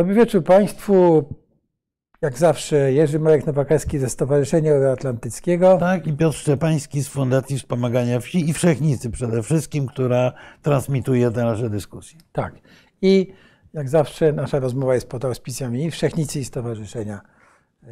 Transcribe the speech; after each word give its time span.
Dobry 0.00 0.14
wieczór 0.14 0.44
Państwu. 0.44 1.24
Jak 2.22 2.38
zawsze 2.38 2.92
Jerzy 2.92 3.18
Marek 3.18 3.46
Nowakowski 3.46 3.98
ze 3.98 4.08
Stowarzyszenia 4.08 4.72
Euroatlantyckiego. 4.72 5.78
Tak, 5.78 6.06
i 6.06 6.12
Piotr 6.12 6.36
Szczepański 6.36 7.02
z 7.02 7.08
Fundacji 7.08 7.58
Wspomagania 7.58 8.20
Wsi 8.20 8.50
i 8.50 8.52
Wszechnicy 8.52 9.10
przede 9.10 9.42
wszystkim, 9.42 9.86
która 9.86 10.32
transmituje 10.62 11.30
te 11.30 11.44
nasze 11.44 11.70
dyskusje. 11.70 12.18
Tak. 12.32 12.54
I 13.02 13.32
jak 13.72 13.88
zawsze 13.88 14.32
nasza 14.32 14.58
rozmowa 14.58 14.94
jest 14.94 15.08
pod 15.08 15.24
auspicjami 15.24 15.84
i 15.84 15.90
Wszechnicy 15.90 16.40
i 16.40 16.44
Stowarzyszenia. 16.44 17.20
E, 17.82 17.88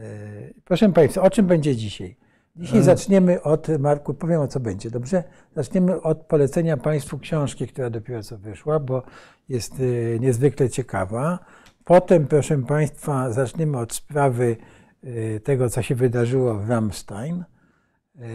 Proszę 0.64 0.92
Państwa, 0.92 1.22
o 1.22 1.30
czym 1.30 1.46
będzie 1.46 1.76
dzisiaj? 1.76 2.16
Dzisiaj 2.56 2.82
zaczniemy 2.82 3.42
od, 3.42 3.68
Marku, 3.78 4.14
powiem 4.14 4.40
o 4.40 4.48
co 4.48 4.60
będzie, 4.60 4.90
dobrze? 4.90 5.24
Zaczniemy 5.56 6.02
od 6.02 6.18
polecenia 6.18 6.76
Państwu 6.76 7.18
książki, 7.18 7.66
która 7.66 7.90
dopiero 7.90 8.22
co 8.22 8.38
wyszła, 8.38 8.80
bo 8.80 9.02
jest 9.48 9.74
e, 9.80 10.18
niezwykle 10.18 10.70
ciekawa. 10.70 11.38
Potem, 11.88 12.26
proszę 12.26 12.62
Państwa, 12.62 13.32
zaczniemy 13.32 13.78
od 13.78 13.92
sprawy 13.92 14.56
e, 15.02 15.40
tego, 15.40 15.70
co 15.70 15.82
się 15.82 15.94
wydarzyło 15.94 16.54
w 16.54 16.70
Ramstein. 16.70 17.44
E, 18.16 18.24
e, 18.24 18.26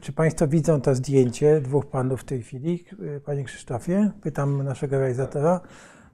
Czy 0.00 0.12
Państwo 0.12 0.48
widzą 0.48 0.80
to 0.80 0.94
zdjęcie 0.94 1.60
dwóch 1.60 1.86
panów 1.86 2.20
w 2.20 2.24
tej 2.24 2.42
chwili, 2.42 2.84
Panie 3.24 3.44
Krzysztofie? 3.44 4.10
Pytam 4.22 4.62
naszego 4.62 4.98
realizatora. 4.98 5.60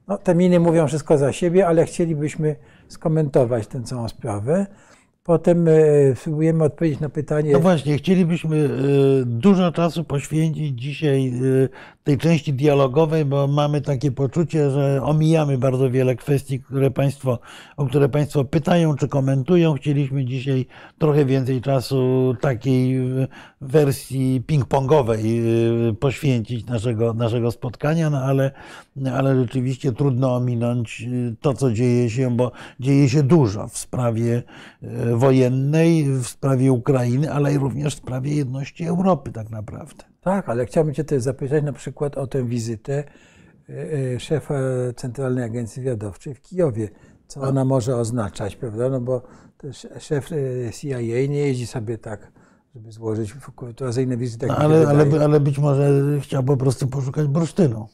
No, 0.07 0.17
te 0.17 0.35
miny 0.35 0.59
mówią 0.59 0.87
wszystko 0.87 1.17
za 1.17 1.31
siebie, 1.31 1.67
ale 1.67 1.85
chcielibyśmy 1.85 2.55
skomentować 2.87 3.67
tę 3.67 3.83
całą 3.83 4.07
sprawę. 4.07 4.65
Potem 5.23 5.67
spróbujemy 6.15 6.63
odpowiedzieć 6.63 6.99
na 6.99 7.09
pytanie. 7.09 7.53
No 7.53 7.59
właśnie, 7.59 7.97
chcielibyśmy 7.97 8.55
y, 8.57 8.69
dużo 9.25 9.71
czasu 9.71 10.03
poświęcić 10.03 10.81
dzisiaj 10.81 11.33
y, 11.43 11.69
tej 12.03 12.17
części 12.17 12.53
dialogowej, 12.53 13.25
bo 13.25 13.47
mamy 13.47 13.81
takie 13.81 14.11
poczucie, 14.11 14.69
że 14.69 15.01
omijamy 15.03 15.57
bardzo 15.57 15.89
wiele 15.89 16.15
kwestii, 16.15 16.59
które 16.59 16.91
państwo, 16.91 17.39
o 17.77 17.85
które 17.85 18.09
Państwo 18.09 18.45
pytają 18.45 18.95
czy 18.95 19.07
komentują. 19.07 19.73
Chcieliśmy 19.73 20.25
dzisiaj 20.25 20.65
trochę 20.97 21.25
więcej 21.25 21.61
czasu 21.61 22.35
takiej 22.41 22.97
y, 23.21 23.27
wersji 23.61 24.43
ping-pongowej 24.47 25.25
y, 25.89 25.93
poświęcić 25.93 26.65
naszego, 26.65 27.13
naszego 27.13 27.51
spotkania, 27.51 28.09
no 28.09 28.17
ale, 28.17 28.51
ale 29.13 29.35
rzeczywiście 29.35 29.91
trudno 29.91 30.35
ominąć 30.35 31.01
y, 31.01 31.35
to, 31.41 31.53
co 31.53 31.71
dzieje 31.71 32.09
się, 32.09 32.37
bo 32.37 32.51
dzieje 32.79 33.09
się 33.09 33.23
dużo 33.23 33.67
w 33.67 33.77
sprawie 33.77 34.43
wojennej, 35.13 36.03
w 36.03 36.27
sprawie 36.27 36.71
Ukrainy, 36.71 37.33
ale 37.33 37.53
i 37.53 37.57
również 37.57 37.95
w 37.95 37.97
sprawie 37.97 38.35
jedności 38.35 38.85
Europy 38.85 39.31
tak 39.31 39.49
naprawdę. 39.49 40.12
Tak, 40.23 40.49
ale 40.49 40.65
chciałbym 40.65 40.93
Cię 40.93 41.03
też 41.03 41.23
zapytać 41.23 41.63
na 41.63 41.73
przykład 41.73 42.17
o 42.17 42.27
tę 42.27 42.43
wizytę 42.43 43.03
e, 43.69 43.73
e, 44.15 44.19
szefa 44.19 44.55
Centralnej 44.95 45.43
Agencji 45.43 45.83
Wywiadowczej 45.83 46.35
w 46.35 46.41
Kijowie. 46.41 46.89
Co 47.27 47.41
ona 47.41 47.65
może 47.65 47.95
oznaczać, 47.95 48.55
prawda? 48.55 48.89
No 48.89 49.01
bo 49.01 49.21
szef 49.99 50.31
e, 50.31 50.73
CIA 50.73 50.99
nie 51.01 51.47
jeździ 51.47 51.67
sobie 51.67 51.97
tak, 51.97 52.31
żeby 52.75 52.91
złożyć 52.91 53.33
kurtuazyjne 53.55 54.17
wizyty. 54.17 54.47
No, 54.47 54.57
ale, 54.57 54.87
ale, 54.87 55.23
ale 55.23 55.39
być 55.39 55.59
może 55.59 55.89
chciał 56.21 56.43
po 56.43 56.57
prostu 56.57 56.87
poszukać 56.87 57.27
bursztynu. 57.27 57.87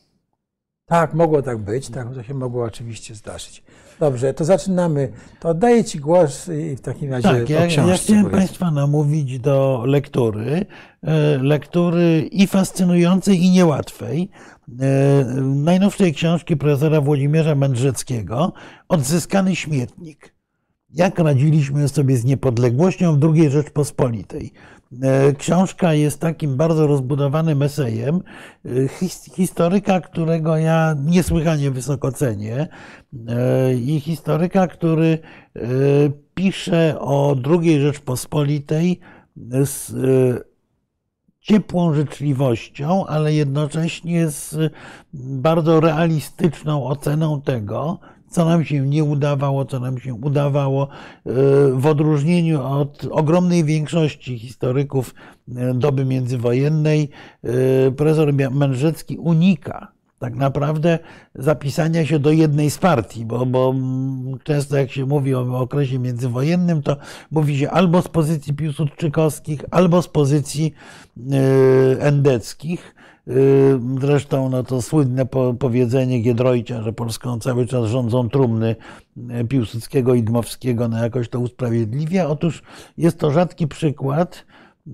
Tak, 0.85 1.13
mogło 1.13 1.41
tak 1.41 1.57
być, 1.57 1.89
tak, 1.89 2.13
to 2.13 2.23
się 2.23 2.33
mogło 2.33 2.63
oczywiście 2.63 3.15
zdarzyć. 3.15 3.63
Dobrze, 3.99 4.33
to 4.33 4.45
zaczynamy. 4.45 5.11
To 5.39 5.49
oddaję 5.49 5.83
Ci 5.83 5.99
głos 5.99 6.49
i 6.49 6.75
w 6.75 6.81
takim 6.81 7.11
razie 7.11 7.23
Tak, 7.29 7.49
ja, 7.49 7.67
książce. 7.67 7.91
ja 7.91 7.97
chciałem 7.97 8.23
powiedz. 8.23 8.37
Państwa 8.39 8.71
namówić 8.71 9.39
do 9.39 9.83
lektury. 9.87 10.65
e, 11.03 11.37
Lektury 11.37 12.29
i 12.31 12.47
fascynującej, 12.47 13.43
i 13.43 13.49
niełatwej. 13.51 14.29
e, 14.81 15.25
Najnowszej 15.41 16.13
książki 16.13 16.57
profesora 16.57 17.01
Włodzimierza 17.01 17.55
Mędrzeckiego 17.55 18.53
Odzyskany 18.89 19.55
śmietnik. 19.55 20.33
Jak 20.93 21.19
radziliśmy 21.19 21.87
sobie 21.89 22.17
z 22.17 22.25
niepodległością 22.25 23.19
w 23.19 23.23
II 23.35 23.49
Rzeczpospolitej. 23.49 24.51
E, 25.01 25.33
Książka 25.33 25.93
jest 25.93 26.19
takim 26.19 26.57
bardzo 26.57 26.87
rozbudowanym 26.87 27.61
esejem. 27.61 28.21
E, 28.65 28.69
his- 28.87 29.33
historyka, 29.33 30.01
którego 30.01 30.57
ja 30.57 30.95
niesłychanie 31.05 31.71
wysoko 31.71 32.11
cenię. 32.11 32.67
E, 33.27 33.73
i 33.73 33.99
historyka, 33.99 34.67
który 34.67 35.19
pisze 36.35 36.95
o 36.99 37.35
II 37.49 37.81
Rzeczpospolitej 37.81 38.99
z 39.63 39.91
ciepłą 41.39 41.93
życzliwością, 41.93 43.05
ale 43.05 43.33
jednocześnie 43.33 44.29
z 44.29 44.73
bardzo 45.13 45.79
realistyczną 45.79 46.85
oceną 46.85 47.41
tego, 47.41 47.99
co 48.29 48.45
nam 48.45 48.65
się 48.65 48.87
nie 48.87 49.03
udawało, 49.03 49.65
co 49.65 49.79
nam 49.79 49.99
się 49.99 50.13
udawało, 50.13 50.83
e, 50.83 51.31
w 51.73 51.85
odróżnieniu 51.85 52.61
od 52.61 53.07
ogromnej 53.11 53.63
większości 53.63 54.39
historyków 54.39 55.15
e, 55.55 55.73
doby 55.73 56.05
międzywojennej, 56.05 57.09
e, 57.43 57.91
profesor 57.91 58.33
Mędrzecki 58.33 59.17
unika 59.17 59.91
tak 60.19 60.35
naprawdę 60.35 60.99
zapisania 61.35 62.05
się 62.05 62.19
do 62.19 62.31
jednej 62.31 62.69
z 62.69 62.77
partii, 62.77 63.25
bo, 63.25 63.45
bo 63.45 63.69
mm, 63.69 64.39
często 64.43 64.77
jak 64.77 64.91
się 64.91 65.05
mówi 65.05 65.35
o 65.35 65.59
okresie 65.59 65.99
międzywojennym, 65.99 66.81
to 66.81 66.97
mówi 67.31 67.57
się 67.57 67.69
albo 67.69 68.01
z 68.01 68.07
pozycji 68.07 68.53
piłsudczykowskich, 68.53 69.65
albo 69.71 70.01
z 70.01 70.07
pozycji 70.07 70.73
endeckich. 71.99 72.95
E, 73.29 73.33
Zresztą 74.01 74.49
no 74.49 74.63
to 74.63 74.81
słynne 74.81 75.25
po- 75.25 75.53
powiedzenie 75.53 76.19
Giedroycia, 76.19 76.81
że 76.81 76.93
Polską 76.93 77.39
cały 77.39 77.65
czas 77.65 77.85
rządzą 77.85 78.29
trumny 78.29 78.75
e, 79.29 79.43
Piłsudskiego 79.43 80.13
i 80.13 80.23
Dmowskiego, 80.23 80.87
no 80.87 81.03
jakoś 81.03 81.29
to 81.29 81.39
usprawiedliwia. 81.39 82.27
Otóż 82.27 82.63
jest 82.97 83.19
to 83.19 83.31
rzadki 83.31 83.67
przykład 83.67 84.45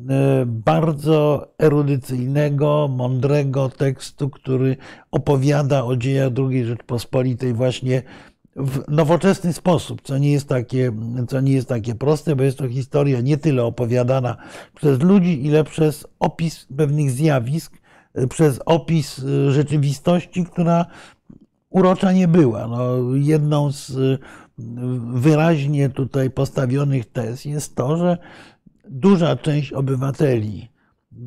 e, 0.10 0.44
bardzo 0.46 1.48
erudycyjnego, 1.60 2.88
mądrego 2.98 3.70
tekstu, 3.70 4.30
który 4.30 4.78
opowiada 5.12 5.86
o 5.86 5.96
dziejach 5.96 6.32
II 6.38 6.66
Rzeczpospolitej 6.66 7.54
właśnie 7.54 8.02
w 8.56 8.92
nowoczesny 8.92 9.54
sposób, 9.54 10.02
co 10.02 10.18
nie, 10.18 10.32
jest 10.32 10.50
takie, 10.50 10.92
co 11.28 11.42
nie 11.42 11.54
jest 11.54 11.70
takie 11.70 11.96
proste, 11.96 12.36
bo 12.36 12.44
jest 12.44 12.58
to 12.58 12.70
historia 12.70 13.22
nie 13.22 13.38
tyle 13.38 13.64
opowiadana 13.64 14.38
przez 14.76 15.02
ludzi, 15.02 15.46
ile 15.46 15.64
przez 15.64 16.08
opis 16.20 16.68
pewnych 16.78 17.12
zjawisk, 17.12 17.85
przez 18.30 18.60
opis 18.66 19.20
e, 19.20 19.52
rzeczywistości, 19.52 20.46
która 20.46 20.86
urocza 21.70 22.12
nie 22.12 22.28
była. 22.28 22.68
No, 22.68 22.98
jedną 23.14 23.72
z 23.72 23.90
y, 23.90 24.20
wyraźnie 25.14 25.90
tutaj 25.90 26.30
postawionych 26.30 27.06
tez 27.06 27.46
jest 27.46 27.76
to, 27.76 27.98
że 27.98 28.18
duża 28.90 29.36
część 29.36 29.74
obywateli 29.74 30.70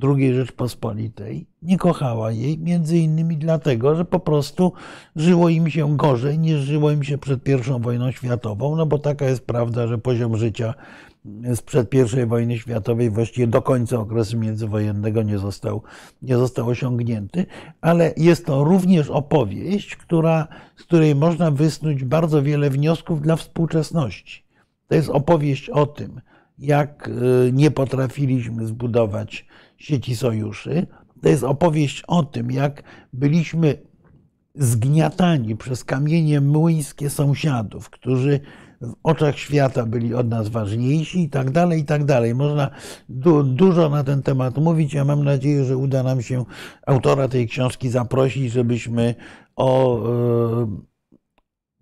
II 0.03 0.35
Rzeczpospolitej 0.35 1.47
nie 1.63 1.79
kochała 1.79 2.33
jej, 2.33 2.59
między 2.59 2.99
innymi 2.99 3.37
dlatego, 3.37 3.97
że 3.97 4.05
po 4.05 4.21
prostu 4.21 4.73
żyło 5.17 5.49
im 5.49 5.71
się 5.71 5.97
gorzej 5.97 6.39
niż 6.39 6.61
żyło 6.61 6.91
im 6.91 7.05
się 7.05 7.19
przed 7.19 7.49
I 7.49 7.81
wojną 7.81 8.11
światową, 8.11 8.77
no 8.77 8.87
bo 8.87 8.99
taka 8.99 9.25
jest 9.25 9.47
prawda, 9.47 9.87
że 9.87 9.99
poziom 9.99 10.37
życia 10.37 10.75
sprzed 11.55 11.95
I 11.95 12.27
wojny 12.27 12.59
światowej 12.59 13.11
właściwie 13.11 13.47
do 13.47 13.63
końca 13.63 13.99
okresu 13.99 14.39
międzywojennego 14.39 15.23
nie 15.23 15.39
został, 15.39 15.83
nie 16.23 16.37
został 16.37 16.69
osiągnięty, 16.69 17.47
ale 17.81 18.15
jest 18.17 18.47
to 18.47 18.65
również 18.65 19.11
opowieść, 19.11 19.97
która, 19.97 20.49
z 20.77 20.83
której 20.83 21.15
można 21.15 21.51
wysnuć 21.51 22.05
bardzo 22.05 22.43
wiele 22.43 22.71
wniosków 22.71 23.23
dla 23.23 23.37
współczesności. 23.37 24.45
To 24.89 24.95
jest 24.95 25.09
opowieść 25.09 25.71
o 25.71 25.87
tym, 25.87 26.21
jak 26.59 27.09
y, 27.09 27.53
nie 27.53 27.71
potrafiliśmy 27.71 28.67
zbudować 28.67 29.47
sieci 29.77 30.17
sojuszy. 30.17 30.87
To 31.23 31.29
jest 31.29 31.45
opowieść 31.45 32.03
o 32.07 32.23
tym, 32.23 32.51
jak 32.51 32.83
byliśmy 33.13 33.79
zgniatani 34.55 35.57
przez 35.57 35.85
kamienie 35.85 36.41
młyńskie 36.41 37.11
sąsiadów, 37.11 37.91
którzy 37.91 38.41
w 38.81 38.95
oczach 39.03 39.39
świata 39.39 39.87
byli 39.87 40.15
od 40.15 40.29
nas 40.29 40.49
ważniejsi 40.49 41.23
i 41.23 41.31
tak 41.31 41.51
dalej, 41.51 41.81
i 41.81 41.85
tak 41.85 42.05
dalej. 42.05 42.35
Można 42.35 42.71
du 43.09 43.43
dużo 43.43 43.89
na 43.89 44.05
ten 44.05 44.23
temat 44.23 44.57
mówić. 44.57 44.95
Ja 44.95 45.05
mam 45.05 45.25
nadzieję, 45.25 45.65
że 45.65 45.77
uda 45.77 46.03
nam 46.03 46.23
się 46.23 46.45
autora 46.87 47.29
tej 47.29 47.49
książki 47.49 47.89
zaprosić, 47.89 48.53
żebyśmy 48.53 49.15
o, 49.57 50.03
e, 50.63 50.67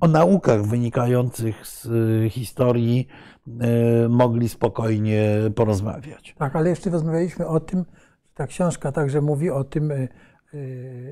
o 0.01 0.09
naukach 0.09 0.67
wynikających 0.67 1.67
z 1.67 1.87
e, 1.87 2.31
historii 2.31 3.09
e, 3.61 4.09
mogli 4.09 4.49
spokojnie 4.49 5.29
porozmawiać. 5.55 6.35
Tak, 6.39 6.57
ale 6.57 6.71
jeszcze 6.71 6.91
rozmawialiśmy 6.91 7.47
o 7.47 7.61
tym, 7.61 7.85
ta 8.35 8.47
książka 8.47 8.93
także 8.93 9.21
mówi 9.21 9.51
o 9.51 9.65
tym, 9.65 9.93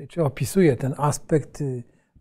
czy 0.09 0.23
opisuje 0.23 0.75
ten 0.75 0.93
aspekt 0.97 1.63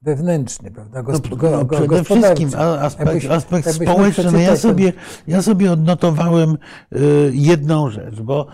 wewnętrzny, 0.04 0.70
prawda? 0.70 1.02
No, 1.02 1.08
Gosp- 1.08 1.36
go- 1.36 1.50
no, 1.50 1.64
go- 1.64 1.76
przede 1.76 2.04
wszystkim 2.04 2.50
aspekt, 2.80 3.06
Jakbyś- 3.06 3.26
aspekt 3.30 3.66
jakbyś 3.66 3.88
społeczny. 3.88 4.32
No 4.32 4.38
ja, 4.38 4.56
sobie, 4.56 4.92
ja 5.26 5.42
sobie 5.42 5.72
odnotowałem 5.72 6.56
y, 6.92 7.30
jedną 7.34 7.90
rzecz, 7.90 8.20
bo 8.20 8.46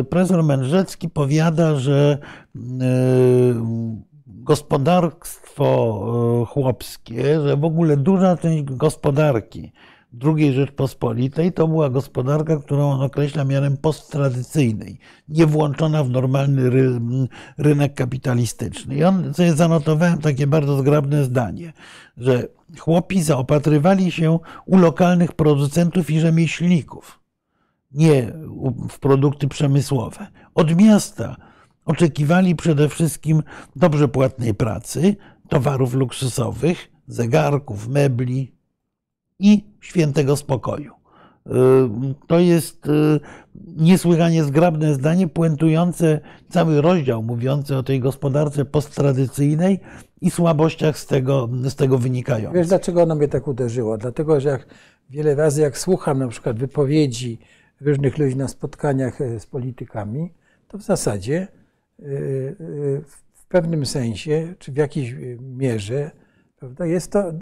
y, 0.00 0.04
profesor 0.04 0.44
Mędrzecki 0.44 1.08
powiada, 1.08 1.76
że 1.76 2.18
y, 2.56 2.58
gospodarstwo 4.26 6.46
chłopskie, 6.50 7.40
że 7.40 7.56
w 7.56 7.64
ogóle 7.64 7.96
duża 7.96 8.36
część 8.36 8.64
gospodarki 8.64 9.72
II 10.24 10.52
Rzeczpospolitej 10.52 11.52
to 11.52 11.68
była 11.68 11.90
gospodarka, 11.90 12.56
którą 12.56 12.90
on 12.90 13.02
określa 13.02 13.44
mianem 13.44 13.76
posttradycyjnej, 13.76 14.98
nie 15.28 15.46
włączona 15.46 16.04
w 16.04 16.10
normalny 16.10 16.70
ry, 16.70 17.00
rynek 17.58 17.94
kapitalistyczny. 17.94 18.96
I 18.96 19.04
on 19.04 19.34
sobie 19.34 19.52
zanotowałem 19.52 20.18
takie 20.18 20.46
bardzo 20.46 20.78
zgrabne 20.78 21.24
zdanie, 21.24 21.72
że 22.16 22.48
chłopi 22.78 23.22
zaopatrywali 23.22 24.10
się 24.10 24.38
u 24.66 24.78
lokalnych 24.78 25.32
producentów 25.32 26.10
i 26.10 26.20
rzemieślników, 26.20 27.20
nie 27.92 28.32
w 28.90 28.98
produkty 28.98 29.48
przemysłowe. 29.48 30.26
Od 30.54 30.76
miasta 30.76 31.36
oczekiwali 31.84 32.56
przede 32.56 32.88
wszystkim 32.88 33.42
dobrze 33.76 34.08
płatnej 34.08 34.54
pracy, 34.54 35.16
towarów 35.48 35.94
luksusowych, 35.94 36.90
zegarków, 37.06 37.88
mebli 37.88 38.55
i 39.38 39.64
świętego 39.80 40.36
spokoju. 40.36 40.92
Y, 41.46 41.50
to 42.26 42.38
jest 42.38 42.86
y, 42.86 43.20
niesłychanie 43.76 44.44
zgrabne 44.44 44.94
zdanie, 44.94 45.28
puentujące 45.28 46.20
cały 46.48 46.80
rozdział 46.80 47.22
mówiący 47.22 47.76
o 47.76 47.82
tej 47.82 48.00
gospodarce 48.00 48.64
posttradycyjnej 48.64 49.80
i 50.20 50.30
słabościach 50.30 50.98
z 50.98 51.06
tego, 51.06 51.48
z 51.64 51.74
tego 51.74 51.98
wynikających. 51.98 52.54
Wiesz, 52.54 52.68
dlaczego 52.68 53.02
ono 53.02 53.14
mnie 53.14 53.28
tak 53.28 53.48
uderzyło? 53.48 53.98
Dlatego, 53.98 54.40
że 54.40 54.48
jak 54.48 54.66
wiele 55.10 55.34
razy, 55.34 55.62
jak 55.62 55.78
słucham 55.78 56.18
na 56.18 56.28
przykład 56.28 56.58
wypowiedzi 56.58 57.38
różnych 57.80 58.18
ludzi 58.18 58.36
na 58.36 58.48
spotkaniach 58.48 59.20
e, 59.20 59.40
z 59.40 59.46
politykami, 59.46 60.32
to 60.68 60.78
w 60.78 60.82
zasadzie 60.82 61.48
w 63.34 63.46
pewnym 63.48 63.86
sensie, 63.86 64.54
czy 64.58 64.72
w 64.72 64.76
jakiejś 64.76 65.14
mierze, 65.40 66.10
prawda, 66.66 66.86
jest 66.86 67.12
to 67.12 67.32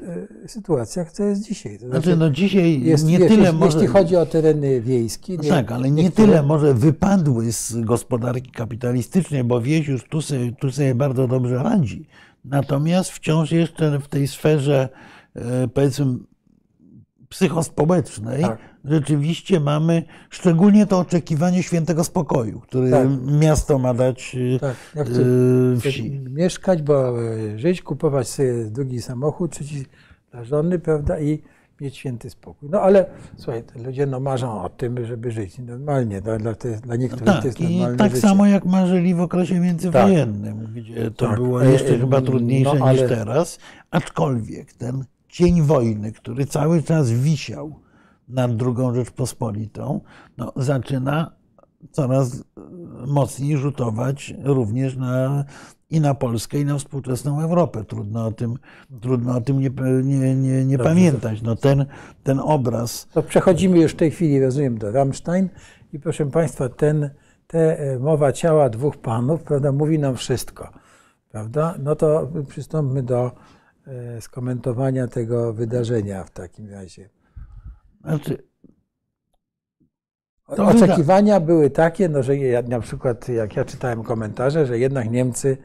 sytuacja, 0.46 1.04
która 1.04 1.28
jest 1.28 1.42
dzisiaj. 1.42 1.78
To 1.78 1.86
znaczy, 1.86 2.16
no 2.16 2.30
dzisiaj 2.30 2.82
jest, 2.82 3.06
nie 3.06 3.18
wiesz, 3.18 3.28
tyle 3.28 3.42
jeśli, 3.42 3.58
może... 3.58 3.78
jeśli 3.78 3.92
chodzi 3.92 4.16
o 4.16 4.26
tereny 4.26 4.80
wiejskie. 4.80 5.36
Nie, 5.36 5.48
tak, 5.48 5.72
ale 5.72 5.90
nie 5.90 6.02
niektóre... 6.02 6.28
tyle 6.28 6.42
może 6.42 6.74
wypadły 6.74 7.52
z 7.52 7.80
gospodarki 7.80 8.50
kapitalistycznej, 8.50 9.44
bo 9.44 9.60
wieś 9.60 9.88
już 9.88 10.04
tu 10.04 10.22
sobie, 10.22 10.52
tu 10.52 10.72
sobie 10.72 10.94
bardzo 10.94 11.28
dobrze 11.28 11.62
radzi. 11.62 12.06
Natomiast 12.44 13.10
wciąż 13.10 13.52
jeszcze 13.52 13.98
w 13.98 14.08
tej 14.08 14.28
sferze, 14.28 14.88
powiedzmy, 15.74 16.06
psychospołecznej, 17.34 18.42
tak. 18.42 18.58
rzeczywiście 18.84 19.60
mamy 19.60 20.02
szczególnie 20.30 20.86
to 20.86 20.98
oczekiwanie 20.98 21.62
świętego 21.62 22.04
spokoju, 22.04 22.60
który 22.60 22.90
tak. 22.90 23.08
miasto 23.40 23.78
ma 23.78 23.94
dać 23.94 24.36
tak. 24.60 24.76
Ja 24.94 25.04
chcę, 25.04 25.20
y, 25.20 25.80
wsi. 25.80 26.20
mieszkać, 26.20 26.82
bo 26.82 27.22
e, 27.22 27.58
żyć, 27.58 27.82
kupować 27.82 28.28
sobie 28.28 28.64
drugi 28.64 29.02
samochód, 29.02 29.52
trzeci 29.52 29.84
dla 30.30 30.44
żony, 30.44 30.78
prawda, 30.78 31.20
i 31.20 31.42
mieć 31.80 31.96
święty 31.96 32.30
spokój. 32.30 32.68
No 32.72 32.80
ale 32.80 33.06
słuchaj, 33.36 33.62
ludzie 33.84 34.06
no 34.06 34.20
marzą 34.20 34.62
o 34.62 34.68
tym, 34.68 35.06
żeby 35.06 35.30
żyć 35.30 35.58
normalnie. 35.58 36.20
Dla, 36.20 36.38
dla, 36.38 36.52
dla 36.82 36.96
niektórych 36.96 37.26
tak, 37.26 37.40
to 37.40 37.46
jest 37.46 37.60
normalne 37.60 37.94
i 37.94 37.98
tak 37.98 38.10
życie. 38.10 38.28
samo 38.28 38.46
jak 38.46 38.64
marzyli 38.64 39.14
w 39.14 39.20
okresie 39.20 39.60
międzywojennym, 39.60 40.60
tak. 40.60 40.72
gdzie 40.72 41.10
to 41.10 41.26
tak. 41.26 41.36
było 41.36 41.62
jeszcze 41.62 41.94
e, 41.94 41.98
chyba 41.98 42.20
trudniejsze 42.20 42.74
no, 42.78 42.86
ale... 42.86 43.00
niż 43.00 43.10
teraz, 43.10 43.58
aczkolwiek 43.90 44.72
ten 44.72 45.04
cień 45.34 45.62
wojny, 45.62 46.12
który 46.12 46.46
cały 46.46 46.82
czas 46.82 47.10
wisiał 47.10 47.80
nad 48.28 48.50
II 48.50 48.94
Rzeczpospolitą, 48.94 50.00
no, 50.38 50.52
zaczyna 50.56 51.30
coraz 51.90 52.44
mocniej 53.06 53.56
rzutować 53.56 54.34
również 54.42 54.96
na, 54.96 55.44
i 55.90 56.00
na 56.00 56.14
Polskę, 56.14 56.60
i 56.60 56.64
na 56.64 56.78
współczesną 56.78 57.40
Europę. 57.40 57.84
Trudno 57.84 58.26
o 58.26 58.32
tym, 58.32 58.58
trudno 59.00 59.36
o 59.36 59.40
tym 59.40 59.60
nie, 59.60 59.70
nie, 60.02 60.34
nie, 60.34 60.64
nie 60.64 60.78
pamiętać. 60.78 61.42
No, 61.42 61.56
ten, 61.56 61.86
ten 62.22 62.40
obraz. 62.40 63.08
To 63.12 63.22
przechodzimy 63.22 63.78
już 63.78 63.92
w 63.92 63.96
tej 63.96 64.10
chwili, 64.10 64.40
rozumiem, 64.40 64.78
do 64.78 64.92
Rammstein 64.92 65.48
i 65.92 65.98
proszę 65.98 66.26
Państwa, 66.26 66.68
ten, 66.68 67.10
te 67.46 67.78
e, 67.78 67.98
mowa 67.98 68.32
ciała 68.32 68.68
dwóch 68.68 68.96
panów, 68.96 69.42
prawda, 69.42 69.72
mówi 69.72 69.98
nam 69.98 70.16
wszystko. 70.16 70.68
Prawda? 71.30 71.74
No 71.78 71.96
to 71.96 72.28
przystąpmy 72.48 73.02
do 73.02 73.30
E, 73.30 73.30
skomentowania 74.20 75.08
tego 75.08 75.52
wydarzenia 75.52 76.24
w 76.24 76.30
takim 76.30 76.70
razie. 76.70 77.08
Znaczy, 78.00 78.38
Oczekiwania 80.46 81.40
były 81.40 81.70
takie, 81.70 82.08
no, 82.08 82.22
że 82.22 82.36
ja, 82.36 82.62
na 82.62 82.80
przykład 82.80 83.28
jak 83.28 83.56
ja 83.56 83.64
czytałem 83.64 84.02
komentarze, 84.02 84.66
że 84.66 84.78
jednak 84.78 85.10
Niemcy 85.10 85.56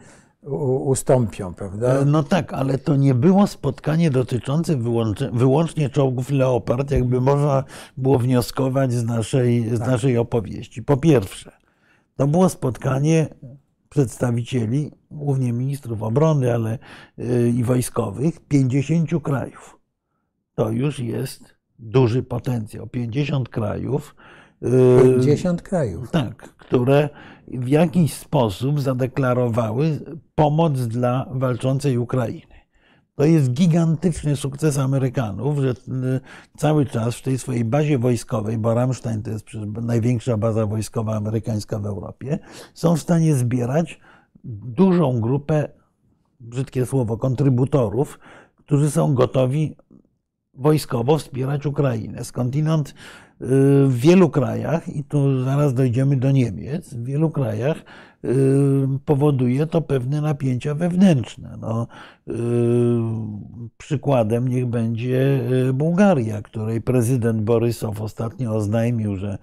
ustąpią, 0.86 1.54
prawda? 1.54 2.00
E, 2.00 2.06
no 2.06 2.24
tak, 2.24 2.54
ale 2.54 2.78
to 2.78 2.96
nie 2.96 3.14
było 3.14 3.48
spotkanie 3.48 4.12
dotyczące 4.12 4.76
wyłącznie, 4.76 5.30
wyłącznie 5.34 5.90
czołgów 5.90 6.30
Leopard, 6.30 6.92
jakby 6.92 7.22
można 7.22 7.64
było 7.98 8.20
wnioskować 8.20 8.94
z 8.94 9.06
naszej, 9.06 9.76
z 9.76 9.80
tak. 9.80 9.88
naszej 9.88 10.18
opowieści. 10.18 10.84
Po 10.84 10.98
pierwsze, 10.98 11.52
to 12.16 12.28
było 12.28 12.50
spotkanie 12.50 13.28
przedstawicieli, 13.90 14.92
głównie 15.12 15.54
ministrów 15.54 16.04
obrony, 16.04 16.54
ale 16.54 16.80
y, 17.20 17.54
i 17.58 17.64
wojskowych, 17.64 18.40
50 18.40 19.10
krajów. 19.24 19.80
To 20.56 20.70
już 20.70 21.00
jest 21.00 21.56
duży 21.80 22.24
potencjał. 22.24 22.88
50 22.88 23.50
krajów. 23.50 24.16
50 24.62 25.60
y, 25.60 25.64
krajów. 25.64 26.12
Tak, 26.12 26.36
które 26.58 27.10
w 27.48 27.68
jakiś 27.68 28.14
sposób 28.14 28.82
zadeklarowały 28.82 30.00
pomoc 30.36 30.88
dla 30.88 31.26
walczącej 31.32 31.98
Ukrainy. 31.98 32.59
To 33.20 33.26
jest 33.26 33.52
gigantyczny 33.52 34.36
sukces 34.36 34.78
Amerykanów, 34.78 35.60
że 35.60 35.70
y, 35.70 35.76
cały 36.58 36.86
czas 36.86 37.16
w 37.16 37.22
tej 37.22 37.38
swojej 37.38 37.66
bazie 37.66 37.98
wojskowej, 37.98 38.58
bo 38.58 38.74
Ramstein 38.74 39.24
to 39.24 39.32
jest 39.32 39.46
największa 39.82 40.38
baza 40.38 40.66
wojskowa 40.66 41.16
amerykańska 41.16 41.80
w 41.80 41.86
Europie, 41.86 42.40
są 42.74 42.96
w 42.96 43.00
stanie 43.00 43.36
zbierać 43.36 44.00
dużą 44.44 45.22
grupę, 45.22 45.70
brzydkie 46.40 46.86
słowo, 46.86 47.18
kontrybutorów, 47.18 48.20
którzy 48.56 48.92
są 48.92 49.14
gotowi 49.14 49.76
wojskowo 50.54 51.18
wspierać 51.18 51.66
Ukrainę. 51.66 52.24
Skądinąd 52.24 52.90
y, 52.90 52.94
w 53.88 53.98
wielu 53.98 54.30
krajach, 54.30 54.90
i 54.90 55.04
tu 55.04 55.44
zaraz 55.44 55.74
dojdziemy 55.74 56.18
do 56.18 56.32
Niemiec, 56.32 56.94
w 56.94 57.04
wielu 57.06 57.30
krajach 57.30 57.78
powoduje 59.06 59.68
to 59.68 59.82
pewne 59.82 60.22
napięcia 60.22 60.76
wewnętrzne. 60.76 61.58
No, 61.62 61.88
y, 62.28 62.34
przykładem 63.78 64.48
niech 64.48 64.66
będzie 64.66 65.42
Bułgaria, 65.74 66.42
której 66.42 66.82
prezydent 66.82 67.42
Borysow 67.42 68.02
ostatnio 68.02 68.56
oznajmił, 68.56 69.16
że 69.16 69.38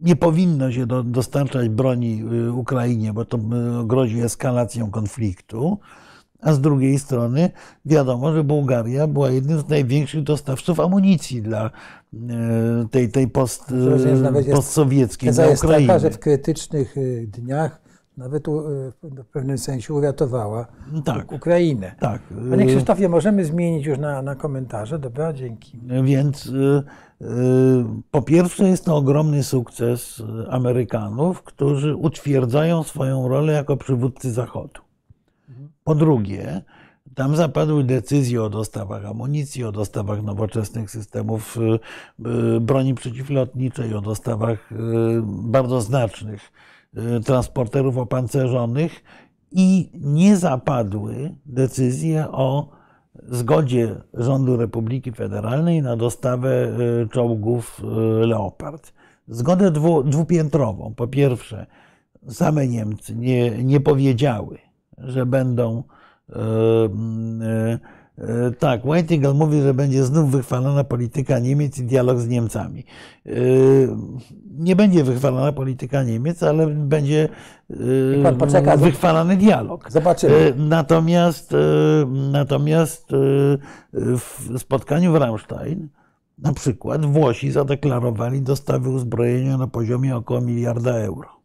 nie 0.00 0.16
powinno 0.16 0.72
się 0.72 0.86
dostarczać 1.04 1.68
broni 1.68 2.22
Ukrainie, 2.52 3.12
bo 3.12 3.24
to 3.24 3.38
grozi 3.84 4.20
eskalacją 4.20 4.90
konfliktu 4.90 5.78
a 6.42 6.52
z 6.52 6.60
drugiej 6.60 6.98
strony 6.98 7.50
wiadomo, 7.84 8.32
że 8.32 8.44
Bułgaria 8.44 9.06
była 9.06 9.30
jednym 9.30 9.58
z 9.58 9.68
największych 9.68 10.22
dostawców 10.22 10.80
amunicji 10.80 11.42
dla 11.42 11.64
e, 11.66 11.70
tej, 12.90 13.08
tej 13.08 13.28
post, 13.28 13.72
postsowieckiej 14.52 15.26
jest, 15.26 15.38
dla 15.38 15.48
Ukrainy. 15.48 15.76
Jest 15.76 15.86
taka, 15.86 15.98
że 15.98 16.10
w 16.10 16.18
krytycznych 16.18 16.94
e, 16.98 17.26
dniach 17.26 17.82
nawet 18.16 18.48
e, 18.48 18.52
w 19.02 19.26
pewnym 19.32 19.58
sensie 19.58 19.94
uratowała 19.94 20.66
tak, 21.04 21.32
Ukrainę. 21.32 21.94
Tak. 22.00 22.22
Panie 22.50 22.66
Krzysztofie, 22.66 23.08
możemy 23.08 23.44
zmienić 23.44 23.86
już 23.86 23.98
na, 23.98 24.22
na 24.22 24.34
komentarze. 24.34 24.98
Dobra, 24.98 25.32
dzięki. 25.32 25.80
Więc 26.04 26.52
po 28.10 28.22
pierwsze 28.22 28.68
jest 28.68 28.84
to 28.84 28.96
ogromny 28.96 29.42
sukces 29.42 30.22
Amerykanów, 30.50 31.42
którzy 31.42 31.96
utwierdzają 31.96 32.82
swoją 32.82 33.28
rolę 33.28 33.52
jako 33.52 33.76
przywódcy 33.76 34.32
Zachodu. 34.32 34.81
Po 35.84 35.94
drugie, 35.94 36.62
tam 37.14 37.36
zapadły 37.36 37.84
decyzje 37.84 38.42
o 38.42 38.50
dostawach 38.50 39.06
amunicji, 39.06 39.64
o 39.64 39.72
dostawach 39.72 40.22
nowoczesnych 40.22 40.90
systemów 40.90 41.56
y, 41.56 41.60
y, 42.56 42.60
broni 42.60 42.94
przeciwlotniczej, 42.94 43.94
o 43.94 44.00
dostawach 44.00 44.72
y, 44.72 44.76
bardzo 45.24 45.80
znacznych 45.80 46.52
transporterów 47.24 47.98
opancerzonych 47.98 49.04
i 49.52 49.90
nie 49.94 50.36
zapadły 50.36 51.34
decyzje 51.46 52.28
o 52.28 52.70
zgodzie 53.28 53.96
rządu 54.14 54.56
Republiki 54.56 55.12
Federalnej 55.12 55.82
na 55.82 55.96
dostawę 55.96 56.76
czołgów 57.10 57.80
Leopard. 58.20 58.92
Zgodę 59.28 59.70
dwu, 59.70 60.02
dwupiętrową. 60.02 60.94
Po 60.96 61.06
pierwsze, 61.06 61.66
same 62.28 62.68
Niemcy 62.68 63.16
nie, 63.16 63.64
nie 63.64 63.80
powiedziały, 63.80 64.58
że 64.98 65.26
będą 65.26 65.82
e, 66.28 67.78
E, 68.18 68.50
Tak, 68.58 68.84
Whitegal 68.84 69.34
mówi, 69.34 69.62
że 69.62 69.74
będzie 69.74 70.04
znów 70.04 70.30
wychwalona 70.30 70.84
polityka 70.84 71.38
Niemiec 71.38 71.78
i 71.78 71.82
dialog 71.84 72.18
z 72.18 72.28
Niemcami. 72.28 72.84
E, 73.26 73.30
Nie 74.58 74.76
będzie 74.76 75.04
wychwalona 75.04 75.52
polityka 75.52 76.02
Niemiec, 76.02 76.42
ale 76.42 76.66
będzie 76.66 77.28
e, 78.24 78.32
poczeka, 78.32 78.76
wychwalany 78.76 79.36
dialog. 79.36 79.90
Zobaczymy. 79.90 80.34
E, 80.34 80.54
Natomiast, 80.54 81.52
e, 81.52 81.56
natomiast 82.32 83.12
e, 83.12 83.16
w 83.92 84.58
spotkaniu 84.58 85.12
w 85.12 85.16
Ramstein 85.16 85.88
na 86.38 86.52
przykład 86.52 87.06
Włosi 87.06 87.50
zadeklarowali 87.50 88.42
dostawy 88.42 88.88
uzbrojenia 88.90 89.58
na 89.58 89.66
poziomie 89.66 90.16
około 90.16 90.40
miliarda 90.40 90.90
euro. 90.90 91.41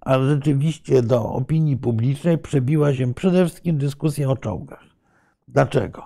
A 0.00 0.18
rzeczywiście 0.18 1.02
do 1.02 1.32
opinii 1.32 1.76
publicznej 1.76 2.38
przebiła 2.38 2.94
się 2.94 3.14
przede 3.14 3.46
wszystkim 3.46 3.78
dyskusja 3.78 4.28
o 4.28 4.36
czołgach. 4.36 4.84
Dlaczego? 5.48 6.02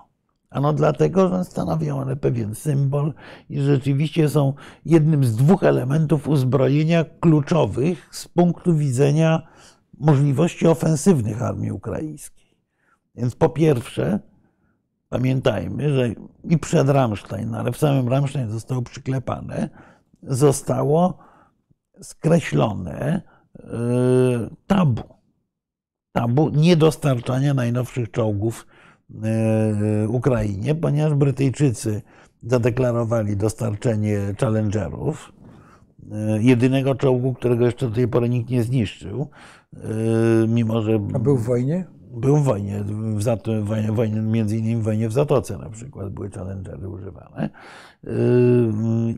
Ano 0.51 0.73
dlatego, 0.73 1.29
że 1.29 1.45
stanowią 1.45 1.99
one 1.99 2.17
pewien 2.17 2.55
symbol 2.55 3.13
i 3.51 3.61
rzeczywiście 3.61 4.29
są 4.29 4.55
jednym 4.85 5.25
z 5.25 5.37
dwóch 5.37 5.63
elementów 5.63 6.29
uzbrojenia 6.29 7.05
kluczowych 7.21 8.09
z 8.13 8.29
punktu 8.29 8.77
widzenia 8.77 9.43
możliwości 9.99 10.67
ofensywnych 10.67 11.43
armii 11.43 11.73
ukraińskiej. 11.73 12.57
Więc 13.15 13.35
po 13.35 13.49
pierwsze, 13.49 14.21
pamiętajmy, 15.09 15.95
że 15.95 16.09
i 16.45 16.59
przed 16.59 16.89
Ramstein, 16.89 17.55
ale 17.55 17.73
w 17.73 17.77
samym 17.77 18.09
Ramstein 18.09 18.51
zostało 18.51 18.83
przyklepane, 18.83 19.71
zostało 20.23 21.26
skreślone 22.03 23.23
e, 23.55 23.69
tabu. 24.67 25.03
Tabu 26.13 26.49
niedostarczania 26.49 27.55
najnowszych 27.55 28.11
czołgów 28.11 28.67
e, 29.25 30.09
Ukrainie, 30.09 30.75
ponieważ 30.75 31.15
Brytyjczycy 31.15 32.03
zadeklarowali 32.43 33.37
dostarczenie 33.37 34.19
Challengerów, 34.41 35.33
e, 36.13 36.43
jedynego 36.43 36.95
czołgu, 36.95 37.35
którego 37.35 37.67
jeszcze 37.67 37.89
do 37.89 37.95
tej 37.95 38.09
pory 38.09 38.29
nikt 38.29 38.51
nie 38.51 38.63
zniszczył, 38.63 39.29
mimo 40.49 40.83
że 40.83 40.95
A 41.15 41.19
był 41.19 41.37
w 41.37 41.45
wojnie? 41.45 41.85
był 42.17 42.37
w 42.37 42.45
wojnie, 42.45 42.85
w 43.17 43.23
Zat- 43.23 43.65
wojnie, 43.65 43.93
wojnie, 43.93 44.21
między 44.21 44.57
innymi 44.57 44.81
w 44.81 44.85
wojnie 44.85 45.09
w 45.09 45.13
Zatoce 45.13 45.59
na 45.59 45.71
przykład 45.71 46.11
były 46.13 46.31
challengery 46.31 46.89
używane. 46.89 47.51
Yy, 48.05 48.13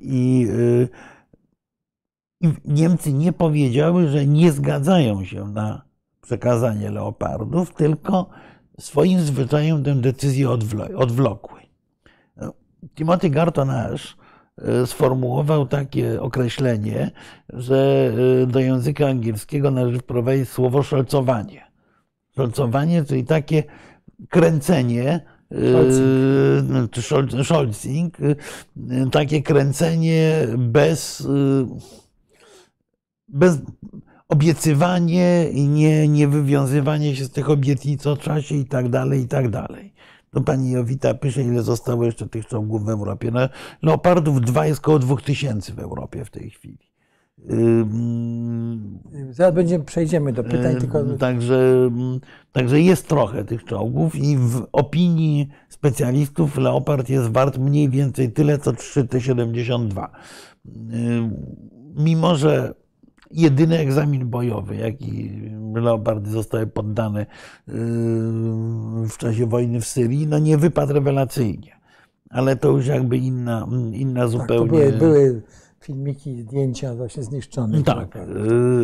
I, 0.01 0.41
yy, 0.41 0.89
I 0.89 1.18
Niemcy 2.65 3.13
nie 3.13 3.33
powiedziały, 3.33 4.09
że 4.09 4.27
nie 4.27 4.53
zgadzają 4.53 5.25
się 5.25 5.45
na 5.45 5.83
przekazanie 6.23 6.91
leopardów, 6.91 7.75
tylko 7.75 8.29
swoim 8.81 9.21
zwyczajem 9.21 9.85
tę 9.85 9.95
decyzję 9.95 10.49
odwlo- 10.49 10.95
odwlokły. 10.97 11.61
Timothy 12.95 13.31
Garton 13.31 13.71
Ash 13.71 14.17
yy, 14.59 14.87
sformułował 14.87 15.67
takie 15.67 16.23
określenie, 16.23 17.11
że 17.49 18.13
yy, 18.41 18.47
do 18.47 18.61
języka 18.61 19.07
angielskiego 19.07 19.71
należy 19.71 19.99
wprowadzić 19.99 20.49
słowo 20.49 20.83
szolcowanie. 20.83 21.65
Szolcowanie, 22.37 23.05
czyli 23.05 23.25
takie 23.25 23.63
kręcenie, 24.29 25.21
szol- 26.93 27.45
szolcing, 27.45 28.17
takie 29.13 29.43
kręcenie 29.43 30.47
bez, 30.59 31.29
bez 33.29 33.59
obiecywanie 34.29 35.49
i 35.53 35.69
nie, 35.69 36.09
nie 36.09 36.29
wywiązywanie 36.29 37.17
się 37.17 37.25
z 37.25 37.31
tych 37.31 37.51
obietnic 37.51 38.07
o 38.07 38.17
czasie 38.17 38.55
i 38.55 38.65
tak 38.65 38.89
dalej, 38.89 39.23
i 39.23 39.29
tak 39.29 39.51
dalej. 39.51 39.95
To 40.31 40.41
pani 40.41 40.71
Jowita 40.71 41.15
pisze, 41.15 41.43
ile 41.43 41.63
zostało 41.63 42.05
jeszcze 42.05 42.29
tych 42.29 42.47
czołgów 42.47 42.85
w 42.85 42.89
Europie. 42.89 43.31
No, 43.31 43.49
Leopardów 43.83 44.41
2 44.41 44.67
jest 44.67 44.81
około 44.81 44.99
2000 44.99 45.73
w 45.73 45.79
Europie 45.79 46.25
w 46.25 46.31
tej 46.31 46.51
chwili. 46.51 46.89
Yy, 47.39 47.87
Zaraz 49.31 49.55
będziemy, 49.55 49.85
przejdziemy 49.85 50.33
do 50.33 50.45
pytań, 50.45 50.77
E, 50.77 50.81
tylko 50.81 51.05
Także, 51.05 51.91
także 52.53 52.81
jest 52.81 53.09
trochę 53.09 53.45
tych 53.45 53.65
czołgów 53.65 54.17
i 54.17 54.37
w 54.37 54.67
opinii 54.73 55.49
specjalistów 55.69 56.59
Leopard 56.59 57.09
jest 57.09 57.29
wart 57.29 57.59
mniej 57.59 57.89
więcej 57.89 58.33
tyle, 58.33 58.59
co 58.59 58.73
3T-72. 58.73 60.07
Y, 60.67 60.81
Mimo, 61.97 62.37
że 62.37 62.75
jedyny 63.31 63.79
egzamin 63.79 64.29
bojowy, 64.29 64.77
jaki 64.77 65.31
Leopardy 65.75 66.31
zostały 66.31 66.67
poddane 66.67 67.21
y, 67.21 67.27
w 69.09 69.19
czasie 69.19 69.47
wojny 69.47 69.81
w 69.81 69.87
Syrii, 69.87 70.27
no 70.27 70.39
nie 70.39 70.59
wypadł 70.59 70.93
rewelacyjnie. 70.93 71.79
Ale 72.31 72.57
to 72.57 72.71
już 72.71 72.87
jakby 72.87 73.17
inna, 73.17 73.69
inna 73.93 74.21
tak, 74.21 74.31
zupełnie... 74.31 74.69
były, 74.69 74.93
były 74.93 75.43
filmiki, 75.81 76.43
zdjęcia 76.43 76.95
właśnie 76.95 77.23
zniszczone. 77.23 77.83
Tak. 77.83 78.17
y, 78.17 78.21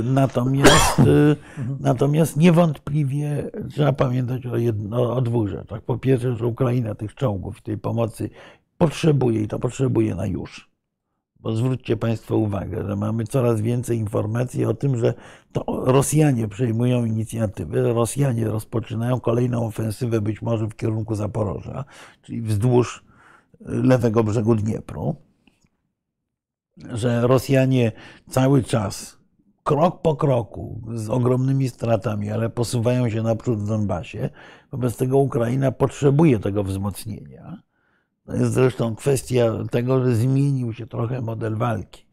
Natomiast, 0.04 0.98
y, 0.98 1.36
natomiast 1.80 2.36
niewątpliwie 2.36 3.50
trzeba 3.70 3.92
pamiętać 3.92 4.46
o, 4.46 4.56
jedno, 4.56 5.14
o 5.14 5.22
dwóch 5.22 5.48
rzeczach. 5.48 5.82
Po 5.82 5.98
pierwsze, 5.98 6.36
że 6.36 6.46
Ukraina 6.46 6.94
tych 6.94 7.14
czołgów 7.14 7.58
i 7.58 7.62
tej 7.62 7.78
pomocy 7.78 8.30
potrzebuje 8.78 9.42
i 9.42 9.48
to 9.48 9.58
potrzebuje 9.58 10.14
na 10.14 10.26
już. 10.26 10.73
Bo 11.44 11.56
zwróćcie 11.56 11.96
Państwo 11.96 12.36
uwagę, 12.36 12.86
że 12.86 12.96
mamy 12.96 13.24
coraz 13.24 13.60
więcej 13.60 13.98
informacji 13.98 14.64
o 14.64 14.74
tym, 14.74 14.96
że 14.96 15.14
to 15.52 15.64
Rosjanie 15.66 16.48
przejmują 16.48 17.04
inicjatywę, 17.04 17.92
Rosjanie 17.92 18.44
rozpoczynają 18.44 19.20
kolejną 19.20 19.66
ofensywę 19.66 20.20
być 20.20 20.42
może 20.42 20.66
w 20.66 20.76
kierunku 20.76 21.14
Zaporoża, 21.14 21.84
czyli 22.22 22.42
wzdłuż 22.42 23.04
y, 23.60 23.64
lewego 23.66 24.24
brzegu 24.24 24.54
Dniepru 24.54 25.16
że 26.92 27.26
Rosjanie 27.26 27.92
cały 28.30 28.62
czas, 28.62 29.18
krok 29.64 30.02
po 30.02 30.16
kroku, 30.16 30.80
z 30.94 31.10
ogromnymi 31.10 31.68
stratami, 31.68 32.30
ale 32.30 32.50
posuwają 32.50 33.10
się 33.10 33.22
naprzód 33.22 33.58
w 33.58 33.68
Donbasie. 33.68 34.30
Wobec 34.72 34.96
tego 34.96 35.18
Ukraina 35.18 35.72
potrzebuje 35.72 36.38
tego 36.38 36.64
wzmocnienia. 36.64 37.62
To 38.26 38.34
jest 38.34 38.52
zresztą 38.52 38.96
kwestia 38.96 39.52
tego, 39.70 40.04
że 40.04 40.16
zmienił 40.16 40.72
się 40.72 40.86
trochę 40.86 41.20
model 41.20 41.56
walki. 41.56 42.06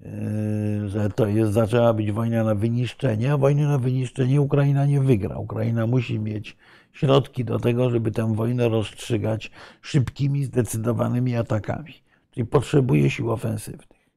Yy, 0.00 0.88
Że 0.88 1.10
to 1.10 1.26
jest, 1.26 1.52
zaczęła 1.52 1.92
być 1.92 2.12
wojna 2.12 2.44
na 2.44 2.54
wyniszczenie, 2.54 3.32
a 3.32 3.36
wojny 3.36 3.66
na 3.66 3.78
wyniszczenie 3.78 4.40
Ukraina 4.40 4.86
nie 4.86 5.00
wygra. 5.00 5.38
Ukraina 5.38 5.86
musi 5.86 6.18
mieć 6.18 6.56
środki 6.92 7.44
do 7.44 7.58
tego, 7.58 7.90
żeby 7.90 8.10
tę 8.10 8.34
wojnę 8.34 8.68
rozstrzygać 8.68 9.50
szybkimi, 9.82 10.44
zdecydowanymi 10.44 11.36
atakami. 11.36 11.94
Czyli 12.30 12.46
potrzebuje 12.46 13.10
sił 13.10 13.30
ofensywnych. 13.30 14.10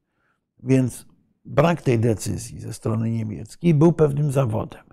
Więc 0.64 1.06
brak 1.46 1.82
tej 1.82 2.00
decyzji 2.00 2.60
ze 2.60 2.74
strony 2.74 3.12
niemieckiej 3.12 3.74
był 3.74 3.94
pewnym 3.94 4.32
zawodem. 4.32 4.84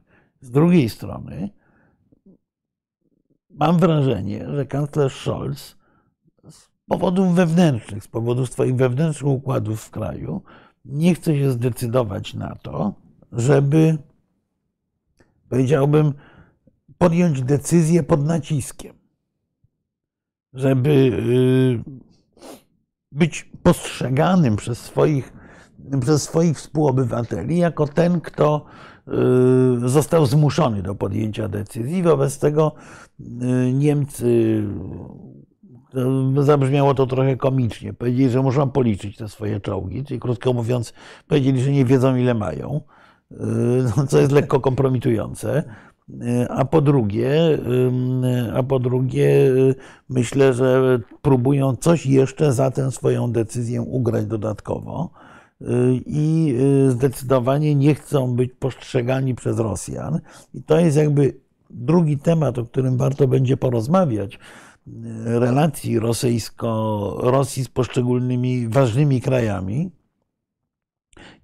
Z 0.40 0.50
drugiej 0.50 0.88
strony 0.88 1.50
mam 3.50 3.78
wrażenie, 3.78 4.46
że 4.50 4.66
kanclerz 4.66 5.14
Scholz 5.14 5.76
powodów 6.88 7.34
wewnętrznych, 7.34 8.04
z 8.04 8.08
powodów 8.08 8.50
swoich 8.50 8.76
wewnętrznych 8.76 9.32
układów 9.32 9.80
w 9.80 9.90
kraju, 9.90 10.42
nie 10.84 11.14
chce 11.14 11.36
się 11.36 11.52
zdecydować 11.52 12.34
na 12.34 12.54
to, 12.54 12.94
żeby, 13.32 13.98
powiedziałbym, 15.48 16.14
podjąć 16.98 17.42
decyzję 17.42 18.02
pod 18.02 18.24
naciskiem. 18.24 18.94
Żeby 20.52 20.90
y, 20.90 22.06
być 23.12 23.50
postrzeganym 23.62 24.56
przez 24.56 24.78
swoich, 24.78 25.32
przez 26.00 26.22
swoich 26.22 26.56
współobywateli 26.56 27.58
jako 27.58 27.86
ten, 27.86 28.20
kto 28.20 28.64
y, 29.84 29.88
został 29.88 30.26
zmuszony 30.26 30.82
do 30.82 30.94
podjęcia 30.94 31.48
decyzji. 31.48 32.02
Wobec 32.02 32.38
tego 32.38 32.72
y, 33.20 33.24
Niemcy, 33.72 34.62
zabrzmiało 36.38 36.94
to 36.94 37.06
trochę 37.06 37.36
komicznie, 37.36 37.92
powiedzieli, 37.92 38.30
że 38.30 38.42
muszą 38.42 38.70
policzyć 38.70 39.16
te 39.16 39.28
swoje 39.28 39.60
czołgi, 39.60 40.04
czyli 40.04 40.20
krótko 40.20 40.52
mówiąc, 40.52 40.92
powiedzieli, 41.28 41.60
że 41.60 41.72
nie 41.72 41.84
wiedzą 41.84 42.16
ile 42.16 42.34
mają, 42.34 42.80
y, 43.32 43.36
no, 43.96 44.06
co 44.06 44.20
jest 44.20 44.32
lekko 44.32 44.60
kompromitujące. 44.60 45.62
Y, 46.10 46.48
A 46.50 46.64
po 46.64 46.80
drugie, 46.80 47.58
a 48.54 48.62
po 48.62 48.78
drugie, 48.78 49.30
myślę, 50.08 50.52
że 50.52 51.00
próbują 51.22 51.76
coś 51.76 52.06
jeszcze 52.06 52.52
za 52.52 52.70
tę 52.70 52.90
swoją 52.90 53.32
decyzję 53.32 53.82
ugrać 53.82 54.26
dodatkowo 54.26 55.10
i 56.06 56.56
zdecydowanie 56.88 57.74
nie 57.74 57.94
chcą 57.94 58.36
być 58.36 58.52
postrzegani 58.58 59.34
przez 59.34 59.58
Rosjan. 59.58 60.20
I 60.54 60.62
to 60.62 60.78
jest 60.78 60.96
jakby 60.96 61.40
drugi 61.70 62.18
temat, 62.18 62.58
o 62.58 62.64
którym 62.64 62.96
warto 62.96 63.28
będzie 63.28 63.56
porozmawiać. 63.56 64.38
Relacji 65.24 65.98
rosyjsko, 65.98 67.16
Rosji 67.20 67.64
z 67.64 67.68
poszczególnymi 67.68 68.68
ważnymi 68.68 69.20
krajami. 69.20 69.90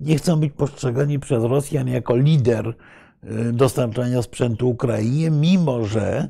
Nie 0.01 0.17
chcą 0.17 0.41
być 0.41 0.53
postrzegani 0.53 1.19
przez 1.19 1.45
Rosjan 1.45 1.89
jako 1.89 2.17
lider 2.17 2.69
y, 3.25 3.53
dostarczania 3.53 4.23
sprzętu 4.23 4.71
Ukrainie, 4.71 5.31
mimo 5.31 5.85
że 5.85 6.29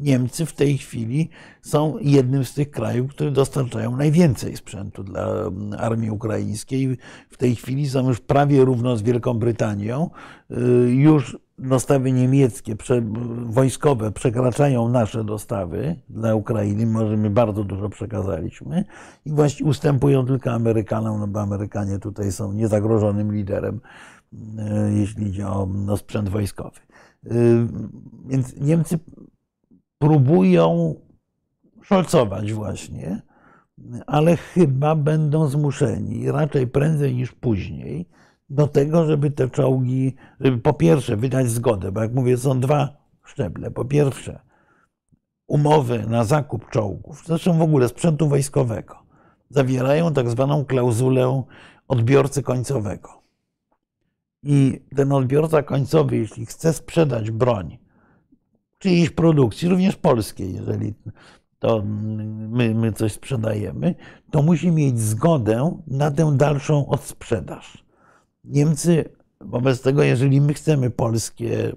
Niemcy 0.00 0.46
w 0.46 0.52
tej 0.52 0.78
chwili 0.78 1.28
są 1.62 1.98
jednym 2.00 2.44
z 2.44 2.54
tych 2.54 2.70
krajów, 2.70 3.10
które 3.10 3.30
dostarczają 3.30 3.96
najwięcej 3.96 4.56
sprzętu 4.56 5.04
dla 5.04 5.26
armii 5.78 6.10
ukraińskiej. 6.10 6.98
W 7.30 7.36
tej 7.36 7.56
chwili 7.56 7.90
są 7.90 8.08
już 8.08 8.20
prawie 8.20 8.64
równo 8.64 8.96
z 8.96 9.02
Wielką 9.02 9.34
Brytanią. 9.34 10.10
Już 10.86 11.38
dostawy 11.60 12.12
niemieckie, 12.12 12.76
wojskowe 13.46 14.12
przekraczają 14.12 14.88
nasze 14.88 15.24
dostawy 15.24 15.96
dla 16.08 16.34
Ukrainy, 16.34 16.86
może 16.86 17.16
my 17.16 17.30
bardzo 17.30 17.64
dużo 17.64 17.88
przekazaliśmy 17.88 18.84
i 19.24 19.30
właśnie 19.30 19.66
ustępują 19.66 20.26
tylko 20.26 20.50
Amerykanom, 20.50 21.20
no 21.20 21.26
bo 21.26 21.40
Amerykanie 21.40 21.98
tutaj 21.98 22.32
są 22.32 22.52
niezagrożonym 22.52 23.32
liderem, 23.32 23.80
e, 24.58 24.92
jeśli 24.92 25.26
idzie 25.26 25.48
o, 25.48 25.68
o 25.88 25.96
sprzęt 25.96 26.28
wojskowy. 26.28 26.80
E, 27.26 27.30
więc 28.26 28.56
Niemcy 28.56 28.98
próbują 30.00 30.94
szolcować 31.82 32.52
właśnie, 32.52 33.22
ale 34.06 34.36
chyba 34.36 34.94
będą 34.94 35.48
zmuszeni, 35.48 36.30
raczej 36.30 36.66
prędzej 36.66 37.14
niż 37.14 37.32
później, 37.32 38.08
do 38.50 38.66
tego, 38.66 39.06
żeby 39.06 39.30
te 39.30 39.50
czołgi, 39.50 40.14
żeby 40.40 40.58
po 40.58 40.72
pierwsze 40.72 41.16
wydać 41.16 41.48
zgodę, 41.48 41.92
bo 41.92 42.02
jak 42.02 42.14
mówię, 42.14 42.36
są 42.36 42.60
dwa 42.60 42.88
szczeble. 43.24 43.70
Po 43.70 43.84
pierwsze, 43.84 44.40
umowy 45.46 46.06
na 46.06 46.24
zakup 46.24 46.70
czołgów, 46.70 47.22
zresztą 47.26 47.58
w 47.58 47.62
ogóle 47.62 47.88
sprzętu 47.88 48.28
wojskowego, 48.28 48.96
zawierają 49.50 50.12
tak 50.12 50.30
zwaną 50.30 50.64
klauzulę 50.64 51.42
odbiorcy 51.88 52.42
końcowego. 52.42 53.22
I 54.42 54.84
ten 54.96 55.12
odbiorca 55.12 55.62
końcowy, 55.62 56.16
jeśli 56.16 56.46
chce 56.46 56.72
sprzedać 56.72 57.30
broń 57.30 57.78
czyjejś 58.80 59.10
produkcji, 59.10 59.68
również 59.68 59.96
polskiej, 59.96 60.54
jeżeli 60.54 60.94
to 61.58 61.82
my, 62.48 62.74
my 62.74 62.92
coś 62.92 63.12
sprzedajemy, 63.12 63.94
to 64.30 64.42
musi 64.42 64.70
mieć 64.70 64.98
zgodę 64.98 65.78
na 65.86 66.10
tę 66.10 66.36
dalszą 66.36 66.86
odsprzedaż. 66.86 67.84
Niemcy 68.44 69.04
wobec 69.40 69.82
tego, 69.82 70.02
jeżeli 70.02 70.40
my 70.40 70.54
chcemy 70.54 70.90
polskie, 70.90 71.72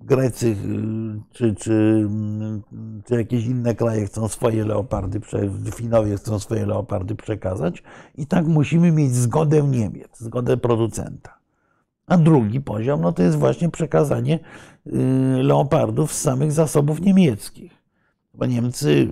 Grecy 0.00 0.56
czy, 1.32 1.54
czy, 1.54 2.08
czy 3.04 3.14
jakieś 3.14 3.46
inne 3.46 3.74
kraje 3.74 4.06
chcą 4.06 4.28
swoje 4.28 4.64
leopardy, 4.64 5.20
Finowie 5.74 6.16
chcą 6.16 6.38
swoje 6.38 6.66
leopardy 6.66 7.14
przekazać, 7.14 7.82
i 8.14 8.26
tak 8.26 8.46
musimy 8.46 8.92
mieć 8.92 9.14
zgodę 9.14 9.62
Niemiec, 9.62 10.18
zgodę 10.18 10.56
producenta. 10.56 11.37
A 12.08 12.18
drugi 12.18 12.60
poziom 12.60 13.00
no 13.00 13.12
to 13.12 13.22
jest 13.22 13.38
właśnie 13.38 13.68
przekazanie 13.70 14.38
y, 14.86 14.90
leopardów 15.42 16.12
z 16.12 16.20
samych 16.20 16.52
zasobów 16.52 17.00
niemieckich. 17.00 17.72
Bo 18.34 18.46
Niemcy 18.46 19.08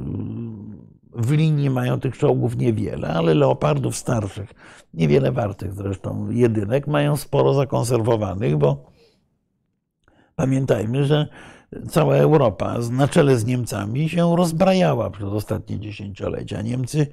w 1.13 1.31
linii 1.31 1.71
mają 1.71 2.01
tych 2.01 2.19
czołgów 2.19 2.57
niewiele, 2.57 3.09
ale 3.09 3.35
leopardów 3.35 3.97
starszych, 3.97 4.55
niewiele 4.95 5.33
wartych 5.33 5.75
zresztą 5.75 6.31
jedynek, 6.31 6.87
mają 6.87 7.17
sporo 7.17 7.55
zakonserwowanych, 7.55 8.57
bo 8.57 8.91
pamiętajmy, 10.37 11.05
że 11.05 11.29
cała 11.89 12.17
Europa 12.17 12.79
na 12.91 13.09
czele 13.09 13.37
z 13.37 13.45
Niemcami 13.45 14.09
się 14.09 14.37
rozbrajała 14.37 15.11
przez 15.11 15.29
ostatnie 15.29 15.81
dziesięciolecia. 15.81 16.63
Niemcy 16.63 17.07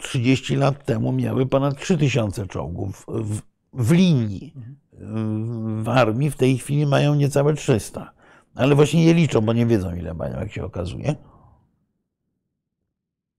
30 0.00 0.54
y, 0.54 0.56
lat 0.56 0.84
temu 0.84 1.12
miały 1.12 1.46
ponad 1.46 1.76
3000 1.76 2.46
czołgów 2.46 3.06
w, 3.08 3.40
w 3.72 3.92
linii. 3.92 4.54
W 5.82 5.88
armii 5.88 6.30
w 6.30 6.36
tej 6.36 6.58
chwili 6.58 6.86
mają 6.86 7.14
niecałe 7.14 7.54
300. 7.54 8.12
Ale 8.54 8.74
właśnie 8.74 9.04
je 9.04 9.14
liczą, 9.14 9.40
bo 9.40 9.52
nie 9.52 9.66
wiedzą 9.66 9.94
ile 9.94 10.14
mają, 10.14 10.40
jak 10.40 10.52
się 10.52 10.64
okazuje. 10.64 11.14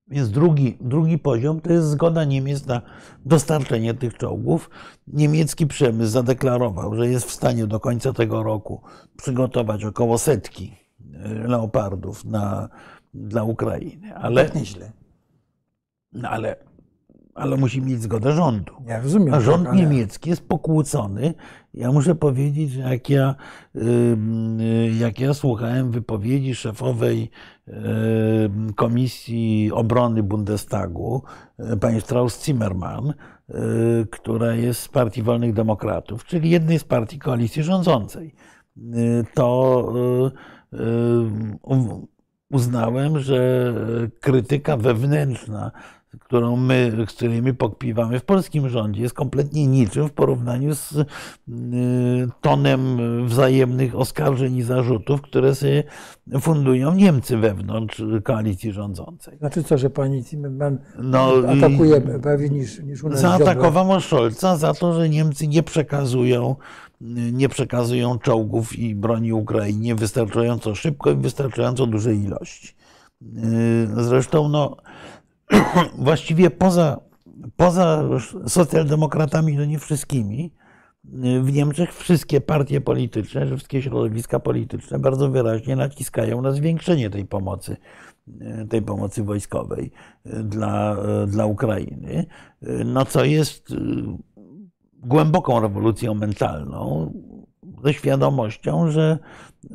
Więc 0.07 0.29
drugi, 0.29 0.77
drugi 0.81 1.19
poziom 1.19 1.61
to 1.61 1.73
jest 1.73 1.87
zgoda 1.87 2.23
Niemiec 2.23 2.65
na 2.65 2.81
dostarczenie 3.25 3.93
tych 3.93 4.17
czołgów. 4.17 4.69
Niemiecki 5.07 5.67
przemysł 5.67 6.11
zadeklarował, 6.11 6.95
że 6.95 7.07
jest 7.07 7.25
w 7.25 7.31
stanie 7.31 7.67
do 7.67 7.79
końca 7.79 8.13
tego 8.13 8.43
roku 8.43 8.81
przygotować 9.17 9.85
około 9.85 10.17
setki 10.17 10.75
e, 11.13 11.47
leopardów 11.47 12.25
na, 12.25 12.69
dla 13.13 13.43
Ukrainy. 13.43 14.15
Ale, 14.15 14.45
tak 14.45 14.55
nieźle. 14.55 14.91
No 16.13 16.29
ale 16.29 16.55
ale 17.35 17.57
musi 17.57 17.81
mieć 17.81 18.01
zgodę 18.01 18.31
rządu. 18.31 18.73
Ja 18.85 19.01
rozumiem. 19.01 19.33
A 19.33 19.39
rząd 19.39 19.67
ale... 19.67 19.77
niemiecki 19.77 20.29
jest 20.29 20.47
pokłócony. 20.47 21.33
Ja 21.73 21.91
muszę 21.91 22.15
powiedzieć, 22.15 22.71
że 22.71 22.81
jak 22.81 23.09
ja, 23.09 23.35
jak 24.99 25.19
ja 25.19 25.33
słuchałem 25.33 25.91
wypowiedzi 25.91 26.55
szefowej 26.55 27.29
Komisji 28.75 29.71
Obrony 29.71 30.23
Bundestagu, 30.23 31.23
e, 31.59 31.77
pani 31.77 32.01
Strauss-Zimmermann, 32.01 33.09
e, 33.09 33.53
która 34.11 34.53
jest 34.55 34.81
z 34.81 34.87
Partii 34.87 35.23
Wolnych 35.23 35.53
Demokratów, 35.53 36.25
czyli 36.25 36.49
jednej 36.49 36.79
z 36.79 36.83
partii 36.83 37.19
koalicji 37.19 37.63
rządzącej, 37.63 38.35
to 39.33 39.93
uznałem, 42.49 43.19
że 43.19 43.73
krytyka 44.19 44.77
wewnętrzna 44.77 45.71
którą 46.19 46.55
my, 46.55 46.91
z 47.09 47.13
której 47.13 47.41
my 47.41 47.53
pokpiwamy 47.53 48.19
w 48.19 48.25
polskim 48.25 48.69
rządzie, 48.69 49.01
jest 49.01 49.13
kompletnie 49.13 49.67
niczym 49.67 50.07
w 50.07 50.11
porównaniu 50.11 50.75
z 50.75 50.91
y, 50.91 51.05
tonem 52.41 52.97
wzajemnych 53.27 53.95
oskarżeń 53.95 54.55
i 54.55 54.63
zarzutów, 54.63 55.21
które 55.21 55.55
sobie 55.55 55.83
fundują 56.41 56.93
Niemcy 56.93 57.37
wewnątrz 57.37 58.03
koalicji 58.23 58.71
rządzącej. 58.71 59.37
Znaczy 59.37 59.63
co, 59.63 59.77
że 59.77 59.89
pani 59.89 60.23
Zimmermann 60.23 60.77
no, 60.97 61.33
atakuje 61.47 62.01
bardziej 62.01 62.51
niż, 62.51 62.79
niż 62.79 63.03
u 63.03 63.09
nas 63.09 63.19
Zaatakowano 63.19 64.01
Scholza 64.01 64.57
za 64.57 64.73
to, 64.73 64.93
że 64.93 65.09
Niemcy 65.09 65.47
nie 65.47 65.63
przekazują 65.63 66.55
nie 67.31 67.49
przekazują 67.49 68.19
czołgów 68.19 68.79
i 68.79 68.95
broni 68.95 69.33
Ukrainie 69.33 69.95
wystarczająco 69.95 70.75
szybko 70.75 71.11
i 71.11 71.15
wystarczająco 71.15 71.85
dużej 71.85 72.23
ilości. 72.23 72.75
Y, 73.23 74.03
zresztą 74.03 74.49
no, 74.49 74.77
właściwie 75.97 76.49
poza, 76.49 76.99
poza 77.55 78.03
socjaldemokratami, 78.47 79.57
no 79.57 79.65
nie 79.65 79.79
wszystkimi, 79.79 80.53
w 81.41 81.53
Niemczech 81.53 81.95
wszystkie 81.95 82.41
partie 82.41 82.81
polityczne, 82.81 83.47
wszystkie 83.47 83.81
środowiska 83.81 84.39
polityczne 84.39 84.99
bardzo 84.99 85.29
wyraźnie 85.29 85.75
naciskają 85.75 86.41
na 86.41 86.51
zwiększenie 86.51 87.09
tej 87.09 87.25
pomocy, 87.25 87.77
tej 88.69 88.81
pomocy 88.81 89.23
wojskowej 89.23 89.91
dla, 90.25 90.97
dla 91.27 91.45
Ukrainy, 91.45 92.25
no 92.85 93.05
co 93.05 93.25
jest 93.25 93.75
głęboką 94.93 95.59
rewolucją 95.59 96.13
mentalną, 96.13 97.13
ze 97.83 97.93
świadomością, 97.93 98.91
że 98.91 99.19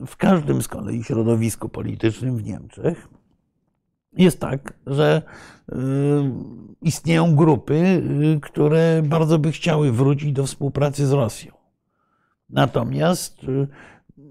w 0.06 0.16
każdym 0.16 0.62
z 0.62 0.68
kolei 0.68 1.04
środowisku 1.04 1.68
politycznym 1.68 2.36
w 2.36 2.44
Niemczech 2.44 3.08
jest 4.16 4.40
tak, 4.40 4.74
że 4.86 5.22
istnieją 6.82 7.36
grupy, 7.36 7.74
y, 8.36 8.40
które 8.40 9.02
bardzo 9.04 9.38
by 9.38 9.52
chciały 9.52 9.92
wrócić 9.92 10.32
do 10.32 10.46
współpracy 10.46 11.06
z 11.06 11.12
Rosją. 11.12 11.52
Natomiast 12.50 13.44
y, 13.44 13.68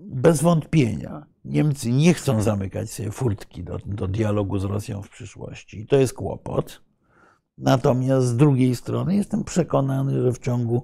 bez 0.05 0.41
wątpienia 0.41 1.25
Niemcy 1.45 1.91
nie 1.91 2.13
chcą 2.13 2.41
zamykać 2.41 2.91
sobie 2.91 3.11
furtki 3.11 3.63
do, 3.63 3.79
do 3.85 4.07
dialogu 4.07 4.59
z 4.59 4.63
Rosją 4.63 5.01
w 5.01 5.09
przyszłości. 5.09 5.87
To 5.87 5.95
jest 5.95 6.13
kłopot. 6.13 6.81
Natomiast 7.57 8.27
z 8.27 8.35
drugiej 8.35 8.75
strony 8.75 9.15
jestem 9.15 9.43
przekonany, 9.43 10.21
że 10.21 10.33
w 10.33 10.39
ciągu 10.39 10.83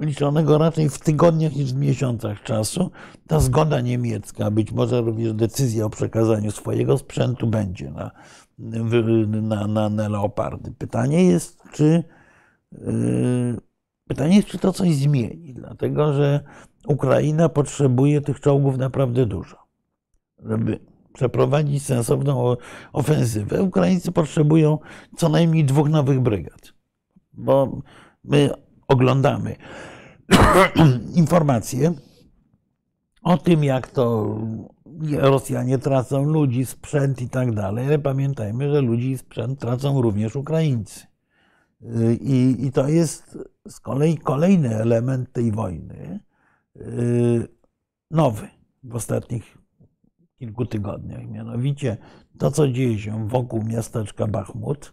liczonego 0.00 0.58
raczej 0.58 0.88
w 0.88 0.98
tygodniach 0.98 1.56
niż 1.56 1.72
w 1.72 1.76
miesiącach 1.76 2.42
czasu, 2.42 2.90
ta 3.26 3.40
zgoda 3.40 3.80
niemiecka, 3.80 4.50
być 4.50 4.72
może 4.72 5.00
również 5.00 5.32
decyzja 5.32 5.84
o 5.84 5.90
przekazaniu 5.90 6.50
swojego 6.50 6.98
sprzętu 6.98 7.46
będzie 7.46 7.90
na, 7.90 8.10
na, 8.58 9.66
na, 9.66 9.88
na 9.88 10.08
leopardy. 10.08 10.72
Pytanie 10.78 11.24
jest, 11.24 11.62
czy 11.72 12.04
yy, 12.72 13.56
pytanie 14.08 14.36
jest, 14.36 14.48
czy 14.48 14.58
to 14.58 14.72
coś 14.72 14.94
zmieni, 14.94 15.54
dlatego 15.54 16.12
że 16.12 16.40
Ukraina 16.88 17.48
potrzebuje 17.48 18.20
tych 18.20 18.40
czołgów 18.40 18.78
naprawdę 18.78 19.26
dużo. 19.26 19.56
Żeby 20.38 20.80
przeprowadzić 21.12 21.82
sensowną 21.82 22.56
ofensywę, 22.92 23.62
Ukraińcy 23.62 24.12
potrzebują 24.12 24.78
co 25.16 25.28
najmniej 25.28 25.64
dwóch 25.64 25.88
nowych 25.88 26.20
brygad. 26.20 26.72
Bo 27.32 27.80
my 28.24 28.50
oglądamy 28.88 29.56
informacje 31.14 31.92
o 33.22 33.38
tym, 33.38 33.64
jak 33.64 33.88
to 33.88 34.36
Rosjanie 35.12 35.78
tracą 35.78 36.24
ludzi, 36.24 36.66
sprzęt 36.66 37.22
i 37.22 37.28
tak 37.28 37.54
dalej, 37.54 37.86
ale 37.86 37.98
pamiętajmy, 37.98 38.70
że 38.70 38.80
ludzi 38.80 39.10
i 39.10 39.18
sprzęt 39.18 39.60
tracą 39.60 40.02
również 40.02 40.36
Ukraińcy. 40.36 41.06
I, 42.20 42.56
I, 42.58 42.72
to 42.72 42.88
jest 42.88 43.38
z 43.68 43.80
kolei 43.80 44.18
kolejny 44.18 44.76
element 44.76 45.32
tej 45.32 45.52
wojny, 45.52 46.20
nowy. 48.10 48.48
w 48.82 48.96
ostatnich 48.96 49.58
kilku 50.38 50.66
tygodniach. 50.66 51.28
Mianowicie 51.28 51.96
to, 52.38 52.50
co 52.50 52.68
dzieje 52.68 52.98
się 52.98 53.28
wokół 53.28 53.62
miasteczka 53.62 54.26
Bachmut, 54.26 54.92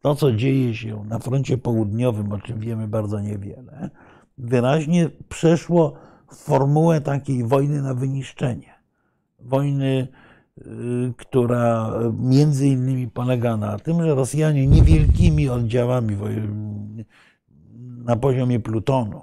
to, 0.00 0.14
co 0.14 0.32
dzieje 0.32 0.74
się 0.74 1.04
na 1.04 1.18
froncie 1.18 1.58
południowym, 1.58 2.32
o 2.32 2.38
czym 2.38 2.60
wiemy 2.60 2.88
bardzo 2.88 3.20
niewiele, 3.20 3.90
wyraźnie 4.38 5.10
przeszło 5.28 5.94
w 6.30 6.36
formułę 6.36 7.00
takiej 7.00 7.44
wojny 7.44 7.82
na 7.82 7.94
wyniszczenie. 7.94 8.75
Wojny, 9.46 10.08
y, 10.58 10.64
która 11.16 11.92
między 12.18 12.68
innymi 12.68 13.08
polega 13.08 13.56
na 13.56 13.78
tym, 13.78 14.02
że 14.02 14.14
Rosjanie 14.14 14.66
niewielkimi 14.66 15.48
oddziałami 15.48 16.16
na 18.04 18.16
poziomie 18.16 18.60
plutonu 18.60 19.22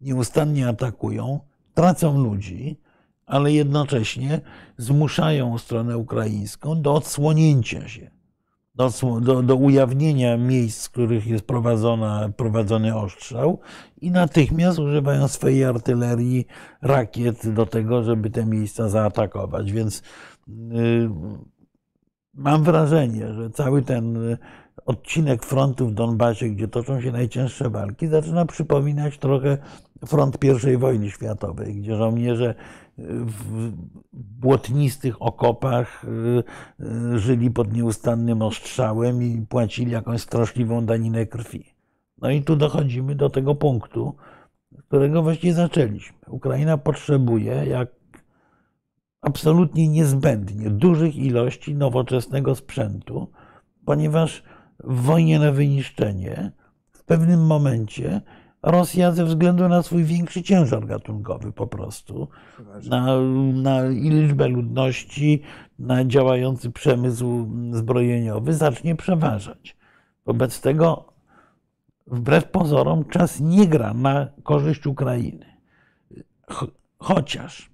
nieustannie 0.00 0.68
atakują, 0.68 1.40
tracą 1.74 2.22
ludzi, 2.22 2.80
ale 3.26 3.52
jednocześnie 3.52 4.40
zmuszają 4.76 5.58
stronę 5.58 5.98
ukraińską 5.98 6.82
do 6.82 6.94
odsłonięcia 6.94 7.88
się, 7.88 8.10
do, 8.78 8.90
do, 9.20 9.42
do 9.42 9.56
ujawnienia 9.56 10.36
miejsc, 10.36 10.80
z 10.80 10.88
których 10.88 11.26
jest 11.26 11.46
prowadzona, 11.46 12.30
prowadzony 12.36 12.96
ostrzał 12.96 13.58
i 14.00 14.10
natychmiast 14.10 14.78
używają 14.78 15.28
swojej 15.28 15.64
artylerii, 15.64 16.46
rakiet 16.82 17.48
do 17.48 17.66
tego, 17.66 18.02
żeby 18.02 18.30
te 18.30 18.46
miejsca 18.46 18.88
zaatakować. 18.88 19.72
Więc 19.72 20.02
yy, 20.48 21.10
mam 22.34 22.64
wrażenie, 22.64 23.34
że 23.34 23.50
cały 23.50 23.82
ten 23.82 24.18
odcinek 24.86 25.44
frontu 25.44 25.88
w 25.88 25.94
Donbasie, 25.94 26.48
gdzie 26.48 26.68
toczą 26.68 27.00
się 27.00 27.12
najcięższe 27.12 27.70
walki, 27.70 28.06
zaczyna 28.06 28.46
przypominać 28.46 29.18
trochę 29.18 29.58
front 30.06 30.38
I 30.74 30.76
wojny 30.76 31.10
światowej, 31.10 31.74
gdzie 31.74 31.96
żołnierze 31.96 32.54
w 32.98 33.72
błotnistych 34.12 35.22
okopach 35.22 36.04
y, 36.04 36.42
y, 37.14 37.18
żyli 37.18 37.50
pod 37.50 37.72
nieustannym 37.72 38.42
ostrzałem 38.42 39.22
i 39.22 39.46
płacili 39.48 39.92
jakąś 39.92 40.20
straszliwą 40.20 40.86
daninę 40.86 41.26
krwi. 41.26 41.64
No 42.20 42.30
i 42.30 42.42
tu 42.42 42.56
dochodzimy 42.56 43.14
do 43.14 43.30
tego 43.30 43.54
punktu, 43.54 44.16
z 44.78 44.82
którego 44.82 45.22
właściwie 45.22 45.54
zaczęliśmy. 45.54 46.18
Ukraina 46.26 46.78
potrzebuje, 46.78 47.52
jak 47.52 47.88
absolutnie 49.20 49.88
niezbędnie, 49.88 50.70
dużych 50.70 51.16
ilości 51.16 51.74
nowoczesnego 51.74 52.54
sprzętu, 52.54 53.30
ponieważ 53.84 54.42
w 54.84 55.02
wojnie 55.02 55.38
na 55.38 55.52
wyniszczenie 55.52 56.52
w 56.90 57.04
pewnym 57.04 57.46
momencie 57.46 58.20
Rosja 58.62 59.12
ze 59.12 59.24
względu 59.24 59.68
na 59.68 59.82
swój 59.82 60.04
większy 60.04 60.42
ciężar 60.42 60.86
gatunkowy 60.86 61.52
po 61.52 61.66
prostu, 61.66 62.28
na, 62.88 63.20
na 63.52 63.88
liczbę 63.88 64.48
ludności, 64.48 65.42
na 65.78 66.04
działający 66.04 66.70
przemysł 66.70 67.48
zbrojeniowy 67.72 68.54
zacznie 68.54 68.96
przeważać. 68.96 69.76
Wobec 70.26 70.60
tego, 70.60 71.12
wbrew 72.06 72.50
pozorom, 72.50 73.04
czas 73.04 73.40
nie 73.40 73.66
gra 73.66 73.94
na 73.94 74.28
korzyść 74.42 74.86
Ukrainy. 74.86 75.46
Chociaż, 76.98 77.70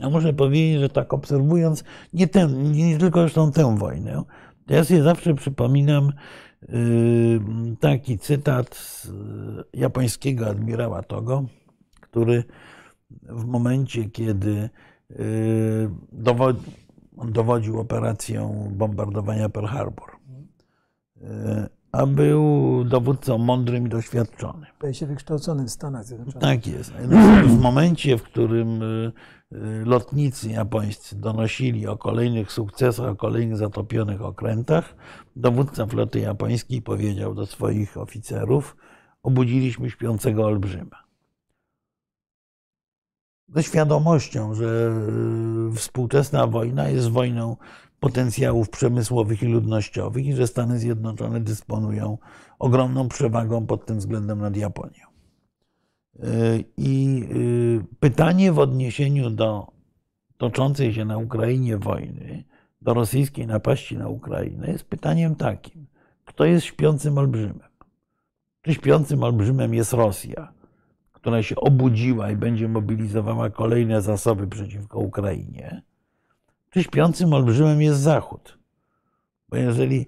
ja 0.00 0.10
muszę 0.10 0.32
powiedzieć, 0.32 0.80
że 0.80 0.88
tak 0.88 1.14
obserwując 1.14 1.84
nie, 2.12 2.26
ten, 2.26 2.72
nie 2.72 2.98
tylko 2.98 3.20
zresztą 3.20 3.52
tę 3.52 3.76
wojnę, 3.76 4.22
to 4.66 4.74
ja 4.74 4.84
sobie 4.84 5.02
zawsze 5.02 5.34
przypominam 5.34 6.12
taki 7.80 8.18
cytat 8.18 8.74
z 8.74 9.12
japońskiego 9.74 10.46
admirała 10.46 11.02
Togo, 11.02 11.44
który 12.00 12.44
w 13.22 13.44
momencie, 13.44 14.04
kiedy 14.04 14.70
dowodził 17.22 17.80
operacją 17.80 18.70
bombardowania 18.72 19.48
Pearl 19.48 19.66
Harbor, 19.66 20.10
a 21.92 22.06
był 22.06 22.84
dowódcą 22.84 23.38
mądrym 23.38 23.86
i 23.86 23.88
doświadczonym. 23.88 24.66
Był 24.80 24.94
się 24.94 25.06
wykształcony 25.06 25.64
w 25.64 25.70
Stanach 25.70 26.04
Zjednoczonych. 26.04 26.42
Tak 26.42 26.66
jest. 26.66 26.92
W 27.46 27.60
momencie, 27.60 28.18
w 28.18 28.22
którym 28.22 28.80
lotnicy 29.84 30.50
japońscy 30.50 31.16
donosili 31.16 31.86
o 31.86 31.96
kolejnych 31.96 32.52
sukcesach, 32.52 33.08
o 33.08 33.16
kolejnych 33.16 33.56
zatopionych 33.56 34.22
okrętach, 34.22 34.94
dowódca 35.38 35.86
floty 35.86 36.20
japońskiej 36.20 36.82
powiedział 36.82 37.34
do 37.34 37.46
swoich 37.46 37.96
oficerów: 37.96 38.76
Obudziliśmy 39.22 39.90
śpiącego 39.90 40.46
olbrzyma. 40.46 41.04
Ze 43.48 43.62
świadomością, 43.62 44.54
że 44.54 44.92
y, 45.72 45.76
współczesna 45.76 46.46
wojna 46.46 46.88
jest 46.88 47.10
wojną 47.10 47.56
potencjałów 48.00 48.70
przemysłowych 48.70 49.42
i 49.42 49.46
ludnościowych 49.46 50.26
i 50.26 50.32
że 50.32 50.46
Stany 50.46 50.78
Zjednoczone 50.78 51.40
dysponują 51.40 52.18
ogromną 52.58 53.08
przewagą 53.08 53.66
pod 53.66 53.86
tym 53.86 53.98
względem 53.98 54.40
nad 54.40 54.56
Japonią. 54.56 55.08
I 56.76 57.24
y, 57.32 57.96
pytanie 58.00 58.52
w 58.52 58.58
odniesieniu 58.58 59.30
do 59.30 59.72
toczącej 60.38 60.94
się 60.94 61.04
na 61.04 61.18
Ukrainie 61.18 61.78
wojny, 61.78 62.44
do 62.80 62.94
rosyjskiej 62.94 63.46
napaści 63.46 63.96
na 63.98 64.08
Ukrainę, 64.08 64.70
jest 64.70 64.84
pytaniem 64.84 65.34
takim: 65.36 65.86
kto 66.24 66.44
jest 66.44 66.66
śpiącym 66.66 67.18
olbrzymem? 67.18 67.68
Czy 68.62 68.74
śpiącym 68.74 69.22
olbrzymem 69.22 69.74
jest 69.74 69.92
Rosja, 69.92 70.52
która 71.12 71.42
się 71.42 71.56
obudziła 71.56 72.30
i 72.30 72.36
będzie 72.36 72.68
mobilizowała 72.68 73.50
kolejne 73.50 74.02
zasoby 74.02 74.46
przeciwko 74.46 74.98
Ukrainie? 74.98 75.82
Czy 76.70 76.82
śpiącym 76.82 77.32
olbrzymem 77.32 77.82
jest 77.82 78.00
Zachód? 78.00 78.58
Bo 79.48 79.56
jeżeli 79.56 80.06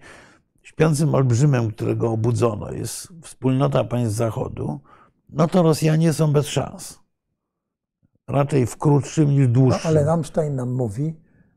śpiącym 0.63 1.15
olbrzymem, 1.15 1.71
którego 1.71 2.11
obudzono, 2.11 2.73
jest 2.73 3.09
wspólnota 3.23 3.85
państw 3.85 4.17
Zachodu, 4.17 4.81
no 5.29 5.49
to 5.49 5.63
Rosjanie 5.63 6.13
są 6.13 6.33
bez 6.33 6.47
szans. 6.47 7.01
Raczej 8.29 8.67
w 8.67 8.77
krótszym 8.77 9.31
niż 9.31 9.49
dłuższym. 9.49 9.81
No, 9.85 9.91
ale 9.91 10.05
Rammstein 10.05 10.57
nam 10.57 10.73
mówi, 10.73 11.15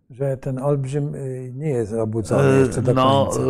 że 0.09 0.37
ten 0.37 0.59
olbrzym 0.59 1.15
y, 1.15 1.51
nie 1.55 1.69
jest 1.69 1.93
obudzony 1.93 2.49
e, 2.49 2.59
jeszcze 2.59 2.81
do 2.81 2.93
no, 2.93 3.29
końca. 3.31 3.43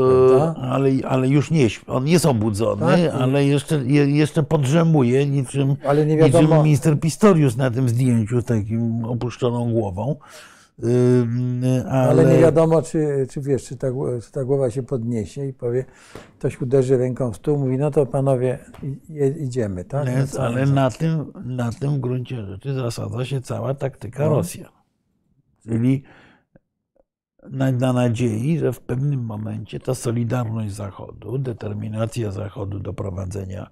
E, 0.60 0.62
ale, 0.62 0.89
ale 1.08 1.28
już 1.28 1.52
nie, 1.52 1.68
on 1.88 2.08
jest 2.08 2.26
obudzony, 2.26 2.82
tak? 2.82 3.22
ale 3.22 3.46
jeszcze, 3.46 3.86
jeszcze 3.86 4.44
podrzemuje 4.44 5.26
niczym, 5.26 5.76
ale 5.86 6.06
nie 6.06 6.18
wiadomo... 6.18 6.48
niczym 6.48 6.63
minister 6.63 7.00
Pistorius 7.00 7.58
na 7.58 7.72
tym 7.72 7.89
zdjęciu 7.89 8.42
takim 8.42 9.06
opuszczoną 9.06 9.74
głową. 9.74 10.16
Ale... 11.89 12.10
ale... 12.10 12.26
nie 12.26 12.39
wiadomo, 12.39 12.82
czy, 12.82 13.28
czy 13.30 13.42
wiesz, 13.42 13.63
czy 13.63 13.78
ta, 13.78 13.88
czy 14.26 14.32
ta, 14.32 14.44
głowa 14.44 14.72
się 14.72 14.84
podniesie 14.84 15.46
i 15.46 15.54
powie, 15.54 15.86
ktoś 16.39 16.62
uderzy 16.62 16.98
ręką 16.98 17.32
w 17.32 17.36
stół, 17.36 17.58
mówi, 17.58 17.78
no 17.78 17.92
to 17.92 18.06
panowie, 18.06 18.60
idziemy, 19.39 19.86
tak? 19.86 20.06
Więc, 20.06 20.39
ale 20.39 20.66
na 20.66 20.92
tym, 20.92 21.34
na 21.46 21.72
tym 21.72 22.02
gruncie 22.02 22.46
rzeczy 22.46 22.74
zasadza 22.74 23.26
się 23.26 23.42
cała 23.42 23.74
taktyka 23.74 24.24
no. 24.24 24.30
Rosjan. 24.30 24.72
Czyli 25.68 26.04
na, 27.51 27.71
na 27.71 27.93
nadziei, 27.93 28.60
że 28.60 28.73
w 28.73 28.79
pewnym 28.79 29.25
momencie 29.25 29.79
ta 29.79 29.95
solidarność 29.95 30.73
Zachodu, 30.73 31.38
determinacja 31.38 32.32
Zachodu 32.32 32.79
do 32.79 32.93
prowadzenia 32.93 33.69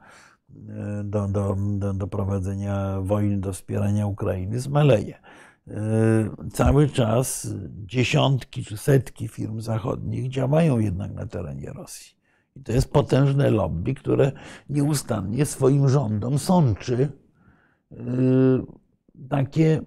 e, 0.70 1.04
do, 1.04 1.28
do, 1.28 1.58
do, 1.78 1.94
do 1.94 2.08
prowadzenia 2.08 3.02
wojny, 3.02 3.38
do 3.38 3.54
wspierania 3.54 4.08
Ukrainy 4.08 4.60
zmaleje. 4.60 5.16
E, 5.68 5.74
cały 6.54 6.90
czas 6.90 7.48
dziesiątki 7.86 8.66
czy 8.66 8.78
setki 8.78 9.28
firm 9.28 9.62
zachodnich 9.62 10.30
działają 10.30 10.80
jednak 10.80 11.14
na 11.14 11.26
terenie 11.26 11.74
Rosji. 11.74 12.16
I 12.56 12.64
to 12.64 12.72
jest 12.72 12.94
potężne 12.94 13.50
lobby, 13.50 13.94
które 13.94 14.32
nieustannie 14.70 15.46
swoim 15.46 15.90
rządom 15.90 16.40
sączy 16.40 17.10
e, 17.92 17.96
takie 19.30 19.82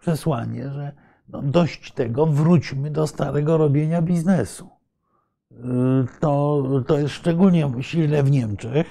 przesłanie, 0.00 0.70
że 0.70 0.92
no 1.28 1.42
dość 1.42 1.92
tego, 1.92 2.26
wróćmy 2.26 2.90
do 2.90 3.06
starego 3.06 3.56
robienia 3.56 4.02
biznesu. 4.02 4.68
E, 5.52 5.56
to, 6.20 6.62
to 6.86 6.98
jest 6.98 7.14
szczególnie 7.14 7.70
silne 7.80 8.22
w 8.22 8.30
Niemczech, 8.30 8.86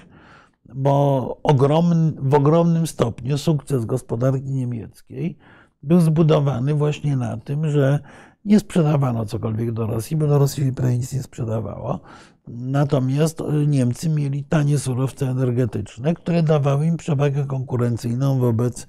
bo 0.76 1.38
ogromny, 1.44 2.14
w 2.18 2.34
ogromnym 2.34 2.88
stopniu 2.88 3.38
sukces 3.38 3.86
gospodarki 3.86 4.52
niemieckiej 4.52 5.38
był 5.84 6.00
zbudowany 6.00 6.74
właśnie 6.74 7.18
na 7.18 7.38
tym, 7.38 7.70
że 7.70 8.00
nie 8.46 8.60
sprzedawano 8.60 9.26
cokolwiek 9.26 9.72
do 9.72 9.88
Rosji, 9.88 10.18
bo 10.18 10.28
do 10.28 10.40
Rosji 10.40 10.74
prawie 10.74 10.98
nic 10.98 11.14
nie 11.14 11.24
sprzedawało. 11.24 12.00
Natomiast 12.48 13.44
Niemcy 13.68 14.10
mieli 14.10 14.44
tanie 14.44 14.80
surowce 14.80 15.30
energetyczne, 15.30 16.14
które 16.14 16.44
dawały 16.44 16.86
im 16.86 16.98
przewagę 16.98 17.46
konkurencyjną 17.46 18.40
wobec, 18.40 18.88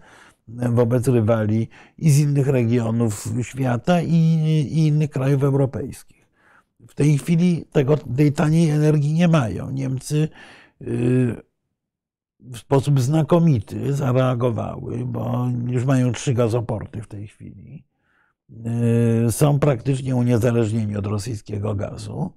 wobec 0.49 1.09
rywali 1.09 1.69
i 1.99 2.11
z 2.11 2.19
innych 2.19 2.49
regionów 2.49 3.29
świata 3.43 4.03
i, 4.03 4.15
i 4.73 4.87
innych 4.87 5.11
krajów 5.11 5.43
europejskich. 5.43 6.29
W 6.89 6.95
tej 6.95 7.19
chwili 7.19 7.65
tego, 7.73 7.97
tej 7.97 8.33
taniej 8.33 8.71
energii 8.71 9.13
nie 9.13 9.29
mają. 9.29 9.71
Niemcy 9.71 10.29
y, 10.83 11.37
w 12.41 12.59
sposób 12.59 13.01
znakomity 13.01 13.93
zareagowały, 13.93 15.05
bo 15.05 15.49
już 15.67 15.85
mają 15.85 16.13
trzy 16.13 16.35
gazoporty 16.35 17.03
w 17.03 17.07
tej 17.07 17.27
chwili. 17.27 17.85
Y, 19.29 19.33
są 19.33 19.59
praktycznie 19.59 20.17
uniezależnieni 20.17 20.97
od 20.97 21.07
rosyjskiego 21.07 21.75
gazu, 21.75 22.33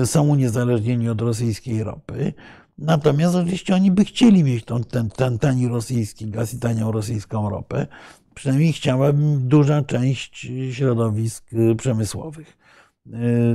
y, 0.00 0.06
są 0.06 0.28
uniezależnieni 0.28 1.08
od 1.08 1.20
rosyjskiej 1.20 1.84
ropy. 1.84 2.32
Natomiast 2.78 3.34
oczywiście 3.34 3.74
oni 3.74 3.90
by 3.90 4.04
chcieli 4.04 4.44
mieć 4.44 4.64
ten, 4.64 4.84
ten, 4.84 5.10
ten 5.10 5.38
tani 5.38 5.68
rosyjski 5.68 6.30
gaz 6.30 6.54
i 6.54 6.58
tanią 6.58 6.92
rosyjską 6.92 7.50
ropę. 7.50 7.86
Przynajmniej 8.34 8.72
chciałabym 8.72 9.48
duża 9.48 9.82
część 9.82 10.48
środowisk 10.72 11.52
y, 11.52 11.74
przemysłowych. 11.74 12.56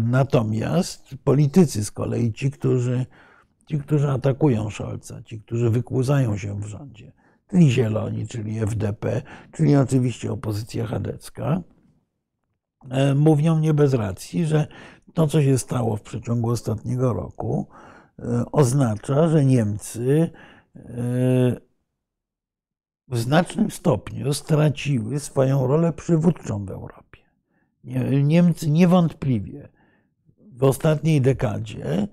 Natomiast 0.02 1.16
politycy 1.24 1.86
z 1.86 1.92
kolei, 1.92 2.34
ci, 2.34 2.52
którzy, 2.52 3.06
ci, 3.66 3.80
którzy 3.80 4.10
atakują 4.10 4.70
Scholza, 4.70 5.24
ci, 5.24 5.42
którzy 5.42 5.70
wykłuzają 5.70 6.38
się 6.38 6.62
w 6.62 6.66
rządzie, 6.66 7.12
czyli 7.50 7.72
Zieloni, 7.72 8.28
czyli 8.28 8.60
FDP, 8.60 9.22
czyli 9.52 9.76
oczywiście 9.76 10.32
opozycja 10.32 10.86
chadecka, 10.86 11.62
e, 12.90 13.16
mówią 13.16 13.60
nie 13.60 13.74
bez 13.74 13.94
racji, 13.94 14.46
że 14.46 14.68
to, 15.14 15.28
co 15.28 15.42
się 15.42 15.58
stało 15.58 15.98
w 15.98 16.02
przeciągu 16.02 16.50
ostatniego 16.50 17.14
roku, 17.14 17.68
oznacza, 18.52 19.28
że 19.28 19.46
Niemcy 19.46 20.30
e, 20.76 20.82
w 23.08 23.18
znacznym 23.18 23.72
stopniu 23.72 24.34
straciły 24.34 25.20
swoją 25.20 25.68
rolę 25.68 25.94
przywódczą 25.94 26.66
w 26.66 26.70
Europie. 26.70 27.22
Niemcy 28.24 28.70
niewątpliwie 28.70 29.70
w 30.54 30.64
ostatniej 30.64 31.22
dekadzie 31.22 32.08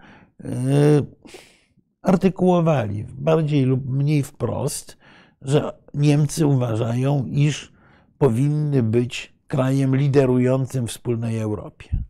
artykułowali 2.02 3.04
bardziej 3.08 3.64
lub 3.64 3.88
mniej 3.88 4.22
wprost 4.22 4.98
że 5.42 5.72
Niemcy 5.94 6.46
uważają, 6.46 7.24
iż 7.26 7.72
powinny 8.18 8.82
być 8.82 9.34
krajem 9.46 9.96
liderującym 9.96 10.86
w 10.86 10.90
wspólnej 10.90 11.38
Europie. 11.38 12.02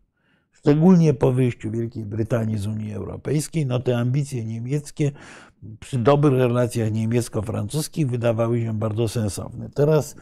Szczególnie 0.69 1.15
po 1.15 1.33
wyjściu 1.33 1.71
Wielkiej 1.71 2.05
Brytanii 2.05 2.59
z 2.59 2.67
Unii 2.67 2.95
Europejskiej, 2.95 3.67
no 3.67 3.81
te 3.81 3.99
ambicje 3.99 4.45
niemieckie 4.45 5.13
przy 5.81 5.99
dobrych 5.99 6.33
relacjach 6.33 6.93
niemiecko-francuskich 6.93 8.11
wydawały 8.11 8.61
się 8.61 8.79
bardzo 8.79 9.09
sensowne. 9.09 9.71
Teraz 9.71 10.17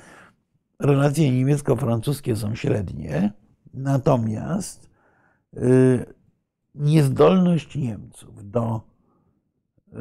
relacje 0.80 1.30
niemiecko-francuskie 1.30 2.36
są 2.36 2.54
średnie, 2.54 3.32
natomiast 3.74 4.90
y, 5.56 6.04
niezdolność 6.74 7.76
Niemców 7.76 8.50
do 8.50 8.80
y, 9.92 9.96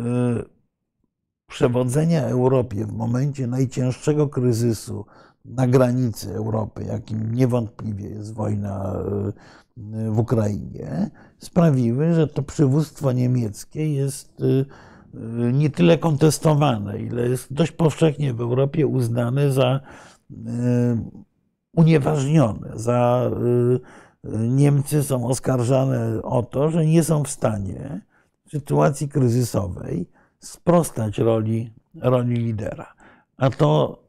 przewodzenia 1.48 2.28
Europie 2.28 2.86
w 2.86 2.94
momencie 2.94 3.48
najcięższego 3.48 4.30
kryzysu 4.30 5.06
na 5.46 5.68
granicy 5.68 6.36
Europy, 6.36 6.84
jakim 6.84 7.36
niewątpliwie 7.36 8.10
jest 8.10 8.34
wojna 8.34 8.94
e, 9.78 10.12
w 10.12 10.20
Ukrainie, 10.20 11.12
sprawiły, 11.38 12.14
że 12.14 12.28
to 12.28 12.44
przywództwo 12.44 13.12
niemieckie 13.12 13.94
jest 13.94 14.42
e, 14.42 14.46
e, 14.46 15.54
nie 15.54 15.70
tyle 15.70 15.98
kontestowane, 15.98 17.00
ile 17.00 17.30
jest 17.30 17.54
dość 17.54 17.72
powszechnie 17.72 18.34
w 18.34 18.42
Europie 18.42 18.88
uznane 18.88 19.52
za 19.52 19.80
unieważnione, 21.76 22.72
za 22.74 23.32
Niemcy 24.48 25.04
są 25.04 25.28
oskarżane 25.28 26.22
o 26.24 26.44
to, 26.44 26.70
że 26.70 26.86
nie 26.86 27.04
są 27.04 27.24
w 27.24 27.30
stanie 27.30 28.02
w 28.46 28.52
sytuacji 28.52 29.10
kryzysowej 29.10 30.10
sprostać 30.40 31.18
roli, 31.18 31.74
roli 32.02 32.36
lidera. 32.36 32.94
A 33.38 33.50
to 33.50 34.00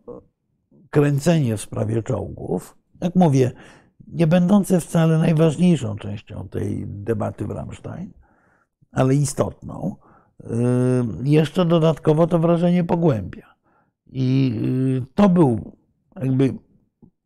kręcenie 0.90 1.57
w 1.57 1.61
sprawie 1.61 2.03
czołgów, 2.03 2.77
jak 3.01 3.14
mówię, 3.14 3.51
nie 4.07 4.27
będące 4.27 4.81
wcale 4.81 5.18
najważniejszą 5.18 5.96
częścią 5.96 6.49
tej 6.49 6.85
debaty 6.87 7.46
w 7.46 7.51
Ramstein, 7.51 8.12
ale 8.92 9.14
istotną, 9.14 9.96
y, 10.40 10.46
jeszcze 11.25 11.64
dodatkowo 11.64 12.27
to 12.27 12.38
wrażenie 12.38 12.85
pogłębia. 12.85 13.55
I 14.07 14.53
y, 15.03 15.07
to 15.14 15.29
był 15.29 15.77
jakby 16.20 16.55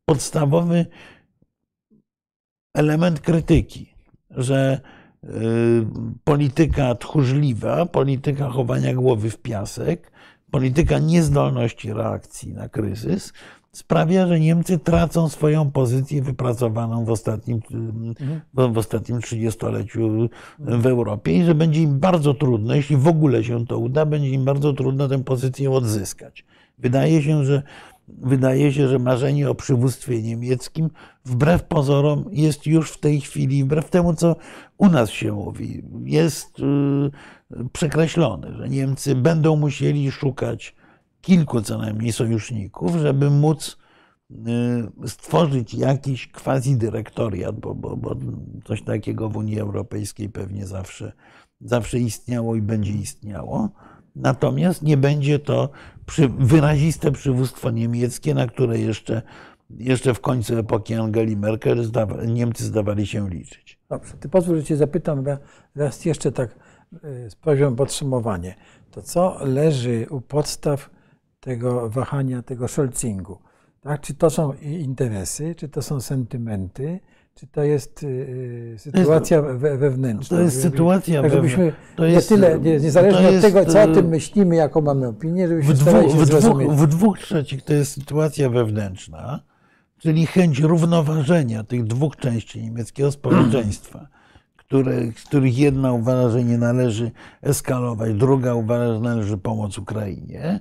podstawowy 0.04 0.86
element 2.74 3.20
krytyki, 3.20 3.94
że 4.30 4.80
Y, 5.24 5.86
polityka 6.24 6.94
tchórzliwa, 6.94 7.86
polityka 7.86 8.48
chowania 8.48 8.94
głowy 8.94 9.30
w 9.30 9.38
piasek, 9.38 10.12
polityka 10.50 10.98
niezdolności 10.98 11.92
reakcji 11.92 12.52
na 12.52 12.68
kryzys 12.68 13.32
sprawia, 13.72 14.26
że 14.26 14.40
Niemcy 14.40 14.78
tracą 14.78 15.28
swoją 15.28 15.70
pozycję 15.70 16.22
wypracowaną 16.22 17.04
w 17.04 17.10
ostatnim, 17.10 17.60
w 18.54 18.78
ostatnim 18.78 19.20
trzydziestoleciu 19.20 20.28
w 20.58 20.86
Europie 20.86 21.36
i 21.36 21.44
że 21.44 21.54
będzie 21.54 21.82
im 21.82 21.98
bardzo 21.98 22.34
trudno, 22.34 22.74
jeśli 22.74 22.96
w 22.96 23.08
ogóle 23.08 23.44
się 23.44 23.66
to 23.66 23.78
uda, 23.78 24.06
będzie 24.06 24.28
im 24.28 24.44
bardzo 24.44 24.72
trudno 24.72 25.08
tę 25.08 25.24
pozycję 25.24 25.70
odzyskać. 25.70 26.44
Wydaje 26.78 27.22
się, 27.22 27.44
że 27.44 27.62
wydaje 28.08 28.72
się, 28.72 28.88
że 28.88 28.98
marzenie 28.98 29.50
o 29.50 29.54
przywództwie 29.54 30.22
niemieckim, 30.22 30.90
wbrew 31.24 31.62
pozorom, 31.64 32.24
jest 32.32 32.66
już 32.66 32.90
w 32.90 33.00
tej 33.00 33.20
chwili, 33.20 33.64
wbrew 33.64 33.90
temu, 33.90 34.14
co 34.14 34.36
u 34.78 34.88
nas 34.88 35.10
się 35.10 35.32
mówi, 35.32 35.82
jest 36.04 36.56
y, 37.52 37.68
przekreślone, 37.72 38.54
że 38.54 38.68
Niemcy 38.68 39.14
będą 39.14 39.56
musieli 39.56 40.10
szukać 40.10 40.74
kilku 41.20 41.62
co 41.62 41.78
najmniej 41.78 42.12
sojuszników, 42.12 42.96
żeby 42.96 43.30
móc 43.30 43.78
y, 45.04 45.08
stworzyć 45.08 45.74
jakiś 45.74 46.28
quasi-dyrektoriat, 46.28 47.60
bo, 47.60 47.74
bo, 47.74 47.96
bo 47.96 48.16
coś 48.64 48.82
takiego 48.82 49.28
w 49.28 49.36
Unii 49.36 49.60
Europejskiej 49.60 50.28
pewnie 50.28 50.66
zawsze, 50.66 51.12
zawsze 51.60 51.98
istniało 51.98 52.56
i 52.56 52.62
będzie 52.62 52.92
istniało. 52.92 53.68
Natomiast 54.16 54.82
nie 54.82 54.96
będzie 54.96 55.38
to 55.38 55.70
przy, 56.06 56.28
wyraziste 56.28 57.12
przywództwo 57.12 57.70
niemieckie, 57.70 58.34
na 58.34 58.46
które 58.46 58.78
jeszcze, 58.78 59.22
jeszcze 59.70 60.14
w 60.14 60.20
końcu 60.20 60.56
epoki 60.58 60.94
Angeli 60.94 61.36
Merkel 61.36 61.90
Niemcy 62.26 62.64
zdawali 62.64 63.06
się 63.06 63.30
liczyć. 63.30 63.78
Dobrze, 63.88 64.14
ty 64.20 64.28
pozwól, 64.28 64.56
że 64.56 64.64
cię 64.64 64.76
zapytam 64.76 65.24
raz 65.74 66.04
jeszcze 66.04 66.32
tak 66.32 66.54
poziom 67.40 67.76
podsumowanie. 67.76 68.54
To 68.90 69.02
co 69.02 69.38
leży 69.44 70.06
u 70.10 70.20
podstaw 70.20 70.90
tego 71.40 71.90
wahania, 71.90 72.42
tego 72.42 72.68
Scholzingu? 72.68 73.38
Tak? 73.80 74.00
Czy 74.00 74.14
to 74.14 74.30
są 74.30 74.52
interesy, 74.62 75.54
czy 75.54 75.68
to 75.68 75.82
są 75.82 76.00
sentymenty, 76.00 77.00
czy 77.34 77.46
to 77.46 77.62
jest 77.62 78.02
y, 78.02 78.74
sytuacja 78.78 79.42
wewnętrzna? 79.78 80.36
To 80.36 80.42
jest 80.42 80.62
sytuacja 80.62 81.22
tak, 81.22 81.32
żebyśmy 81.32 81.72
to 81.96 82.04
jest, 82.04 82.30
nie 82.30 82.36
tyle, 82.36 82.60
nie, 82.60 82.80
niezależnie 82.80 83.28
od 83.28 83.42
tego, 83.42 83.66
co 83.66 83.82
o 83.82 83.86
tym 83.86 84.08
myślimy, 84.08 84.56
jaką 84.56 84.80
mamy 84.80 85.06
opinię, 85.06 85.48
żebyśmy 85.48 85.74
w 85.74 85.78
dwóch, 85.78 86.12
w, 86.12 86.26
dwóch, 86.26 86.76
w 86.76 86.86
dwóch 86.86 87.18
trzecich 87.18 87.62
to 87.62 87.72
jest 87.72 87.92
sytuacja 87.92 88.50
wewnętrzna, 88.50 89.40
czyli 89.98 90.26
chęć 90.26 90.60
równoważenia 90.60 91.64
tych 91.64 91.84
dwóch 91.84 92.16
części 92.16 92.62
niemieckiego 92.62 93.12
społeczeństwa, 93.12 94.08
które, 94.70 95.12
których 95.26 95.58
jedna 95.58 95.92
uważa, 95.92 96.30
że 96.30 96.44
nie 96.44 96.58
należy 96.58 97.10
eskalować, 97.42 98.14
druga 98.14 98.54
uważa, 98.54 98.94
że 98.94 99.00
należy 99.00 99.38
pomóc 99.38 99.78
Ukrainie. 99.78 100.60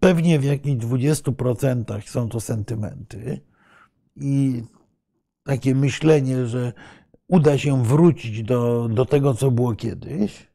Pewnie 0.00 0.38
w 0.38 0.44
jakichś 0.44 0.84
20% 0.84 2.08
są 2.08 2.28
to 2.28 2.40
sentymenty 2.40 3.40
i 4.16 4.62
takie 5.44 5.74
myślenie, 5.74 6.46
że 6.46 6.72
uda 7.28 7.58
się 7.58 7.84
wrócić 7.84 8.42
do, 8.42 8.88
do 8.88 9.04
tego, 9.04 9.34
co 9.34 9.50
było 9.50 9.74
kiedyś, 9.74 10.48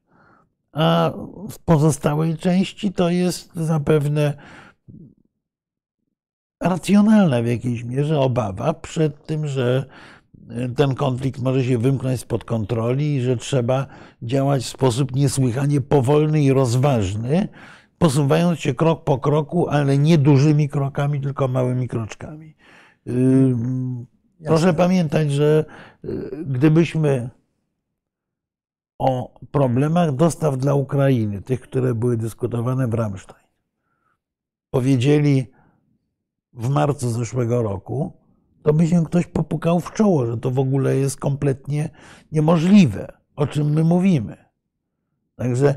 a 0.72 1.12
w 1.50 1.60
pozostałej 1.60 2.38
części 2.38 2.94
to 2.94 3.10
jest 3.10 3.56
zapewne 3.56 4.34
racjonalna 6.62 7.42
w 7.42 7.48
jakiejś 7.48 7.84
mierze 7.84 8.20
obawa 8.20 8.74
przed 8.74 9.26
tym, 9.26 9.48
że 9.48 9.86
ten 10.76 10.96
konflikt 10.96 11.42
może 11.42 11.64
się 11.64 11.78
wymknąć 11.78 12.20
spod 12.20 12.44
kontroli 12.44 13.16
i 13.16 13.22
że 13.22 13.38
trzeba 13.38 13.88
działać 14.22 14.64
w 14.64 14.70
sposób 14.70 15.16
niesłychanie 15.16 15.82
powolny 15.82 16.44
i 16.44 16.54
rozważny, 16.54 17.48
posuwając 17.98 18.60
się 18.60 18.74
krok 18.74 19.04
po 19.04 19.20
kroku, 19.20 19.70
ale 19.70 19.98
nie 19.98 20.18
dużymi 20.18 20.70
krokami, 20.70 21.22
tylko 21.22 21.48
małymi 21.48 21.88
kroczkami. 21.88 22.56
Proszę 24.46 24.74
pamiętać, 24.74 25.32
że 25.32 25.66
y, 26.06 26.44
gdybyśmy 26.46 27.30
o 29.00 29.40
problemach 29.52 30.16
dostaw 30.16 30.58
dla 30.58 30.74
Ukrainy, 30.74 31.42
tych, 31.42 31.62
które 31.62 31.96
były 31.96 32.18
dyskutowane 32.18 32.88
w 32.88 32.94
Ramstein, 32.94 33.48
powiedzieli 34.70 35.52
w 36.54 36.70
marcu 36.70 37.10
zeszłego 37.10 37.64
roku, 37.64 38.25
to 38.66 38.74
by 38.74 38.88
się 38.88 39.06
ktoś 39.06 39.28
popukał 39.28 39.80
w 39.80 39.94
czoło, 39.94 40.26
że 40.26 40.38
to 40.38 40.52
w 40.52 40.60
ogóle 40.60 40.96
jest 40.96 41.20
kompletnie 41.20 41.90
niemożliwe, 42.32 43.14
o 43.36 43.48
czym 43.48 43.70
my 43.70 43.84
mówimy. 43.84 44.38
Także 45.36 45.76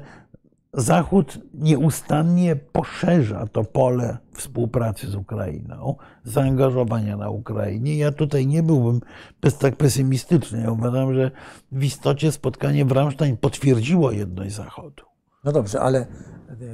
Zachód 0.72 1.38
nieustannie 1.54 2.56
poszerza 2.56 3.46
to 3.46 3.64
pole 3.64 4.18
współpracy 4.32 5.06
z 5.06 5.14
Ukrainą, 5.14 5.96
zaangażowania 6.24 7.16
na 7.16 7.30
Ukrainie. 7.30 7.96
Ja 7.98 8.12
tutaj 8.12 8.46
nie 8.46 8.62
byłbym 8.62 9.00
bez 9.40 9.58
tak 9.58 9.76
pesymistyczny. 9.76 10.60
Ja 10.60 10.70
uważam, 10.70 11.14
że 11.14 11.30
w 11.72 11.84
istocie 11.84 12.32
spotkanie 12.32 12.84
w 12.84 12.92
Ramstein 12.92 13.36
potwierdziło 13.36 14.12
jedność 14.12 14.54
Zachodu. 14.54 15.04
No 15.44 15.52
dobrze, 15.52 15.80
ale 15.80 16.06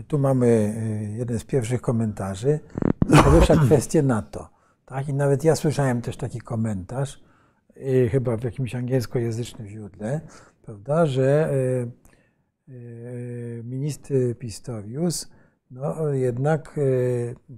tu 0.09 0.19
mamy 0.19 0.75
jeden 1.19 1.39
z 1.39 1.45
pierwszych 1.45 1.81
komentarzy. 1.81 2.61
Porusza 3.25 3.57
kwestię 3.67 4.03
NATO. 4.03 4.54
Tak? 4.87 5.09
I 5.09 5.15
nawet 5.15 5.45
ja 5.45 5.57
słyszałem 5.57 6.03
też 6.03 6.17
taki 6.17 6.41
komentarz, 6.41 7.25
chyba 8.11 8.37
w 8.37 8.45
jakimś 8.45 8.75
angielskojęzycznym 8.75 9.69
źródle, 9.69 10.21
prawda, 10.63 11.07
że 11.07 11.51
minister 13.65 14.39
Pistorius 14.39 15.31
no, 15.71 16.09
jednak 16.09 16.81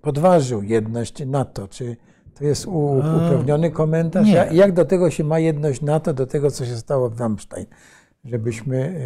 podważył 0.02 0.62
jedność 0.62 1.26
NATO. 1.26 1.68
Czy 1.68 1.96
to 2.34 2.44
jest 2.44 2.66
upewniony 2.66 3.70
komentarz? 3.70 4.26
Nie. 4.26 4.48
Jak 4.52 4.72
do 4.72 4.84
tego 4.84 5.10
się 5.10 5.24
ma 5.24 5.38
jedność 5.38 5.82
NATO, 5.82 6.14
do 6.14 6.26
tego, 6.26 6.50
co 6.50 6.64
się 6.64 6.76
stało 6.76 7.10
w 7.10 7.20
Ramstein? 7.20 7.66
Żebyśmy 8.24 9.00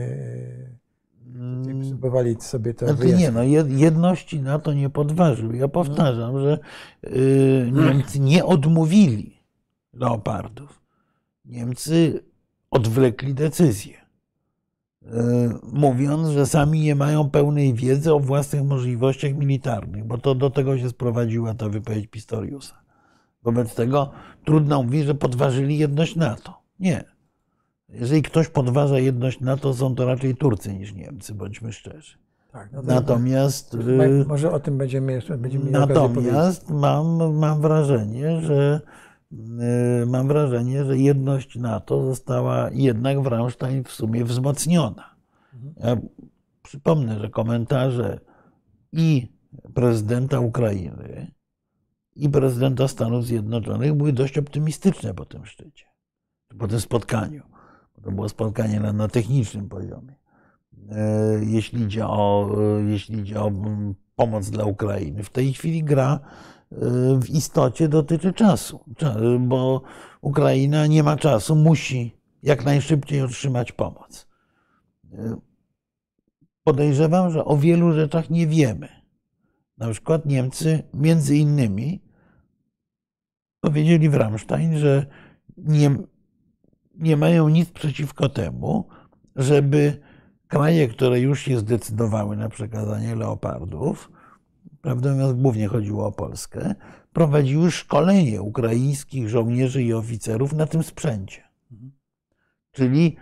próbowali 1.91 2.37
sobie 2.41 2.75
to 2.75 2.87
Znaczy 2.95 3.15
nie, 3.15 3.31
no 3.31 3.41
jed- 3.41 3.79
jedności 3.79 4.41
NATO 4.41 4.73
nie 4.73 4.91
podważył. 4.91 5.53
Ja 5.53 5.69
powtarzam, 5.69 6.41
że 6.41 6.59
y, 7.05 7.71
Niemcy 7.73 8.21
nie 8.21 8.45
odmówili 8.45 9.43
leopardów. 9.93 10.81
Niemcy 11.45 12.25
odwlekli 12.71 13.35
decyzję, 13.35 13.95
y, 15.03 15.09
mówiąc, 15.73 16.29
że 16.29 16.47
sami 16.47 16.81
nie 16.81 16.95
mają 16.95 17.31
pełnej 17.31 17.75
wiedzy 17.75 18.15
o 18.15 18.21
własnych 18.21 18.65
możliwościach 18.65 19.35
militarnych, 19.35 20.05
bo 20.05 20.19
to 20.19 20.35
do 20.35 20.51
tego 20.51 20.79
się 20.79 20.89
sprowadziła 20.89 21.55
ta 21.55 21.69
wypowiedź 21.69 22.07
Pistoriusa. 22.07 22.81
Wobec 23.43 23.75
tego 23.75 24.11
trudno 24.45 24.83
mówić, 24.83 25.05
że 25.05 25.15
podważyli 25.15 25.79
jedność 25.79 26.17
NATO. 26.17 26.63
Nie. 26.81 27.05
Jeżeli 27.93 28.23
ktoś 28.23 28.49
podważa 28.49 28.99
jedność 28.99 29.41
NATO, 29.41 29.75
są 29.75 29.95
to 29.95 30.07
raczej 30.07 30.37
Turcy 30.37 30.75
niż 30.75 30.95
Niemcy, 30.95 31.35
bądźmy 31.35 31.73
szczerzy. 31.73 32.19
Tak, 32.53 32.73
no 32.73 32.83
to- 32.83 32.87
Natomiast, 32.87 33.75
y, 33.75 34.25
Może 34.29 34.53
o 34.53 34.61
tym 34.61 34.79
będziemy 34.79 35.13
jeszcze 35.13 35.39
będziemy 35.39 35.71
natomiast 35.71 36.71
mam, 36.71 37.35
mam 37.35 37.61
wrażenie, 37.61 38.41
że 38.41 38.81
y, 40.03 40.07
mam 40.07 40.29
wrażenie, 40.29 40.85
że 40.85 40.99
jedność 40.99 41.57
NATO 41.57 42.05
została 42.05 42.71
jednak 42.73 43.21
w 43.23 43.27
Ramstein 43.27 43.85
w 43.85 43.91
sumie 43.93 44.25
wzmocniona. 44.25 45.15
Ja 45.77 45.97
przypomnę, 46.63 47.19
że 47.21 47.29
komentarze 47.29 48.21
i 48.93 49.33
prezydenta 49.75 50.41
Ukrainy, 50.41 51.31
i 52.17 52.29
prezydenta 52.29 52.89
Stanów 52.89 53.27
Zjednoczonych 53.27 53.95
były 53.95 54.13
dość 54.13 54.39
optymistyczne 54.39 55.15
po 55.15 55.25
tym 55.25 55.47
szczycie, 55.47 55.85
po 56.59 56.69
tym 56.69 56.81
spotkaniu. 56.81 57.43
To 58.03 58.11
było 58.13 58.29
spotkanie 58.29 58.81
na, 58.81 58.93
na 58.93 59.09
technicznym 59.09 59.69
poziomie. 59.69 60.15
E, 60.91 61.45
Jeśli 61.45 61.83
idzie, 61.83 62.07
o, 62.07 62.51
e, 62.79 62.83
jeśli 62.83 63.19
idzie 63.19 63.41
o 63.41 63.53
pomoc 64.17 64.51
dla 64.51 64.65
Ukrainy. 64.65 65.23
W 65.23 65.31
tej 65.31 65.53
chwili 65.53 65.85
gra 65.85 66.21
e, 66.73 66.77
w 67.21 67.31
istocie 67.31 67.89
dotyczy 67.89 68.33
czasu, 68.33 68.81
Cza- 68.97 69.39
bo 69.49 69.83
Ukraina 70.21 70.87
nie 70.87 71.03
ma 71.03 71.17
czasu, 71.17 71.57
musi 71.57 72.17
jak 72.43 72.65
najszybciej 72.65 73.23
otrzymać 73.23 73.73
pomoc. 73.73 74.27
Podejrzewam, 76.65 77.31
że 77.31 77.45
o 77.45 77.57
wielu 77.57 77.93
rzeczach 77.93 78.31
nie 78.31 78.47
wiemy. 78.47 78.89
Na 79.79 79.91
przykład 79.91 80.27
Niemcy 80.27 80.83
między 80.95 81.37
innymi 81.37 82.03
powiedzieli 83.61 84.09
w 84.09 84.15
Ramstein, 84.15 84.79
że 84.79 85.07
nie, 85.57 85.97
nie 87.01 87.17
mają 87.17 87.49
nic 87.49 87.71
przeciwko 87.71 88.29
temu, 88.29 88.89
żeby 89.37 90.01
kraje, 90.49 90.89
które 90.89 91.21
już 91.21 91.41
się 91.41 91.59
zdecydowały 91.59 92.37
na 92.37 92.49
przekazanie 92.49 93.15
leopardów, 93.15 94.11
prawdę 94.83 95.13
mówiąc 95.13 95.43
głównie 95.43 95.69
chodziło 95.69 96.07
o 96.07 96.13
Polskę, 96.13 96.75
prowadziły 97.13 97.71
szkolenie 97.71 98.43
ukraińskich 98.43 99.29
żołnierzy 99.29 99.83
i 99.83 99.93
oficerów 99.93 100.53
na 100.53 100.67
tym 100.67 100.83
sprzęcie. 100.83 101.43
Czyli 102.73 103.17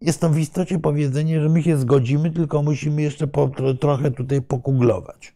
jest 0.00 0.20
to 0.20 0.30
w 0.30 0.38
istocie 0.38 0.78
powiedzenie, 0.78 1.40
że 1.40 1.48
my 1.48 1.62
się 1.62 1.76
zgodzimy, 1.76 2.30
tylko 2.30 2.62
musimy 2.62 3.02
jeszcze 3.02 3.26
po, 3.26 3.48
tro, 3.48 3.74
trochę 3.74 4.10
tutaj 4.10 4.42
pokuglować. 4.42 5.34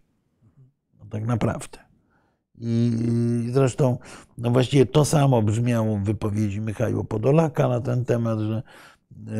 No, 0.98 1.07
tak 1.11 1.26
naprawdę. 1.26 1.84
I 2.58 3.48
zresztą 3.52 3.98
no 4.38 4.50
właściwie 4.50 4.86
to 4.86 5.04
samo 5.04 5.42
brzmiało 5.42 5.96
w 5.96 6.04
wypowiedzi 6.04 6.60
Michała 6.60 7.04
Podolaka 7.04 7.68
na 7.68 7.80
ten 7.80 8.04
temat, 8.04 8.38
że 8.38 8.62
e, 9.28 9.32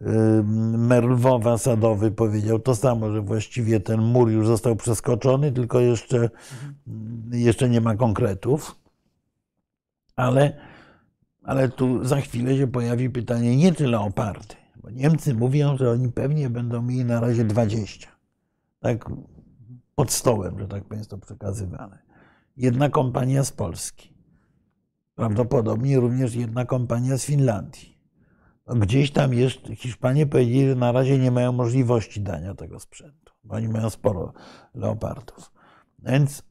e, 0.00 0.42
mer 0.78 1.04
Lwowa 1.04 1.58
Sadowy 1.58 2.10
powiedział 2.10 2.58
to 2.58 2.74
samo, 2.74 3.12
że 3.12 3.20
właściwie 3.20 3.80
ten 3.80 4.00
mur 4.00 4.30
już 4.30 4.46
został 4.46 4.76
przeskoczony, 4.76 5.52
tylko 5.52 5.80
jeszcze, 5.80 6.30
jeszcze 7.30 7.68
nie 7.68 7.80
ma 7.80 7.96
konkretów. 7.96 8.76
Ale, 10.16 10.56
ale 11.42 11.68
tu 11.68 12.04
za 12.04 12.20
chwilę 12.20 12.56
się 12.56 12.66
pojawi 12.66 13.10
pytanie 13.10 13.56
nie 13.56 13.72
tyle 13.72 14.00
o 14.00 14.10
party, 14.10 14.56
bo 14.76 14.90
Niemcy 14.90 15.34
mówią, 15.34 15.76
że 15.76 15.90
oni 15.90 16.12
pewnie 16.12 16.50
będą 16.50 16.82
mieli 16.82 17.04
na 17.04 17.20
razie 17.20 17.44
20. 17.44 18.08
Tak 18.80 19.10
pod 19.94 20.12
stołem, 20.12 20.58
że 20.58 20.68
tak 20.68 20.84
powiem, 20.84 20.98
jest 20.98 21.10
to 21.10 21.18
przekazywane. 21.18 21.98
Jedna 22.56 22.88
kompania 22.88 23.44
z 23.44 23.52
Polski. 23.52 24.14
Prawdopodobnie 25.14 26.00
również 26.00 26.34
jedna 26.34 26.64
kompania 26.64 27.18
z 27.18 27.24
Finlandii. 27.24 27.98
No 28.66 28.74
gdzieś 28.74 29.10
tam 29.10 29.34
jeszcze 29.34 29.76
Hiszpanie 29.76 30.26
powiedzieli, 30.26 30.68
że 30.68 30.74
na 30.74 30.92
razie 30.92 31.18
nie 31.18 31.30
mają 31.30 31.52
możliwości 31.52 32.20
dania 32.20 32.54
tego 32.54 32.80
sprzętu, 32.80 33.32
bo 33.44 33.54
oni 33.54 33.68
mają 33.68 33.90
sporo 33.90 34.32
leopardów. 34.74 35.52
Więc 35.98 36.42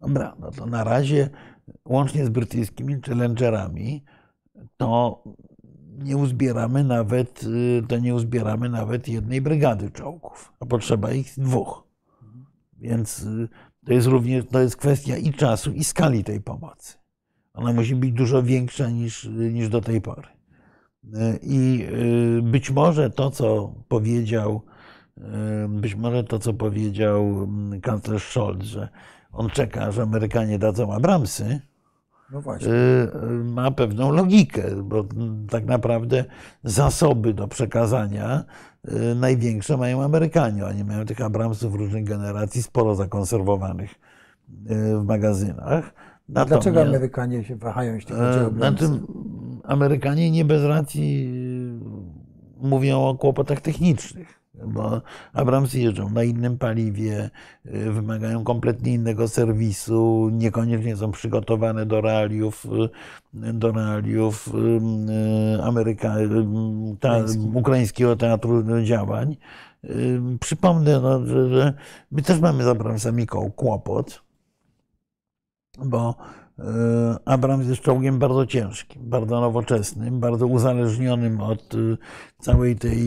dobra, 0.00 0.36
no 0.38 0.50
to 0.50 0.66
na 0.66 0.84
razie 0.84 1.30
łącznie 1.84 2.26
z 2.26 2.28
brytyjskimi 2.28 3.00
challengerami 3.02 4.04
to 4.76 5.22
nie 5.98 6.16
uzbieramy 6.16 6.84
nawet, 6.84 7.42
y, 7.42 7.82
to 7.88 7.98
nie 7.98 8.14
uzbieramy 8.14 8.68
nawet 8.68 9.08
jednej 9.08 9.40
brygady 9.40 9.90
czołgów, 9.90 10.52
a 10.60 10.66
potrzeba 10.66 11.12
ich 11.12 11.32
dwóch. 11.38 11.89
Więc 12.80 13.22
y, 13.22 13.48
to 13.86 13.92
jest 13.92 14.06
również 14.06 14.44
to 14.50 14.60
jest 14.60 14.76
kwestia 14.76 15.16
i 15.16 15.32
czasu, 15.32 15.72
i 15.72 15.84
skali 15.84 16.24
tej 16.24 16.40
pomocy. 16.40 16.98
Ona 17.54 17.72
musi 17.72 17.96
być 17.96 18.12
dużo 18.12 18.42
większa 18.42 18.90
niż, 18.90 19.24
niż 19.24 19.68
do 19.68 19.80
tej 19.80 20.00
pory. 20.00 20.28
Y, 21.04 21.38
I 21.42 21.86
y, 22.38 22.42
być 22.42 22.70
może 22.70 23.10
to, 23.10 23.30
co 23.30 23.74
powiedział, 23.88 24.62
być 25.68 25.94
może 25.94 26.24
to, 26.24 26.38
co 26.38 26.54
powiedział 26.54 27.22
mm, 27.44 27.80
kanclerz 27.80 28.30
Scholz, 28.30 28.64
że 28.64 28.88
on 29.32 29.50
czeka, 29.50 29.92
że 29.92 30.02
Amerykanie 30.02 30.58
dadzą 30.58 30.92
Abramsy, 30.92 31.60
No 32.32 32.42
ma 33.44 33.70
pewną 33.70 34.12
logikę, 34.12 34.82
bo 34.82 35.04
tak 35.50 35.64
naprawdę 35.64 36.24
zasoby 36.64 37.34
do 37.34 37.48
przekazania 37.48 38.44
największe 39.16 39.76
mają 39.76 40.02
Amerykanie. 40.02 40.66
Oni 40.66 40.84
mają 40.84 41.04
tych 41.04 41.20
Abramsów 41.20 41.74
różnych 41.74 42.04
generacji, 42.04 42.62
sporo 42.62 42.94
zakonserwowanych 42.94 43.90
y, 43.90 44.98
w 44.98 45.04
magazynach. 45.04 45.94
Dlaczego 46.28 46.82
Amerykanie 46.82 47.44
się 47.44 47.56
wahają, 47.56 47.94
jeśli 47.94 48.14
chodzi 48.14 48.38
o 48.38 48.42
Na 48.42 48.46
Abramsy? 48.46 48.84
tym 48.84 49.06
Amerykanie 49.64 50.30
nie 50.30 50.44
bez 50.44 50.64
racji 50.64 51.30
y, 52.62 52.66
mówią 52.68 53.00
o 53.00 53.14
kłopotach 53.14 53.60
technicznych, 53.60 54.39
bo 54.54 55.02
Abramsy 55.32 55.80
jeżdżą 55.80 56.10
na 56.10 56.24
innym 56.24 56.58
paliwie, 56.58 57.30
y, 57.66 57.90
wymagają 57.92 58.44
kompletnie 58.44 58.94
innego 58.94 59.28
serwisu, 59.28 60.30
niekoniecznie 60.32 60.96
są 60.96 61.12
przygotowane 61.12 61.86
do 61.86 62.00
realiów, 62.00 62.66
y, 63.34 63.52
do 63.52 63.72
realiów 63.72 64.48
y, 64.48 65.62
Ameryka, 65.62 66.16
ta, 67.00 67.16
ukraińskiego 67.54 68.16
teatru 68.16 68.82
działań. 68.84 69.36
Przypomnę, 70.40 71.00
no, 71.00 71.26
że, 71.26 71.48
że 71.48 71.74
my 72.10 72.22
też 72.22 72.40
mamy 72.40 72.64
z 72.64 72.66
Abramsami 72.66 73.26
kłopot, 73.56 74.22
bo 75.78 76.14
Abrams 77.24 77.68
jest 77.68 77.80
czołgiem 77.80 78.18
bardzo 78.18 78.46
ciężkim, 78.46 79.02
bardzo 79.04 79.40
nowoczesnym, 79.40 80.20
bardzo 80.20 80.46
uzależnionym 80.46 81.40
od 81.40 81.74
e, 81.74 81.78
całej 82.38 82.76
tej 82.76 83.00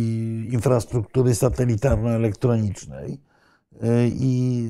infrastruktury 0.54 1.36
satelitarno-elektronicznej. 1.36 3.18
E, 3.82 4.08
I 4.08 4.66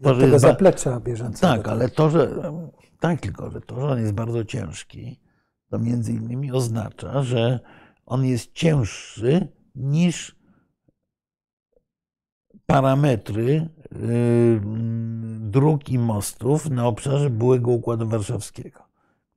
e, 0.00 0.02
to, 0.02 0.14
że 0.14 0.20
tego 0.20 0.32
jest 0.32 0.44
zaplecza 0.44 1.00
bieżącego. 1.00 1.52
tak, 1.54 1.68
ale 1.68 1.88
to, 1.88 2.10
że 2.10 2.42
tak, 3.00 3.20
tylko 3.20 3.50
że 3.50 3.60
to, 3.60 3.80
że 3.80 3.86
on 3.86 4.00
jest 4.00 4.12
bardzo 4.12 4.44
ciężki, 4.44 5.20
to 5.70 5.78
między 5.78 6.12
innymi 6.12 6.52
oznacza, 6.52 7.22
że 7.22 7.60
on 8.06 8.24
jest 8.24 8.52
cięższy 8.52 9.48
niż 9.74 10.36
parametry 12.66 13.42
y, 13.42 13.68
dróg 15.40 15.88
i 15.88 15.98
mostów 15.98 16.70
na 16.70 16.86
obszarze 16.86 17.30
byłego 17.30 17.70
Układu 17.70 18.08
Warszawskiego, 18.08 18.80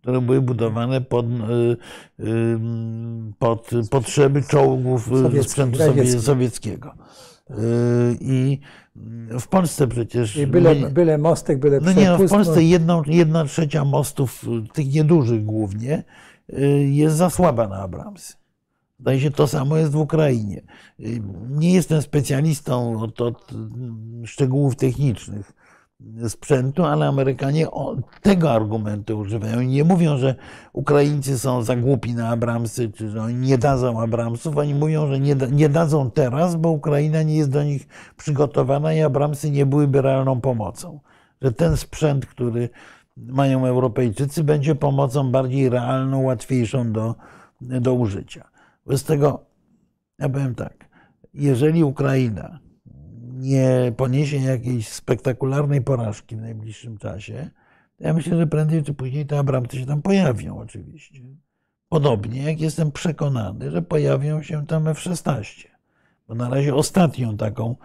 które 0.02 0.22
były 0.22 0.42
budowane 0.42 1.02
pod, 1.02 1.26
y, 1.26 1.78
y, 2.20 2.58
pod 3.40 3.72
potrzeby 3.92 4.44
czołgów 4.44 5.06
Sowiecki, 5.06 5.50
sprzętu 5.50 5.80
sowieckiego. 6.22 6.94
I 8.20 8.60
w 9.40 9.48
Polsce 9.48 9.88
przecież. 9.88 10.38
I 10.38 10.48
byle, 10.48 10.76
byle 10.76 11.18
mostek, 11.18 11.60
byle 11.60 11.80
No 11.80 11.94
nie, 11.94 12.10
no 12.10 12.18
w 12.18 12.30
Polsce 12.30 12.64
jedną, 12.64 13.04
jedna 13.06 13.46
trzecia 13.46 13.86
mostów, 13.86 14.46
tych 14.74 14.94
niedużych 14.94 15.46
głównie, 15.46 16.04
jest 16.86 17.16
za 17.16 17.30
słaba 17.30 17.68
na 17.68 17.76
Abramsy. 17.76 18.34
Zdaje 19.00 19.20
się, 19.20 19.32
to 19.32 19.48
samo 19.48 19.78
jest 19.78 19.92
w 19.92 19.98
Ukrainie. 19.98 20.62
Nie 21.50 21.74
jestem 21.74 22.02
specjalistą 22.02 23.02
od, 23.02 23.22
od 23.22 23.52
szczegółów 24.26 24.76
technicznych 24.76 25.54
sprzętu, 26.28 26.86
ale 26.86 27.08
Amerykanie 27.08 27.68
tego 28.22 28.52
argumentu 28.52 29.20
używają. 29.20 29.62
Nie 29.62 29.84
mówią, 29.84 30.18
że 30.18 30.36
Ukraińcy 30.74 31.40
są 31.40 31.64
za 31.64 31.76
głupi 31.76 32.14
na 32.14 32.30
Abramsy, 32.30 32.92
czy 32.92 33.10
że 33.10 33.22
oni 33.22 33.36
nie 33.36 33.58
dadzą 33.58 34.02
Abramsów. 34.02 34.58
Oni 34.58 34.76
mówią, 34.76 35.08
że 35.08 35.20
nie, 35.20 35.36
da, 35.36 35.46
nie 35.46 35.70
dadzą 35.70 36.12
teraz, 36.12 36.56
bo 36.56 36.70
Ukraina 36.70 37.24
nie 37.24 37.38
jest 37.38 37.52
do 37.52 37.64
nich 37.64 37.88
przygotowana 38.18 38.94
i 38.94 39.02
Abramsy 39.02 39.52
nie 39.52 39.66
byłyby 39.66 40.02
realną 40.02 40.42
pomocą. 40.42 41.00
Że 41.42 41.52
ten 41.52 41.78
sprzęt, 41.78 42.26
który 42.26 42.70
mają 43.18 43.66
Europejczycy, 43.66 44.44
będzie 44.44 44.76
pomocą 44.76 45.32
bardziej 45.32 45.70
realną, 45.70 46.24
łatwiejszą 46.24 46.92
do, 46.92 47.16
do 47.62 47.94
użycia. 47.94 48.57
Wobec 48.88 49.04
tego, 49.04 49.46
ja 50.20 50.30
powiem 50.30 50.56
tak, 50.56 50.90
jeżeli 51.34 51.84
Ukraina 51.84 52.60
nie 53.34 53.94
poniesie 53.98 54.38
jakiejś 54.38 54.88
spektakularnej 54.88 55.82
porażki 55.82 56.36
w 56.36 56.42
najbliższym 56.42 56.98
czasie, 56.98 57.50
ja 58.00 58.14
myślę, 58.14 58.38
że 58.38 58.48
prędzej 58.48 58.84
czy 58.84 58.94
później 58.94 59.26
te 59.26 59.40
Abramsy 59.40 59.78
się 59.78 59.86
tam 59.86 60.02
pojawią 60.02 60.58
oczywiście. 60.60 61.20
Podobnie 61.90 62.44
jak 62.44 62.62
jestem 62.62 62.92
przekonany, 62.92 63.72
że 63.72 63.82
pojawią 63.82 64.44
się 64.44 64.68
tam 64.68 64.88
F-16. 64.88 65.68
Bo 66.28 66.36
na 66.36 66.50
razie 66.50 66.76
ostatnią 66.76 67.38
taką 67.38 67.76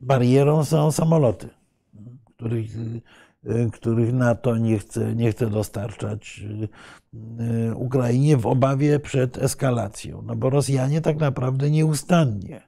barierą 0.00 0.64
są 0.64 0.92
samoloty, 0.92 1.48
których, 2.24 2.70
których 3.72 4.12
NATO 4.12 4.56
nie 4.56 4.78
chce, 4.78 5.14
nie 5.14 5.32
chce 5.32 5.50
dostarczać 5.50 6.44
Ukrainie 7.74 8.36
w 8.36 8.46
obawie 8.46 9.00
przed 9.00 9.38
eskalacją. 9.38 10.22
No 10.22 10.36
bo 10.36 10.50
Rosjanie 10.50 11.00
tak 11.00 11.18
naprawdę 11.18 11.70
nieustannie 11.70 12.62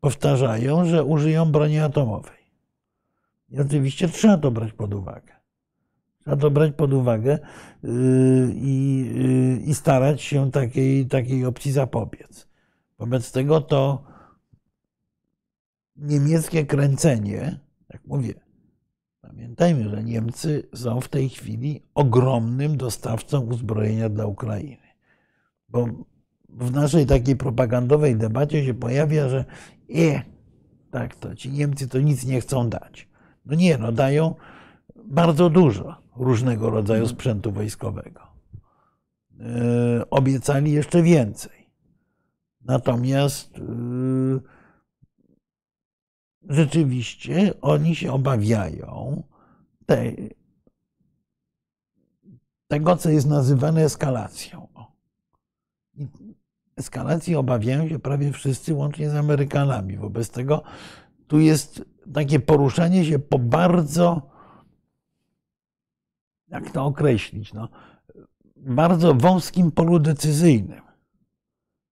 powtarzają, 0.00 0.84
że 0.84 1.04
użyją 1.04 1.52
broni 1.52 1.78
atomowej. 1.78 2.38
I 3.50 3.60
oczywiście 3.60 4.08
trzeba 4.08 4.38
to 4.38 4.50
brać 4.50 4.72
pod 4.72 4.94
uwagę. 4.94 5.32
Trzeba 6.20 6.36
to 6.36 6.50
brać 6.50 6.72
pod 6.76 6.92
uwagę 6.92 7.38
i, 8.54 9.06
i 9.66 9.74
starać 9.74 10.22
się 10.22 10.50
takiej, 10.50 11.06
takiej 11.06 11.44
opcji 11.44 11.72
zapobiec. 11.72 12.48
Wobec 12.98 13.32
tego 13.32 13.60
to 13.60 14.04
niemieckie 15.96 16.66
kręcenie, 16.66 17.60
jak 17.90 18.04
mówię, 18.06 18.34
pamiętajmy, 19.28 19.88
że 19.88 20.04
Niemcy 20.04 20.68
są 20.74 21.00
w 21.00 21.08
tej 21.08 21.28
chwili 21.28 21.82
ogromnym 21.94 22.76
dostawcą 22.76 23.40
uzbrojenia 23.40 24.08
dla 24.08 24.26
Ukrainy. 24.26 24.88
Bo 25.68 25.86
w 26.48 26.72
naszej 26.72 27.06
takiej 27.06 27.36
propagandowej 27.36 28.16
debacie 28.16 28.64
się 28.64 28.74
pojawia, 28.74 29.28
że 29.28 29.44
e, 29.94 30.22
tak, 30.90 31.16
to 31.16 31.34
ci 31.34 31.50
Niemcy 31.50 31.88
to 31.88 32.00
nic 32.00 32.26
nie 32.26 32.40
chcą 32.40 32.68
dać. 32.68 33.08
No 33.46 33.54
nie, 33.54 33.78
no 33.78 33.92
dają 33.92 34.34
bardzo 35.04 35.50
dużo 35.50 35.96
różnego 36.16 36.70
rodzaju 36.70 37.08
sprzętu 37.08 37.52
wojskowego. 37.52 38.20
Yy, 39.38 40.10
obiecali 40.10 40.72
jeszcze 40.72 41.02
więcej. 41.02 41.70
Natomiast 42.64 43.58
yy, 43.58 44.40
rzeczywiście 46.48 47.60
oni 47.60 47.96
się 47.96 48.12
obawiają 48.12 49.22
tej, 49.86 50.36
tego, 52.68 52.96
co 52.96 53.10
jest 53.10 53.26
nazywane 53.26 53.84
eskalacją. 53.84 54.68
Eskalacji 56.76 57.36
obawiają 57.36 57.88
się 57.88 57.98
prawie 57.98 58.32
wszyscy, 58.32 58.74
łącznie 58.74 59.10
z 59.10 59.14
Amerykanami. 59.14 59.96
Wobec 59.96 60.30
tego 60.30 60.62
tu 61.26 61.38
jest 61.38 61.84
takie 62.14 62.40
poruszanie 62.40 63.04
się 63.04 63.18
po 63.18 63.38
bardzo, 63.38 64.30
jak 66.48 66.70
to 66.70 66.84
określić, 66.84 67.52
no, 67.52 67.68
bardzo 68.56 69.14
wąskim 69.14 69.72
polu 69.72 69.98
decyzyjnym 69.98 70.82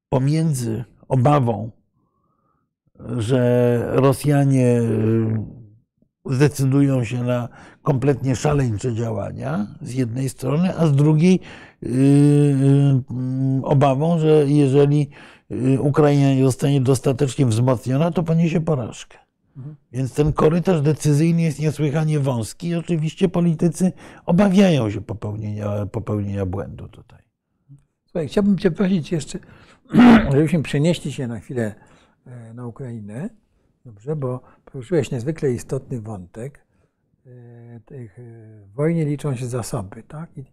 pomiędzy 0.08 0.84
obawą, 1.08 1.70
że 3.18 3.82
Rosjanie 3.92 4.80
zdecydują 6.30 7.04
się 7.04 7.22
na 7.22 7.48
kompletnie 7.82 8.36
szaleńcze 8.36 8.94
działania 8.94 9.66
z 9.82 9.94
jednej 9.94 10.28
strony, 10.28 10.76
a 10.76 10.86
z 10.86 10.92
drugiej 10.92 11.40
obawą, 13.62 14.18
że 14.18 14.44
jeżeli 14.46 15.10
Ukraina 15.80 16.34
nie 16.34 16.44
zostanie 16.44 16.80
dostatecznie 16.80 17.46
wzmocniona, 17.46 18.10
to 18.10 18.22
poniesie 18.22 18.60
porażkę. 18.60 19.18
Więc 19.92 20.14
ten 20.14 20.32
korytarz 20.32 20.80
decyzyjny 20.80 21.42
jest 21.42 21.60
niesłychanie 21.60 22.20
wąski 22.20 22.68
i 22.68 22.74
oczywiście 22.74 23.28
politycy 23.28 23.92
obawiają 24.26 24.90
się 24.90 25.00
popełnienia, 25.00 25.86
popełnienia 25.86 26.46
błędu 26.46 26.88
tutaj. 26.88 27.18
Słuchaj, 28.04 28.28
chciałbym 28.28 28.58
Cię 28.58 28.70
prosić 28.70 29.12
jeszcze, 29.12 29.38
żebyśmy 30.32 30.62
przenieśli 30.62 31.12
się 31.12 31.26
na 31.26 31.40
chwilę 31.40 31.74
na 32.54 32.66
Ukrainę, 32.66 33.30
dobrze, 33.84 34.16
bo 34.16 34.40
poruszyłeś 34.64 35.10
niezwykle 35.10 35.50
istotny 35.50 36.00
wątek. 36.00 36.66
Tych, 37.84 38.18
w 38.66 38.72
wojnie 38.74 39.04
liczą 39.04 39.36
się 39.36 39.46
zasoby, 39.46 40.02
tak? 40.02 40.38
I 40.38 40.44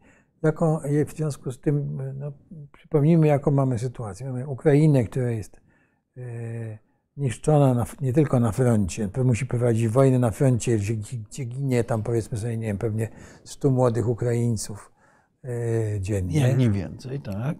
jaką 0.43 0.79
w 1.07 1.11
związku 1.11 1.51
z 1.51 1.59
tym, 1.59 2.01
no, 2.19 2.31
przypomnijmy, 2.71 3.27
jaką 3.27 3.51
mamy 3.51 3.79
sytuację. 3.79 4.27
Mamy 4.27 4.47
Ukrainę, 4.47 5.03
która 5.03 5.31
jest 5.31 5.61
niszczona 7.17 7.73
na, 7.73 7.85
nie 8.01 8.13
tylko 8.13 8.39
na 8.39 8.51
froncie, 8.51 9.09
musi 9.23 9.45
prowadzić 9.45 9.87
wojnę 9.87 10.19
na 10.19 10.31
froncie, 10.31 10.77
gdzie, 10.77 10.95
gdzie 10.95 11.45
ginie 11.45 11.83
tam 11.83 12.03
powiedzmy 12.03 12.37
sobie, 12.37 12.57
nie 12.57 12.67
wiem, 12.67 12.77
pewnie 12.77 13.09
100 13.43 13.71
młodych 13.71 14.07
Ukraińców 14.07 14.91
dziennie. 15.99 16.41
Nie, 16.41 16.53
nie 16.53 16.69
więcej, 16.69 17.19
tak. 17.21 17.57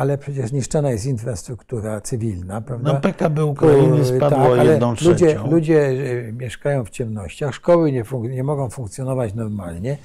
Ale 0.00 0.18
przecież 0.18 0.52
niszczona 0.52 0.90
jest 0.90 1.06
infrastruktura 1.06 2.00
cywilna, 2.00 2.60
prawda? 2.60 2.92
No 2.92 3.00
PKB 3.00 3.44
Ukrainy 3.44 4.04
spadło 4.04 4.56
tak, 4.56 4.66
jedną 4.66 4.94
trzecią. 4.94 5.10
Ludzie, 5.10 5.38
ludzie 5.50 5.92
mieszkają 6.32 6.84
w 6.84 6.90
ciemnościach, 6.90 7.54
szkoły 7.54 7.92
nie, 7.92 8.04
nie 8.30 8.44
mogą 8.44 8.70
funkcjonować 8.70 9.34
normalnie. 9.34 9.98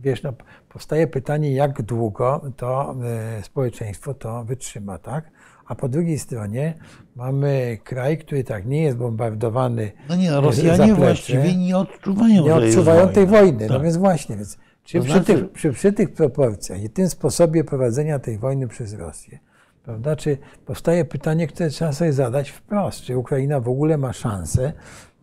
Wiesz, 0.00 0.22
no, 0.22 0.32
powstaje 0.68 1.06
pytanie, 1.06 1.52
jak 1.52 1.82
długo 1.82 2.40
to 2.56 2.96
e, 3.38 3.42
społeczeństwo 3.42 4.14
to 4.14 4.44
wytrzyma, 4.44 4.98
tak? 4.98 5.30
A 5.66 5.74
po 5.74 5.88
drugiej 5.88 6.18
stronie 6.18 6.74
mamy 7.16 7.78
kraj, 7.84 8.18
który 8.18 8.44
tak 8.44 8.66
nie 8.66 8.82
jest 8.82 8.96
bombardowany. 8.96 9.92
No 10.08 10.16
nie, 10.16 10.30
no, 10.30 10.40
Rosjanie 10.40 10.94
właściwie 10.94 11.56
nie 11.56 11.78
odczuwają, 11.78 12.44
nie 12.44 12.54
odczuwają 12.54 13.08
tej 13.08 13.26
wojny. 13.26 13.46
wojny. 13.46 13.68
Tak. 13.68 13.76
No 13.78 13.80
więc 13.80 13.96
właśnie, 13.96 14.36
więc 14.36 14.58
czy 14.90 14.98
To 14.98 15.04
przy, 15.04 15.12
znaczy- 15.12 15.34
tych, 15.34 15.50
przy, 15.52 15.72
przy 15.72 15.92
tych 15.92 16.12
proporcjach 16.12 16.82
i 16.82 16.90
tym 16.90 17.08
sposobie 17.08 17.64
prowadzenia 17.64 18.18
tej 18.18 18.38
wojny 18.38 18.68
przez 18.68 18.94
Rosję, 18.94 19.38
prawda, 19.82 20.16
czy 20.16 20.38
powstaje 20.66 21.04
pytanie, 21.04 21.46
które 21.46 21.68
trzeba 21.70 21.92
sobie 21.92 22.12
zadać 22.12 22.50
wprost, 22.50 23.02
czy 23.02 23.16
Ukraina 23.18 23.60
w 23.60 23.68
ogóle 23.68 23.98
ma 23.98 24.12
szansę 24.12 24.72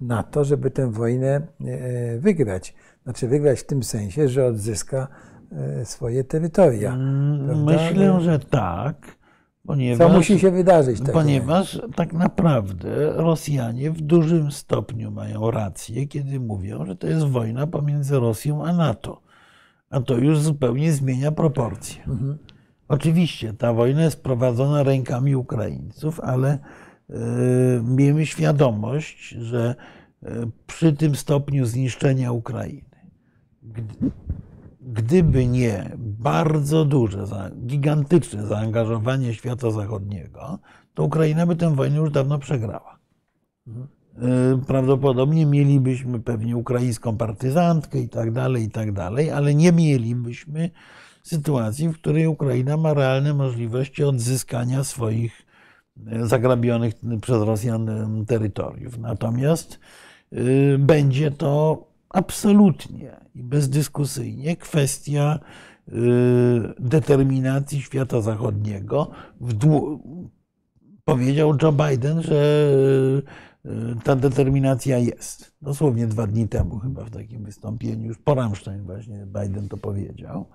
na 0.01 0.23
to, 0.23 0.43
żeby 0.45 0.71
tę 0.71 0.91
wojnę 0.91 1.41
e, 1.65 2.17
wygrać? 2.19 2.73
Znaczy 3.03 3.27
wygrać 3.27 3.59
w 3.59 3.65
tym 3.65 3.83
sensie, 3.83 4.29
że 4.29 4.45
odzyska 4.45 5.07
e, 5.51 5.85
swoje 5.85 6.23
terytoria. 6.23 6.97
prawda? 7.45 7.71
Myślę, 7.71 8.21
że 8.21 8.39
tak, 8.39 8.95
ponieważ, 9.67 10.07
Co 10.07 10.13
musi 10.13 10.39
się 10.39 10.51
wydarzyć? 10.51 10.99
takiego? 10.99 11.19
ponieważ 11.19 11.81
tak 11.95 12.13
naprawdę 12.13 13.11
Rosjanie 13.13 13.91
w 13.91 14.01
dużym 14.01 14.51
stopniu 14.51 15.11
mają 15.11 15.51
rację, 15.51 16.07
kiedy 16.07 16.39
mówią, 16.39 16.85
że 16.85 16.95
to 16.95 17.07
jest 17.07 17.25
wojna 17.25 17.67
pomiędzy 17.67 18.19
Rosją 18.19 18.65
a 18.65 18.73
NATO. 18.73 19.26
A 19.89 20.01
to 20.01 20.17
już 20.17 20.39
zupełnie 20.39 20.93
zmienia 20.93 21.31
proporcje. 21.31 22.03
Oczywiście 22.87 23.53
ta 23.53 23.73
wojna 23.73 24.03
jest 24.03 24.23
prowadzona 24.23 24.83
rękami 24.83 25.35
Ukraińców, 25.35 26.19
ale 26.19 26.59
e, 27.09 27.15
miejmy 27.83 28.25
świadomość, 28.25 29.29
że 29.29 29.75
e, 30.23 30.29
przy 30.67 30.93
tym 30.93 31.15
stopniu 31.15 31.65
zniszczenia 31.65 32.31
Ukrainy, 32.31 33.09
gdy- 33.63 34.11
gdyby 34.81 35.45
nie 35.47 35.91
bardzo 35.97 36.85
duże, 36.85 37.25
gigantyczne 37.65 38.47
zaangażowanie 38.47 39.33
świata 39.33 39.71
zachodniego, 39.71 40.59
to 40.93 41.03
Ukraina 41.03 41.45
by 41.45 41.55
tę 41.55 41.75
wojnę 41.75 41.97
już 41.97 42.11
dawno 42.11 42.39
przegrała. 42.39 42.97
Y, 44.23 44.65
prawdopodobnie 44.65 45.45
mielibyśmy 45.45 46.19
pewnie 46.19 46.57
ukraińską 46.57 47.17
partyzantkę 47.17 47.99
i 47.99 48.09
tak 48.09 48.31
dalej, 48.31 48.63
i 48.63 48.69
tak 48.69 48.91
dalej, 48.91 49.31
ale 49.31 49.55
nie 49.55 49.71
mielibyśmy 49.71 50.69
sytuacji, 51.23 51.89
w 51.89 51.93
której 51.93 52.27
Ukraina 52.27 52.77
ma 52.77 52.93
realne 52.93 53.33
możliwości 53.33 54.03
odzyskania 54.03 54.83
swoich 54.83 55.45
y, 56.13 56.27
zagrabionych 56.27 56.93
przez 57.21 57.41
Rosjan 57.43 57.89
y, 57.89 58.25
terytoriów. 58.25 58.97
Natomiast 58.97 59.79
będzie 60.79 61.31
to 61.31 61.83
absolutnie 62.09 63.11
i 63.35 63.43
bezdyskusyjnie 63.43 64.55
kwestia 64.55 65.39
determinacji 66.79 67.81
świata 67.81 68.21
zachodniego. 68.21 69.11
Powiedział 71.05 71.57
Joe 71.61 71.71
Biden, 71.71 72.21
że 72.21 72.71
ta 74.03 74.15
determinacja 74.15 74.97
jest. 74.97 75.55
Dosłownie 75.61 76.07
dwa 76.07 76.27
dni 76.27 76.47
temu 76.47 76.79
chyba 76.79 77.03
w 77.03 77.09
takim 77.09 77.43
wystąpieniu, 77.43 78.07
już 78.07 78.17
po 78.17 78.35
Rammstein 78.35 78.83
właśnie 78.83 79.25
Biden 79.25 79.69
to 79.69 79.77
powiedział, 79.77 80.45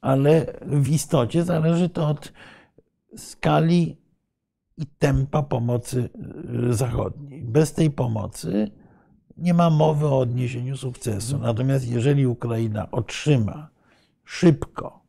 ale 0.00 0.46
w 0.66 0.88
istocie 0.88 1.44
zależy 1.44 1.88
to 1.88 2.08
od 2.08 2.32
skali 3.16 3.96
i 4.76 4.86
tempa 4.86 5.42
pomocy 5.42 6.08
y, 6.68 6.74
zachodniej. 6.74 7.44
Bez 7.44 7.72
tej 7.72 7.90
pomocy 7.90 8.70
nie 9.36 9.54
ma 9.54 9.70
mowy 9.70 10.06
o 10.06 10.18
odniesieniu 10.18 10.76
sukcesu. 10.76 11.38
Natomiast 11.38 11.88
jeżeli 11.88 12.26
Ukraina 12.26 12.90
otrzyma 12.90 13.68
szybko 14.24 15.04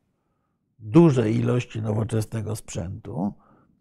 duże 0.79 1.31
ilości 1.31 1.81
nowoczesnego 1.81 2.55
sprzętu, 2.55 3.33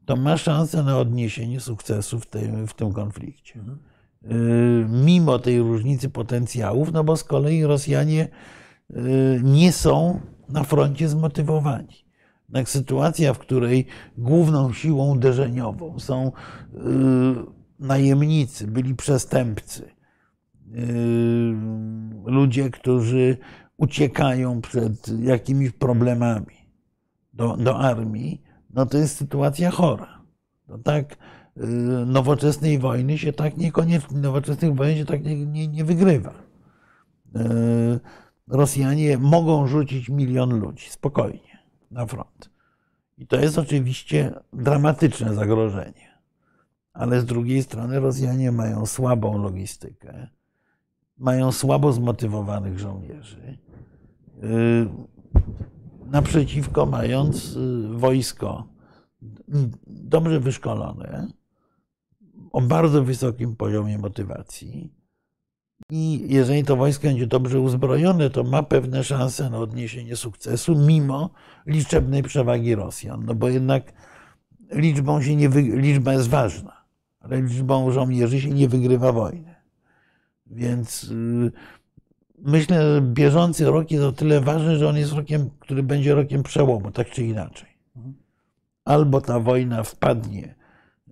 to 0.06 0.16
ma 0.16 0.36
szansę 0.36 0.82
na 0.82 0.98
odniesienie 0.98 1.60
sukcesu 1.60 2.20
w 2.20 2.26
tym, 2.26 2.66
w 2.66 2.74
tym 2.74 2.92
konflikcie. 2.92 3.60
Y, 3.60 4.86
mimo 4.88 5.38
tej 5.38 5.58
różnicy 5.58 6.10
potencjałów, 6.10 6.92
no 6.92 7.04
bo 7.04 7.16
z 7.16 7.24
kolei 7.24 7.64
Rosjanie 7.64 8.28
y, 8.90 9.40
nie 9.44 9.72
są 9.72 10.20
na 10.48 10.64
froncie 10.64 11.08
zmotywowani. 11.08 12.04
Tak 12.52 12.68
sytuacja, 12.68 13.34
w 13.34 13.38
której 13.38 13.86
główną 14.18 14.72
siłą 14.72 15.10
uderzeniową 15.10 15.98
są 15.98 16.32
y, 16.74 16.78
najemnicy, 17.78 18.66
byli 18.66 18.94
przestępcy, 18.94 19.94
ludzie, 22.26 22.70
którzy 22.70 23.36
uciekają 23.76 24.60
przed 24.60 25.08
jakimiś 25.22 25.70
problemami 25.70 26.56
do, 27.32 27.56
do 27.56 27.78
armii, 27.78 28.43
no 28.74 28.86
to 28.86 28.98
jest 28.98 29.16
sytuacja 29.16 29.70
chora. 29.70 30.22
No 30.68 30.78
tak 30.78 31.16
y, 31.56 31.66
nowoczesnej 32.06 32.78
wojny 32.78 33.18
się 33.18 33.32
tak 33.32 33.56
niekoniecznie, 33.56 34.18
nowoczesnych 34.18 34.74
wojen 34.74 34.96
się 34.96 35.04
tak 35.04 35.24
nie, 35.24 35.46
nie, 35.46 35.68
nie 35.68 35.84
wygrywa. 35.84 36.32
Y, 37.36 38.00
Rosjanie 38.48 39.18
mogą 39.18 39.66
rzucić 39.66 40.08
milion 40.08 40.60
ludzi 40.60 40.90
spokojnie 40.90 41.58
na 41.90 42.06
front. 42.06 42.50
I 43.18 43.26
to 43.26 43.36
jest 43.36 43.58
oczywiście 43.58 44.34
dramatyczne 44.52 45.34
zagrożenie. 45.34 46.14
Ale 46.92 47.20
z 47.20 47.24
drugiej 47.24 47.62
strony 47.62 48.00
Rosjanie 48.00 48.52
mają 48.52 48.86
słabą 48.86 49.38
logistykę, 49.38 50.28
mają 51.18 51.52
słabo 51.52 51.92
zmotywowanych 51.92 52.78
żołnierzy. 52.78 53.58
Naprzeciwko 56.10 56.86
mając 56.86 57.56
y, 57.56 57.88
wojsko 57.88 58.74
dobrze 59.86 60.40
wyszkolone, 60.40 61.28
o 62.52 62.60
bardzo 62.60 63.04
wysokim 63.04 63.56
poziomie 63.56 63.98
motywacji. 63.98 64.94
I 65.90 66.26
jeżeli 66.34 66.64
to 66.64 66.76
wojsko 66.76 67.02
będzie 67.06 67.26
dobrze 67.26 67.60
uzbrojone, 67.60 68.30
to 68.30 68.44
ma 68.44 68.62
pewne 68.62 69.04
szanse 69.04 69.50
na 69.50 69.58
odniesienie 69.58 70.16
sukcesu, 70.16 70.74
mimo 70.76 71.30
liczebnej 71.66 72.22
przewagi 72.22 72.74
Rosjan. 72.74 73.24
No 73.24 73.34
bo 73.34 73.48
jednak 73.48 73.92
liczbą 74.72 75.22
się 75.22 75.36
nie 75.36 75.48
wy... 75.48 75.62
liczba 75.62 76.12
jest 76.12 76.28
ważna, 76.28 76.84
ale 77.20 77.42
liczbą 77.42 77.90
żołnierzy 77.90 78.40
się 78.40 78.50
nie 78.50 78.68
wygrywa 78.68 79.12
wojny. 79.12 79.54
Więc 80.46 81.04
y, 81.04 81.52
myślę, 82.44 82.94
że 82.94 83.00
bieżący 83.00 83.64
rok 83.64 83.90
jest 83.90 84.04
o 84.04 84.12
tyle 84.12 84.40
ważny, 84.40 84.76
że 84.76 84.88
on 84.88 84.96
jest 84.96 85.12
rokiem, 85.12 85.50
który 85.60 85.82
będzie 85.82 86.14
rokiem 86.14 86.42
przełomu, 86.42 86.90
tak 86.90 87.10
czy 87.10 87.24
inaczej. 87.24 87.68
Albo 88.84 89.20
ta 89.20 89.40
wojna 89.40 89.82
wpadnie 89.82 90.54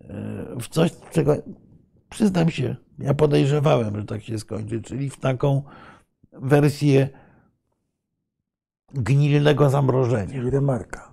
e, 0.00 0.60
w 0.60 0.68
coś, 0.68 0.90
czego 1.12 1.36
przyznam 2.10 2.50
się, 2.50 2.76
ja 2.98 3.14
podejrzewałem, 3.14 3.96
że 3.96 4.04
tak 4.04 4.22
się 4.22 4.38
skończy, 4.38 4.82
czyli 4.82 5.10
w 5.10 5.16
taką 5.16 5.62
wersję 6.32 7.08
gnilnego 8.94 9.70
zamrożenia. 9.70 10.50
Remarka. 10.50 11.12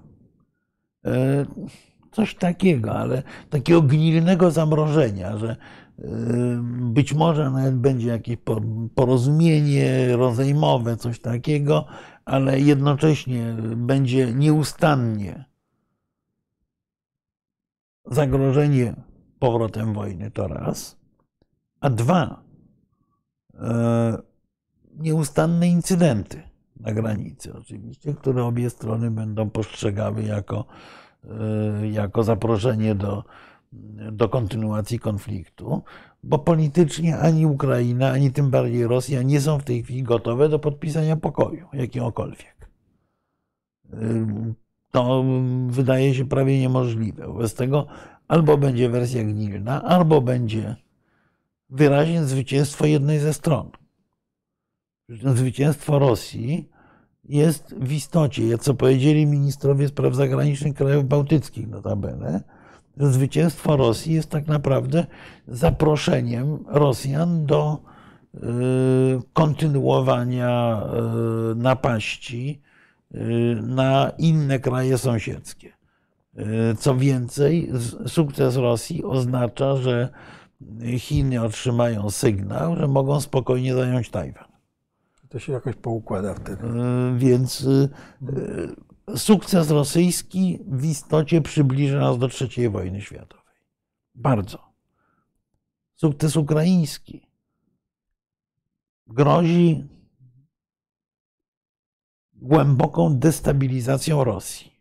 E, 1.06 1.46
coś 2.12 2.36
takiego, 2.36 2.92
ale 2.96 3.24
takiego 3.50 3.82
gnilnego 3.82 4.52
zamrożenia, 4.52 5.38
że 5.38 5.56
być 6.70 7.14
może 7.14 7.52
nawet 7.52 7.76
będzie 7.76 8.08
jakieś 8.08 8.38
porozumienie 8.96 10.18
rozejmowe, 10.18 10.98
coś 10.98 11.20
takiego, 11.20 11.86
ale 12.26 12.60
jednocześnie 12.60 13.56
będzie 13.76 14.34
nieustannie 14.34 15.46
zagrożenie 18.06 18.96
powrotem 19.40 19.94
wojny, 19.94 20.32
to 20.32 20.48
raz, 20.48 20.98
a 21.82 21.90
dwa, 21.90 22.44
e, 23.54 24.18
nieustanne 24.98 25.68
incydenty 25.68 26.42
na 26.80 26.94
granicy, 26.94 27.54
oczywiście, 27.54 28.14
które 28.14 28.44
obie 28.44 28.70
strony 28.70 29.12
będą 29.12 29.50
postrzegały 29.50 30.24
jako, 30.24 30.66
e, 31.24 31.88
jako 31.88 32.24
zaproszenie 32.24 32.96
do 32.96 33.24
do 34.12 34.30
kontynuacji 34.30 35.00
konfliktu, 35.00 35.82
bo 36.24 36.40
politycznie 36.40 37.18
ani 37.18 37.46
Ukraina, 37.46 38.12
ani 38.12 38.32
tym 38.32 38.50
bardziej 38.50 38.88
Rosja 38.88 39.22
nie 39.22 39.42
są 39.42 39.60
w 39.60 39.64
tej 39.64 39.84
chwili 39.84 40.04
gotowe 40.04 40.50
do 40.50 40.60
podpisania 40.60 41.16
pokoju 41.16 41.68
jakiegokolwiek. 41.74 42.70
To 44.92 45.26
wydaje 45.68 46.14
się 46.16 46.26
prawie 46.26 46.60
niemożliwe. 46.60 47.28
Wobec 47.28 47.54
tego 47.54 47.88
albo 48.28 48.58
będzie 48.58 48.90
wersja 48.90 49.24
gnilna, 49.24 49.84
albo 49.84 50.22
będzie 50.22 50.76
wyraźnie 51.70 52.24
zwycięstwo 52.24 52.86
jednej 52.86 53.20
ze 53.20 53.34
stron. 53.34 53.70
Zwycięstwo 55.10 56.00
Rosji 56.00 56.70
jest 57.24 57.76
w 57.80 57.92
istocie, 57.92 58.58
co 58.58 58.74
powiedzieli 58.74 59.26
ministrowie 59.26 59.88
spraw 59.88 60.16
zagranicznych 60.16 60.74
krajów 60.74 61.06
bałtyckich 61.06 61.68
notabene, 61.68 62.44
zwycięstwo 63.00 63.78
Rosji 63.78 64.14
jest 64.14 64.30
tak 64.30 64.48
naprawdę 64.48 65.06
zaproszeniem 65.48 66.66
Rosjan 66.68 67.46
do 67.46 67.78
y, 68.34 68.40
kontynuowania 69.34 70.84
y, 71.52 71.56
napaści 71.56 72.62
y, 73.16 73.18
na 73.62 74.12
inne 74.18 74.60
kraje 74.60 74.98
sąsiedzkie. 74.98 75.80
Co 76.80 76.96
więcej, 76.96 77.72
sukces 78.08 78.56
Rosji 78.56 79.04
oznacza, 79.04 79.76
że 79.76 80.10
Chiny 80.98 81.42
otrzymają 81.42 82.10
sygnał, 82.10 82.76
że 82.76 82.88
mogą 82.88 83.22
spokojnie 83.22 83.76
zająć 83.76 84.10
Tajwan. 84.10 84.48
To 85.30 85.40
się 85.40 85.54
jakoś 85.54 85.76
poukłada 85.76 86.34
wtedy. 86.34 86.64
Więc 87.18 87.68
sukces 89.16 89.72
rosyjski 89.72 90.60
w 90.68 90.86
istocie 90.86 91.42
przybliża 91.42 92.00
nas 92.00 92.18
do 92.18 92.30
III 92.42 92.70
wojny 92.70 93.02
światowej. 93.02 93.56
Bardzo. 94.16 94.70
Sukces 95.96 96.38
ukraiński 96.38 97.30
grozi 99.08 99.88
głęboką 102.34 103.20
destabilizacją 103.20 104.24
Rosji, 104.24 104.72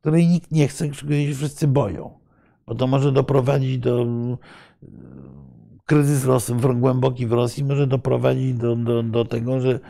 której 0.00 0.28
nikt 0.28 0.50
nie 0.50 0.68
chce, 0.68 0.88
której 0.88 1.28
się 1.28 1.34
wszyscy 1.34 1.68
boją, 1.68 2.18
bo 2.66 2.74
to 2.74 2.86
może 2.86 3.12
doprowadzić 3.12 3.78
do 3.78 4.06
kryzys 5.84 6.24
Rosji, 6.24 6.54
głęboki 6.76 7.26
w 7.26 7.32
Rosji 7.32 7.64
może 7.64 7.86
doprowadzić 7.86 8.54
do, 8.54 8.76
do, 8.76 9.02
do 9.02 9.24
tego, 9.24 9.60
że 9.60 9.80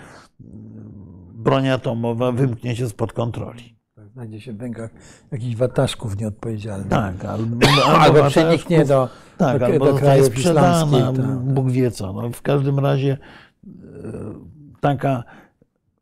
broń 1.39 1.69
atomowa 1.69 2.33
wymknie 2.33 2.77
się 2.77 2.89
spod 2.89 3.13
kontroli. 3.13 3.79
Tak, 3.95 4.09
znajdzie 4.09 4.41
się 4.41 4.53
w 4.53 4.61
rękach 4.61 4.91
jakichś 5.33 5.57
wataszków 5.57 6.17
nieodpowiedzialnych. 6.17 6.89
Tak, 6.89 7.25
albo, 7.35 7.67
albo, 7.67 7.99
albo 7.99 8.31
przeniknie 8.31 8.85
do, 8.85 9.09
tak, 9.39 9.59
do, 9.59 9.67
albo 9.67 9.85
do 9.87 9.95
krajów 9.95 10.27
sprzedana, 10.27 11.13
tak. 11.13 11.39
Bóg 11.39 11.71
wie 11.71 11.91
co. 11.91 12.13
No, 12.13 12.31
w 12.31 12.43
każdym 12.43 12.79
razie 12.79 13.19
e, 13.67 13.69
taka 14.81 15.25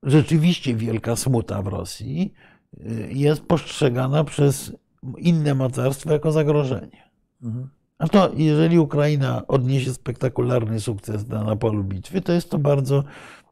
rzeczywiście 0.02 0.74
wielka 0.74 1.16
smuta 1.16 1.62
w 1.62 1.66
Rosji 1.66 2.34
y, 2.74 3.08
jest 3.12 3.42
postrzegana 3.42 4.24
przez 4.24 4.72
inne 5.18 5.54
mocarstwa 5.54 6.12
jako 6.12 6.32
zagrożenie. 6.32 7.10
Mhm. 7.42 7.68
A 7.98 8.08
to 8.08 8.30
jeżeli 8.36 8.78
Ukraina 8.78 9.46
odniesie 9.46 9.94
spektakularny 9.94 10.80
sukces 10.80 11.28
na, 11.28 11.44
na 11.44 11.56
polu 11.56 11.84
bitwy, 11.84 12.20
to 12.20 12.32
jest 12.32 12.50
to 12.50 12.58
bardzo, 12.58 13.04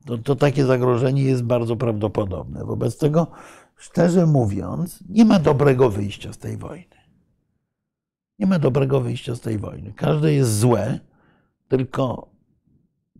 to, 0.06 0.18
to 0.18 0.36
takie 0.36 0.64
zagrożenie 0.64 1.22
jest 1.22 1.42
bardzo 1.42 1.76
prawdopodobne. 1.76 2.64
Wobec 2.64 2.98
tego, 2.98 3.26
szczerze 3.76 4.26
mówiąc, 4.26 5.04
nie 5.08 5.24
ma 5.24 5.38
dobrego 5.38 5.90
wyjścia 5.90 6.32
z 6.32 6.38
tej 6.38 6.56
wojny. 6.56 6.94
Nie 8.38 8.46
ma 8.46 8.58
dobrego 8.58 9.00
wyjścia 9.00 9.34
z 9.34 9.40
tej 9.40 9.58
wojny. 9.58 9.92
Każde 9.96 10.32
jest 10.32 10.58
złe, 10.58 11.00
tylko 11.68 12.30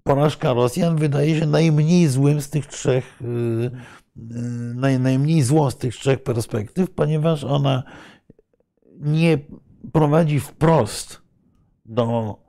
porażka 0.03 0.53
Rosjan 0.53 0.97
wydaje 0.97 1.39
się 1.39 1.47
najmniej 1.47 2.09
złym 2.09 2.41
z 2.41 2.51
tych 2.51 2.67
trzech, 2.67 3.23
y, 3.23 3.25
y, 3.25 3.71
naj, 4.75 5.01
najmniej 5.01 5.43
złą 5.43 5.71
z 5.71 5.77
tych 5.77 5.95
trzech 5.95 6.23
perspektyw, 6.23 6.91
ponieważ 6.91 7.45
ona 7.45 7.83
nie 9.01 9.39
prowadzi 9.93 10.41
wprost 10.41 11.23
do 11.85 12.44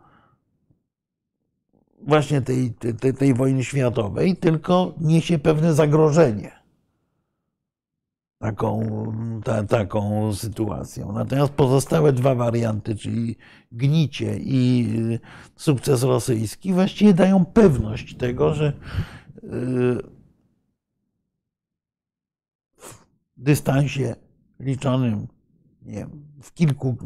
właśnie 2.05 2.41
tej, 2.41 2.73
tej, 2.73 3.13
tej 3.13 3.33
wojny 3.33 3.63
światowej, 3.63 4.37
tylko 4.37 4.93
niesie 5.01 5.39
pewne 5.39 5.73
zagrożenie 5.73 6.51
taką, 8.39 8.83
ta, 9.43 9.63
taką 9.63 10.33
sytuacją. 10.33 11.11
Natomiast 11.11 11.53
pozostałe 11.53 12.13
dwa 12.13 12.35
warianty, 12.35 12.95
czyli 12.95 13.35
gnicie 13.71 14.37
i 14.37 14.87
y, 15.13 15.19
sukces 15.55 16.03
rosyjski, 16.03 16.73
właściwie 16.73 17.13
dają 17.13 17.45
pewność 17.45 18.15
tego, 18.17 18.53
że 18.53 18.73
y, 19.43 19.43
w 22.77 23.03
dystansie 23.37 24.15
liczonym 24.59 25.27
nie 25.85 25.95
wiem, 25.95 26.25
w 26.41 26.53
kilku, 26.53 26.97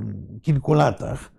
kilku 0.42 0.74
latach 0.74 1.39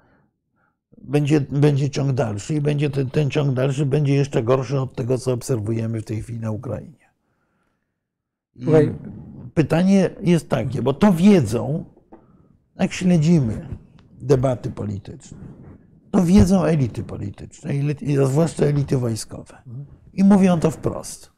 będzie, 1.01 1.40
będzie 1.40 1.90
ciąg 1.90 2.12
dalszy 2.12 2.55
i 2.55 2.61
będzie 2.61 2.90
ten, 2.90 3.11
ten 3.11 3.30
ciąg 3.30 3.55
dalszy 3.55 3.86
będzie 3.86 4.14
jeszcze 4.14 4.42
gorszy 4.42 4.80
od 4.80 4.94
tego, 4.94 5.18
co 5.18 5.32
obserwujemy 5.32 6.01
w 6.01 6.05
tej 6.05 6.22
chwili 6.22 6.40
na 6.40 6.51
Ukrainie. 6.51 7.11
I 8.57 8.66
pytanie 9.55 10.11
jest 10.22 10.48
takie, 10.48 10.82
bo 10.82 10.94
to 10.94 11.12
wiedzą, 11.12 11.84
jak 12.76 12.92
śledzimy 12.92 13.68
debaty 14.20 14.70
polityczne, 14.70 15.38
to 16.11 16.24
wiedzą 16.24 16.64
elity 16.64 17.05
polityczne, 17.05 17.70
zwłaszcza 18.26 18.64
elity 18.64 18.98
wojskowe. 18.98 19.62
I 20.12 20.24
mówią 20.24 20.61
to 20.61 20.70
wprost. 20.70 21.32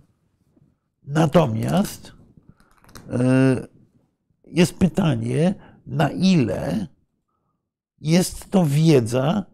Natomiast 1.02 2.12
e, 3.10 3.66
jest 4.44 4.74
pytanie, 4.74 5.54
na 5.86 6.10
ile 6.10 6.86
jest 8.00 8.50
to 8.50 8.66
wiedza 8.66 9.51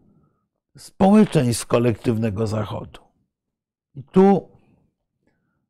społeczeństw 0.79 1.65
kolektywnego 1.65 2.47
Zachodu. 2.47 2.99
I 3.95 4.03
tu 4.03 4.49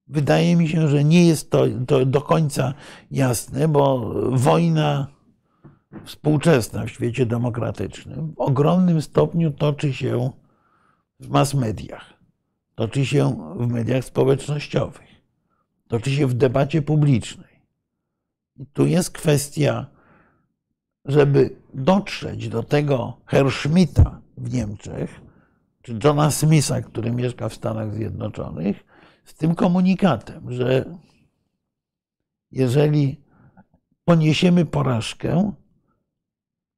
wydaje 0.07 0.55
mi 0.55 0.67
się, 0.67 0.87
że 0.87 1.03
nie 1.03 1.27
jest 1.27 1.51
to, 1.51 1.65
to 1.87 2.05
do 2.05 2.21
końca 2.21 2.73
jasne, 3.11 3.67
bo 3.67 4.13
wojna 4.31 5.07
współczesna 6.05 6.85
w 6.85 6.89
świecie 6.89 7.25
demokratycznym 7.25 8.33
w 8.33 8.39
ogromnym 8.41 9.01
stopniu 9.01 9.51
toczy 9.51 9.93
się 9.93 10.31
w 11.19 11.29
mass 11.29 11.53
mediach, 11.53 12.13
toczy 12.75 13.05
się 13.05 13.53
w 13.57 13.67
mediach 13.67 14.05
społecznościowych, 14.05 15.21
toczy 15.87 16.11
się 16.11 16.27
w 16.27 16.33
debacie 16.33 16.81
publicznej. 16.81 17.59
I 18.55 18.65
tu 18.65 18.85
jest 18.85 19.11
kwestia, 19.11 19.85
żeby 21.05 21.55
dotrzeć 21.73 22.49
do 22.49 22.63
tego 22.63 23.17
Herschmidta 23.25 24.18
w 24.39 24.53
Niemczech, 24.53 25.21
czy 25.81 25.99
Johna 26.03 26.31
Smitha, 26.31 26.81
który 26.81 27.11
mieszka 27.11 27.49
w 27.49 27.53
Stanach 27.53 27.93
Zjednoczonych, 27.93 28.85
z 29.25 29.33
tym 29.33 29.55
komunikatem, 29.55 30.51
że 30.51 30.85
jeżeli 32.51 33.21
poniesiemy 34.05 34.65
porażkę, 34.65 35.51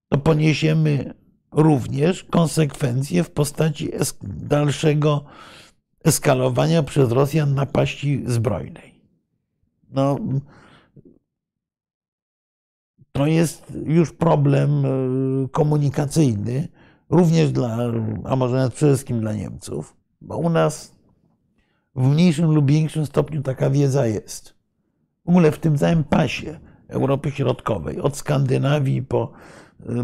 to 0.09 0.18
poniesiemy 0.18 1.14
również 1.51 2.24
konsekwencje 2.24 3.24
w 3.24 3.32
postaci 3.32 3.89
dalszego 4.24 5.26
eskalowania 6.03 6.84
przez 6.84 7.12
Rosjan 7.12 7.53
napaści 7.53 8.24
zbrojnej. 8.26 9.01
No, 9.89 10.18
to 13.12 13.26
jest 13.26 13.74
już 13.86 14.14
problem 14.14 14.86
e, 14.86 14.89
komunikacyjny, 15.49 16.68
również 17.12 17.51
dla, 17.51 17.78
a 18.24 18.36
może 18.36 18.55
nawet 18.55 18.74
przede 18.74 18.91
wszystkim 18.91 19.20
dla 19.20 19.34
Niemców, 19.34 19.95
bo 20.22 20.38
u 20.38 20.49
nas 20.49 20.95
w 21.95 22.07
mniejszym 22.07 22.51
lub 22.51 22.72
większym 22.72 23.05
stopniu 23.05 23.41
taka 23.41 23.70
wiedza 23.70 24.07
jest. 24.07 24.55
W 25.26 25.30
ogóle 25.30 25.51
w 25.51 25.59
tym 25.59 25.78
całym 25.78 26.03
pasie 26.03 26.59
Europy 26.88 27.32
Środkowej, 27.32 27.99
od 27.99 28.18
Skandynawii 28.18 29.01
po, 29.03 29.32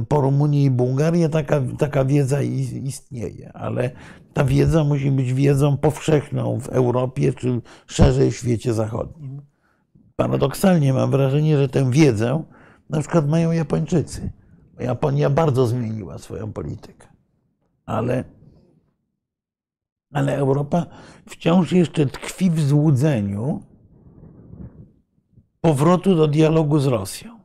po 0.08 0.22
Rumunię 0.22 0.64
i 0.64 0.72
Bułgarię, 0.72 1.30
taka, 1.30 1.62
taka 1.78 2.06
wiedza 2.06 2.42
istnieje, 2.42 3.52
ale 3.54 3.92
ta 4.34 4.44
wiedza 4.44 4.84
musi 4.84 5.12
być 5.12 5.34
wiedzą 5.34 5.78
powszechną 5.78 6.60
w 6.60 6.70
Europie, 6.70 7.34
czy 7.34 7.62
szerzej 7.88 8.32
w 8.32 8.38
świecie 8.38 8.74
zachodnim. 8.74 9.42
Paradoksalnie 10.16 10.94
mam 10.94 11.12
wrażenie, 11.12 11.58
że 11.58 11.70
tę 11.70 11.92
wiedzę 11.92 12.44
na 12.90 13.00
przykład 13.00 13.30
mają 13.30 13.52
Japończycy. 13.52 14.30
Japonia 14.80 15.30
bardzo 15.30 15.68
zmieniła 15.68 16.18
swoją 16.18 16.54
politykę, 16.54 17.08
ale, 17.86 18.24
ale 20.14 20.38
Europa 20.38 20.86
wciąż 21.30 21.72
jeszcze 21.72 22.06
tkwi 22.06 22.52
w 22.52 22.68
złudzeniu 22.68 23.64
powrotu 25.62 26.16
do 26.16 26.28
dialogu 26.28 26.80
z 26.80 26.86
Rosją. 26.86 27.40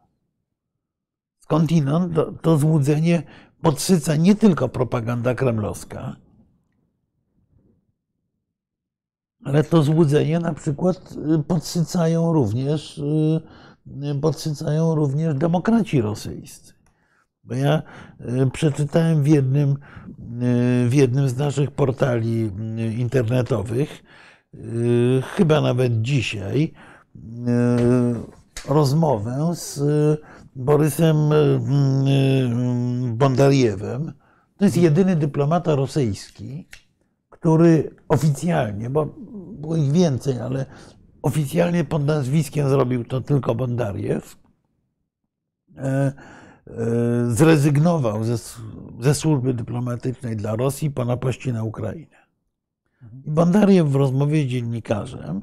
Skądinąd 1.39 2.15
to, 2.15 2.33
to 2.33 2.59
złudzenie 2.59 3.23
podsyca 3.63 4.17
nie 4.17 4.35
tylko 4.35 4.69
propaganda 4.69 5.35
kremlowska, 5.35 6.17
ale 9.45 9.65
to 9.65 9.83
złudzenie 9.83 10.39
na 10.39 10.55
przykład 10.55 11.15
podsycają 11.47 12.33
również 12.33 13.01
podsycają 14.21 14.95
również 14.95 15.35
demokraci 15.35 16.01
rosyjscy. 16.01 16.82
Bo 17.45 17.55
ja 17.55 17.83
e, 18.21 18.51
przeczytałem 18.51 19.23
w 19.23 19.27
jednym, 19.27 19.71
e, 19.71 19.77
w 20.89 20.95
jednym 20.95 21.29
z 21.29 21.37
naszych 21.37 21.71
portali 21.71 22.51
e, 22.79 22.93
internetowych, 22.93 24.05
chyba 25.37 25.61
nawet 25.61 26.03
dzisiaj, 26.03 26.73
rozmowę 28.69 29.51
z 29.55 29.81
Borysem 30.57 31.17
Bondariewem. 33.15 34.13
To 34.57 34.65
jest 34.65 34.77
jedyny 34.77 35.17
dyplomata 35.17 35.75
rosyjski, 35.75 36.69
który 37.31 37.95
oficjalnie, 38.09 38.91
bo 38.91 39.07
było 39.53 39.77
ich 39.77 39.93
więcej, 39.93 40.39
ale 40.41 40.67
Oficjalnie 41.23 41.85
pod 41.85 42.05
nazwiskiem 42.05 42.69
zrobił 42.69 43.05
to 43.05 43.21
tylko 43.21 43.55
Bondariew. 43.55 44.37
E, 46.79 47.31
zrezygnował 47.31 48.25
ze, 48.25 48.37
ze 49.01 49.15
służby 49.15 49.55
dyplomatycznej 49.55 50.37
dla 50.37 50.57
Rosji 50.57 50.91
po 50.91 51.05
napaści 51.05 51.53
na 51.53 51.63
Ukrainę. 51.63 52.23
I 53.27 53.31
Bondariew 53.31 53.89
w 53.89 53.95
rozmowie 53.95 54.45
z 54.45 54.47
dziennikarzem 54.47 55.43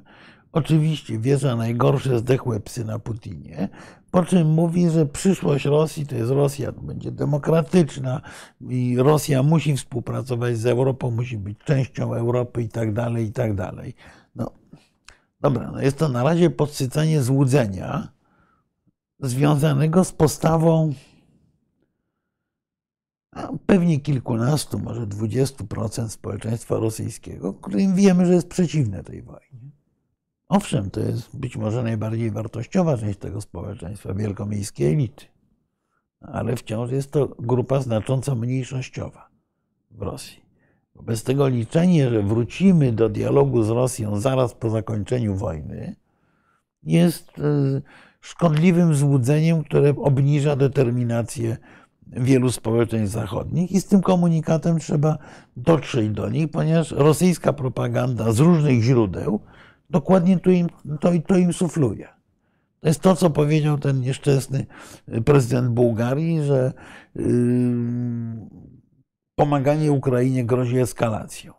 oczywiście 0.52 1.20
wierza 1.20 1.56
najgorsze 1.56 2.20
zdechłe 2.20 2.60
psy 2.60 2.86
na 2.86 3.00
Putinie, 3.00 3.70
po 4.12 4.24
czym 4.24 4.48
mówi, 4.48 4.90
że 4.90 5.06
przyszłość 5.06 5.66
Rosji 5.66 6.08
to 6.08 6.16
jest 6.16 6.32
Rosja, 6.32 6.72
to 6.72 6.82
będzie 6.82 7.12
demokratyczna 7.12 8.22
i 8.70 8.98
Rosja 8.98 9.44
musi 9.44 9.78
współpracować 9.78 10.58
z 10.58 10.66
Europą, 10.66 11.12
musi 11.12 11.38
być 11.38 11.58
częścią 11.58 12.14
Europy 12.14 12.62
i 12.62 12.70
tak 12.70 12.94
dalej, 12.94 13.26
i 13.26 13.32
tak 13.32 13.56
dalej. 13.56 13.96
No, 14.36 14.52
Dobra, 15.42 15.72
no 15.72 15.82
jest 15.82 15.98
to 15.98 16.10
na 16.10 16.24
razie 16.24 16.50
podsycanie 16.50 17.22
złudzenia 17.22 18.08
związanego 19.20 20.04
z 20.04 20.12
postawą 20.12 20.94
pewnie 23.66 24.00
kilkunastu, 24.00 24.80
może 24.80 25.08
dwudziestu 25.08 25.68
procent 25.68 26.12
społeczeństwa 26.12 26.78
rosyjskiego, 26.78 27.54
którym 27.54 27.96
wiemy, 27.96 28.26
że 28.26 28.34
jest 28.34 28.48
przeciwne 28.48 29.04
tej 29.04 29.22
wojnie. 29.22 29.72
Owszem, 30.50 30.90
to 30.90 31.00
jest 31.00 31.38
być 31.38 31.58
może 31.58 31.84
najbardziej 31.84 32.32
wartościowa 32.32 32.98
część 32.98 33.20
tego 33.20 33.42
społeczeństwa, 33.42 34.14
wielkomiejskie 34.14 34.88
elity, 34.88 35.26
ale 36.22 36.56
wciąż 36.56 36.92
jest 36.92 37.12
to 37.12 37.28
grupa 37.28 37.82
znacząco 37.82 38.36
mniejszościowa 38.36 39.30
w 39.92 40.02
Rosji. 40.02 40.50
Wobec 40.96 41.24
tego 41.24 41.48
liczenie, 41.48 42.10
że 42.10 42.24
wrócimy 42.24 42.92
do 42.92 43.10
dialogu 43.10 43.64
z 43.64 43.70
Rosją 43.70 44.20
zaraz 44.20 44.54
po 44.54 44.70
zakończeniu 44.70 45.36
wojny, 45.36 45.96
jest 46.84 47.30
e, 47.40 47.42
szkodliwym 48.22 48.96
złudzeniem, 48.96 49.64
które 49.64 49.90
obniża 49.90 50.56
determinację 50.56 51.58
wielu 52.12 52.52
społeczeństw 52.52 53.16
zachodnich 53.16 53.72
i 53.72 53.82
z 53.82 53.86
tym 53.86 54.02
komunikatem 54.02 54.80
trzeba 54.80 55.18
dotrzeć 55.58 56.10
do 56.10 56.30
nich, 56.30 56.52
ponieważ 56.52 56.92
rosyjska 56.92 57.54
propaganda 57.54 58.32
z 58.32 58.40
różnych 58.40 58.82
źródeł 58.82 59.40
dokładnie 59.90 60.40
to 60.40 60.50
im, 60.50 60.70
to, 61.00 61.12
to 61.28 61.38
im 61.38 61.54
sufluje. 61.54 62.08
To 62.80 62.88
jest 62.88 63.00
to, 63.00 63.16
co 63.16 63.30
powiedział 63.30 63.78
ten 63.78 64.00
nieszczęsny 64.00 64.66
prezydent 65.26 65.70
Bułgarii, 65.70 66.44
że 66.44 66.74
yy, 67.16 67.24
pomaganie 69.36 69.92
Ukrainie 69.92 70.46
grozi 70.46 70.80
eskalacją. 70.80 71.54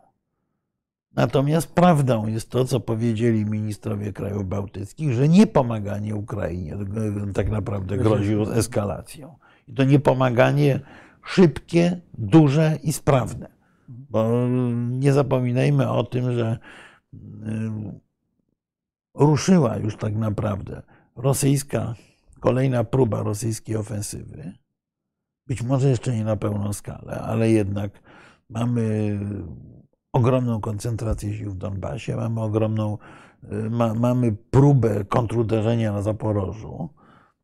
Natomiast 1.15 1.67
prawdą 1.67 2.27
jest 2.27 2.49
to, 2.49 2.65
co 2.65 2.79
powiedzieli 2.79 3.45
ministrowie 3.45 4.13
krajów 4.13 4.47
bałtyckich, 4.47 5.13
że 5.13 5.29
niepomaganie 5.29 6.15
Ukrainie 6.15 6.77
tak 7.33 7.49
naprawdę 7.49 7.97
grozi 7.97 8.35
eskalacją. 8.53 9.35
I 9.67 9.73
to 9.73 9.83
niepomaganie 9.83 10.79
szybkie, 11.25 12.01
duże 12.13 12.77
i 12.83 12.93
sprawne. 12.93 13.47
Bo 13.87 14.47
nie 14.89 15.13
zapominajmy 15.13 15.89
o 15.89 16.03
tym, 16.03 16.31
że 16.33 16.59
y, 17.13 17.17
ruszyła 19.15 19.77
już 19.77 19.97
tak 19.97 20.15
naprawdę 20.15 20.81
rosyjska, 21.15 21.95
kolejna 22.39 22.83
próba 22.83 23.23
rosyjskiej 23.23 23.75
ofensywy. 23.75 24.53
Być 25.47 25.61
może 25.63 25.89
jeszcze 25.89 26.15
nie 26.15 26.23
na 26.23 26.35
pełną 26.35 26.73
skalę, 26.73 27.21
ale 27.21 27.51
jednak 27.51 27.91
mamy 28.49 29.19
ogromną 30.13 30.61
koncentrację 30.61 31.37
sił 31.37 31.51
w 31.51 31.57
Donbasie, 31.57 32.15
mamy 32.15 32.41
ogromną, 32.41 32.97
y, 33.43 33.69
ma, 33.69 33.93
mamy 33.93 34.31
próbę 34.31 35.05
kontruderzenia 35.05 35.91
na 35.91 36.01
Zaporożu, 36.01 36.89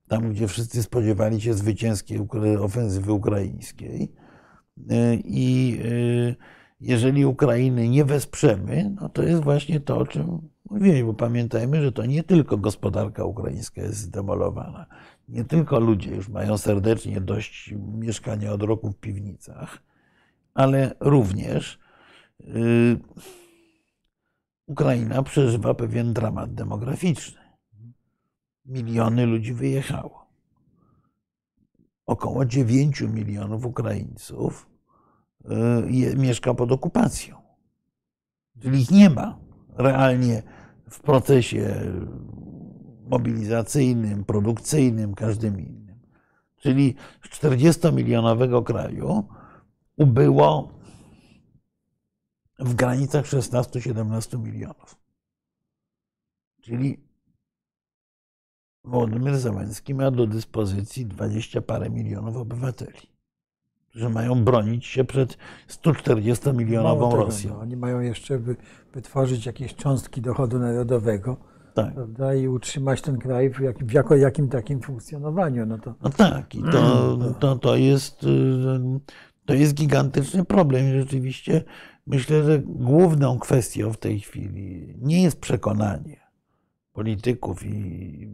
tam 0.07 0.29
gdzie 0.29 0.47
wszyscy 0.47 0.83
spodziewali 0.83 1.41
się 1.41 1.53
zwycięskiej 1.53 2.19
ofensywy 2.59 3.11
ukraińskiej. 3.11 4.11
Y, 4.91 5.21
I 5.23 5.79
y, 5.85 6.35
jeżeli 6.81 7.25
Ukrainy 7.25 7.89
nie 7.89 8.05
wesprzemy, 8.05 8.95
no 9.01 9.09
to 9.09 9.23
jest 9.23 9.43
właśnie 9.43 9.79
to, 9.79 9.97
o 9.97 10.05
czym 10.05 10.49
mówiłem, 10.69 11.07
bo 11.07 11.13
pamiętajmy, 11.13 11.83
że 11.83 11.91
to 11.91 12.05
nie 12.05 12.23
tylko 12.23 12.57
gospodarka 12.57 13.23
ukraińska 13.23 13.81
jest 13.81 13.97
zdemolowana, 13.97 14.85
nie 15.29 15.43
tylko 15.43 15.79
ludzie 15.79 16.15
już 16.15 16.29
mają 16.29 16.57
serdecznie 16.57 17.21
dość 17.21 17.73
mieszkania 17.97 18.51
od 18.51 18.63
roku 18.63 18.91
w 18.91 18.99
piwnicach, 18.99 19.77
ale 20.53 20.95
również 20.99 21.79
Y, 22.41 22.99
Ukraina 24.67 25.23
przeżywa 25.23 25.73
pewien 25.73 26.13
dramat 26.13 26.53
demograficzny. 26.53 27.46
Miliony 28.67 29.25
ludzi 29.25 29.53
wyjechało. 29.53 30.27
Około 32.05 32.45
9 32.45 33.01
milionów 33.01 33.65
Ukraińców 33.65 34.69
y, 36.11 36.15
mieszka 36.17 36.53
pod 36.53 36.71
okupacją. 36.71 37.37
Czyli 38.61 38.81
ich 38.81 38.91
nie 38.91 39.09
ma 39.09 39.39
realnie 39.77 40.43
w 40.89 40.99
procesie 40.99 41.91
mobilizacyjnym, 43.07 44.25
produkcyjnym, 44.25 45.15
każdym 45.15 45.59
innym. 45.59 45.99
Czyli 46.55 46.95
z 47.23 47.39
40-milionowego 47.39 48.63
kraju 48.63 49.23
ubyło 49.97 50.71
w 52.59 52.73
granicach 52.73 53.25
16-17 53.25 54.39
milionów. 54.39 54.97
Czyli 56.61 57.06
Władimir 58.87 59.37
Załęski 59.37 59.93
ma 59.93 60.11
do 60.11 60.27
dyspozycji 60.27 61.05
20 61.05 61.61
parę 61.61 61.89
milionów 61.89 62.37
obywateli, 62.37 63.09
którzy 63.89 64.09
mają 64.09 64.43
bronić 64.43 64.85
się 64.85 65.03
przed 65.03 65.37
140-milionową 65.69 67.15
Rosją. 67.15 67.53
No, 67.53 67.59
oni 67.59 67.77
mają 67.77 67.99
jeszcze 67.99 68.39
wytworzyć 68.93 69.45
jakieś 69.45 69.75
cząstki 69.75 70.21
dochodu 70.21 70.59
narodowego 70.59 71.37
tak. 71.73 71.93
prawda, 71.93 72.33
i 72.33 72.47
utrzymać 72.47 73.01
ten 73.01 73.17
kraj 73.17 73.53
w, 73.53 73.59
jak, 73.59 73.77
w 73.77 73.91
jako 73.91 74.15
jakim 74.15 74.49
takim 74.49 74.81
funkcjonowaniu. 74.81 75.65
No, 75.65 75.77
to... 75.77 75.93
no 76.01 76.09
tak, 76.09 76.55
i 76.55 76.63
to, 76.63 77.17
to, 77.39 77.55
to, 77.55 77.75
jest, 77.75 78.25
to 79.45 79.53
jest 79.53 79.73
gigantyczny 79.73 80.45
problem. 80.45 81.01
Rzeczywiście 81.01 81.63
Myślę, 82.07 82.43
że 82.43 82.59
główną 82.59 83.39
kwestią 83.39 83.93
w 83.93 83.97
tej 83.97 84.19
chwili 84.19 84.95
nie 85.01 85.23
jest 85.23 85.41
przekonanie 85.41 86.26
polityków 86.97 87.65
i 87.65 88.27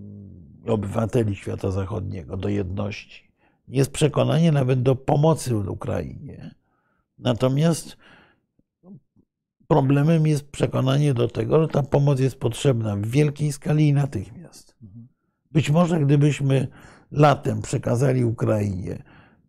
obywateli 0.68 1.36
świata 1.36 1.72
zachodniego 1.72 2.38
do 2.38 2.50
jedności. 2.50 3.32
Jest 3.68 3.92
przekonanie 3.92 4.52
nawet 4.52 4.82
do 4.82 4.96
pomocy 4.96 5.58
Ukrainie. 5.58 6.56
Natomiast 7.18 7.98
problemem 9.68 10.28
jest 10.28 10.52
przekonanie 10.52 11.14
do 11.14 11.28
tego, 11.28 11.62
że 11.62 11.68
ta 11.68 11.84
pomoc 11.84 12.20
jest 12.20 12.40
potrzebna 12.40 12.96
w 12.96 13.06
wielkiej 13.06 13.52
skali 13.52 13.88
i 13.88 13.94
natychmiast. 13.94 14.76
Być 15.52 15.70
może 15.70 16.00
gdybyśmy 16.00 16.68
latem 17.12 17.62
przekazali 17.62 18.26
Ukrainie 18.26 19.04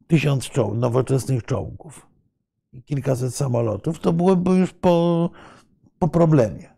tysiąc 0.07 0.51
czołg, 0.51 0.75
nowoczesnych 0.75 1.45
czołgów, 1.45 2.07
kilkaset 2.85 3.35
samolotów, 3.35 3.99
to 3.99 4.13
byłoby 4.13 4.51
już 4.51 4.73
po, 4.73 5.31
po 5.99 6.09
problemie. 6.09 6.74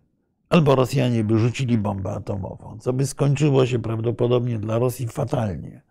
Albo 0.48 0.74
Rosjanie 0.74 1.24
by 1.24 1.38
rzucili 1.38 1.78
bombę 1.78 2.10
atomową, 2.10 2.78
co 2.80 2.92
by 2.92 3.06
skończyło 3.06 3.66
się 3.66 3.78
prawdopodobnie 3.78 4.58
dla 4.58 4.78
Rosji 4.78 5.08
fatalnie, 5.08 5.82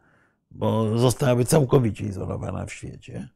bo 0.51 0.97
zostałaby 0.97 1.45
całkowicie 1.45 2.05
izolowana 2.05 2.65
w 2.65 2.73
świecie. 2.73 3.29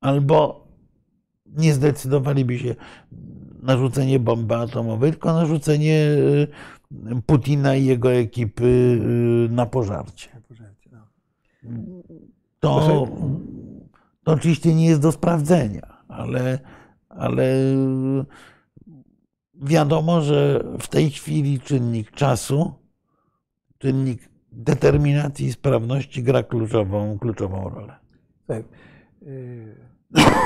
Albo 0.00 0.66
nie 1.46 1.74
zdecydowaliby 1.74 2.58
się 2.58 2.74
na 3.62 3.76
bomby 4.20 4.56
atomowej, 4.56 5.10
tylko 5.10 5.32
na 5.32 5.46
rzucenie 5.46 5.94
y, 5.94 6.48
Putina 7.26 7.76
i 7.76 7.84
jego 7.84 8.12
ekipy 8.12 8.64
y, 8.64 9.52
na 9.52 9.66
pożarcie. 9.66 10.28
No. 10.92 10.98
To 12.60 13.08
to 14.24 14.32
oczywiście 14.32 14.74
nie 14.74 14.86
jest 14.86 15.00
do 15.00 15.12
sprawdzenia, 15.12 16.02
ale, 16.08 16.58
ale 17.08 17.56
wiadomo, 19.62 20.20
że 20.20 20.64
w 20.80 20.88
tej 20.88 21.10
chwili 21.10 21.60
czynnik 21.60 22.10
czasu, 22.10 22.72
czynnik 23.78 24.28
determinacji 24.52 25.46
i 25.46 25.52
sprawności 25.52 26.22
gra 26.22 26.42
kluczową, 26.42 27.18
kluczową 27.18 27.70
rolę. 27.70 27.96
Tak. 28.46 28.62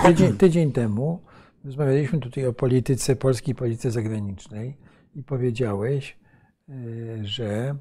Tydzień, 0.05 0.33
tydzień 0.33 0.73
temu 0.73 1.23
rozmawialiśmy 1.65 2.19
tutaj 2.19 2.47
o 2.47 2.53
polityce, 2.53 3.17
polskiej 3.17 3.55
polityce 3.55 3.91
zagranicznej 3.91 4.77
i 5.15 5.23
powiedziałeś, 5.23 6.19
że 7.23 7.77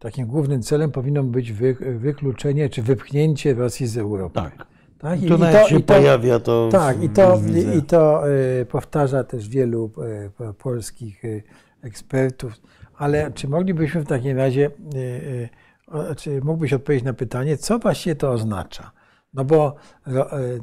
takim 0.00 0.26
głównym 0.26 0.62
celem 0.62 0.90
powinno 0.90 1.24
być 1.24 1.52
wykluczenie 1.78 2.68
czy 2.68 2.82
wypchnięcie 2.82 3.54
Rosji 3.54 3.86
z 3.86 3.98
Europy. 3.98 4.34
Tak. 4.34 4.66
Tak? 5.02 5.22
I, 5.22 5.26
tu 5.26 5.38
nawet 5.38 5.68
się 5.68 5.78
i 5.78 5.82
to, 5.82 5.94
pojawia 5.94 6.38
to. 6.38 6.68
Tak, 6.72 7.02
i 7.02 7.08
to, 7.08 7.40
i 7.78 7.82
to 7.82 8.30
y, 8.30 8.66
powtarza 8.66 9.24
też 9.24 9.48
wielu 9.48 9.92
y, 10.50 10.54
polskich 10.54 11.24
y, 11.24 11.42
ekspertów. 11.82 12.52
Ale 12.98 13.32
czy 13.32 13.48
moglibyśmy 13.48 14.00
w 14.00 14.06
takim 14.06 14.36
razie, 14.36 14.70
czy 16.16 16.40
mógłbyś 16.44 16.72
odpowiedzieć 16.72 17.04
na 17.04 17.12
pytanie, 17.12 17.56
co 17.56 17.78
właściwie 17.78 18.16
to 18.16 18.30
oznacza? 18.30 18.90
No 19.34 19.44
bo 19.44 19.74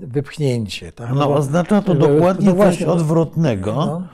wypchnięcie. 0.02 0.92
Tak? 0.92 1.10
No, 1.10 1.16
no 1.16 1.28
bo, 1.28 1.36
oznacza 1.36 1.82
to 1.82 1.96
dokładnie 1.96 2.54
no 2.54 2.56
coś 2.56 2.84
odwrotnego. 2.84 3.74
No. 3.76 4.08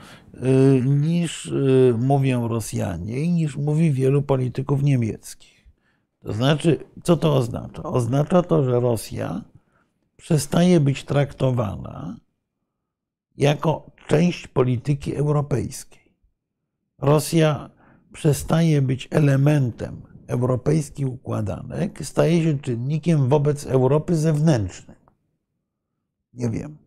niż 0.84 1.52
mówią 1.98 2.48
Rosjanie 2.48 3.20
i 3.20 3.32
niż 3.32 3.56
mówi 3.56 3.92
wielu 3.92 4.22
polityków 4.22 4.82
niemieckich. 4.82 5.66
To 6.20 6.32
znaczy, 6.32 6.78
co 7.02 7.16
to 7.16 7.36
oznacza? 7.36 7.82
Oznacza 7.82 8.42
to, 8.42 8.64
że 8.64 8.80
Rosja 8.80 9.42
przestaje 10.16 10.80
być 10.80 11.04
traktowana 11.04 12.16
jako 13.36 13.90
część 14.08 14.48
polityki 14.48 15.16
europejskiej. 15.16 16.16
Rosja 16.98 17.70
przestaje 18.12 18.82
być 18.82 19.08
elementem 19.10 20.02
europejskich 20.26 21.08
układanek, 21.08 22.06
staje 22.06 22.42
się 22.42 22.58
czynnikiem 22.58 23.28
wobec 23.28 23.66
Europy 23.66 24.16
zewnętrznym. 24.16 24.96
Nie 26.32 26.50
wiem. 26.50 26.78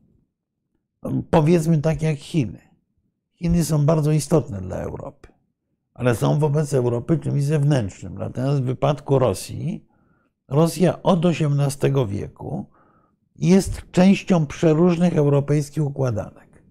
Powiedzmy 1.29 1.81
tak 1.81 2.01
jak 2.01 2.17
Chiny. 2.17 2.61
Chiny 3.35 3.65
są 3.65 3.85
bardzo 3.85 4.11
istotne 4.11 4.61
dla 4.61 4.77
Europy, 4.77 5.27
ale 5.93 6.15
są 6.15 6.39
wobec 6.39 6.73
Europy 6.73 7.17
czymś 7.17 7.43
zewnętrznym. 7.43 8.17
Natomiast 8.17 8.61
w 8.61 8.65
wypadku 8.65 9.19
Rosji, 9.19 9.87
Rosja 10.47 11.03
od 11.03 11.25
XVIII 11.25 12.07
wieku 12.07 12.65
jest 13.39 13.91
częścią 13.91 14.45
przeróżnych 14.45 15.17
europejskich 15.17 15.83
układanek. 15.83 16.63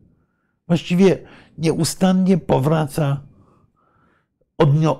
Właściwie 0.66 1.18
nieustannie 1.58 2.38
powraca 2.38 3.20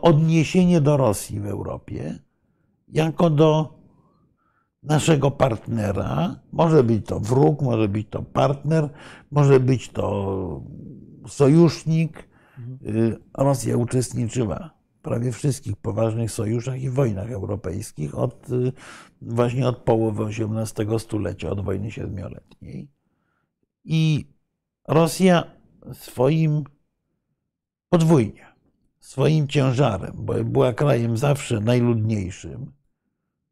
odniesienie 0.01 0.81
do 0.81 0.97
Rosji 0.97 1.41
w 1.41 1.47
Europie 1.47 2.19
jako 2.89 3.31
do 3.31 3.79
naszego 4.83 5.31
partnera. 5.31 6.41
Może 6.53 6.85
być 6.85 7.07
to 7.07 7.21
wróg, 7.21 7.62
może 7.62 7.89
być 7.89 8.09
to 8.11 8.23
partner, 8.23 8.89
może 9.31 9.61
być 9.61 9.89
to 9.89 10.62
sojusznik. 11.27 12.29
Y, 12.83 13.16
Rosja 13.35 13.77
uczestniczyła 13.77 14.78
prawie 15.03 15.33
wszystkich 15.33 15.77
poważnych 15.77 16.31
sojuszach 16.31 16.83
i 16.83 16.91
wojnach 16.91 17.31
europejskich 17.31 18.19
od, 18.19 18.51
y, 18.51 18.73
właśnie 19.23 19.69
od 19.69 19.77
połowy 19.77 20.25
XVIII 20.25 20.99
stulecia, 20.99 21.51
od 21.51 21.65
wojny 21.65 21.91
siedmioletniej. 21.91 22.89
I 23.85 24.27
Rosja 24.89 25.45
swoim 25.93 26.65
podwójnie, 27.89 28.47
swoim 29.01 29.49
ciężarem, 29.49 30.13
bo 30.17 30.45
była 30.45 30.73
krajem 30.73 31.17
zawsze 31.17 31.61
najludniejszym, 31.61 32.73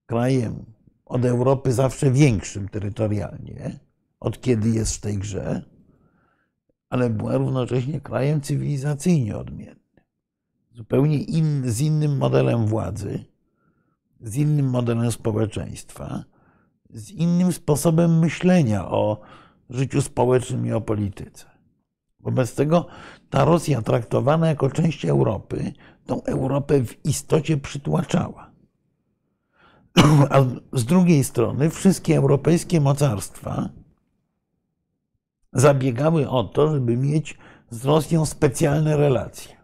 krajem 0.07 0.65
od 1.05 1.25
Europy 1.25 1.73
zawsze 1.73 2.11
większym 2.11 2.69
terytorialnie, 2.69 3.79
od 4.21 4.41
kiedy 4.41 4.71
jest 4.71 4.97
w 4.97 5.01
tej 5.01 5.19
grze, 5.19 5.63
ale 6.89 7.11
była 7.11 7.37
równocześnie 7.37 8.01
krajem 8.01 8.41
cywilizacyjnie 8.41 9.37
odmiennym. 9.37 9.86
Zupełnie 10.77 11.19
in, 11.19 11.63
z 11.71 11.81
innym 11.81 12.17
modelem 12.17 12.67
władzy, 12.67 13.25
z 14.21 14.37
innym 14.37 14.71
modelem 14.71 15.13
społeczeństwa, 15.13 16.25
z 16.91 17.11
innym 17.11 17.53
sposobem 17.53 18.19
myślenia 18.19 18.89
o 18.89 19.21
życiu 19.71 20.03
społecznym 20.03 20.67
i 20.67 20.73
o 20.73 20.81
polityce. 20.81 21.45
Wobec 22.21 22.55
tego 22.55 22.87
ta 23.31 23.45
Rosja 23.45 23.83
traktowana 23.83 24.49
jako 24.49 24.71
część 24.71 25.05
Europy, 25.05 25.73
tą 26.07 26.23
Europę 26.23 26.85
w 26.85 27.07
istocie 27.07 27.57
przytłaczała. 27.57 28.51
A 30.31 30.45
z 30.73 30.85
drugiej 30.85 31.25
strony 31.25 31.71
wszystkie 31.71 32.17
europejskie 32.17 32.81
mocarstwa 32.81 33.69
zabiegały 35.53 36.29
o 36.29 36.45
to, 36.45 36.71
żeby 36.73 36.97
mieć 36.97 37.39
z 37.71 37.85
Rosją 37.85 38.27
specjalne 38.27 38.97
relacje. 38.97 39.57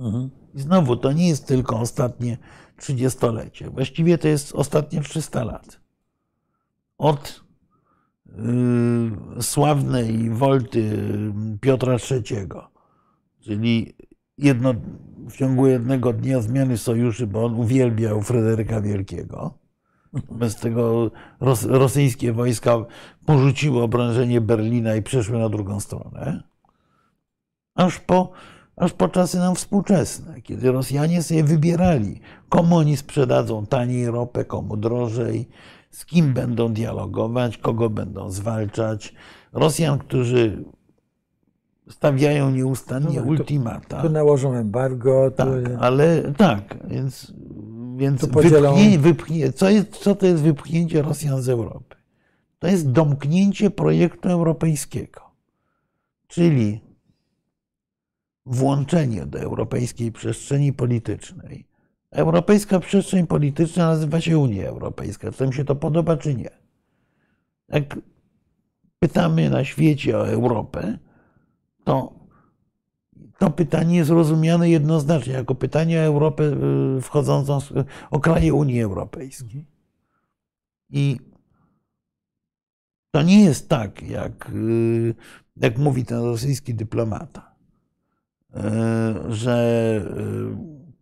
Mhm. 0.00 0.43
I 0.54 0.60
znowu, 0.60 0.96
to 0.96 1.12
nie 1.12 1.28
jest 1.28 1.46
tylko 1.46 1.80
ostatnie 1.80 2.38
trzydziestolecie. 2.76 3.70
Właściwie 3.70 4.18
to 4.18 4.28
jest 4.28 4.52
ostatnie 4.54 5.00
300 5.00 5.44
lat. 5.44 5.80
Od 6.98 7.44
yy, 8.26 9.42
sławnej 9.42 10.30
wolty 10.30 11.08
Piotra 11.60 11.96
III, 12.10 12.46
czyli 13.40 13.94
jedno, 14.38 14.74
w 15.28 15.36
ciągu 15.36 15.66
jednego 15.66 16.12
dnia 16.12 16.40
zmiany 16.40 16.78
sojuszy, 16.78 17.26
bo 17.26 17.44
on 17.44 17.54
uwielbiał 17.54 18.22
Fryderyka 18.22 18.80
Wielkiego, 18.80 19.58
bez 20.30 20.56
tego 20.56 21.10
ros, 21.40 21.64
rosyjskie 21.64 22.32
wojska 22.32 22.76
porzuciły 23.26 23.82
obrążenie 23.82 24.40
Berlina 24.40 24.96
i 24.96 25.02
przeszły 25.02 25.38
na 25.38 25.48
drugą 25.48 25.80
stronę. 25.80 26.42
Aż 27.74 28.00
po, 28.00 28.32
aż 28.76 28.92
po 28.92 29.08
czasy 29.08 29.38
nam 29.38 29.54
współczesne, 29.54 30.42
kiedy 30.42 30.72
Rosjanie 30.72 31.22
sobie 31.22 31.44
wybierali, 31.44 32.20
komu 32.48 32.76
oni 32.76 32.96
sprzedadzą 32.96 33.66
taniej 33.66 34.06
ropę, 34.06 34.44
komu 34.44 34.76
drożej, 34.76 35.48
z 35.90 36.04
kim 36.06 36.32
będą 36.32 36.72
dialogować, 36.72 37.58
kogo 37.58 37.90
będą 37.90 38.30
zwalczać. 38.30 39.14
Rosjan, 39.52 39.98
którzy 39.98 40.64
stawiają 41.88 42.50
nieustannie 42.50 43.20
no, 43.20 43.26
ultimata. 43.26 44.02
Tu 44.02 44.08
nałożą 44.08 44.54
embargo. 44.54 45.30
Tak, 45.30 45.48
ale 45.80 46.32
tak, 46.36 46.78
więc 46.88 47.32
więc 47.96 48.24
wypchnie, 48.24 48.98
wypchnie, 48.98 49.52
co, 49.52 49.70
jest, 49.70 49.96
co 49.96 50.14
to 50.14 50.26
jest 50.26 50.42
wypchnięcie 50.42 51.02
Rosjan 51.02 51.42
z 51.42 51.48
Europy? 51.48 51.96
To 52.58 52.66
jest 52.66 52.90
domknięcie 52.90 53.70
projektu 53.70 54.28
europejskiego, 54.28 55.20
czyli 56.28 56.80
włączenie 58.46 59.26
do 59.26 59.40
europejskiej 59.40 60.12
przestrzeni 60.12 60.72
politycznej. 60.72 61.66
Europejska 62.10 62.80
przestrzeń 62.80 63.26
polityczna 63.26 63.86
nazywa 63.86 64.20
się 64.20 64.38
Unia 64.38 64.68
Europejska. 64.68 65.32
Czy 65.32 65.52
się 65.52 65.64
to 65.64 65.76
podoba, 65.76 66.16
czy 66.16 66.34
nie? 66.34 66.50
Jak 67.68 67.98
pytamy 68.98 69.50
na 69.50 69.64
świecie 69.64 70.18
o 70.18 70.28
Europę, 70.28 70.98
to 71.84 72.24
to 73.38 73.50
pytanie 73.50 73.96
jest 73.96 74.10
rozumiane 74.10 74.70
jednoznacznie 74.70 75.32
jako 75.32 75.54
pytanie 75.54 76.00
o 76.00 76.02
Europę 76.02 76.44
y, 76.44 77.00
wchodzącą, 77.00 77.58
o 78.10 78.20
kraje 78.20 78.54
Unii 78.54 78.82
Europejskiej. 78.82 79.66
I 80.90 81.20
to 83.10 83.22
nie 83.22 83.44
jest 83.44 83.68
tak, 83.68 84.02
jak, 84.02 84.50
y, 84.50 85.14
jak 85.56 85.78
mówi 85.78 86.04
ten 86.04 86.22
rosyjski 86.22 86.74
dyplomata, 86.74 87.53
y, 88.56 89.32
że 89.32 90.00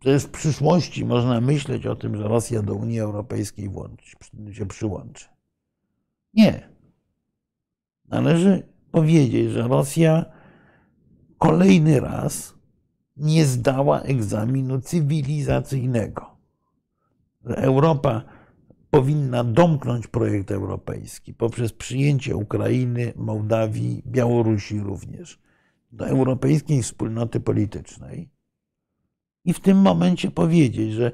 w 0.03 0.29
przyszłości 0.31 1.05
można 1.05 1.41
myśleć 1.41 1.85
o 1.85 1.95
tym, 1.95 2.17
że 2.17 2.23
Rosja 2.23 2.61
do 2.61 2.75
Unii 2.75 2.99
Europejskiej 2.99 3.69
włączy, 3.69 4.15
się 4.51 4.65
przyłączy. 4.65 5.25
Nie. 6.33 6.69
Należy 8.09 8.67
powiedzieć, 8.91 9.51
że 9.51 9.67
Rosja 9.67 10.25
kolejny 11.37 11.99
raz 11.99 12.53
nie 13.17 13.45
zdała 13.45 14.01
egzaminu 14.01 14.81
cywilizacyjnego. 14.81 16.37
Europa 17.45 18.23
powinna 18.89 19.43
domknąć 19.43 20.07
projekt 20.07 20.51
europejski 20.51 21.33
poprzez 21.33 21.73
przyjęcie 21.73 22.35
Ukrainy, 22.35 23.13
Mołdawii, 23.15 24.03
Białorusi 24.05 24.79
również 24.79 25.42
do 25.93 26.07
europejskiej 26.07 26.83
wspólnoty 26.83 27.39
politycznej 27.39 28.29
i 29.45 29.53
w 29.53 29.59
tym 29.59 29.77
momencie 29.77 30.31
powiedzieć, 30.31 30.93
że 30.93 31.11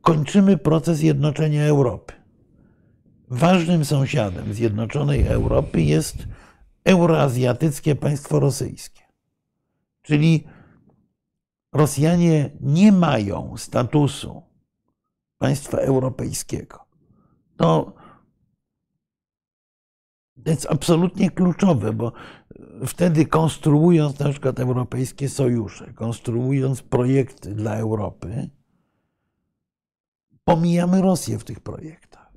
kończymy 0.00 0.56
proces 0.58 1.02
jednoczenia 1.02 1.64
Europy. 1.64 2.12
Ważnym 3.28 3.84
sąsiadem 3.84 4.54
zjednoczonej 4.54 5.26
Europy 5.26 5.82
jest 5.82 6.28
euroazjatyckie 6.84 7.96
państwo 7.96 8.40
rosyjskie. 8.40 9.02
Czyli 10.02 10.44
Rosjanie 11.72 12.50
nie 12.60 12.92
mają 12.92 13.56
statusu 13.56 14.42
państwa 15.38 15.78
europejskiego. 15.78 16.84
To 17.56 17.92
jest 20.46 20.66
absolutnie 20.70 21.30
kluczowe, 21.30 21.92
bo 21.92 22.12
wtedy 22.86 23.26
konstruując 23.26 24.18
na 24.18 24.30
przykład 24.30 24.60
europejskie 24.60 25.28
sojusze, 25.28 25.92
konstruując 25.92 26.82
projekty 26.82 27.54
dla 27.54 27.76
Europy, 27.76 28.50
pomijamy 30.44 31.02
Rosję 31.02 31.38
w 31.38 31.44
tych 31.44 31.60
projektach. 31.60 32.32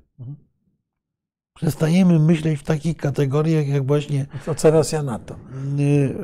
Przestajemy 1.54 2.18
myśleć 2.18 2.60
w 2.60 2.62
takich 2.62 2.96
kategoriach, 2.96 3.68
jak 3.68 3.86
właśnie. 3.86 4.26
Co 4.56 4.70
Rosja 4.70 5.02
na 5.02 5.18
to? 5.18 5.36
Yy, 5.76 5.84
yy, 5.84 6.14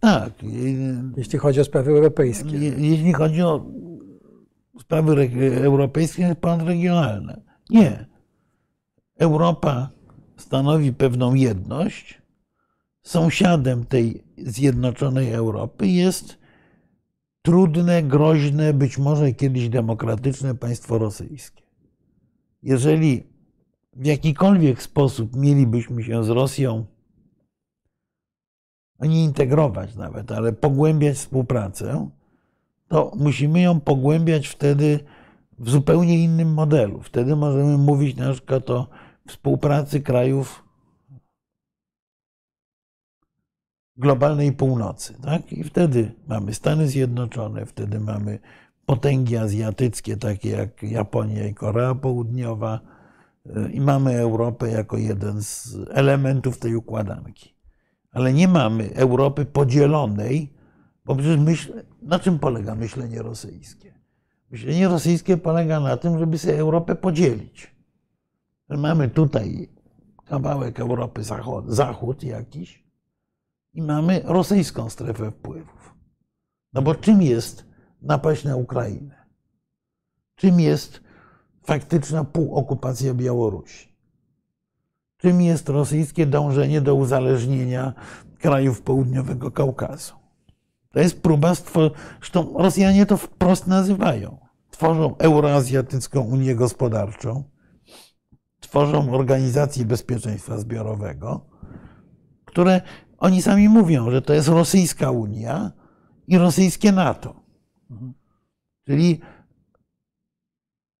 tak. 0.00 0.32
Jeśli 1.16 1.38
chodzi 1.38 1.60
o 1.60 1.64
sprawy 1.64 1.90
europejskie. 1.90 2.56
Jeśli 2.78 3.12
chodzi 3.12 3.42
o 3.42 3.66
sprawy 4.80 5.30
europejskie, 5.62 6.36
panregionalne. 6.40 7.40
Nie. 7.70 8.06
Europa 9.18 9.90
stanowi 10.36 10.92
pewną 10.92 11.34
jedność. 11.34 12.23
Sąsiadem 13.04 13.84
tej 13.84 14.24
zjednoczonej 14.38 15.32
Europy 15.32 15.86
jest 15.86 16.38
trudne, 17.42 18.02
groźne, 18.02 18.74
być 18.74 18.98
może 18.98 19.32
kiedyś 19.32 19.68
demokratyczne 19.68 20.54
państwo 20.54 20.98
rosyjskie. 20.98 21.62
Jeżeli 22.62 23.26
w 23.92 24.06
jakikolwiek 24.06 24.82
sposób 24.82 25.36
mielibyśmy 25.36 26.04
się 26.04 26.24
z 26.24 26.28
Rosją 26.28 26.84
nie 29.00 29.24
integrować 29.24 29.96
nawet, 29.96 30.32
ale 30.32 30.52
pogłębiać 30.52 31.16
współpracę, 31.16 32.10
to 32.88 33.12
musimy 33.16 33.60
ją 33.60 33.80
pogłębiać 33.80 34.48
wtedy 34.48 35.00
w 35.58 35.70
zupełnie 35.70 36.24
innym 36.24 36.54
modelu. 36.54 37.00
Wtedy 37.00 37.36
możemy 37.36 37.78
mówić 37.78 38.16
na 38.16 38.32
przykład 38.32 38.70
o 38.70 38.88
współpracy 39.28 40.00
krajów 40.00 40.63
globalnej 43.96 44.52
północy. 44.52 45.14
Tak? 45.22 45.52
I 45.52 45.64
wtedy 45.64 46.12
mamy 46.26 46.54
Stany 46.54 46.88
Zjednoczone, 46.88 47.66
wtedy 47.66 48.00
mamy 48.00 48.38
potęgi 48.86 49.36
azjatyckie, 49.36 50.16
takie 50.16 50.50
jak 50.50 50.82
Japonia 50.82 51.46
i 51.46 51.54
Korea 51.54 51.94
Południowa, 51.94 52.80
i 53.72 53.80
mamy 53.80 54.18
Europę 54.18 54.70
jako 54.70 54.96
jeden 54.96 55.42
z 55.42 55.76
elementów 55.90 56.58
tej 56.58 56.76
układanki. 56.76 57.54
Ale 58.12 58.32
nie 58.32 58.48
mamy 58.48 58.94
Europy 58.94 59.44
podzielonej, 59.44 60.52
bo 61.04 61.16
przecież 61.16 61.38
myśl, 61.38 61.82
na 62.02 62.18
czym 62.18 62.38
polega 62.38 62.74
myślenie 62.74 63.22
rosyjskie? 63.22 63.94
Myślenie 64.50 64.88
rosyjskie 64.88 65.36
polega 65.36 65.80
na 65.80 65.96
tym, 65.96 66.18
żeby 66.18 66.38
sobie 66.38 66.58
Europę 66.58 66.94
podzielić. 66.94 67.74
Mamy 68.68 69.08
tutaj 69.08 69.68
kawałek 70.24 70.80
Europy 70.80 71.22
zachód, 71.22 71.64
zachód 71.68 72.22
jakiś 72.22 72.83
i 73.74 73.82
mamy 73.82 74.22
rosyjską 74.24 74.90
strefę 74.90 75.30
wpływów. 75.30 75.94
No 76.72 76.82
bo 76.82 76.94
czym 76.94 77.22
jest 77.22 77.66
napaść 78.02 78.44
na 78.44 78.56
Ukrainę? 78.56 79.24
Czym 80.34 80.60
jest 80.60 81.00
faktyczna 81.62 82.24
półokupacja 82.24 83.14
Białorusi? 83.14 83.94
Czym 85.16 85.40
jest 85.40 85.68
rosyjskie 85.68 86.26
dążenie 86.26 86.80
do 86.80 86.94
uzależnienia 86.94 87.92
krajów 88.38 88.82
południowego 88.82 89.50
Kaukazu? 89.50 90.14
To 90.92 91.00
jest 91.00 91.22
próba 91.22 91.54
stworzenia, 91.54 91.96
zresztą 92.18 92.54
Rosjanie 92.58 93.06
to 93.06 93.16
wprost 93.16 93.66
nazywają. 93.66 94.38
Tworzą 94.70 95.16
Euroazjatycką 95.18 96.20
Unię 96.20 96.54
Gospodarczą, 96.54 97.44
tworzą 98.60 99.14
organizacje 99.14 99.84
bezpieczeństwa 99.84 100.58
zbiorowego, 100.58 101.46
które 102.44 102.80
oni 103.24 103.42
sami 103.42 103.68
mówią, 103.68 104.10
że 104.10 104.22
to 104.22 104.34
jest 104.34 104.48
rosyjska 104.48 105.10
Unia 105.10 105.72
i 106.26 106.38
rosyjskie 106.38 106.92
NATO. 106.92 107.40
Czyli 108.86 109.20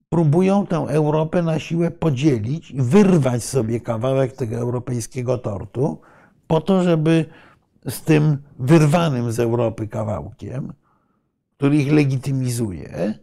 próbują 0.08 0.66
tę 0.66 0.76
Europę 0.76 1.42
na 1.42 1.58
siłę 1.58 1.90
podzielić 1.90 2.70
i 2.70 2.82
wyrwać 2.82 3.44
sobie 3.44 3.80
kawałek 3.80 4.32
tego 4.32 4.56
europejskiego 4.56 5.38
tortu, 5.38 6.00
po 6.46 6.60
to, 6.60 6.82
żeby 6.82 7.24
z 7.88 8.02
tym 8.02 8.42
wyrwanym 8.58 9.32
z 9.32 9.40
Europy 9.40 9.88
kawałkiem, 9.88 10.72
który 11.56 11.76
ich 11.76 11.92
legitymizuje, 11.92 13.14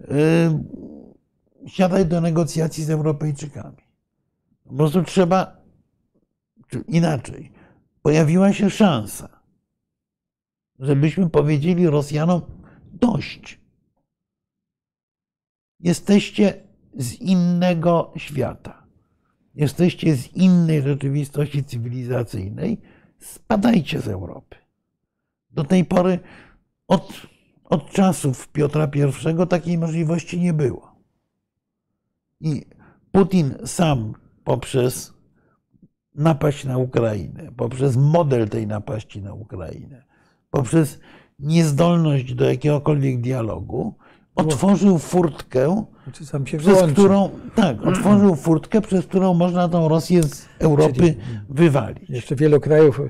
yy, 0.00 1.68
siadać 1.68 2.08
do 2.08 2.20
negocjacji 2.20 2.84
z 2.84 2.90
Europejczykami. 2.90 3.84
Po 4.64 4.74
prostu 4.74 5.02
trzeba, 5.02 5.56
inaczej, 6.88 7.53
pojawiła 8.04 8.52
się 8.52 8.70
szansa, 8.70 9.40
żebyśmy 10.78 11.30
powiedzieli 11.30 11.86
Rosjanom 11.86 12.40
dość. 12.92 13.60
Jesteście 15.80 16.62
z 16.96 17.14
innego 17.14 18.12
świata. 18.16 18.86
Jesteście 19.54 20.16
z 20.16 20.32
innej 20.32 20.82
rzeczywistości 20.82 21.64
cywilizacyjnej. 21.64 22.80
Spadajcie 23.18 24.00
z 24.00 24.08
Europy. 24.08 24.56
Do 25.50 25.64
tej 25.64 25.84
pory, 25.84 26.18
od, 26.88 27.12
od 27.64 27.90
czasów 27.90 28.48
Piotra 28.48 28.90
I, 28.94 29.46
takiej 29.46 29.78
możliwości 29.78 30.40
nie 30.40 30.52
było. 30.52 30.94
I 32.40 32.66
Putin 33.12 33.54
sam 33.66 34.14
poprzez 34.44 35.13
napaść 36.14 36.64
na 36.64 36.78
Ukrainę, 36.78 37.52
poprzez 37.56 37.96
model 37.96 38.48
tej 38.48 38.66
napaści 38.66 39.22
na 39.22 39.34
Ukrainę, 39.34 40.02
poprzez 40.50 41.00
niezdolność 41.38 42.34
do 42.34 42.44
jakiegokolwiek 42.44 43.20
dialogu, 43.20 43.94
otworzył 44.34 44.98
furtkę, 44.98 45.84
znaczy 46.04 46.56
przez 46.58 46.82
którą, 46.92 47.30
tak, 47.54 47.86
otworzył 47.86 48.36
furtkę, 48.36 48.80
przez 48.80 49.06
którą 49.06 49.34
można 49.34 49.68
tą 49.68 49.88
Rosję 49.88 50.22
z 50.22 50.48
Europy 50.58 50.94
Czyli 50.94 51.16
wywalić. 51.48 52.10
Jeszcze 52.10 52.36
wielu 52.36 52.60
krajów 52.60 53.00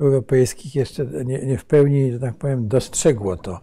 europejskich 0.00 0.74
jeszcze 0.74 1.06
nie, 1.24 1.38
nie 1.38 1.58
w 1.58 1.64
pełni, 1.64 2.12
że 2.12 2.20
tak 2.20 2.34
powiem, 2.34 2.68
dostrzegło 2.68 3.36
to. 3.36 3.60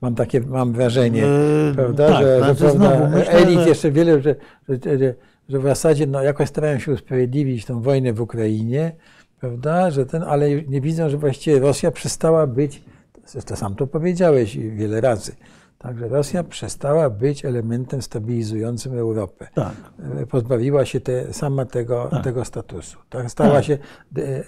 Mam 0.00 0.14
takie, 0.14 0.40
mam 0.40 0.72
wrażenie, 0.72 1.20
yy, 1.20 1.74
prawda, 1.74 2.08
tak, 2.08 2.22
że, 2.22 2.38
znaczy 2.38 2.58
że 2.58 2.78
prawda, 2.78 3.08
myślę, 3.08 3.32
elit 3.32 3.60
że... 3.60 3.68
jeszcze 3.68 3.90
wiele, 3.90 4.22
że, 4.22 4.34
że, 4.68 4.98
że, 4.98 5.14
że 5.48 5.58
w 5.58 5.62
zasadzie 5.62 6.06
no, 6.06 6.22
jakoś 6.22 6.48
starają 6.48 6.78
się 6.78 6.92
usprawiedliwić 6.92 7.64
tą 7.64 7.82
wojnę 7.82 8.12
w 8.12 8.20
Ukrainie, 8.20 8.96
prawda, 9.40 9.90
że 9.90 10.06
ten, 10.06 10.22
ale 10.22 10.62
nie 10.62 10.80
widzą, 10.80 11.08
że 11.08 11.18
właściwie 11.18 11.58
Rosja 11.58 11.90
przestała 11.90 12.46
być, 12.46 12.84
to 13.46 13.56
sam 13.56 13.74
to 13.74 13.86
powiedziałeś 13.86 14.58
wiele 14.58 15.00
razy, 15.00 15.32
Także 15.78 16.08
Rosja 16.08 16.44
przestała 16.44 17.10
być 17.10 17.44
elementem 17.44 18.02
stabilizującym 18.02 18.98
Europę. 18.98 19.48
Tak. 19.54 19.72
E, 20.18 20.26
pozbawiła 20.26 20.84
się 20.84 21.00
te, 21.00 21.32
sama 21.32 21.64
tego, 21.64 22.08
tak. 22.10 22.24
tego 22.24 22.44
statusu. 22.44 22.98
Tak? 23.10 23.30
Stała 23.30 23.54
tak. 23.54 23.64
się 23.64 23.78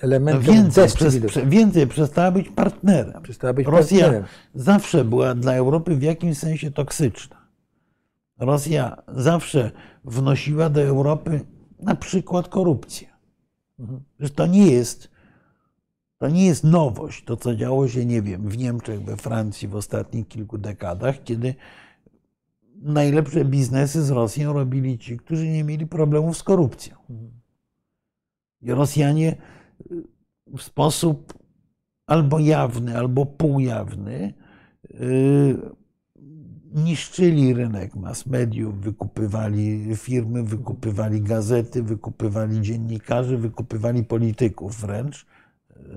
elementem 0.00 0.54
więcej, 0.54 0.88
przez, 0.88 1.16
więcej 1.46 1.86
przestała 1.86 2.30
być 2.30 2.48
partnerem. 2.48 3.22
Przestała 3.22 3.52
być 3.52 3.66
Rosja 3.66 4.00
partnerem. 4.00 4.28
zawsze 4.54 5.04
była 5.04 5.34
dla 5.34 5.54
Europy 5.54 5.96
w 5.96 6.02
jakimś 6.02 6.38
sensie 6.38 6.70
toksyczna. 6.70 7.36
Rosja 8.38 9.02
zawsze 9.08 9.70
wnosiła 10.08 10.70
do 10.70 10.82
Europy 10.82 11.40
na 11.80 11.94
przykład 11.94 12.48
korupcję. 12.48 13.08
Mhm. 13.78 14.00
Że 14.20 14.30
to 14.30 14.46
nie 14.46 14.66
jest 14.66 15.10
to 16.18 16.28
nie 16.28 16.46
jest 16.46 16.64
nowość, 16.64 17.24
to 17.24 17.36
co 17.36 17.54
działo 17.54 17.88
się, 17.88 18.06
nie 18.06 18.22
wiem, 18.22 18.48
w 18.48 18.58
Niemczech, 18.58 19.02
we 19.02 19.16
Francji 19.16 19.68
w 19.68 19.76
ostatnich 19.76 20.28
kilku 20.28 20.58
dekadach, 20.58 21.24
kiedy 21.24 21.54
najlepsze 22.76 23.44
biznesy 23.44 24.02
z 24.02 24.10
Rosją 24.10 24.52
robili 24.52 24.98
ci, 24.98 25.16
którzy 25.16 25.48
nie 25.48 25.64
mieli 25.64 25.86
problemów 25.86 26.36
z 26.36 26.42
korupcją. 26.42 26.96
I 28.62 28.70
Rosjanie 28.72 29.36
y, 29.92 30.04
w 30.56 30.62
sposób 30.62 31.38
albo 32.06 32.38
jawny, 32.38 32.98
albo 32.98 33.26
półjawny 33.26 34.34
y, 34.84 35.77
niszczyli 36.74 37.54
rynek 37.54 37.96
mass 37.96 38.26
mediów, 38.26 38.80
wykupywali 38.80 39.96
firmy, 39.96 40.42
wykupywali 40.42 41.22
gazety, 41.22 41.82
wykupywali 41.82 42.60
dziennikarzy, 42.60 43.38
wykupywali 43.38 44.04
polityków 44.04 44.80
wręcz 44.80 45.26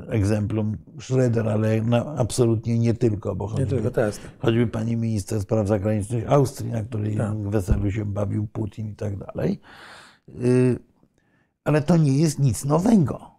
egzemplum 0.09 0.78
Schroeder, 0.99 1.49
ale 1.49 1.82
no, 1.82 2.15
absolutnie 2.17 2.80
nie 2.80 2.93
tylko, 2.93 3.36
bo 3.36 3.47
choćby, 3.47 3.67
tylko 3.67 4.01
choćby 4.39 4.67
pani 4.67 4.97
minister 4.97 5.41
spraw 5.41 5.67
zagranicznych 5.67 6.32
Austrii, 6.32 6.72
na 6.72 6.84
której 6.84 7.17
tak. 7.17 7.38
weselu 7.38 7.91
się 7.91 8.05
bawił 8.05 8.47
Putin 8.47 8.88
i 8.88 8.95
tak 8.95 9.17
dalej. 9.17 9.59
Y, 10.30 10.80
ale 11.63 11.82
to 11.82 11.97
nie 11.97 12.17
jest 12.17 12.39
nic 12.39 12.65
nowego. 12.65 13.32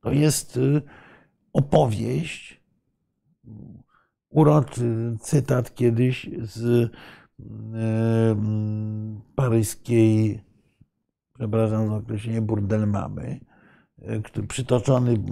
To 0.00 0.12
jest 0.12 0.56
y, 0.56 0.82
opowieść, 1.52 2.57
uroczy 4.38 5.16
cytat 5.20 5.74
kiedyś 5.74 6.30
z 6.42 6.58
y, 6.58 6.90
paryskiej, 9.34 10.42
przepraszam 11.34 11.88
za 11.88 11.94
określenie, 11.94 12.42
burdel 12.42 12.86
mamy, 12.86 13.40
który 14.24 14.46
przytoczony 14.46 15.22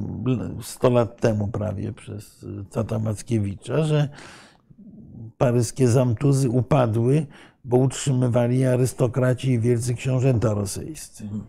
100 0.62 0.90
lat 0.90 1.20
temu 1.20 1.48
prawie 1.48 1.92
przez 1.92 2.46
Cata 2.70 2.98
Mackiewicza, 2.98 3.84
że 3.84 4.09
paryskie 5.38 5.88
zamtuzy 5.88 6.50
upadły, 6.50 7.26
bo 7.64 7.76
utrzymywali 7.76 8.64
arystokraci 8.64 9.50
i 9.50 9.61
wielcy 9.61 9.94
książęta 9.94 10.54
rosyjscy. 10.54 11.24
Mhm. 11.24 11.44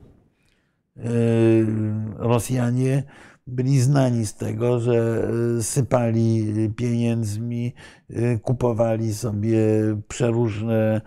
Rosjanie 2.18 3.03
byli 3.48 3.80
znani 3.82 4.26
z 4.26 4.36
tego, 4.36 4.80
że 4.80 5.28
sypali 5.62 6.54
pieniędzmi, 6.76 7.74
kupowali 8.41 9.14
sobie 9.14 9.60
przeróżne 10.08 11.02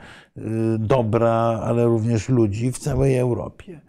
dobra, 0.78 1.60
ale 1.64 1.84
również 1.84 2.28
ludzi 2.28 2.72
w 2.72 2.78
całej 2.78 3.16
Europie. 3.16 3.80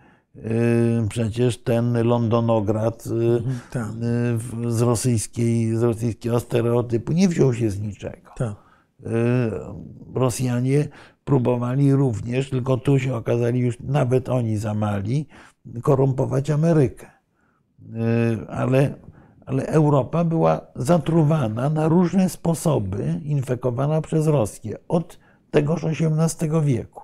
Przecież 1.09 1.63
ten 1.63 2.03
Londonograd 2.03 3.07
mhm, 3.07 3.59
tak. 3.71 3.87
z, 4.67 4.81
rosyjskiej, 4.81 5.75
z 5.75 5.83
rosyjskiego 5.83 6.39
stereotypu 6.39 7.11
nie 7.11 7.27
wziął 7.27 7.53
się 7.53 7.71
z 7.71 7.79
niczego. 7.79 8.29
Tak. 8.37 8.55
Rosjanie 10.13 10.87
próbowali 11.23 11.93
również, 11.93 12.49
tylko 12.49 12.77
tu 12.77 12.99
się 12.99 13.15
okazali 13.15 13.59
już 13.59 13.79
nawet 13.79 14.29
oni 14.29 14.57
za 14.57 14.73
mali, 14.73 15.27
korumpować 15.81 16.49
Amerykę. 16.49 17.10
Ale, 18.49 18.93
ale 19.45 19.67
Europa 19.67 20.23
była 20.23 20.61
zatruwana 20.75 21.69
na 21.69 21.87
różne 21.87 22.29
sposoby, 22.29 23.21
infekowana 23.23 24.01
przez 24.01 24.27
Rosję 24.27 24.77
od 24.87 25.19
tegoż 25.51 25.83
XVIII 25.83 26.61
wieku 26.61 27.01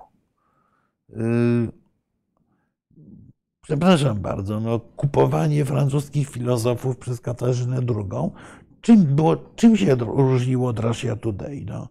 przepraszam 3.68 4.20
bardzo, 4.20 4.60
no, 4.60 4.80
kupowanie 4.80 5.64
francuskich 5.64 6.28
filozofów 6.28 6.96
przez 6.96 7.20
Katarzynę 7.20 7.76
II, 7.76 8.30
czym, 8.80 9.04
było, 9.04 9.36
czym 9.36 9.76
się 9.76 9.94
różniło 9.94 10.68
od 10.68 10.78
Russia 10.78 11.16
Today? 11.16 11.64
No? 11.66 11.88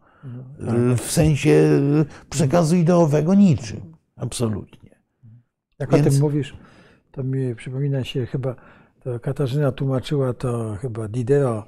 W 0.97 1.11
sensie 1.11 1.81
przekazu 2.29 2.75
ideowego 2.75 3.33
niczym, 3.33 3.81
absolutnie. 4.15 4.89
Jak 5.79 5.93
o 5.93 5.97
Więc- 5.97 6.09
tym 6.09 6.21
mówisz, 6.21 6.57
to 7.11 7.23
mi 7.23 7.55
przypomina 7.55 8.03
się 8.03 8.25
chyba, 8.25 8.55
to 9.07 9.19
Katarzyna 9.19 9.71
tłumaczyła 9.71 10.33
to 10.33 10.75
chyba 10.81 11.07
Diderot, 11.07 11.65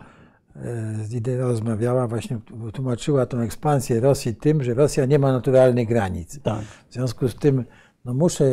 e, 0.56 0.94
z 1.04 1.10
Diderot 1.10 1.50
rozmawiała, 1.52 2.08
właśnie 2.08 2.40
tłumaczyła 2.74 3.26
tą 3.26 3.40
ekspansję 3.40 4.00
Rosji 4.00 4.36
tym, 4.36 4.64
że 4.64 4.74
Rosja 4.74 5.06
nie 5.06 5.20
ma 5.20 5.32
naturalnych 5.32 5.88
granic. 5.88 6.40
Tak. 6.44 6.62
W 6.90 6.94
związku 6.94 7.28
z 7.28 7.36
tym 7.36 7.66
no 8.06 8.14
muszę 8.14 8.46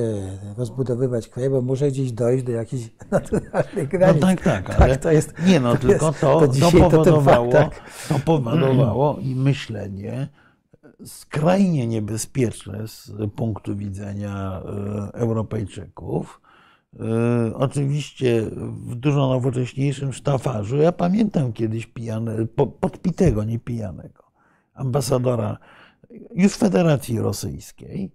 rozbudowywać 0.57 1.29
kraj, 1.29 1.51
bo 1.51 1.63
muszę 1.63 1.89
gdzieś 1.89 2.13
dojść 2.13 2.45
do 2.45 2.53
jakichś 2.53 2.85
naturalnych 3.11 3.93
No 3.93 3.99
granic. 3.99 4.21
tak, 4.23 4.41
tak, 4.43 4.81
ale 4.81 4.97
to 4.97 5.11
jest, 5.13 5.35
nie 5.47 5.61
no, 5.61 5.73
to 5.73 5.79
tylko 5.79 6.07
jest- 6.07 6.21
to, 6.21 6.41
to 6.41 6.49
dzisiaj 6.49 6.81
to 6.91 7.21
fakt, 7.21 7.81
to 8.09 8.19
powodowało 8.25 9.19
i 9.21 9.35
myślenie 9.35 10.29
skrajnie 11.05 11.87
niebezpieczne 11.87 12.89
z 12.89 13.13
punktu 13.37 13.77
widzenia 13.77 14.63
e, 14.65 15.15
Europejczyków. 15.15 16.41
E, 17.01 17.55
Oczywiście 17.55 18.43
w 18.87 18.95
dużo 18.95 19.29
nowocześniejszym 19.29 20.13
sztafarzu. 20.13 20.77
Ja 20.77 20.93
pamiętam 20.93 21.53
kiedyś 21.53 21.87
pijane, 21.87 22.47
po- 22.47 22.67
podpitego, 22.67 23.45
nie 23.45 23.59
pijanego, 23.59 24.25
ambasadora 24.75 25.59
już 26.35 26.53
Federacji 26.53 27.19
Rosyjskiej, 27.19 28.13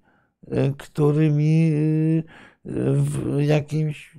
e, 0.48 0.72
który 0.78 1.32
mi 1.32 1.72
e, 1.72 2.72
w 2.94 3.38
jakimś 3.42 4.18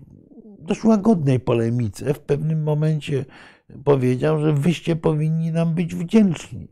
dość 0.59 0.85
łagodnej 0.85 1.41
polemice 1.41 2.15
w 2.15 2.21
pewnym 2.21 2.63
momencie 2.63 3.25
powiedział, 3.85 4.41
że 4.41 4.53
wyście 4.53 4.97
powinni 4.97 5.53
nam 5.53 5.75
być 5.75 5.95
wdzięczni. 5.95 6.69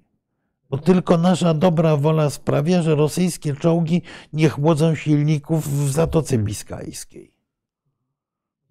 Bo 0.70 0.78
tylko 0.78 1.18
nasza 1.18 1.54
dobra 1.54 1.96
wola 1.96 2.30
sprawia, 2.30 2.82
że 2.82 2.94
rosyjskie 2.94 3.54
czołgi 3.54 4.02
nie 4.32 4.48
chłodzą 4.48 4.94
silników 4.94 5.68
w 5.68 5.90
Zatoce 5.92 6.38
Biskajskiej. 6.38 7.39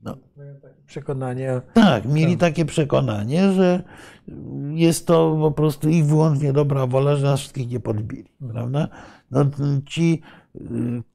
No, 0.04 0.18
przekonanie. 0.86 1.62
tak, 1.74 2.06
mieli 2.06 2.38
takie 2.38 2.66
przekonanie, 2.66 3.52
że 3.52 3.84
jest 4.74 5.08
to 5.08 5.38
po 5.42 5.52
prostu 5.52 5.90
ich 5.90 6.06
wyłącznie 6.06 6.54
dobra 6.54 6.88
wola, 6.88 7.16
że 7.16 7.26
nas 7.26 7.40
wszystkich 7.40 7.70
nie 7.70 7.80
podbili. 7.80 8.26
Prawda? 8.54 8.88
No, 9.32 9.46
ci 9.86 10.22
y, 10.56 10.60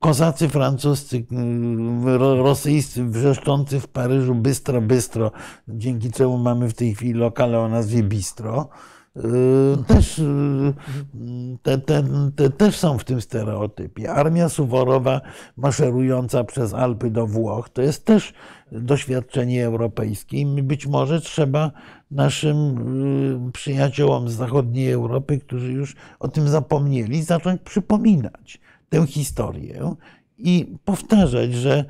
kozacy 0.01 0.49
francuscy, 0.49 1.17
y, 1.17 2.19
ro- 2.19 2.43
rosyjscy, 2.43 3.05
wrzeszczący 3.05 3.81
w 3.81 3.89
Paryżu 3.89 4.35
bystro, 4.35 4.81
bystro, 4.81 5.33
dzięki 5.69 6.11
czemu 6.13 6.39
mamy 6.39 6.69
w 6.69 6.75
tej 6.75 6.95
chwili 6.95 7.13
lokale 7.15 7.61
o 7.61 7.69
nazwie 7.69 8.03
Bistro, 8.03 8.69
też, 9.87 10.19
y, 10.19 10.75
te, 11.63 11.79
te, 11.79 12.05
te, 12.37 12.51
też 12.51 12.77
są 12.77 12.99
w 12.99 13.05
tym 13.05 13.21
stereotypie. 13.21 14.13
Armia 14.13 14.49
Suworowa 14.49 15.21
maszerująca 15.57 16.45
przez 16.45 16.75
Alpy 16.75 17.11
do 17.11 17.27
Włoch 17.27 17.69
to 17.69 17.83
jest 17.83 18.05
też 18.05 18.35
doświadczenie 18.73 19.67
europejskie 19.67 20.41
i 20.41 20.63
być 20.63 20.87
może 20.87 21.21
trzeba 21.21 21.71
naszym 22.11 22.79
y, 23.49 23.53
przyjaciołom 23.53 24.29
z 24.29 24.33
zachodniej 24.33 24.93
Europy, 24.93 25.39
którzy 25.39 25.73
już 25.73 25.97
o 26.21 26.29
tym 26.29 26.49
zapomnieli, 26.49 27.23
zacząć 27.23 27.63
przypominać 27.63 28.61
tę 28.89 29.07
historię 29.07 29.95
i 30.39 30.79
powtarzać, 30.85 31.55
że 31.55 31.85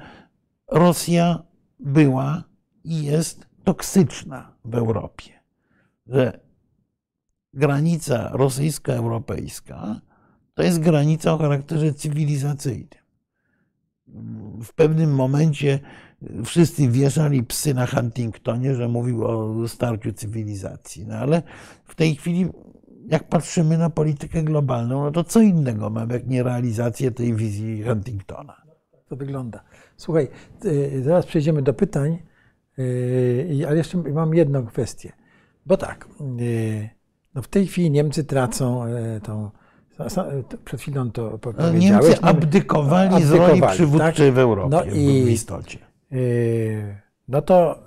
Rosja 0.68 1.42
była 1.80 2.44
i 2.84 3.04
jest 3.04 3.46
toksyczna 3.64 4.52
w 4.64 4.74
Europie. 4.74 5.30
Że 6.06 6.43
granica 7.54 8.30
rosyjsko-europejska 8.32 10.00
to 10.54 10.62
jest 10.62 10.80
granica 10.80 11.32
o 11.32 11.38
charakterze 11.38 11.94
cywilizacyjnym. 11.94 13.04
W 14.64 14.72
pewnym 14.74 15.14
momencie 15.14 15.78
wszyscy 16.44 16.88
wieszali 16.88 17.42
psy 17.42 17.74
na 17.74 17.86
Huntingtonie, 17.86 18.74
że 18.74 18.88
mówił 18.88 19.24
o 19.24 19.68
starciu 19.68 20.12
cywilizacji. 20.12 21.06
No 21.06 21.14
ale 21.14 21.42
w 21.84 21.94
tej 21.94 22.14
chwili, 22.14 22.48
jak 23.06 23.28
patrzymy 23.28 23.78
na 23.78 23.90
politykę 23.90 24.42
globalną, 24.42 25.04
no 25.04 25.10
to 25.10 25.24
co 25.24 25.40
innego 25.40 25.90
mamy, 25.90 26.14
jak 26.14 26.26
nie 26.26 26.42
realizację 26.42 27.10
tej 27.10 27.34
wizji 27.34 27.82
Huntingtona. 27.82 28.62
to 29.08 29.16
wygląda. 29.16 29.64
Słuchaj, 29.96 30.28
y, 30.64 31.02
zaraz 31.04 31.26
przejdziemy 31.26 31.62
do 31.62 31.74
pytań, 31.74 32.18
y, 32.78 33.64
ale 33.68 33.76
jeszcze 33.76 33.98
mam 33.98 34.34
jedną 34.34 34.66
kwestię. 34.66 35.12
Bo 35.66 35.76
tak, 35.76 36.08
y, 36.40 36.88
no 37.34 37.42
w 37.42 37.48
tej 37.48 37.66
chwili 37.66 37.90
Niemcy 37.90 38.24
tracą 38.24 38.86
y, 38.86 39.20
tą. 39.20 39.50
Przed 40.64 40.80
chwilą 40.80 41.10
to 41.10 41.38
powiedziałeś. 41.38 41.84
Niemcy 41.84 42.20
abdykowali 42.22 43.24
z 43.24 43.30
roli 43.30 43.42
Abdykowali, 43.44 43.74
przywódczej 43.74 44.32
w 44.32 44.38
Europie 44.38 44.68
No 44.70 44.84
i- 44.84 45.24
w 45.24 45.30
istocie. 45.30 45.78
Y, 46.12 46.96
No 47.28 47.42
to 47.42 47.78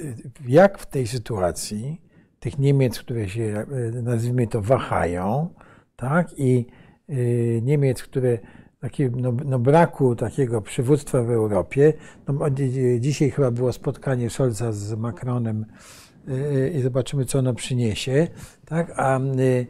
y, 0.00 0.14
jak 0.48 0.78
w 0.78 0.86
tej 0.86 1.06
sytuacji 1.06 2.00
tych 2.40 2.58
Niemiec, 2.58 2.98
które 2.98 3.28
się, 3.28 3.66
nazwijmy 4.02 4.46
to, 4.46 4.62
wahają, 4.62 5.48
tak, 5.96 6.28
i 6.38 6.66
Niemiec, 7.62 8.02
które 8.02 8.38
takie, 8.80 9.10
no, 9.16 9.32
no 9.44 9.58
braku 9.58 10.16
takiego 10.16 10.62
przywództwa 10.62 11.22
w 11.22 11.30
Europie, 11.30 11.92
no, 12.28 12.34
dzisiaj 13.00 13.30
chyba 13.30 13.50
było 13.50 13.72
spotkanie 13.72 14.30
Scholza 14.30 14.72
z 14.72 14.94
Macronem 14.94 15.66
i 16.74 16.80
zobaczymy, 16.82 17.24
co 17.24 17.38
ono 17.38 17.54
przyniesie, 17.54 18.28
tak, 18.66 18.92
a 18.96 19.18
y, 19.20 19.66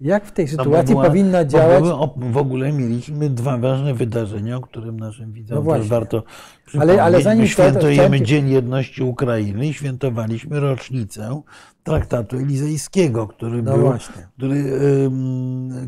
jak 0.00 0.24
w 0.26 0.32
tej 0.32 0.48
sytuacji 0.48 0.94
była- 0.94 1.06
powinna 1.06 1.44
działać 1.44 1.84
W 2.16 2.36
ogóle 2.36 2.72
mieliśmy 2.72 3.30
dwa 3.30 3.58
ważne 3.58 3.94
wydarzenia, 3.94 4.56
o 4.56 4.60
którym 4.60 5.00
naszym 5.00 5.32
widzom 5.32 5.64
No 5.64 5.72
też 5.72 5.88
warto 5.88 6.22
przypomnieć. 6.66 6.98
ale 6.98 7.22
zanim 7.22 7.42
My 7.42 7.48
to- 7.50 7.56
to 7.56 7.62
świętujemy 7.62 7.96
chciałem- 8.02 8.24
Dzień 8.24 8.48
Jedności 8.50 9.02
Ukrainy 9.02 9.66
i 9.66 9.72
świętowaliśmy 9.72 10.60
rocznicę 10.60 11.42
traktatu 11.82 12.36
elizejskiego, 12.36 13.26
który, 13.26 13.62
No 13.62 13.72
był, 13.72 13.82
właśnie. 13.82 14.28
który 14.36 14.64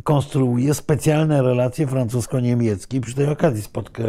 konstruuje 0.05 0.75
specjalne 0.75 1.43
relacje 1.43 1.87
francusko-niemieckie. 1.87 3.01
Przy 3.01 3.15
tej 3.15 3.27
okazji 3.27 3.63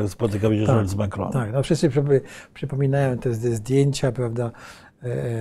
spotykał 0.07 0.53
się 0.53 0.65
Scholz 0.65 0.89
z 0.89 0.95
Macronem. 0.95 1.33
Tak, 1.33 1.53
no 1.53 1.63
wszyscy 1.63 1.89
przypo- 1.89 2.19
przypominają 2.53 3.17
te 3.17 3.33
zdjęcia, 3.33 4.11
prawda, 4.11 4.51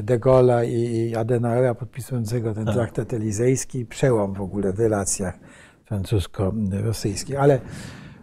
De 0.02 0.18
Gaulle'a 0.18 0.64
i 0.64 1.16
Adenauera 1.16 1.74
podpisującego 1.74 2.54
ten 2.54 2.66
traktat 2.66 3.12
elizejski, 3.12 3.86
przełom 3.86 4.34
w 4.34 4.40
ogóle 4.40 4.72
w 4.72 4.78
relacjach 4.78 5.38
francusko-rosyjskich. 5.84 7.36
Ale 7.36 7.60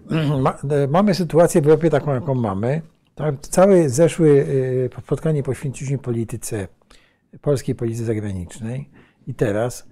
ma, 0.43 0.57
e, 0.69 0.87
mamy 0.87 1.15
sytuację 1.15 1.61
w 1.61 1.67
Europie 1.67 1.89
taką, 1.89 2.13
jaką 2.13 2.35
mamy. 2.35 2.81
Tak, 3.15 3.39
cały 3.39 3.89
zeszły 3.89 4.45
e, 4.97 5.01
spotkanie 5.01 5.43
poświęciliśmy 5.43 5.97
polityce, 5.97 6.67
polskiej 7.41 7.75
polityce 7.75 8.05
zagranicznej 8.05 8.89
i 9.27 9.33
teraz 9.33 9.87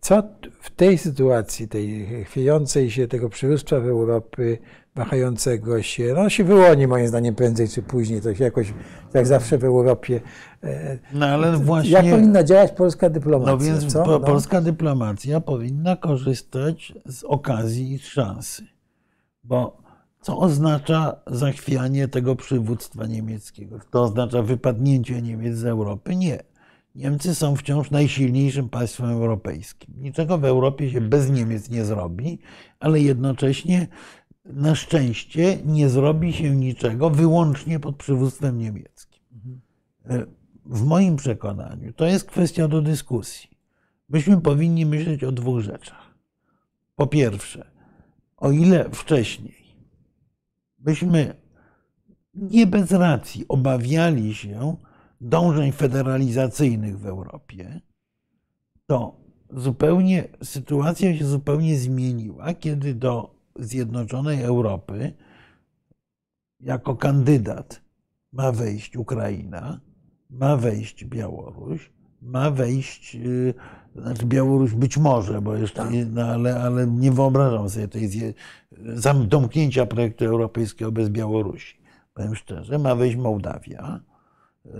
co 0.00 0.22
w 0.60 0.70
tej 0.70 0.98
sytuacji, 0.98 1.68
tej 1.68 2.06
chwiejącej 2.24 2.90
się 2.90 3.08
tego 3.08 3.28
przywództwa 3.28 3.80
w 3.80 3.88
Europy, 3.88 4.58
wahającego 4.94 5.82
się, 5.82 6.14
no 6.16 6.28
się 6.28 6.44
wyłoni 6.44 6.86
moim 6.86 7.08
zdaniem 7.08 7.34
prędzej 7.34 7.68
czy 7.68 7.82
później, 7.82 8.20
to 8.20 8.34
się 8.34 8.44
jakoś, 8.44 8.74
jak 9.14 9.26
zawsze 9.26 9.58
w 9.58 9.64
Europie. 9.64 10.20
e, 10.64 10.98
No 11.12 11.26
ale 11.26 11.56
właśnie... 11.56 11.90
Jak 11.90 12.10
powinna 12.10 12.44
działać 12.44 12.72
polska 12.72 13.10
dyplomacja? 13.10 13.52
No 13.52 13.58
więc 13.58 13.92
co? 13.92 14.06
No. 14.06 14.20
polska 14.20 14.60
dyplomacja 14.60 15.40
powinna 15.40 15.96
korzystać 15.96 16.92
z 17.06 17.24
okazji 17.24 17.92
i 17.94 17.98
szansy. 17.98 18.66
Bo 19.44 19.84
co 20.20 20.38
oznacza 20.38 21.16
zachwianie 21.26 22.08
tego 22.08 22.36
przywództwa 22.36 23.06
niemieckiego? 23.06 23.78
To 23.90 24.02
oznacza 24.02 24.42
wypadnięcie 24.42 25.22
Niemiec 25.22 25.56
z 25.56 25.64
Europy? 25.64 26.16
Nie. 26.16 26.42
Niemcy 26.94 27.34
są 27.34 27.56
wciąż 27.56 27.90
najsilniejszym 27.90 28.68
państwem 28.68 29.10
europejskim. 29.10 29.94
Niczego 29.98 30.38
w 30.38 30.44
Europie 30.44 30.90
się 30.90 31.00
bez 31.00 31.30
Niemiec 31.30 31.70
nie 31.70 31.84
zrobi, 31.84 32.38
ale 32.80 33.00
jednocześnie 33.00 33.86
na 34.44 34.74
szczęście 34.74 35.58
nie 35.64 35.88
zrobi 35.88 36.32
się 36.32 36.56
niczego 36.56 37.10
wyłącznie 37.10 37.80
pod 37.80 37.96
przywództwem 37.96 38.58
niemieckim. 38.58 39.20
W 40.66 40.84
moim 40.84 41.16
przekonaniu 41.16 41.92
to 41.92 42.06
jest 42.06 42.24
kwestia 42.24 42.68
do 42.68 42.82
dyskusji. 42.82 43.50
Myśmy 44.08 44.40
powinni 44.40 44.86
myśleć 44.86 45.24
o 45.24 45.32
dwóch 45.32 45.60
rzeczach. 45.60 46.14
Po 46.96 47.06
pierwsze, 47.06 47.70
o 48.36 48.50
ile 48.50 48.90
wcześniej 48.90 49.76
byśmy 50.78 51.34
nie 52.34 52.66
bez 52.66 52.90
racji 52.90 53.48
obawiali 53.48 54.34
się 54.34 54.76
dążeń 55.20 55.72
federalizacyjnych 55.72 56.98
w 56.98 57.06
Europie, 57.06 57.80
to 58.86 59.16
zupełnie 59.50 60.28
sytuacja 60.42 61.16
się 61.18 61.24
zupełnie 61.24 61.78
zmieniła, 61.78 62.54
kiedy 62.54 62.94
do 62.94 63.33
Zjednoczonej 63.58 64.42
Europy 64.42 65.12
jako 66.60 66.96
kandydat 66.96 67.82
ma 68.32 68.52
wejść 68.52 68.96
Ukraina, 68.96 69.80
ma 70.30 70.56
wejść 70.56 71.04
Białoruś, 71.04 71.92
ma 72.22 72.50
wejść, 72.50 73.14
yy, 73.14 73.54
znaczy 73.96 74.26
Białoruś 74.26 74.72
być 74.74 74.96
może, 74.98 75.40
bo 75.42 75.56
jeszcze, 75.56 75.90
nie, 75.90 76.06
no 76.06 76.22
ale, 76.22 76.60
ale 76.62 76.86
nie 76.86 77.12
wyobrażam 77.12 77.70
sobie 77.70 77.88
tej 77.88 78.08
zje, 78.08 78.34
zam- 78.94 79.28
domknięcia 79.28 79.86
projektu 79.86 80.24
europejskiego 80.24 80.92
bez 80.92 81.08
Białorusi. 81.08 81.78
powiem 82.14 82.34
szczerze, 82.34 82.78
ma 82.78 82.94
wejść 82.94 83.16
Mołdawia. 83.16 84.00
E, 84.66 84.70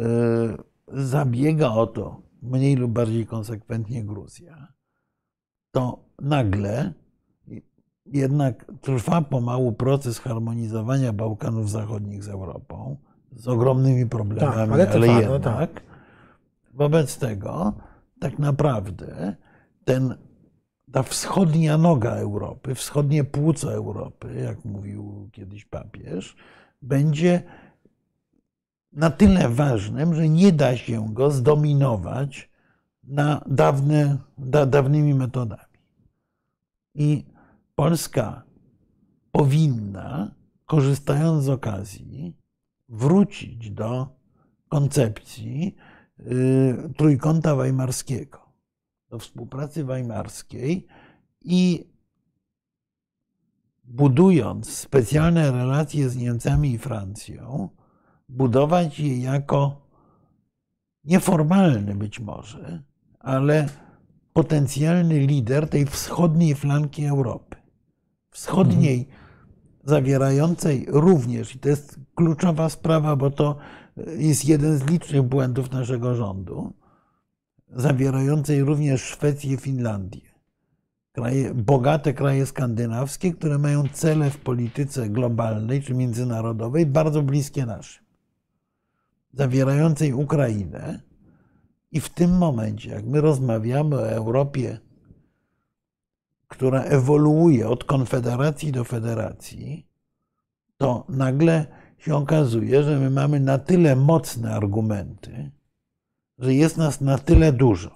zabiega 0.89 1.69
o 1.69 1.87
to 1.87 2.23
mniej 2.43 2.77
lub 2.77 2.93
bardziej 2.93 3.27
konsekwentnie 3.27 4.05
Gruzja. 4.05 4.73
To 5.71 6.05
nagle 6.23 6.93
jednak 8.07 8.65
trwa 8.81 9.23
pomału 9.23 9.73
proces 9.73 10.19
harmonizowania 10.19 11.13
Bałkanów 11.13 11.71
Zachodnich 11.71 12.25
z 12.25 12.29
Europą, 12.29 12.97
z 13.37 13.49
ogromnymi 13.49 14.07
problemami, 14.07 14.55
Tak, 14.55 14.71
ale 14.71 14.73
ale, 14.73 14.87
trwa, 14.87 15.07
no 15.07 15.21
jednak. 15.21 15.43
tak. 15.43 15.83
Wobec 16.75 17.19
tego 17.19 17.73
tak 18.21 18.39
naprawdę 18.39 19.37
ten, 19.85 20.15
ta 20.93 21.03
wschodnia 21.03 21.79
noga 21.79 22.11
Europy, 22.11 22.75
wschodnie 22.75 23.25
płuco 23.25 23.73
Europy, 23.75 24.35
jak 24.45 24.65
mówił 24.65 25.29
kiedyś 25.33 25.65
papież, 25.65 26.37
będzie 26.83 27.43
na 28.93 29.11
tyle 29.11 29.49
ważnym, 29.49 30.15
że 30.15 30.29
nie 30.29 30.53
da 30.53 30.77
się 30.77 31.15
go 31.15 31.31
zdominować 31.31 32.51
na 33.05 33.41
dawne, 33.47 34.19
da, 34.39 34.67
dawnymi 34.67 35.15
metodami. 35.15 35.63
I 36.95 37.25
Polska 37.75 38.43
powinna, 39.33 40.35
korzystając 40.67 41.45
z 41.45 41.49
okazji, 41.49 42.37
wrócić 42.89 43.71
do 43.71 44.09
koncepcji 44.69 45.77
y, 46.21 46.93
trójkąta 46.97 47.57
weimarskiego, 47.57 48.39
do 49.09 49.19
współpracy 49.19 49.85
weimarskiej 49.85 50.87
i 51.41 51.91
budując 53.85 54.77
specjalne 54.77 55.53
relacje 55.53 56.09
z 56.09 56.17
Niemcami 56.17 56.73
i 56.73 56.79
Francją, 56.79 57.69
budować 58.29 59.01
je 59.01 59.19
jako 59.19 59.89
nieformalny 61.05 61.95
być 61.95 62.21
może, 62.21 62.83
ale 63.21 63.69
potencjalny 64.33 65.19
lider 65.19 65.69
tej 65.69 65.87
wschodniej 65.87 66.55
flanki 66.55 67.05
Europy. 67.05 67.64
Wschodniej, 68.35 69.09
zawierającej 69.85 70.87
również, 70.89 71.55
i 71.55 71.59
to 71.59 71.69
jest 71.69 71.99
kluczowa 72.15 72.69
sprawa, 72.69 73.17
bo 73.17 73.31
to 73.31 73.57
jest 74.17 74.45
jeden 74.45 74.79
z 74.79 74.87
licznych 74.87 75.23
błędów 75.23 75.73
naszego 75.73 76.15
rządu, 76.15 76.73
zawierającej 77.69 78.65
również 78.65 79.03
Szwecję 79.03 79.55
i 79.55 79.57
Finlandię. 79.57 80.21
Kraje, 81.13 81.55
bogate 81.55 82.15
kraje 82.15 82.47
skandynawskie, 82.47 83.33
które 83.33 83.59
mają 83.59 83.85
cele 83.93 84.31
w 84.31 84.39
polityce 84.39 85.09
globalnej 85.09 85.83
czy 85.83 85.95
międzynarodowej 85.95 86.87
bardzo 86.87 87.23
bliskie 87.23 87.67
naszym. 87.67 88.05
Zawierającej 89.33 90.13
Ukrainę, 90.13 91.01
i 91.93 92.01
w 92.01 92.09
tym 92.09 92.39
momencie, 92.39 92.91
jak 92.91 93.05
my 93.05 93.21
rozmawiamy 93.21 93.97
o 93.97 94.11
Europie, 94.11 94.79
która 96.55 96.83
ewoluuje 96.83 97.69
od 97.69 97.85
konfederacji 97.85 98.73
do 98.73 98.85
federacji, 98.85 99.87
to 100.77 101.05
nagle 101.09 101.67
się 101.99 102.15
okazuje, 102.15 102.83
że 102.83 102.99
my 102.99 103.11
mamy 103.11 103.41
na 103.41 103.59
tyle 103.59 103.97
mocne 103.97 104.55
argumenty, 104.55 105.51
że 106.39 106.55
jest 106.55 106.77
nas 106.77 107.01
na 107.01 107.19
tyle 107.19 107.53
dużo. 107.53 107.91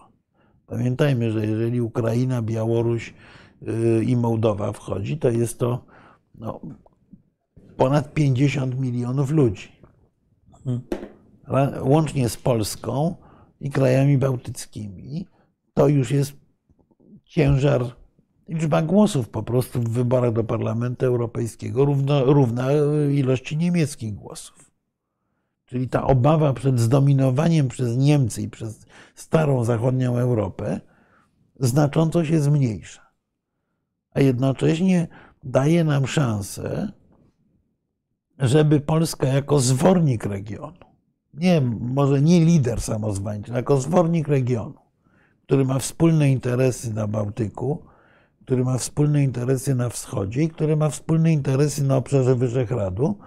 Pamiętajmy, 0.66 1.32
że 1.32 1.46
jeżeli 1.46 1.80
Ukraina, 1.80 2.42
Białoruś 2.42 3.14
yy, 3.62 4.04
i 4.04 4.16
Mołdowa 4.16 4.72
wchodzi, 4.72 5.18
to 5.18 5.30
jest 5.30 5.58
to 5.58 5.84
no, 6.34 6.60
ponad 7.76 8.14
50 8.14 8.78
milionów 8.78 9.30
ludzi. 9.30 9.72
Łącznie 11.82 12.28
z 12.28 12.36
Polską 12.36 13.14
i 13.60 13.70
krajami 13.70 14.18
bałtyckimi, 14.18 15.26
to 15.74 15.88
już 15.88 16.10
jest 16.10 16.32
ciężar, 17.24 17.82
liczba 18.48 18.82
głosów 18.82 19.28
po 19.28 19.42
prostu 19.42 19.80
w 19.80 19.88
wyborach 19.88 20.32
do 20.32 20.44
Parlamentu 20.44 21.06
Europejskiego 21.06 21.84
równa 22.24 22.72
ilości 23.12 23.56
niemieckich 23.56 24.14
głosów. 24.14 24.70
Czyli 25.66 25.88
ta 25.88 26.02
obawa 26.06 26.52
przed 26.52 26.80
zdominowaniem 26.80 27.68
przez 27.68 27.96
Niemcy 27.96 28.42
i 28.42 28.48
przez 28.48 28.86
starą 29.14 29.64
zachodnią 29.64 30.18
Europę 30.18 30.80
znacząco 31.60 32.24
się 32.24 32.40
zmniejsza. 32.40 33.08
A 34.14 34.20
jednocześnie 34.20 35.08
daje 35.44 35.84
nam 35.84 36.06
szansę, 36.06 36.92
żeby 38.38 38.80
Polska 38.80 39.26
jako 39.26 39.60
zwornik 39.60 40.24
regionu, 40.24 40.88
nie, 41.34 41.60
może 41.80 42.22
nie 42.22 42.44
lider 42.44 42.80
samozwańczy, 42.80 43.52
jako 43.52 43.80
zwornik 43.80 44.28
regionu, 44.28 44.80
który 45.42 45.64
ma 45.64 45.78
wspólne 45.78 46.30
interesy 46.30 46.94
na 46.94 47.06
Bałtyku, 47.06 47.87
który 48.48 48.64
ma 48.64 48.78
wspólne 48.78 49.24
interesy 49.24 49.74
na 49.74 49.88
wschodzie 49.88 50.42
i 50.42 50.48
który 50.48 50.76
ma 50.76 50.90
wspólne 50.90 51.32
interesy 51.32 51.84
na 51.84 51.96
obszarze 51.96 52.34
Wyszehradu, 52.34 53.18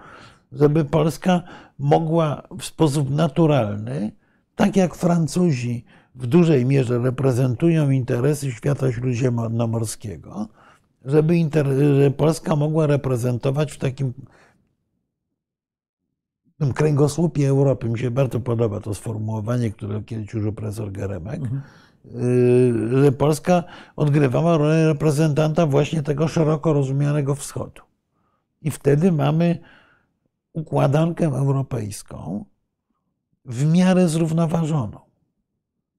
żeby 0.52 0.84
Polska 0.84 1.42
mogła 1.78 2.42
w 2.58 2.64
sposób 2.64 3.10
naturalny, 3.10 4.12
tak 4.56 4.76
jak 4.76 4.94
Francuzi 4.94 5.84
w 6.14 6.26
dużej 6.26 6.66
mierze 6.66 6.98
reprezentują 6.98 7.90
interesy 7.90 8.52
świata 8.52 8.92
śródziemnomorskiego, 8.92 10.48
żeby, 11.04 11.34
żeby 11.54 12.10
Polska 12.16 12.56
mogła 12.56 12.86
reprezentować 12.86 13.72
w 13.72 13.78
takim 13.78 14.12
tym 16.58 16.72
kręgosłupie 16.72 17.48
Europy, 17.48 17.88
mi 17.88 17.98
się 17.98 18.10
bardzo 18.10 18.40
podoba 18.40 18.80
to 18.80 18.94
sformułowanie, 18.94 19.70
które 19.70 20.02
kiedyś 20.02 20.34
użył 20.34 20.52
profesor 20.52 20.92
Geremek, 20.92 21.40
mhm. 21.40 21.62
Że 23.02 23.12
Polska 23.12 23.64
odgrywała 23.96 24.58
rolę 24.58 24.86
reprezentanta 24.86 25.66
właśnie 25.66 26.02
tego 26.02 26.28
szeroko 26.28 26.72
rozumianego 26.72 27.34
wschodu. 27.34 27.82
I 28.62 28.70
wtedy 28.70 29.12
mamy 29.12 29.58
układankę 30.52 31.26
europejską 31.26 32.44
w 33.44 33.72
miarę 33.72 34.08
zrównoważoną. 34.08 35.00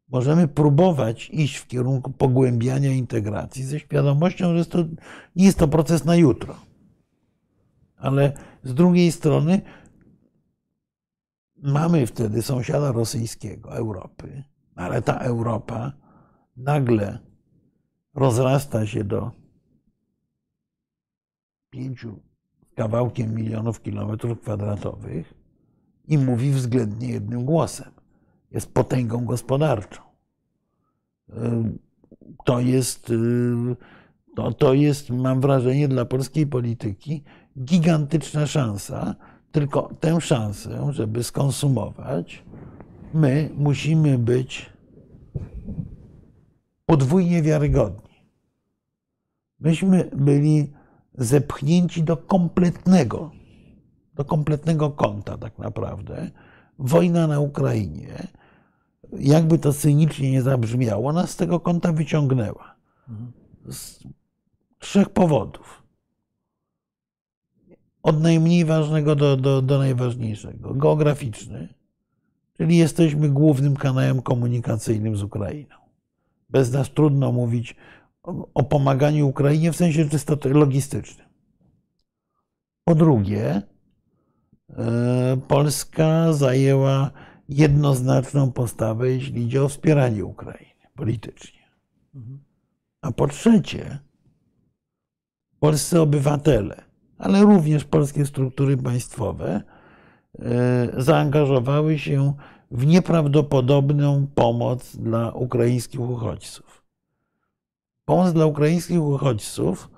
Możemy 0.09 0.47
próbować 0.47 1.29
iść 1.29 1.55
w 1.55 1.67
kierunku 1.67 2.11
pogłębiania 2.11 2.91
integracji 2.91 3.63
ze 3.63 3.79
świadomością, 3.79 4.57
że 4.57 4.65
to, 4.65 4.79
nie 5.35 5.45
jest 5.45 5.57
to 5.57 5.67
proces 5.67 6.05
na 6.05 6.15
jutro. 6.15 6.55
Ale 7.97 8.33
z 8.63 8.73
drugiej 8.73 9.11
strony 9.11 9.61
mamy 11.57 12.07
wtedy 12.07 12.41
sąsiada 12.41 12.91
rosyjskiego, 12.91 13.75
Europy, 13.75 14.43
ale 14.75 15.01
ta 15.01 15.17
Europa 15.17 15.93
nagle 16.57 17.19
rozrasta 18.13 18.85
się 18.85 19.03
do 19.03 19.31
pięciu 21.69 22.19
kawałkiem 22.75 23.35
milionów 23.35 23.81
kilometrów 23.81 24.41
kwadratowych 24.41 25.33
i 26.07 26.17
mówi 26.17 26.51
względnie 26.51 27.09
jednym 27.09 27.45
głosem. 27.45 27.91
Jest 28.51 28.73
potęgą 28.73 29.25
gospodarczą. 29.25 30.01
To 32.45 32.59
jest, 32.59 33.13
to, 34.35 34.51
to 34.51 34.73
jest, 34.73 35.09
mam 35.09 35.41
wrażenie, 35.41 35.87
dla 35.87 36.05
polskiej 36.05 36.47
polityki 36.47 37.23
gigantyczna 37.63 38.47
szansa, 38.47 39.15
tylko 39.51 39.89
tę 39.99 40.21
szansę, 40.21 40.87
żeby 40.93 41.23
skonsumować, 41.23 42.43
my 43.13 43.49
musimy 43.55 44.17
być 44.17 44.69
podwójnie 46.85 47.41
wiarygodni. 47.41 48.13
Myśmy 49.59 50.09
byli 50.15 50.73
zepchnięci 51.17 52.03
do 52.03 52.17
kompletnego, 52.17 53.31
do 54.15 54.25
kompletnego 54.25 54.91
kąta 54.91 55.37
tak 55.37 55.59
naprawdę. 55.59 56.31
Wojna 56.79 57.27
na 57.27 57.39
Ukrainie, 57.39 58.27
jakby 59.19 59.59
to 59.59 59.73
cynicznie 59.73 60.31
nie 60.31 60.41
zabrzmiało, 60.41 61.13
nas 61.13 61.29
z 61.29 61.35
tego 61.35 61.59
kąta 61.59 61.93
wyciągnęła. 61.93 62.75
Z 63.69 64.03
trzech 64.79 65.09
powodów 65.09 65.83
od 68.03 68.21
najmniej 68.21 68.65
ważnego 68.65 69.15
do, 69.15 69.37
do, 69.37 69.61
do 69.61 69.77
najważniejszego. 69.77 70.73
Geograficzny, 70.73 71.73
czyli 72.57 72.77
jesteśmy 72.77 73.29
głównym 73.29 73.75
kanałem 73.75 74.21
komunikacyjnym 74.21 75.17
z 75.17 75.23
Ukrainą. 75.23 75.75
Bez 76.49 76.71
nas 76.71 76.89
trudno 76.89 77.31
mówić 77.31 77.75
o, 78.53 78.63
pomaganiu 78.63 79.27
Ukrainie 79.27 79.71
w 79.71 79.75
sensie 79.75 80.09
czysto 80.09 80.37
logistycznym. 80.43 81.27
Po 82.83 82.95
drugie, 82.95 83.61
e, 84.69 85.37
Polska 85.47 86.33
zajęła 86.33 87.11
jednoznaczną 87.49 88.51
postawę, 88.51 89.09
jeśli 89.09 89.43
idzie 89.43 89.63
o 89.63 89.69
wspieranie 89.69 90.25
Ukrainy 90.25 90.81
politycznie. 90.95 91.63
A 93.01 93.11
po 93.11 93.27
trzecie, 93.27 93.99
polscy 95.59 96.01
obywatele 96.01 96.93
ale 97.23 97.41
również 97.41 97.83
polskie 97.83 98.25
struktury 98.25 98.77
państwowe 98.77 99.61
zaangażowały 100.97 101.99
się 101.99 102.33
w 102.71 102.85
nieprawdopodobną 102.85 104.27
pomoc 104.35 104.95
dla 104.95 105.31
ukraińskich 105.31 105.99
uchodźców. 105.99 106.83
Pomoc 108.05 108.33
dla 108.33 108.45
ukraińskich 108.45 109.01
uchodźców 109.01 109.89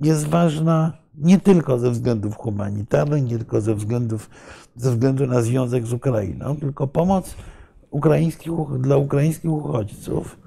jest 0.00 0.28
ważna 0.28 0.92
nie 1.14 1.40
tylko 1.40 1.78
ze 1.78 1.90
względów 1.90 2.36
humanitarnych, 2.36 3.24
nie 3.24 3.38
tylko 3.38 3.60
ze, 3.60 3.74
względów, 3.74 4.30
ze 4.76 4.90
względu 4.90 5.26
na 5.26 5.42
związek 5.42 5.86
z 5.86 5.92
Ukrainą, 5.92 6.56
tylko 6.56 6.86
pomoc 6.86 7.34
ukraińskich, 7.90 8.52
dla 8.78 8.96
ukraińskich 8.96 9.50
uchodźców 9.50 10.38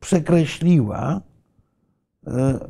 przekreśliła 0.00 1.20
e, 2.26 2.68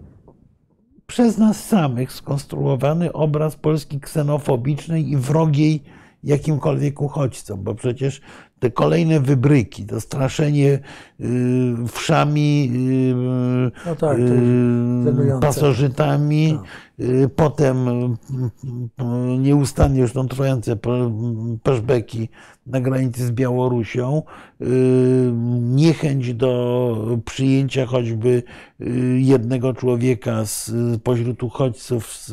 przez 1.13 1.39
nas 1.39 1.65
samych 1.65 2.13
skonstruowany 2.13 3.13
obraz 3.13 3.57
Polski 3.57 4.01
ksenofobicznej 4.01 5.11
i 5.11 5.17
wrogiej 5.17 5.83
jakimkolwiek 6.25 7.03
uchodźcom, 7.03 7.63
bo 7.63 7.75
przecież 7.75 8.21
te 8.63 8.71
kolejne 8.71 9.21
wybryki, 9.21 9.87
to 9.87 10.01
straszenie 10.01 10.79
y, 11.21 11.75
wszami, 11.89 12.71
y, 12.75 13.87
no 13.87 13.97
tak, 13.97 14.19
y, 14.19 15.41
pasożytami, 15.41 16.59
tak. 16.59 17.33
potem 17.37 17.77
nieustannie 19.39 20.01
już 20.01 20.13
tą 20.13 20.29
trwające 20.29 20.77
peszbeki 21.63 22.29
na 22.67 22.81
granicy 22.81 23.27
z 23.27 23.31
Białorusią, 23.31 24.23
niechęć 25.61 26.35
do 26.35 27.19
przyjęcia 27.25 27.87
choćby 27.87 28.43
jednego 29.17 29.75
człowieka 29.75 30.45
z, 30.45 30.73
pośród 31.03 31.43
uchodźców 31.43 32.17
z 32.17 32.33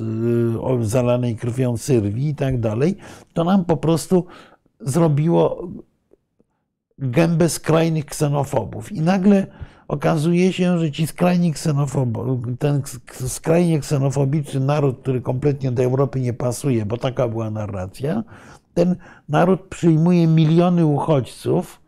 zalanej 0.82 1.36
krwią 1.36 1.78
Syrwii 1.78 2.30
i 2.30 2.36
tak 2.36 2.60
dalej, 2.60 2.98
to 3.34 3.44
nam 3.44 3.66
po 3.66 3.78
prostu 3.78 4.26
zrobiło 4.80 5.70
gębę 7.00 7.50
skrajnych 7.50 8.06
ksenofobów. 8.06 8.92
I 8.92 9.02
nagle 9.02 9.48
okazuje 9.88 10.54
się, 10.54 10.80
że 10.80 10.92
ci 10.92 11.08
skrajni 11.08 11.54
ksenofobowie, 11.54 12.58
ten 12.60 12.82
skrajnie 13.28 13.80
ksenofobiczny 13.80 14.60
naród, 14.60 15.02
który 15.02 15.22
kompletnie 15.22 15.72
do 15.72 15.84
Europy 15.84 16.22
nie 16.22 16.34
pasuje, 16.34 16.86
bo 16.86 16.98
taka 16.98 17.28
była 17.28 17.50
narracja, 17.52 18.24
ten 18.74 18.96
naród 19.30 19.62
przyjmuje 19.62 20.28
miliony 20.28 20.86
uchodźców 20.86 21.82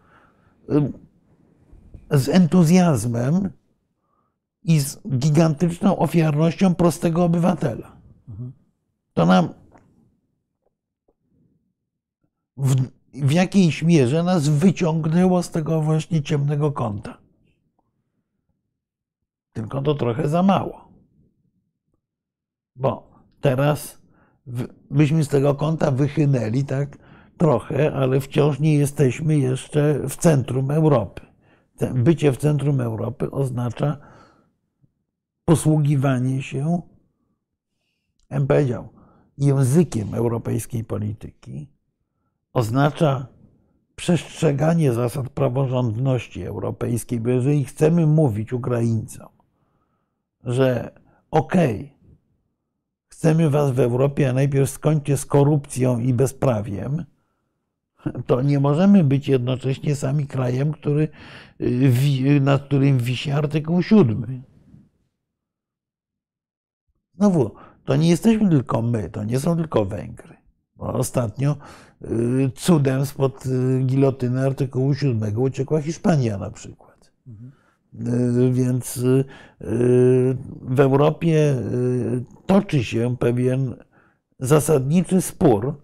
z 2.12 2.30
entuzjazmem 2.30 3.50
i 4.64 4.80
z 4.80 5.00
gigantyczną 5.18 5.98
ofiarnością 5.98 6.76
prostego 6.76 7.24
obywatela. 7.24 7.92
To 9.14 9.26
nam 9.26 9.50
w, 12.58 12.76
w 13.14 13.32
jakiejś 13.32 13.84
mierze 13.84 14.24
nas 14.24 14.48
wyciągnęło 14.48 15.44
z 15.44 15.52
tego 15.52 15.82
właśnie 15.82 16.24
ciemnego 16.24 16.72
kąta. 16.72 17.18
Tylko 19.54 19.82
to 19.82 19.96
trochę 19.96 20.30
za 20.30 20.44
mało. 20.44 20.88
Bo 22.76 23.12
teraz 23.42 24.02
myśmy 24.90 25.24
z 25.24 25.28
tego 25.28 25.56
kąta 25.56 25.92
wychynęli 25.92 26.64
tak 26.64 26.98
trochę, 27.38 27.94
ale 27.94 28.20
wciąż 28.20 28.60
nie 28.60 28.76
jesteśmy 28.76 29.38
jeszcze 29.38 30.00
w 30.10 30.16
centrum 30.16 30.72
Europy. 30.72 31.22
Bycie 31.94 32.32
w 32.32 32.38
centrum 32.38 32.82
Europy 32.82 33.32
oznacza 33.32 33.98
posługiwanie 35.46 36.42
się, 36.42 36.82
bym 38.30 38.48
powiedział, 38.48 38.90
językiem 39.38 40.14
europejskiej 40.14 40.84
polityki, 40.84 41.68
oznacza 42.53 43.28
przestrzeganie 43.95 44.94
zasad 44.94 45.30
praworządności 45.30 46.44
europejskiej, 46.44 47.19
bo 47.19 47.30
jeżeli 47.30 47.65
chcemy 47.65 48.07
mówić 48.07 48.53
Ukraińcom, 48.53 49.30
że 50.44 50.91
okej, 51.32 51.76
okay, 51.76 51.91
chcemy 53.07 53.49
was 53.49 53.72
w 53.72 53.80
Europie, 53.80 54.30
a 54.30 54.34
najpierw 54.34 54.69
skończcie 54.69 55.18
z 55.18 55.26
korupcją 55.26 55.99
i 55.99 56.14
bezprawiem, 56.14 57.06
to 58.26 58.41
nie 58.41 58.60
możemy 58.60 59.03
być 59.03 59.28
jednocześnie 59.28 59.95
sami 59.95 60.28
krajem, 60.28 60.72
który, 60.72 61.07
nad 62.41 62.64
którym 62.64 62.98
wisi 62.98 63.32
artykuł 63.32 63.82
7. 63.82 64.44
Znowu, 67.15 67.56
to 67.86 67.95
nie 67.95 68.10
jesteśmy 68.10 68.49
tylko 68.49 68.82
my, 68.82 69.10
to 69.10 69.23
nie 69.23 69.40
są 69.40 69.57
tylko 69.57 69.86
Węgry. 69.86 70.41
Ostatnio 70.82 71.56
y, 72.02 72.52
cudem 72.56 73.06
spod 73.06 73.45
y, 73.45 73.84
gilotyny 73.84 74.45
artykułu 74.45 74.94
7 74.94 75.38
uciekła 75.38 75.82
Hiszpania 75.82 76.38
na 76.38 76.52
przykład. 76.52 77.12
Mhm. 77.28 77.52
Więc 78.53 78.99
w 80.62 80.80
Europie 80.80 81.56
toczy 82.45 82.84
się 82.84 83.18
pewien 83.18 83.76
zasadniczy 84.40 85.22
spór, 85.22 85.76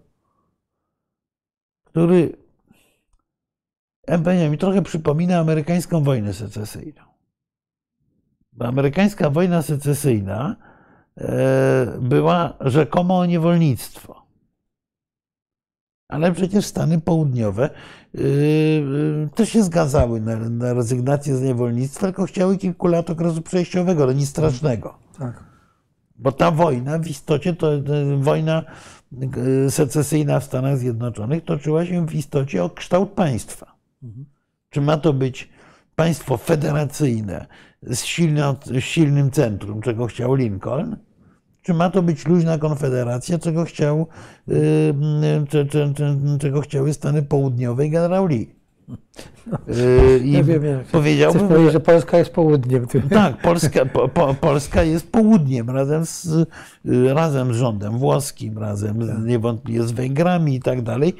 który 1.84 2.36
ja 4.08 4.50
mi 4.50 4.58
trochę 4.58 4.82
przypomina 4.82 5.38
amerykańską 5.38 6.02
wojnę 6.04 6.32
secesyjną. 6.32 7.02
Bo 8.52 8.66
amerykańska 8.66 9.30
wojna 9.30 9.62
secesyjna 9.62 10.56
była 12.00 12.56
rzekomo 12.60 13.18
o 13.18 13.26
niewolnictwo. 13.26 14.27
Ale 16.08 16.32
przecież 16.32 16.66
Stany 16.66 17.00
Południowe 17.00 17.70
yy, 18.14 19.28
też 19.34 19.48
się 19.48 19.62
zgadzały 19.62 20.20
na, 20.20 20.36
na 20.36 20.74
rezygnację 20.74 21.36
z 21.36 21.42
niewolnictwa, 21.42 22.06
tylko 22.06 22.26
chciały 22.26 22.58
kilku 22.58 22.86
lat 22.86 23.10
okresu 23.10 23.42
przejściowego, 23.42 24.02
ale 24.02 24.14
nie 24.14 24.26
strasznego. 24.26 24.98
Tak. 25.18 25.44
Bo 26.16 26.32
ta 26.32 26.50
wojna 26.50 26.98
w 26.98 27.06
istocie, 27.06 27.54
to, 27.54 27.82
to 27.82 27.92
wojna 28.18 28.64
yy, 29.12 29.70
secesyjna 29.70 30.40
w 30.40 30.44
Stanach 30.44 30.78
Zjednoczonych 30.78 31.44
toczyła 31.44 31.86
się 31.86 32.06
w 32.06 32.14
istocie 32.14 32.64
o 32.64 32.70
kształt 32.70 33.10
państwa. 33.10 33.74
Mhm. 34.02 34.26
Czy 34.70 34.80
ma 34.80 34.96
to 34.96 35.12
być 35.12 35.48
państwo 35.96 36.36
federacyjne 36.36 37.46
z, 37.82 38.04
silno, 38.04 38.56
z 38.64 38.80
silnym 38.80 39.30
centrum, 39.30 39.80
czego 39.82 40.06
chciał 40.06 40.34
Lincoln, 40.34 40.96
czy 41.68 41.74
ma 41.74 41.90
to 41.90 42.02
być 42.02 42.26
luźna 42.26 42.58
konfederacja, 42.58 43.38
czego, 43.38 43.64
chciał, 43.64 44.06
y, 44.48 44.94
czego 46.40 46.60
chciały 46.60 46.92
Stany 46.92 47.22
Południowe 47.22 47.86
i 47.86 47.90
generał 47.90 48.26
Lee? 48.26 48.48
Y, 49.68 50.20
I 50.24 50.32
ja 50.32 50.42
wiem, 50.42 50.62
powiedziałbym, 50.92 51.38
Chcesz 51.40 51.48
powiedzieć, 51.48 51.72
że 51.72 51.80
Polska 51.80 52.18
jest 52.18 52.30
południem. 52.30 52.86
Tak, 53.10 53.36
Polska, 53.36 53.86
po, 53.86 54.34
Polska 54.34 54.82
jest 54.82 55.12
południem 55.12 55.70
razem 55.70 56.06
z, 56.06 56.26
y, 56.26 56.46
razem 57.14 57.54
z 57.54 57.56
rządem 57.56 57.98
włoskim, 57.98 58.58
razem 58.58 59.08
tak. 59.08 59.24
niewątpliwie 59.24 59.82
z 59.82 59.92
Węgrami 59.92 60.54
i 60.54 60.60
tak 60.60 60.82
dalej. 60.82 61.14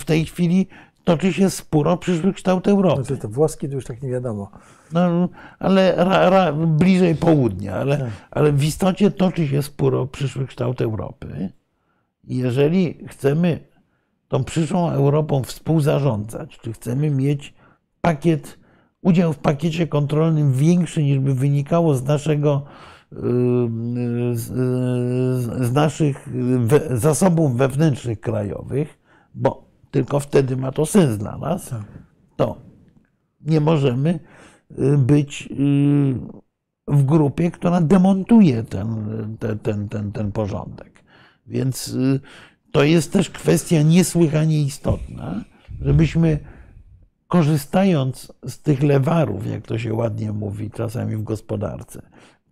W 0.00 0.04
tej 0.04 0.24
chwili 0.24 0.66
toczy 1.04 1.32
się 1.32 1.50
spór 1.50 1.88
o 1.88 1.96
przyszły 1.96 2.32
kształt 2.32 2.68
Europy. 2.68 3.04
Znaczy 3.04 3.22
to 3.22 3.28
włoski 3.28 3.68
to 3.68 3.74
już 3.74 3.84
tak 3.84 4.02
nie 4.02 4.10
wiadomo. 4.10 4.50
No, 4.92 5.28
ale 5.58 5.94
ra, 5.96 6.30
ra, 6.30 6.52
bliżej 6.52 7.14
południa, 7.14 7.74
ale, 7.74 7.98
tak. 7.98 8.10
ale 8.30 8.52
w 8.52 8.64
istocie 8.64 9.10
toczy 9.10 9.48
się 9.48 9.62
spór 9.62 9.94
o 9.94 10.06
przyszły 10.06 10.46
kształt 10.46 10.80
Europy. 10.80 11.52
Jeżeli 12.24 12.94
chcemy 13.08 13.60
tą 14.28 14.44
przyszłą 14.44 14.90
Europą 14.90 15.42
współzarządzać, 15.42 16.58
czy 16.58 16.72
chcemy 16.72 17.10
mieć 17.10 17.54
pakiet, 18.00 18.58
udział 19.02 19.32
w 19.32 19.38
pakiecie 19.38 19.86
kontrolnym 19.86 20.52
większy 20.52 21.02
niż 21.02 21.18
by 21.18 21.34
wynikało 21.34 21.94
z 21.94 22.04
naszego 22.04 22.62
z, 24.32 24.46
z 25.66 25.72
naszych 25.72 26.28
zasobów 26.90 27.56
wewnętrznych 27.56 28.20
krajowych, 28.20 28.98
bo 29.34 29.71
tylko 29.92 30.20
wtedy 30.20 30.56
ma 30.56 30.72
to 30.72 30.86
sens 30.86 31.18
dla 31.18 31.38
nas, 31.38 31.68
tak. 31.68 31.84
to 32.36 32.56
nie 33.40 33.60
możemy 33.60 34.20
y, 34.78 34.98
być 34.98 35.48
y, 35.50 35.54
w 36.88 37.04
grupie, 37.04 37.50
która 37.50 37.80
demontuje 37.80 38.62
ten, 38.62 38.88
ten, 39.62 39.88
ten, 39.88 40.12
ten, 40.12 40.32
porządek. 40.32 41.04
Więc 41.46 41.88
y, 41.88 42.20
to 42.72 42.84
jest 42.84 43.12
też 43.12 43.30
kwestia 43.30 43.82
niesłychanie 43.82 44.62
istotna, 44.62 45.44
żebyśmy 45.80 46.38
korzystając 47.28 48.32
z 48.46 48.58
tych 48.58 48.82
lewarów, 48.82 49.46
jak 49.46 49.66
to 49.66 49.78
się 49.78 49.94
ładnie 49.94 50.32
mówi 50.32 50.70
czasami 50.70 51.16
w 51.16 51.22
gospodarce, 51.22 52.02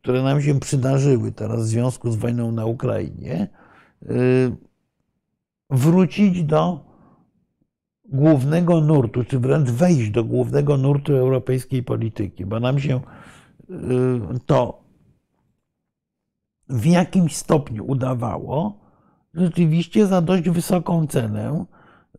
które 0.03 0.23
nam 0.23 0.43
się 0.43 0.61
przydarzyły 0.61 1.33
teraz 1.33 1.61
w 1.61 1.69
związku 1.69 2.11
z 2.11 2.17
wojną 2.17 2.53
na 2.53 2.67
Ukrainie, 2.67 3.49
wrócić 5.71 6.45
do 6.45 6.90
głównego 8.12 8.81
nurtu, 8.81 9.24
czy 9.24 9.39
wręcz 9.39 9.70
wejść 9.70 10.11
do 10.11 10.24
głównego 10.24 10.77
nurtu 10.77 11.16
europejskiej 11.16 11.82
polityki, 11.82 12.47
bo 12.47 12.61
nam 12.61 12.78
się 12.78 13.01
y, 13.70 13.74
to 14.47 14.81
w 16.69 16.87
jakimś 16.87 17.37
stopniu 17.37 17.85
udawało 17.87 18.81
rzeczywiście 19.35 20.07
za 20.07 20.20
dość 20.20 20.49
wysoką 20.49 21.07
cenę 21.07 21.65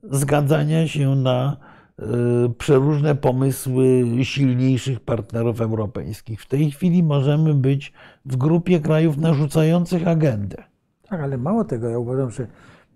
zgadzania 0.04 0.88
się 0.88 1.16
na 1.16 1.58
y, 2.00 2.04
przeróżne 2.50 3.16
pomysły 3.16 4.04
silniejszych 4.24 5.00
partnerów 5.00 5.62
europejskich. 5.62 6.42
W 6.42 6.48
tej 6.48 6.72
chwili 6.72 7.04
możemy 7.04 7.54
być 7.54 7.94
w 8.26 8.36
grupie 8.36 8.80
krajów 8.80 9.18
narzucających 9.18 10.08
agendę. 10.08 10.64
Tak, 11.10 11.22
ale 11.22 11.38
mało 11.38 11.64
tego, 11.66 11.90
ja 11.90 12.00
uważam, 12.00 12.32
że 12.32 12.48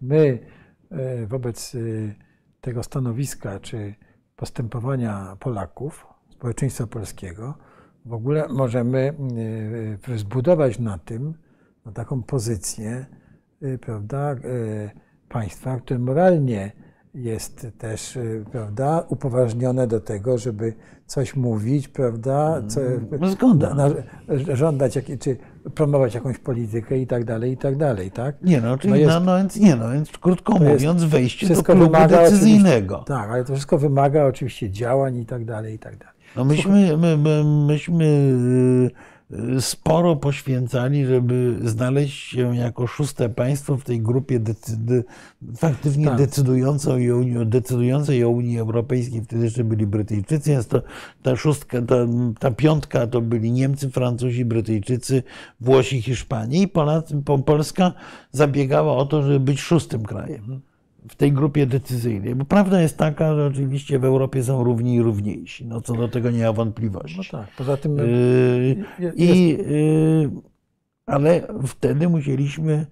my 0.01 0.39
e, 0.91 1.27
wobec 1.27 1.75
tego 2.65 2.83
stanowiska 2.83 3.59
czy 3.59 3.95
postępowania 4.35 5.37
Polaków, 5.39 6.07
społeczeństwa 6.29 6.87
polskiego, 6.87 7.53
w 8.05 8.13
ogóle 8.13 8.47
możemy 8.49 9.13
e, 10.09 10.17
zbudować 10.17 10.79
na 10.79 10.97
tym 10.97 11.33
na 11.85 11.91
taką 11.91 12.23
pozycję, 12.23 13.05
prawda, 13.81 14.35
państwa, 15.29 15.79
które 15.79 15.99
moralnie 15.99 16.71
jest 17.13 17.67
też 17.77 18.19
prawda, 18.51 19.05
upoważnione 19.09 19.87
do 19.87 19.99
tego, 19.99 20.37
żeby 20.37 20.73
coś 21.05 21.35
mówić, 21.35 21.87
prawda, 21.87 22.61
co, 22.67 22.81
zgoda. 23.29 23.73
na, 23.73 23.89
żądać, 24.55 24.99
czy 25.19 25.37
promować 25.75 26.15
jakąś 26.15 26.37
politykę 26.37 26.97
i 26.97 27.07
tak 27.07 27.23
dalej, 27.25 27.51
i 27.51 27.57
tak 27.57 27.77
dalej, 27.77 28.11
tak? 28.11 28.35
Nie 28.41 28.61
no, 28.61 28.77
czyli 28.77 28.91
No 28.93 28.97
jest- 28.99 29.09
no, 29.09 29.19
no, 29.19 29.37
więc, 29.37 29.55
nie 29.55 29.75
no, 29.75 29.91
więc 29.91 30.11
krótko 30.11 30.53
mówiąc, 30.59 31.03
wejście 31.03 31.47
do 31.47 31.63
klubu 31.63 31.83
wymaga 31.83 32.21
decyzyjnego. 32.21 33.03
Tak, 33.07 33.29
ale 33.29 33.45
to 33.45 33.53
wszystko 33.53 33.77
wymaga 33.77 34.25
oczywiście 34.25 34.69
działań 34.69 35.17
i 35.17 35.25
tak 35.25 35.45
dalej, 35.45 35.75
i 35.75 35.79
tak 35.79 35.97
dalej. 35.97 36.15
No 36.35 36.45
myśmy, 36.45 36.97
my, 36.97 37.17
my, 37.17 37.43
myśmy 37.67 38.05
sporo 39.59 40.15
poświęcali, 40.15 41.05
żeby 41.05 41.59
znaleźć 41.63 42.23
się 42.29 42.55
jako 42.55 42.87
szóste 42.87 43.29
państwo 43.29 43.77
w 43.77 43.83
tej 43.83 44.01
grupie 44.01 44.39
decydy, 44.39 45.03
faktycznie 45.57 46.05
Tak. 46.05 46.17
decydującej, 46.17 47.11
o 47.11 47.17
Unii, 47.17 47.45
decydującej 47.45 48.23
o 48.23 48.29
Unii 48.29 48.59
Europejskiej. 48.59 49.21
Wtedy 49.21 49.43
jeszcze 49.43 49.63
byli 49.63 49.87
Brytyjczycy, 49.87 50.49
więc 50.49 50.67
to, 50.67 50.81
ta 51.23 51.35
szóstka, 51.35 51.81
ta, 51.81 51.95
ta 52.39 52.51
piątka 52.51 53.07
to 53.07 53.21
byli 53.21 53.51
Niemcy, 53.51 53.89
Francuzi, 53.89 54.45
Brytyjczycy, 54.45 55.23
Włosi, 55.59 56.01
Hiszpanie 56.01 56.61
i 56.61 56.67
Polacy, 56.67 57.21
po, 57.25 57.39
Polska 57.39 57.93
zabiegała 58.31 58.97
o 58.97 59.05
to, 59.05 59.23
żeby 59.23 59.39
być 59.39 59.59
szóstym 59.59 60.03
krajem 60.03 60.61
w 61.09 61.15
tej 61.15 61.31
grupie 61.33 61.65
decyzyjnej. 61.65 62.35
Bo 62.35 62.45
prawda 62.45 62.81
jest 62.81 62.97
taka, 62.97 63.35
że 63.35 63.45
oczywiście 63.45 63.99
w 63.99 64.05
Europie 64.05 64.43
są 64.43 64.63
równi 64.63 64.95
i 64.95 65.01
równiejsi. 65.01 65.65
No 65.65 65.81
co 65.81 65.93
do 65.93 66.07
tego 66.07 66.31
nie 66.31 66.43
ma 66.43 66.53
wątpliwości. 66.53 67.17
No 67.17 67.39
tak, 67.39 67.55
poza 67.57 67.77
tym 67.77 67.97
Yy, 67.97 68.05
je- 68.99 69.11
I, 69.15 69.49
yy, 69.49 70.31
ale 71.05 71.47
wtedy 71.67 72.09
musieliśmy, 72.09 72.85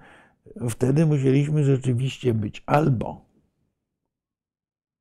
wtedy 0.70 1.06
musieliśmy 1.06 1.64
rzeczywiście 1.64 2.34
być 2.34 2.64
albo, 2.66 3.26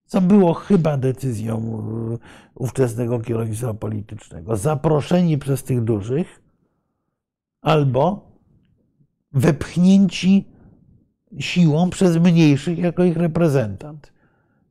co 0.07 0.21
było 0.21 0.55
chyba 0.55 0.97
decyzją 0.97 1.83
ówczesnego 2.55 3.21
kierownictwa 3.21 3.75
politycznego, 3.75 4.57
zaproszeni 4.57 5.39
przez 5.39 5.63
tych 5.65 5.85
dużych, 5.85 6.43
albo 7.61 8.33
wepchnięci 9.33 10.52
siłą 11.39 11.91
przez 11.91 12.17
mniejszych 12.17 12.79
jako 12.79 13.05
ich 13.05 13.17
reprezentant. 13.17 14.13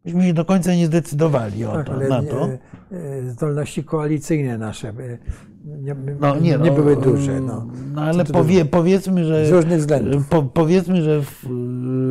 Myśmy 0.05 0.23
się 0.23 0.33
do 0.33 0.45
końca 0.45 0.75
nie 0.75 0.85
zdecydowali 0.87 1.65
o 1.65 1.71
tak, 1.73 1.87
to, 1.87 1.93
ale 1.93 2.07
na 2.09 2.21
nie- 2.21 2.27
to. 2.27 2.49
e, 2.91 3.21
zdolności 3.29 3.83
koalicyjne 3.83 4.57
nasze 4.57 4.89
e, 4.89 5.17
nie, 5.65 5.95
No, 6.19 6.39
nie, 6.39 6.57
no, 6.57 6.71
były 6.73 6.95
duże. 6.97 7.41
No. 7.41 7.67
no 7.93 8.01
ale 8.01 8.25
powie, 8.25 8.65
powiedzmy, 8.65 9.25
że. 9.25 9.45
Z 9.45 9.51
różnych 9.51 9.79
względów. 9.79 10.27
Po, 10.27 10.43
powiedzmy, 10.43 11.01
że 11.01 11.21
w 11.21 11.45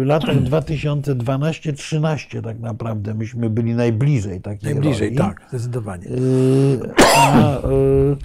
y, 0.03 0.05
latach 0.05 0.37
2012-13 0.51 2.43
tak 2.43 2.61
naprawdę 2.61 3.15
myśmy 3.15 3.51
byli 3.51 3.75
najbliżej 3.75 4.41
takiej 4.41 4.75
Najbliżej, 4.75 5.09
roli. 5.09 5.19
tak, 5.19 5.43
zdecydowanie. 5.49 6.07
Y, 6.07 6.79
a, 7.17 7.59
y, 7.59 8.17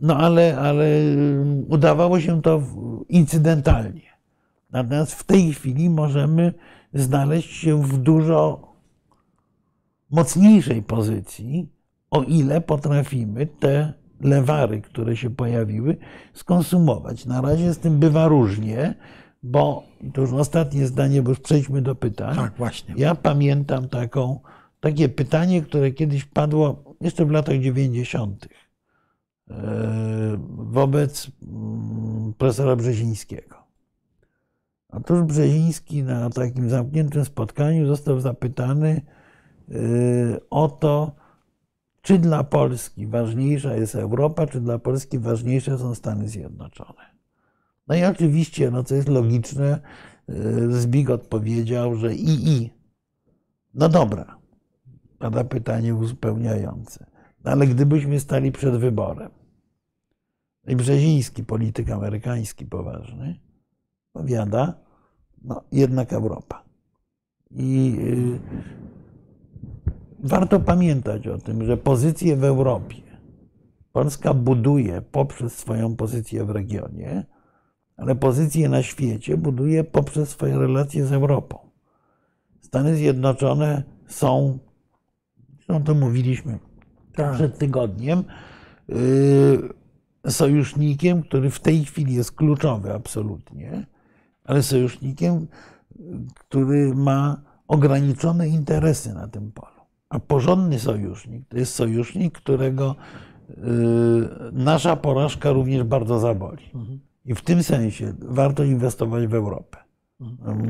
no 0.00 0.16
ale, 0.16 0.58
ale 0.58 0.86
udawało 1.68 2.20
się 2.20 2.42
to 2.42 2.62
incydentalnie. 3.08 4.13
Natomiast 4.74 5.14
w 5.14 5.24
tej 5.24 5.52
chwili 5.52 5.90
możemy 5.90 6.52
znaleźć 6.94 7.50
się 7.50 7.82
w 7.82 7.98
dużo 7.98 8.72
mocniejszej 10.10 10.82
pozycji, 10.82 11.68
o 12.10 12.22
ile 12.22 12.60
potrafimy 12.60 13.46
te 13.46 13.92
lewary, 14.20 14.80
które 14.80 15.16
się 15.16 15.30
pojawiły, 15.30 15.96
skonsumować. 16.32 17.26
Na 17.26 17.40
razie 17.40 17.74
z 17.74 17.78
tym 17.78 17.98
bywa 17.98 18.28
różnie, 18.28 18.94
bo 19.42 19.82
to 20.14 20.20
już 20.20 20.32
ostatnie 20.32 20.86
zdanie, 20.86 21.22
bo 21.22 21.28
już 21.28 21.40
przejdźmy 21.40 21.82
do 21.82 21.94
pytań. 21.94 22.36
Tak, 22.36 22.54
właśnie. 22.56 22.94
Ja 22.98 23.14
pamiętam 23.14 23.88
taką, 23.88 24.40
takie 24.80 25.08
pytanie, 25.08 25.62
które 25.62 25.90
kiedyś 25.90 26.24
padło 26.24 26.84
jeszcze 27.00 27.24
w 27.24 27.30
latach 27.30 27.60
90. 27.60 28.48
e, 29.50 29.56
wobec 30.48 31.30
mm, 31.42 32.34
profesora 32.38 32.76
Brzezińskiego. 32.76 33.63
Otóż 34.96 35.22
Brzeziński 35.22 36.02
na 36.02 36.30
takim 36.30 36.70
zamkniętym 36.70 37.24
spotkaniu 37.24 37.86
został 37.86 38.20
zapytany 38.20 39.02
e, 39.70 39.74
o 40.50 40.68
to, 40.68 41.12
czy 42.02 42.18
dla 42.18 42.44
Polski 42.44 43.06
ważniejsza 43.06 43.76
jest 43.76 43.94
Europa, 43.94 44.46
czy 44.46 44.60
dla 44.60 44.78
Polski 44.78 45.18
ważniejsze 45.18 45.78
są 45.78 45.94
Stany 45.94 46.28
Zjednoczone. 46.28 47.14
No 47.88 47.94
i 47.94 48.04
oczywiście, 48.04 48.70
no 48.70 48.84
co 48.84 48.94
jest 48.94 49.08
logiczne, 49.08 49.80
e, 50.28 50.32
Zbig 50.72 51.10
odpowiedział, 51.10 51.96
że 51.96 52.14
i 52.14 52.48
i. 52.48 52.70
No 53.74 53.88
dobra, 53.88 54.36
pada 55.18 55.44
pytanie 55.44 55.94
uzupełniające. 55.94 57.06
No 57.44 57.50
ale 57.50 57.66
gdybyśmy 57.66 58.20
stali 58.20 58.52
przed 58.52 58.76
wyborem 58.76 59.30
i 60.66 60.76
Brzeziński, 60.76 61.44
polityk 61.44 61.90
amerykański 61.90 62.66
poważny, 62.66 63.40
powiada, 64.12 64.83
no 65.44 65.62
jednak 65.72 66.12
Europa. 66.12 66.64
I 67.50 67.96
y, 67.98 68.38
warto 70.28 70.60
pamiętać 70.60 71.28
o 71.28 71.38
tym, 71.38 71.64
że 71.64 71.76
pozycję 71.76 72.36
w 72.36 72.44
Europie 72.44 73.04
Polska 73.94 74.34
buduje 74.34 75.02
poprzez 75.02 75.58
swoją 75.58 75.96
pozycję 75.96 76.44
w 76.44 76.50
regionie, 76.50 77.24
ale 77.96 78.14
pozycję 78.14 78.68
na 78.68 78.82
świecie 78.82 79.36
buduje 79.36 79.84
poprzez 79.84 80.28
swoje 80.28 80.58
relacje 80.58 81.06
z 81.06 81.12
Europą. 81.12 81.58
Stany 82.60 82.96
Zjednoczone 82.96 83.82
są, 84.06 84.58
zresztą 85.56 85.84
to 85.84 85.94
mówiliśmy 85.94 86.58
Tak. 87.16 87.34
przed 87.34 87.58
tygodniem, 87.58 88.24
yy, 88.88 89.68
sojusznikiem, 90.28 91.22
który 91.22 91.50
w 91.50 91.60
tej 91.60 91.84
chwili 91.84 92.14
jest 92.14 92.32
kluczowy 92.32 92.94
absolutnie, 92.94 93.86
ale 94.44 94.62
sojusznikiem, 94.62 95.46
który 96.34 96.94
ma 96.94 97.42
ograniczone 97.68 98.48
interesy 98.48 99.14
na 99.14 99.28
tym 99.28 99.52
polu. 99.52 99.68
A 100.08 100.18
porządny 100.18 100.78
sojusznik 100.78 101.48
to 101.48 101.56
jest 101.56 101.74
sojusznik, 101.74 102.34
którego 102.34 102.96
yy, 103.48 103.56
nasza 104.52 104.96
porażka 104.96 105.52
również 105.52 105.82
bardzo 105.82 106.18
zaboli. 106.18 106.70
I 107.24 107.34
w 107.34 107.42
tym 107.42 107.62
sensie 107.62 108.14
warto 108.20 108.64
inwestować 108.64 109.26
w 109.26 109.34
Europę. 109.34 109.78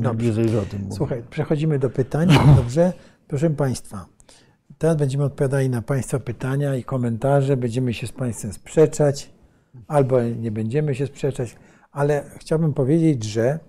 Dobrze. 0.01 0.27
Jeżeli 0.27 0.57
o 0.57 0.61
tym 0.61 0.81
mówię. 0.81 0.95
Słuchaj, 0.95 1.23
przechodzimy 1.29 1.79
do 1.79 1.89
pytań. 1.89 2.29
Dobrze? 2.57 2.93
Proszę 3.27 3.49
Państwa, 3.49 4.05
teraz 4.77 4.97
będziemy 4.97 5.23
odpowiadali 5.23 5.69
na 5.69 5.81
Państwa 5.81 6.19
pytania 6.19 6.75
i 6.75 6.83
komentarze. 6.83 7.57
Będziemy 7.57 7.93
się 7.93 8.07
z 8.07 8.11
Państwem 8.11 8.53
sprzeczać, 8.53 9.33
albo 9.87 10.23
nie 10.23 10.51
będziemy 10.51 10.95
się 10.95 11.07
sprzeczać, 11.07 11.55
ale 11.95 12.23
chciałbym 12.37 12.73
powiedzieć, 12.73 13.23
że 13.23 13.59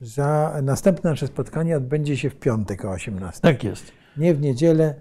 za 0.00 0.58
następne 0.62 1.10
nasze 1.10 1.26
spotkanie 1.26 1.76
odbędzie 1.76 2.16
się 2.16 2.30
w 2.30 2.36
piątek 2.36 2.84
o 2.84 2.90
18. 2.90 3.40
Tak 3.40 3.64
jest. 3.64 3.92
Nie 4.16 4.34
w 4.34 4.40
niedzielę. 4.40 4.94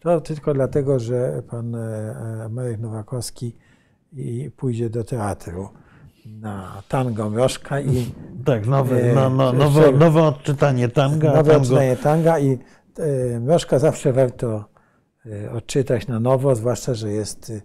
To 0.00 0.20
tylko 0.20 0.54
dlatego, 0.54 0.98
że 0.98 1.42
pan 1.50 1.74
e, 1.74 2.48
Marek 2.50 2.78
Nowakowski 2.80 3.56
pójdzie 4.56 4.90
do 4.90 5.04
teatru 5.04 5.68
na 6.26 6.82
tango 6.88 7.30
Mrożka 7.30 7.80
i 7.80 8.06
Tak, 8.44 8.66
nowe, 8.66 8.96
E, 9.10 9.14
no, 9.14 9.30
no, 9.30 9.52
nowe, 9.52 9.92
nowe 9.92 10.22
odczytanie 10.22 10.88
tanga. 10.88 11.28
nowe 11.34 11.50
tango, 11.52 11.62
odczytanie 11.62 11.96
tanga 11.96 12.38
i 12.38 12.58
e, 12.98 13.40
Mrożka 13.40 13.78
zawsze 13.78 14.12
warto 14.12 14.64
e, 15.26 15.52
odczytać 15.52 16.08
na 16.08 16.20
nowo, 16.20 16.54
zwłaszcza, 16.54 16.94
że 16.94 17.12
jest 17.12 17.50
e, 17.50 17.60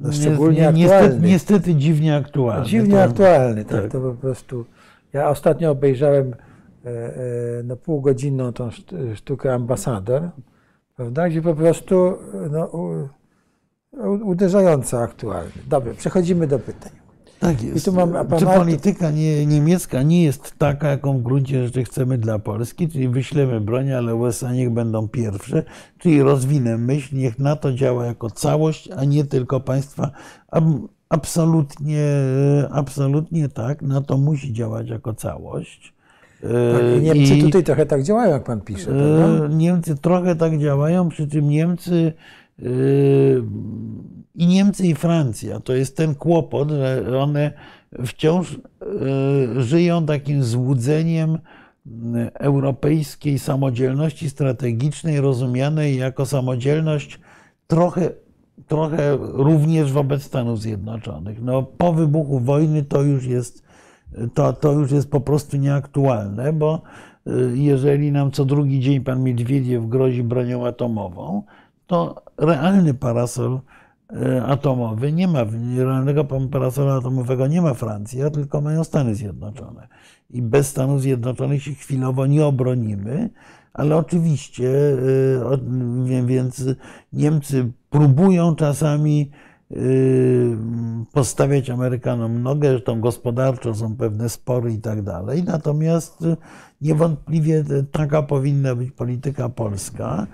no, 0.00 0.12
szczególnie 0.12 0.68
aktualny. 0.68 1.28
niestety 1.28 1.74
dziwnie 1.74 2.16
aktualny. 2.16 2.66
Dziwnie 2.66 2.94
To- 2.94 3.02
aktualny, 3.02 3.64
tak, 3.64 3.82
tak. 3.82 3.92
to 3.92 4.00
po 4.00 4.12
prostu. 4.12 4.64
Ja 5.12 5.28
ostatnio 5.28 5.70
obejrzałem 5.70 6.34
e, 6.84 6.88
e, 6.88 7.62
no, 7.64 7.76
półgodzinną 7.76 8.52
tą 8.52 8.68
szt- 8.68 9.14
sztukę 9.16 9.54
Ambasador, 9.54 10.22
prawda, 10.96 11.28
gdzie 11.28 11.42
po 11.42 11.54
prostu 11.54 12.14
no, 12.50 12.70
uderzająco 14.24 14.98
aktualny. 15.02 15.50
Dobrze, 15.68 15.94
przechodzimy 15.94 16.46
do 16.46 16.58
pytań. 16.58 16.92
Tak 17.44 17.62
I 17.62 17.66
jest. 17.66 17.84
tu 17.84 17.92
mam, 17.92 18.12
Czy 18.38 18.46
polityka 18.46 19.10
nie, 19.10 19.46
niemiecka 19.46 20.02
nie 20.02 20.24
jest 20.24 20.54
taka, 20.58 20.88
jaką 20.88 21.18
w 21.18 21.22
gruncie 21.22 21.64
rzeczy 21.66 21.84
chcemy 21.84 22.18
dla 22.18 22.38
Polski, 22.38 22.88
czyli 22.88 23.08
wyślemy 23.08 23.60
broń, 23.60 23.92
ale 23.92 24.14
USA 24.14 24.52
niech 24.52 24.70
będą 24.70 25.08
pierwsze, 25.08 25.62
czyli 25.98 26.22
rozwinę 26.22 26.78
myśl, 26.78 27.16
niech 27.16 27.38
NATO 27.38 27.72
działa 27.72 28.06
jako 28.06 28.30
całość, 28.30 28.88
a 28.96 29.04
nie 29.04 29.24
tylko 29.24 29.60
państwa. 29.60 30.10
Ab- 30.52 30.88
Absolutnie, 31.08 32.06
absolutnie 32.70 33.48
tak, 33.48 33.82
NATO 33.82 34.16
musi 34.18 34.52
działać 34.52 34.88
jako 34.88 35.14
całość. 35.14 35.94
Tak, 36.40 36.82
i 36.98 37.02
Niemcy 37.02 37.34
i- 37.36 37.42
tutaj 37.42 37.64
trochę 37.64 37.86
tak 37.86 38.02
działają, 38.02 38.30
jak 38.32 38.44
pan 38.44 38.60
pisze, 38.60 38.84
prawda? 38.90 39.46
E, 39.46 39.48
Niemcy 39.48 39.96
trochę 39.96 40.36
tak 40.36 40.58
działają, 40.58 41.08
przy 41.08 41.28
czym 41.28 41.48
Niemcy 41.48 42.12
i 44.34 44.46
Niemcy 44.46 44.86
i 44.86 44.94
Francja 44.94 45.60
to 45.60 45.74
jest 45.74 45.96
ten 45.96 46.14
kłopot, 46.14 46.70
że 46.70 47.18
one 47.18 47.52
wciąż 48.06 48.54
e, 48.54 49.62
żyją 49.62 50.06
takim 50.06 50.44
złudzeniem 50.44 51.38
m, 51.86 52.30
europejskiej 52.34 53.38
samodzielności 53.38 54.30
strategicznej, 54.30 55.20
rozumianej 55.20 55.96
jako 55.96 56.26
samodzielność 56.26 57.20
trochę, 57.66 58.10
trochę 58.66 59.18
również 59.20 59.92
wobec 59.92 60.22
Stanów 60.22 60.60
Zjednoczonych. 60.60 61.42
No, 61.42 61.62
po 61.62 61.92
wybuchu 61.92 62.40
wojny 62.40 62.82
to 62.82 63.02
już 63.02 63.26
jest 63.26 63.64
to, 64.34 64.52
to 64.52 64.72
już 64.72 64.90
jest 64.90 65.10
po 65.10 65.20
prostu 65.20 65.56
nieaktualne, 65.56 66.52
bo 66.52 66.82
jeżeli 67.54 68.12
nam 68.12 68.30
co 68.30 68.44
drugi 68.44 68.80
dzień 68.80 69.00
pan 69.00 69.22
Miedwiediew 69.22 69.88
grozi 69.88 70.22
bronią 70.22 70.66
atomową, 70.66 71.42
to 71.86 72.23
realny 72.38 72.94
parasol 72.94 73.60
y, 74.12 74.42
atomowy 74.42 75.12
nie 75.12 75.28
ma, 75.28 75.44
realnego 75.76 76.24
parasola 76.24 76.94
atomowego 76.94 77.46
nie 77.46 77.62
ma 77.62 77.74
Francja, 77.74 78.30
tylko 78.30 78.60
mają 78.60 78.84
Stany 78.84 79.14
Zjednoczone. 79.14 79.88
I 80.30 80.42
bez 80.42 80.68
Stanów 80.68 81.02
Zjednoczonych 81.02 81.62
się 81.62 81.74
chwilowo 81.74 82.26
nie 82.26 82.46
obronimy, 82.46 83.30
ale 83.72 83.96
oczywiście, 83.96 84.70
wie- 86.04 86.26
więc 86.26 86.64
Niemcy 87.12 87.72
próbują 87.90 88.54
czasami 88.56 89.30
y, 89.72 90.56
postawiać 91.12 91.70
Amerykanom 91.70 92.42
nogę, 92.42 92.70
zresztą 92.70 93.00
gospodarczo 93.00 93.74
są 93.74 93.96
pewne 93.96 94.28
spory 94.28 94.72
i 94.72 94.78
tak 94.78 95.02
dalej. 95.02 95.44
Natomiast 95.44 96.18
niewątpliwie 96.80 97.64
taka 97.92 98.22
powinna 98.22 98.74
być 98.74 98.90
polityka 98.90 99.48
polska. 99.48 100.26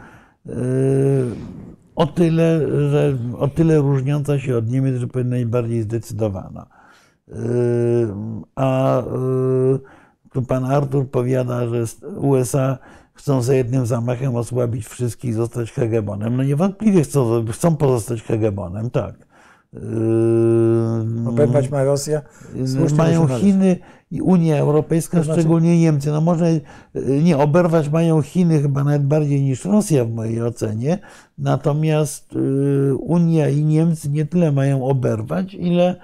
O 2.00 2.06
tyle, 2.06 2.60
że 2.90 3.16
o 3.38 3.48
tyle 3.48 3.78
różniąca 3.78 4.38
się 4.38 4.56
od 4.56 4.70
Niemiec, 4.70 4.96
że 4.96 5.06
powinna 5.06 5.36
być 5.36 5.44
bardziej 5.44 5.82
zdecydowana. 5.82 6.66
Y, 7.28 7.34
A 8.54 9.00
y, 9.00 9.04
tu 10.32 10.42
pan 10.42 10.64
Artur 10.64 11.10
powiada, 11.10 11.68
że 11.68 11.84
USA 12.16 12.78
chcą 13.14 13.42
za 13.42 13.54
jednym 13.54 13.86
zamachem 13.86 14.36
osłabić 14.36 14.86
wszystkich 14.86 15.30
i 15.30 15.32
zostać 15.32 15.72
hegemonem. 15.72 16.36
No 16.36 16.44
niewątpliwie 16.44 17.02
chcą, 17.02 17.44
chcą 17.52 17.76
pozostać 17.76 18.22
hegemonem, 18.22 18.90
tak. 18.90 19.14
Yy, 19.72 19.80
ma 21.70 21.84
Rosja. 21.84 22.22
Słusznie 22.66 22.98
mają. 22.98 23.28
Chiny 23.28 23.76
i 24.10 24.22
Unia 24.22 24.56
Europejska, 24.56 25.18
To 25.18 25.24
znaczy- 25.24 25.40
szczególnie 25.40 25.80
Niemcy. 25.80 26.10
No 26.10 26.20
może 26.20 26.46
y, 26.46 26.60
nie 27.22 27.38
oberwać 27.38 27.88
mają 27.88 28.22
Chiny 28.22 28.62
chyba 28.62 28.84
nawet 28.84 29.02
bardziej 29.06 29.42
niż 29.42 29.64
Rosja 29.64 30.04
w 30.04 30.10
mojej 30.10 30.42
ocenie. 30.42 30.98
Natomiast 31.38 32.32
y, 32.36 32.94
Unia 32.94 33.48
i 33.48 33.64
Niemcy 33.64 34.10
nie 34.10 34.26
tyle 34.26 34.52
mają 34.52 34.84
oberwać, 34.84 35.54
ile, 35.54 35.96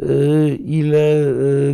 y, 0.00 0.58
ile 0.64 1.00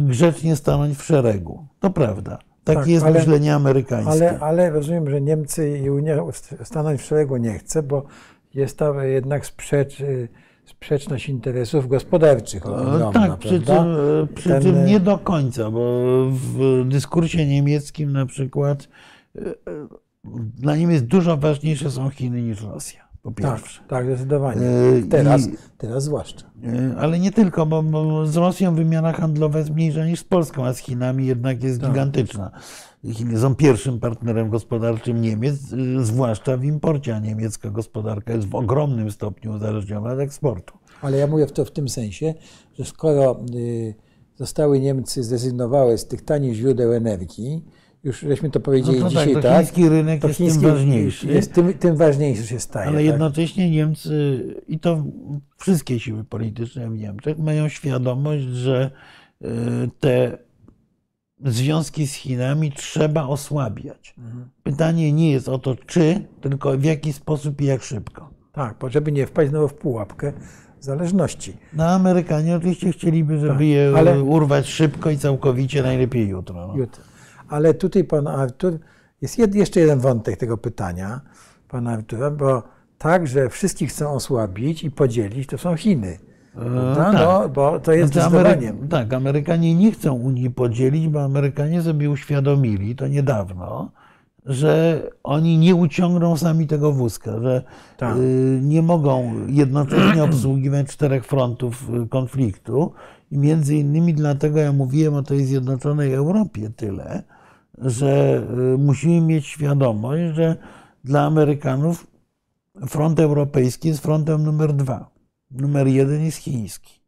grzecznie 0.01 0.57
stanąć 0.57 0.97
w 0.99 1.03
szeregu. 1.03 1.65
To 1.81 1.91
prawda. 1.91 2.39
Takie 2.65 2.79
Tak, 2.81 2.89
jest 2.89 3.05
ale- 3.05 3.19
myślenie 3.19 3.55
amerykańskie. 3.55 4.11
Ale, 4.13 4.39
ale 4.41 4.71
rozumiem, 4.71 5.11
że 5.11 5.21
Niemcy 5.21 5.79
i 5.79 5.91
Unia 5.91 6.17
stanąć 6.65 7.01
w 7.01 7.05
szeregu 7.05 7.37
nie 7.37 7.59
chce, 7.59 7.83
bo 7.83 8.05
jest 8.55 8.79
tam 8.79 9.05
jednak 9.05 9.47
sprzecz, 9.47 10.03
sprzeczność 10.85 11.29
interesów 11.29 11.89
gospodarczych. 11.89 12.67
E, 12.67 12.69
ogromna, 12.69 13.13
Tak, 13.13 13.39
przy 13.39 13.61
czym, 13.63 13.75
e, 13.77 14.27
przy 14.35 14.49
Ten, 14.49 14.63
czym 14.63 14.75
e, 14.77 14.85
nie 14.85 15.01
do 15.01 15.19
końca, 15.19 15.71
bo 15.71 15.81
w 16.31 16.83
dyskursie 16.89 17.47
niemieckim 17.47 18.13
na 18.13 18.27
przykład 18.27 18.89
dla 20.55 20.77
Niemiec 20.77 21.03
dużo 21.03 21.37
ważniejsze 21.37 21.91
są 21.91 22.11
Chiny 22.11 22.43
niż 22.43 22.63
Rosja, 22.63 23.01
po 23.23 23.31
Tak, 23.31 23.37
pierwsze. 23.57 23.83
tak, 23.89 24.05
zdecydowanie. 24.07 24.61
E, 24.67 25.03
Teraz, 25.11 25.49
i- 25.49 25.53
teraz 25.79 26.05
zwłaszcza. 26.05 26.51
Ale 26.99 27.19
nie 27.19 27.33
tylko, 27.33 27.67
bo, 27.67 27.83
bo 27.83 28.27
z 28.27 28.37
Rosją 28.37 28.75
wymiana 28.75 29.13
handlowa 29.13 29.59
jest 29.59 29.71
mniejsza 29.71 30.07
niż 30.07 30.21
z 30.21 30.25
Polską, 30.25 30.67
a 30.67 30.73
z 30.73 30.79
Chinami 30.79 31.27
jednak 31.27 31.63
jest 31.63 31.81
Tak. 31.81 31.91
gigantyczna. 31.91 32.51
Chiny 33.05 33.39
są 33.39 33.55
pierwszym 33.55 34.01
partnerem 34.01 34.51
gospodarczym 34.51 35.21
Niemiec, 35.21 35.55
e, 35.73 36.05
zwłaszcza 36.05 36.57
w 36.57 36.65
imporcie, 36.65 37.17
a 37.17 37.19
niemiecka 37.19 37.71
gospodarka 37.71 38.33
jest 38.33 38.49
w 38.49 38.55
ogromnym 38.55 39.11
stopniu 39.11 39.53
uzależniona 39.53 40.13
od 40.13 40.19
eksportu. 40.19 40.79
Ale 41.03 41.17
ja 41.17 41.27
mówię 41.27 41.47
to 41.47 41.65
w 41.65 41.71
tym 41.71 41.89
sensie, 41.89 42.35
że 42.79 42.85
skoro 42.85 43.41
y, 43.55 43.95
zostały 44.37 44.81
Niemcy 44.81 45.25
zrezygnowały 45.25 45.99
z 45.99 46.07
tych 46.07 46.23
tanich 46.23 46.55
źródeł 46.55 46.93
energii, 46.93 47.65
już 48.05 48.21
żeśmy 48.21 48.51
to 48.51 48.61
powiedzieli 48.61 48.99
No 48.99 49.09
to 49.09 49.15
tak, 49.15 49.29
dzisiaj, 49.29 49.35
to 49.35 49.49
tak? 49.49 49.57
chiński 49.57 49.89
rynek 49.89 50.21
to 50.21 50.29
jest 50.29 50.39
tym 50.39 50.47
chiński 50.47 50.67
ważniejszy. 50.67 51.27
Jest 51.27 51.53
tym, 51.53 51.75
tym 51.75 51.97
ważniejszy 51.97 52.47
się 52.47 52.61
staje. 52.61 52.89
Ale 52.89 52.97
tak? 52.97 53.07
jednocześnie 53.07 53.71
Niemcy, 53.71 54.45
i 54.69 54.79
to 54.79 55.05
wszystkie 55.57 56.01
siły 56.01 56.25
polityczne 56.25 56.91
w 56.91 56.99
Niemczech, 56.99 57.39
mają 57.39 57.69
świadomość, 57.69 58.45
że 58.45 58.91
y, 59.43 59.47
te 60.01 60.39
związki 61.45 62.07
z 62.07 62.13
Chinami 62.15 62.73
trzeba 62.73 63.27
osłabiać. 63.27 64.15
Mhm. 64.19 64.49
Pytanie 64.63 65.13
nie 65.13 65.31
jest 65.33 65.49
o 65.49 65.59
to, 65.59 65.77
czy, 65.87 66.25
tylko 66.41 66.79
w 66.79 66.85
jaki 66.85 67.13
sposób 67.13 67.61
i 67.61 67.65
jak 67.65 67.83
szybko. 67.83 68.31
Tak, 68.53 68.77
bo 68.81 68.91
żeby 68.91 69.13
nie 69.13 69.27
wpaść 69.27 69.51
znowu 69.51 69.69
w 69.69 69.75
pułapkę 69.75 70.33
zależności. 70.81 71.57
No, 71.73 71.85
Amerykanie 71.85 72.57
oczywiście 72.57 72.93
chcieliby, 72.93 73.39
żeby 73.39 73.53
Tak, 73.53 73.61
je 73.61 73.93
ale- 73.97 74.23
urwać 74.23 74.67
szybko 74.67 75.11
i 75.11 75.19
całkowicie, 75.19 75.83
najlepiej 75.83 76.29
jutro. 76.29 76.67
No. 76.67 76.77
Jutro. 76.77 77.03
Ale 77.49 77.75
tutaj 77.75 78.05
pan 78.05 78.27
Artur, 78.27 78.79
jest 79.23 79.39
jed, 79.39 79.55
jeszcze 79.55 79.81
jeden 79.81 79.99
wątek 80.01 80.37
tego 80.37 80.59
pytania 80.59 81.21
pana 81.69 81.91
Artura, 81.93 82.31
bo 82.31 82.63
tak, 82.99 83.27
że 83.27 83.49
wszystkich 83.49 83.91
chcą 83.91 84.11
osłabić 84.13 84.85
i 84.85 84.91
podzielić, 84.91 85.47
to 85.49 85.59
są 85.59 85.77
Chiny. 85.77 86.19
Prawda? 86.55 87.05
tak. 87.05 87.15
No, 87.15 87.49
bo 87.49 87.81
to 87.81 87.93
jest 87.93 88.13
Znaczy, 88.13 88.29
zdecydowanie. 88.29 88.73
Amery- 88.73 88.89
tak, 88.89 89.13
Amerykanie 89.15 89.75
nie 89.75 89.93
chcą 89.93 90.15
Unii 90.15 90.51
podzielić, 90.51 91.09
bo 91.09 91.23
Amerykanie 91.23 91.83
sobie 91.83 92.11
uświadomili 92.11 92.97
to 92.97 93.09
niedawno, 93.09 93.91
że 94.47 95.03
oni 95.23 95.59
nie 95.59 95.75
uciągną 95.75 96.37
sami 96.37 96.67
tego 96.67 96.93
wózka, 96.93 97.41
że 97.41 97.63
Tak. 97.97 98.17
y, 98.17 98.61
nie 98.63 98.83
mogą 98.83 99.33
jednocześnie 99.49 100.25
obsługiwać 100.29 100.87
czterech 100.87 101.25
frontów 101.27 101.91
y, 102.05 102.09
konfliktu. 102.09 102.93
I 103.31 103.39
między 103.39 103.77
innymi 103.77 104.15
dlatego 104.15 104.59
ja 104.59 104.73
mówiłem 104.73 105.15
o 105.15 105.23
tej 105.23 105.45
zjednoczonej 105.45 106.13
Europie 106.15 106.71
tyle, 106.77 107.23
że 107.79 108.43
y, 108.75 108.79
musimy 108.79 109.21
mieć 109.21 109.47
świadomość, 109.47 110.23
że 110.35 110.57
dla 111.05 111.23
Amerykanów 111.23 112.07
front 112.89 113.21
europejski 113.21 113.89
jest 113.89 114.03
frontem 114.03 114.45
numer 114.45 114.73
dwa. 114.73 115.10
Numer 115.51 115.87
jeden 115.87 116.25
jest 116.25 116.39
chiński 116.39 117.01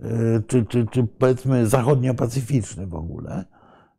y, 0.00 0.04
czy, 0.46 0.64
czy, 0.64 0.86
czy 0.90 1.04
powiedzmy 1.04 1.66
zachodniopacyficzny 1.66 2.86
w 2.86 2.94
ogóle. 2.94 3.44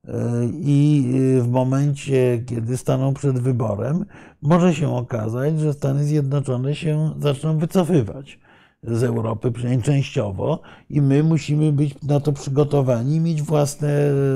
Y, 0.07 0.11
I 0.53 1.11
y, 1.37 1.43
w 1.43 1.47
momencie, 1.47 2.43
kiedy 2.45 2.77
staną 2.77 3.13
przed 3.13 3.39
wyborem, 3.39 4.05
może 4.41 4.73
się 4.73 4.95
okazać, 4.95 5.59
że 5.59 5.73
Stany 5.73 6.03
Zjednoczone 6.03 6.75
się 6.75 7.13
zaczną 7.19 7.57
wycofywać 7.57 8.39
z 8.83 9.03
Europy, 9.03 9.51
przynajmniej 9.51 9.83
częściowo, 9.83 10.61
i 10.89 11.01
my 11.01 11.23
musimy 11.23 11.71
być 11.71 12.01
na 12.01 12.19
to 12.19 12.33
przygotowani 12.33 13.19
mieć 13.19 13.41
własne, 13.41 13.89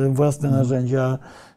własne 0.09 0.51
narzędzia, 0.51 1.17
y, 1.17 1.50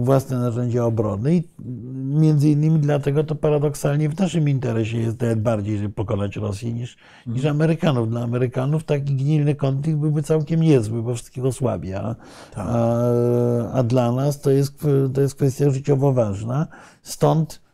własne 0.00 0.38
narzędzia 0.38 0.84
obrony. 0.84 1.34
I 1.34 1.48
między 1.94 2.48
innymi 2.48 2.78
dlatego 2.78 3.24
to 3.24 3.34
paradoksalnie 3.34 4.08
w 4.08 4.18
naszym 4.18 4.48
interesie 4.48 4.98
jest 4.98 5.20
nawet 5.20 5.42
bardziej, 5.42 5.78
żeby 5.78 5.94
pokonać 5.94 6.36
Rosję 6.36 6.72
niż, 6.72 6.96
niż 7.26 7.44
Amerykanów. 7.44 8.10
Dla 8.10 8.22
Amerykanów 8.22 8.84
taki 8.84 9.14
gnilny 9.16 9.54
konflikt 9.54 9.98
byłby 9.98 10.22
całkiem 10.22 10.60
niezły, 10.60 11.02
bo 11.02 11.14
wszystkich 11.14 11.44
osłabia. 11.44 12.16
A, 12.54 12.62
a, 12.62 13.72
a 13.72 13.82
dla 13.82 14.12
nas 14.12 14.40
to 14.40 14.50
jest, 14.50 14.86
to 15.14 15.20
jest 15.20 15.34
kwestia 15.34 15.70
życiowo 15.70 16.12
ważna. 16.12 16.66
Stąd 17.02 17.66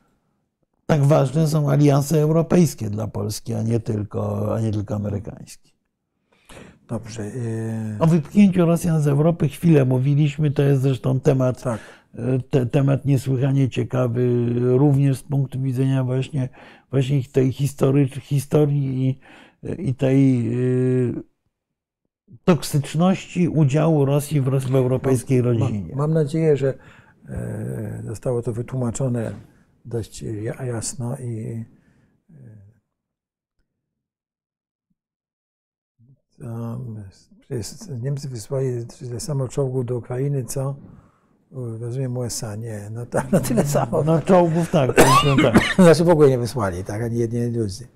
tak 0.87 1.05
ważne 1.05 1.49
są 1.49 1.71
alianse 1.71 2.21
europejskie 2.21 2.91
dla 2.91 3.07
Polski, 3.07 3.55
a 3.55 3.63
nie 3.63 3.81
tylko, 3.81 4.55
a 4.55 4.61
nie 4.61 4.73
tylko 4.73 4.95
amerykańskie. 4.95 5.72
Dobrze. 6.93 7.23
y, 7.23 7.97
O 7.99 8.07
wypchnięciu 8.07 8.67
Rosjan 8.67 9.01
z 9.03 9.07
Europy 9.07 9.49
chwilę 9.49 9.85
mówiliśmy, 9.85 10.51
to 10.51 10.63
jest 10.63 10.83
zresztą 10.83 11.21
temat, 11.21 11.63
Tak. 11.63 11.81
te, 12.51 12.67
temat 12.67 13.05
niesłychanie 13.05 13.69
ciekawy, 13.69 14.47
również 14.61 15.17
z 15.19 15.23
punktu 15.23 15.61
widzenia 15.61 16.05
właśnie, 16.05 16.49
właśnie 16.91 17.23
tej 17.33 17.53
history, 17.53 18.09
historii 18.09 19.09
i, 19.09 19.89
i 19.89 19.95
tej 19.95 20.49
y, 20.55 21.15
toksyczności 22.45 23.49
udziału 23.49 24.05
Rosji 24.05 24.41
w, 24.41 24.45
w 24.51 24.75
europejskiej 24.75 25.41
rodzinie. 25.43 25.89
Mam, 25.89 25.99
mam 25.99 26.13
nadzieję, 26.13 26.57
że 26.57 26.75
e, 27.29 28.03
zostało 28.07 28.43
to 28.43 28.53
wytłumaczone 28.53 29.33
dość 29.85 30.25
jasno 30.67 31.17
i 31.17 31.65
Niemcy 38.03 38.29
wysłali 38.29 38.87
tyle 38.87 39.21
samo 39.21 39.49
czołgów 39.49 39.87
do 39.87 39.97
Ukrainy, 39.97 40.45
co 40.45 40.77
rozumiem 41.53 42.17
USA. 42.17 42.57
Nie, 42.57 42.91
no 42.91 43.07
tak, 43.07 43.33
na 43.33 43.41
tyle 43.41 43.65
samo. 43.65 44.05
No 44.05 44.23
czołgów 44.23 44.71
tak, 44.71 44.97
tak. 44.97 45.75
Znaczy 45.85 46.05
w 46.05 46.09
ogóle 46.09 46.29
nie 46.29 46.39
wysłali, 46.39 46.85
tak, 46.85 47.03
ani 47.03 47.19
jednej 47.19 47.53
iluzji. 47.53 47.87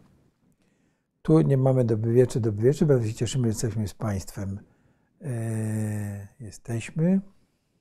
Tu 1.23 1.40
nie 1.40 1.56
mamy 1.56 1.85
dobywieczy, 1.85 2.40
dobywieczy, 2.40 2.86
bardzo 2.86 3.06
się 3.06 3.14
cieszymy, 3.14 3.44
że 3.44 3.48
jesteśmy 3.48 3.89
z 3.89 3.94
państwem. 3.94 4.59
E, 5.23 6.28
jesteśmy. 6.40 7.20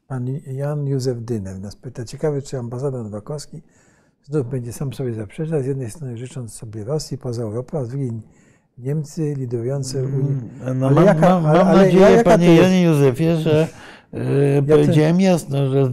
Pan 0.07 0.27
Jan 0.47 0.87
Józef 0.87 1.21
Dynem 1.21 1.61
nas 1.61 1.75
pyta, 1.75 2.05
ciekawy, 2.05 2.41
czy 2.41 2.59
ambasador 2.59 3.03
Nowakowski 3.03 3.61
znów 4.23 4.49
będzie 4.49 4.73
sam 4.73 4.93
sobie 4.93 5.13
zaprzeczał, 5.13 5.63
z 5.63 5.65
jednej 5.65 5.91
strony 5.91 6.17
życząc 6.17 6.53
sobie 6.53 6.83
Rosji 6.83 7.17
poza 7.17 7.43
Europą, 7.43 7.79
a 7.79 7.85
z 7.85 7.89
drugiej 7.89 8.11
Niemcy 8.77 9.33
liderujące 9.37 10.03
Unii. 10.03 10.41
No, 10.75 10.89
mam, 10.89 11.05
jaka, 11.05 11.29
mam, 11.29 11.43
mam 11.43 11.67
ale, 11.67 11.85
nadzieję, 11.85 12.11
jaka 12.11 12.23
panie 12.23 12.55
Janie 12.55 12.83
Józefie, 12.83 13.35
że 13.35 13.67
ja 14.55 14.61
powiedziałem 14.61 15.21
jasno, 15.21 15.69
że 15.69 15.91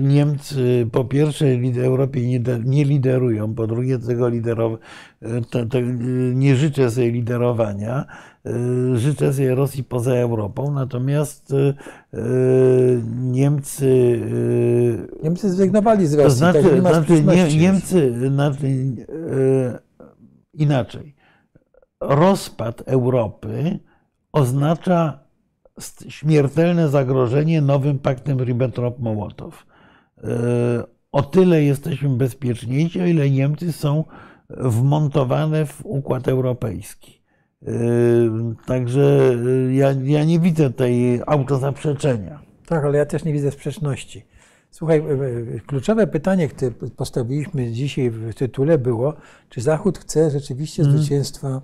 Niemcy 0.00 0.86
po 0.92 1.04
pierwsze 1.04 1.46
Europie 1.84 2.26
nie, 2.26 2.40
nie 2.64 2.84
liderują, 2.84 3.54
po 3.54 3.66
drugie 3.66 3.98
tego 3.98 4.28
liderow, 4.28 4.78
to, 5.50 5.66
to 5.66 5.78
nie 6.34 6.56
życzę 6.56 6.90
sobie 6.90 7.10
liderowania, 7.10 8.06
życzę 8.94 9.32
sobie 9.32 9.54
Rosji 9.54 9.84
poza 9.84 10.14
Europą, 10.14 10.72
natomiast 10.72 11.54
Niemcy... 13.20 14.20
Niemcy 15.22 15.50
zrezygnowali 15.50 16.06
z 16.06 16.14
Rosji, 16.14 16.24
to 16.24 16.36
znaczy, 16.36 16.62
tak 16.62 16.72
nie 16.72 16.80
znaczy 16.80 17.22
nie, 17.22 17.60
Niemcy, 17.60 18.28
znaczy, 18.28 18.66
inaczej 20.54 21.11
rozpad 22.02 22.82
Europy 22.86 23.78
oznacza 24.32 25.18
śmiertelne 26.08 26.88
zagrożenie 26.88 27.60
nowym 27.60 27.98
paktem 27.98 28.38
Ribbentrop-Mołotow. 28.38 29.52
E, 30.24 30.28
o 31.12 31.22
tyle 31.22 31.62
jesteśmy 31.62 32.08
bezpieczniejsi, 32.08 33.00
o 33.00 33.06
ile 33.06 33.30
Niemcy 33.30 33.72
są 33.72 34.04
wmontowane 34.50 35.66
w 35.66 35.86
układ 35.86 36.28
europejski. 36.28 37.22
E, 37.62 37.72
także 38.66 39.34
e, 39.68 39.74
ja, 39.74 39.92
ja 40.04 40.24
nie 40.24 40.40
widzę 40.40 40.70
tej 40.70 41.20
autozaprzeczenia. 41.26 42.40
Tak, 42.66 42.84
ale 42.84 42.98
ja 42.98 43.06
też 43.06 43.24
nie 43.24 43.32
widzę 43.32 43.50
sprzeczności. 43.50 44.24
Słuchaj, 44.70 45.02
kluczowe 45.66 46.06
pytanie, 46.06 46.48
które 46.48 46.70
postawiliśmy 46.96 47.72
dzisiaj 47.72 48.10
w 48.10 48.34
tytule 48.34 48.78
było, 48.78 49.14
czy 49.48 49.60
Zachód 49.60 49.98
chce 49.98 50.30
rzeczywiście 50.30 50.82
mm. 50.82 50.98
zwycięstwa. 50.98 51.60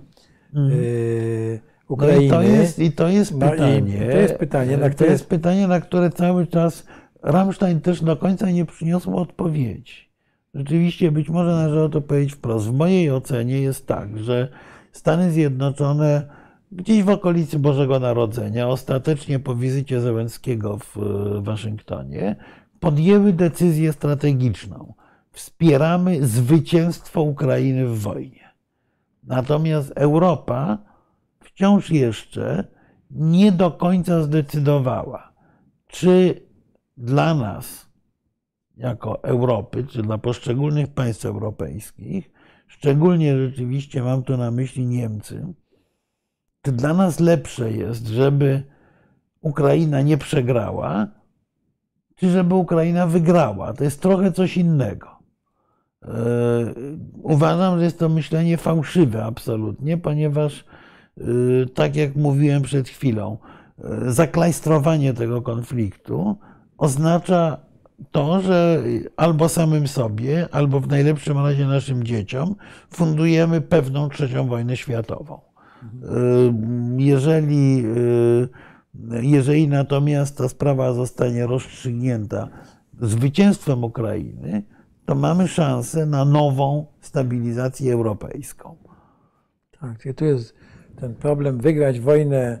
Ukrainy. 1.87 2.15
No 2.17 2.21
i, 2.21 2.29
to 2.29 2.41
jest, 2.41 2.79
I 2.79 2.91
to 2.91 3.07
jest 3.07 3.39
pytanie. 3.39 4.09
to 4.11 4.17
jest 4.17 4.35
pytanie, 4.35 4.77
na 4.77 4.89
które... 4.89 5.07
To 5.07 5.11
jest 5.11 5.27
pytanie, 5.27 5.67
na 5.67 5.81
które 5.81 6.09
cały 6.09 6.47
czas 6.47 6.85
Rammstein 7.23 7.81
też 7.81 8.03
do 8.03 8.17
końca 8.17 8.51
nie 8.51 8.65
przyniosł 8.65 9.17
odpowiedzi. 9.17 10.09
Rzeczywiście, 10.53 11.11
być 11.11 11.29
może 11.29 11.51
należy 11.51 11.81
o 11.81 11.89
to 11.89 12.01
powiedzieć 12.01 12.33
wprost. 12.33 12.67
W 12.67 12.73
mojej 12.73 13.11
ocenie 13.11 13.61
jest 13.61 13.87
tak, 13.87 14.17
że 14.17 14.47
Stany 14.91 15.31
Zjednoczone 15.31 16.27
gdzieś 16.71 17.03
w 17.03 17.09
okolicy 17.09 17.59
Bożego 17.59 17.99
Narodzenia, 17.99 18.67
ostatecznie 18.67 19.39
po 19.39 19.55
wizycie 19.55 20.01
Zełenskiego 20.01 20.77
w 20.77 20.97
Waszyngtonie, 21.41 22.35
podjęły 22.79 23.33
decyzję 23.33 23.93
strategiczną. 23.93 24.93
Wspieramy 25.31 26.27
zwycięstwo 26.27 27.21
Ukrainy 27.21 27.87
w 27.87 27.99
wojnie. 27.99 28.48
Natomiast 29.29 29.91
Europa 29.95 30.77
wciąż 31.39 31.89
jeszcze 31.89 32.67
nie 33.11 33.51
do 33.51 33.71
końca 33.71 34.23
zdecydowała, 34.23 35.33
czy 35.87 36.41
dla 36.97 37.33
nas, 37.33 37.89
jako 38.77 39.23
Europy, 39.23 39.83
czy 39.83 40.01
dla 40.01 40.17
poszczególnych 40.17 40.93
państw 40.93 41.25
europejskich, 41.25 42.31
szczególnie 42.67 43.37
rzeczywiście 43.37 44.03
mam 44.03 44.23
tu 44.23 44.37
na 44.37 44.51
myśli 44.51 44.85
Niemcy, 44.85 45.53
czy 46.61 46.71
dla 46.71 46.93
nas 46.93 47.19
lepsze 47.19 47.71
jest, 47.71 48.07
żeby 48.07 48.63
Ukraina 49.41 50.01
nie 50.01 50.17
przegrała, 50.17 51.07
czy 52.15 52.29
żeby 52.29 52.55
Ukraina 52.55 53.07
wygrała. 53.07 53.73
To 53.73 53.83
jest 53.83 54.01
trochę 54.01 54.31
coś 54.31 54.57
innego. 54.57 55.18
E, 56.03 56.09
uważam, 57.23 57.77
że 57.77 57.83
jest 57.83 57.99
to 57.99 58.09
myślenie 58.09 58.57
fałszywe 58.57 59.25
absolutnie, 59.25 59.97
ponieważ 59.97 60.65
Y, 61.21 61.69
tak 61.73 61.95
jak 61.95 62.15
mówiłem 62.15 62.61
przed 62.61 62.89
chwilą, 62.89 63.37
y, 64.07 64.11
zaklajstrowanie 64.11 65.13
tego 65.13 65.41
konfliktu 65.41 66.35
oznacza 66.77 67.57
to, 68.11 68.41
że 68.41 68.83
albo 69.17 69.49
samym 69.49 69.87
sobie, 69.87 70.47
albo 70.51 70.79
w 70.79 70.87
najlepszym 70.87 71.37
razie 71.37 71.67
naszym 71.67 72.03
dzieciom 72.03 72.55
fundujemy 72.91 73.61
pewną 73.61 74.09
trzecią 74.09 74.47
wojnę 74.47 74.77
światową. 74.77 75.39
Jeżeli, 76.97 77.83
jeżeli 79.21 79.67
natomiast 79.67 80.37
ta 80.37 80.49
sprawa 80.49 80.93
zostanie 80.93 81.47
rozstrzygnięta 81.47 82.47
zwycięstwem 83.01 83.83
Ukrainy, 83.83 84.63
to 85.09 85.15
mamy 85.15 85.47
szansę 85.47 86.05
na 86.05 86.25
nową 86.25 86.85
stabilizację 87.01 87.93
europejską. 87.93 88.75
Tak, 89.81 90.15
tu 90.15 90.25
jest 90.25 90.53
ten 90.95 91.15
problem 91.15 91.57
wygrać 91.57 91.99
wojnę 91.99 92.59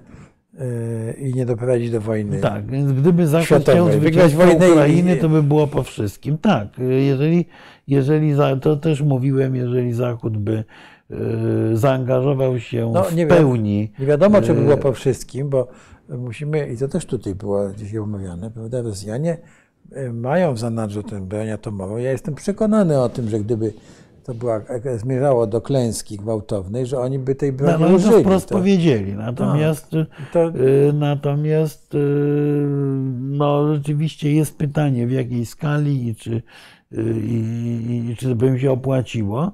e, 0.59 1.13
i 1.13 1.33
nie 1.33 1.45
doprowadzić 1.45 1.91
do 1.91 2.01
wojny. 2.01 2.39
Tak, 2.39 2.65
więc 2.65 2.91
gdyby 2.91 3.27
Zachód 3.27 3.61
chciał 3.61 3.85
wygrać 3.85 4.35
wojnę 4.35 4.71
Ukrainy, 4.71 5.17
to 5.17 5.29
by 5.29 5.43
było 5.43 5.67
po 5.67 5.83
wszystkim. 5.83 6.37
Tak, 6.37 6.67
jeżeli, 6.79 7.45
jeżeli 7.87 8.33
to 8.61 8.75
też 8.75 9.01
mówiłem, 9.01 9.55
jeżeli 9.55 9.93
Zachód 9.93 10.37
by 10.37 10.63
e, 11.11 11.15
zaangażował 11.73 12.59
się 12.59 12.91
no, 12.93 13.03
w 13.03 13.27
pełni. 13.27 13.91
Nie 13.99 14.05
wiadomo, 14.05 14.41
czy 14.41 14.53
by 14.53 14.61
było 14.61 14.73
e, 14.73 14.77
po 14.77 14.93
wszystkim, 14.93 15.49
bo 15.49 15.67
musimy, 16.09 16.67
i 16.67 16.77
to 16.77 16.87
też 16.87 17.05
tutaj 17.05 17.35
było 17.35 17.73
dzisiaj 17.73 17.99
omawiane, 17.99 18.51
prawda, 18.51 18.81
Rosjanie 18.81 19.37
mają 20.13 20.53
w 20.53 20.59
zanadrzu 20.59 21.03
tę 21.03 21.21
broń 21.21 21.51
atomową. 21.51 21.97
Ja 21.97 22.11
jestem 22.11 22.35
przekonany 22.35 23.01
o 23.01 23.09
tym, 23.09 23.29
że 23.29 23.39
gdyby 23.39 23.73
to 24.29 24.33
była, 24.33 24.61
zmierzało 24.97 25.47
do 25.47 25.61
klęski 25.61 26.17
gwałtownej, 26.17 26.85
że 26.85 26.99
oni 26.99 27.19
by 27.19 27.35
tej 27.35 27.53
broni 27.53 27.83
no, 27.83 27.95
użyli. 27.95 28.13
To 28.13 28.19
wprost 28.19 28.49
to... 28.49 28.55
powiedzieli. 28.55 29.13
Natomiast, 29.13 29.91
to... 30.33 30.47
y, 30.47 30.93
natomiast 30.93 31.95
y, 31.95 31.97
no, 33.19 33.75
rzeczywiście 33.75 34.33
jest 34.33 34.57
pytanie, 34.57 35.07
w 35.07 35.11
jakiej 35.11 35.45
skali 35.45 36.07
i 36.07 36.15
czy, 36.15 36.41
y, 36.93 37.15
i, 37.27 38.09
i 38.11 38.15
czy 38.15 38.35
by 38.35 38.59
się 38.59 38.71
opłaciło. 38.71 39.51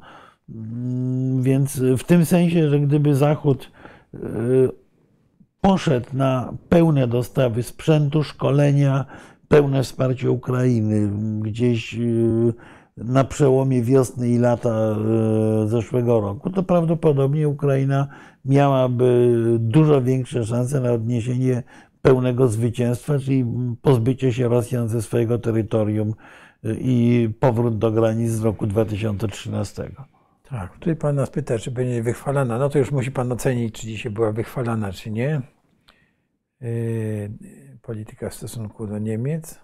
Mm, 0.50 1.42
więc 1.42 1.80
w 1.98 2.04
tym 2.04 2.26
sensie, 2.26 2.70
że 2.70 2.80
gdyby 2.80 3.16
Zachód 3.16 3.72
y, 4.14 4.20
poszedł 5.62 6.08
na 6.14 6.54
pełne 6.70 7.08
dostawy 7.08 7.64
sprzętu, 7.64 8.24
szkolenia, 8.24 9.06
pełne 9.48 9.84
wsparcie 9.84 10.32
Ukrainy, 10.32 11.12
gdzieś 11.42 11.94
y, 11.94 12.54
na 12.98 13.24
przełomie 13.24 13.82
wiosny 13.82 14.30
i 14.30 14.38
lata 14.38 14.70
e, 14.70 15.68
zeszłego 15.68 16.22
roku, 16.22 16.50
to 16.50 16.64
prawdopodobnie 16.64 17.48
Ukraina 17.50 18.08
miałaby 18.46 19.36
dużo 19.60 20.02
większe 20.02 20.46
szanse 20.46 20.82
na 20.82 20.92
odniesienie 20.92 21.64
pełnego 22.02 22.48
zwycięstwa, 22.48 23.20
czyli 23.20 23.46
pozbycie 23.82 24.34
się 24.34 24.48
Rosjan 24.48 24.90
ze 24.90 25.02
swojego 25.02 25.40
terytorium 25.40 26.14
e, 26.64 26.74
i 26.74 27.30
powrót 27.40 27.78
do 27.78 27.92
granic 27.92 28.32
z 28.32 28.44
roku 28.44 28.68
2013. 28.68 29.92
Tak, 30.50 30.78
tutaj 30.78 30.96
Pan 30.96 31.16
nas 31.16 31.30
pyta, 31.30 31.60
czy 31.60 31.72
będzie 31.72 32.04
wychwalana. 32.04 32.58
No 32.58 32.70
to 32.70 32.80
już 32.80 32.92
musi 32.92 33.12
Pan 33.12 33.32
ocenić, 33.32 33.76
czy 33.82 33.88
dzisiaj 33.88 34.12
była 34.12 34.32
wychwalana, 34.32 34.92
czy 34.92 35.12
nie. 35.12 35.42
Yy, 36.62 36.70
polityka 37.86 38.30
w 38.30 38.34
stosunku 38.34 38.88
do 38.88 39.00
Niemiec. 39.00 39.60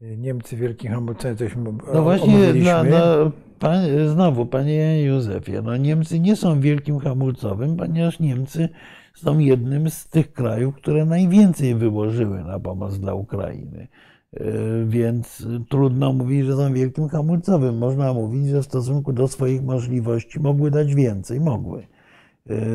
Niemcy 0.00 0.56
wielkim 0.56 0.92
hamulcem, 0.92 1.36
tośmy 1.36 1.72
No 1.94 2.02
właśnie, 2.02 2.54
no, 2.54 2.84
no, 2.84 3.30
pan, 3.58 3.80
znowu, 4.08 4.46
panie 4.46 5.02
Józefie, 5.02 5.52
no 5.62 5.76
Niemcy 5.76 6.20
nie 6.20 6.36
są 6.36 6.60
wielkim 6.60 6.98
hamulcowym, 6.98 7.76
ponieważ 7.76 8.20
Niemcy 8.20 8.68
są 9.14 9.38
jednym 9.38 9.90
z 9.90 10.08
tych 10.08 10.32
krajów, 10.32 10.74
które 10.74 11.04
najwięcej 11.04 11.74
wyłożyły 11.74 12.44
na 12.44 12.60
pomoc 12.60 12.98
dla 12.98 13.14
Ukrainy. 13.14 13.88
E, 14.32 14.44
więc 14.86 15.46
trudno 15.68 16.12
mówić, 16.12 16.46
że 16.46 16.56
są 16.56 16.72
wielkim 16.72 17.08
hamulcowym. 17.08 17.78
Można 17.78 18.12
mówić, 18.12 18.46
że 18.48 18.62
w 18.62 18.64
stosunku 18.64 19.12
do 19.12 19.28
swoich 19.28 19.62
możliwości 19.62 20.40
mogły 20.40 20.70
dać 20.70 20.94
więcej. 20.94 21.40
Mogły. 21.40 21.86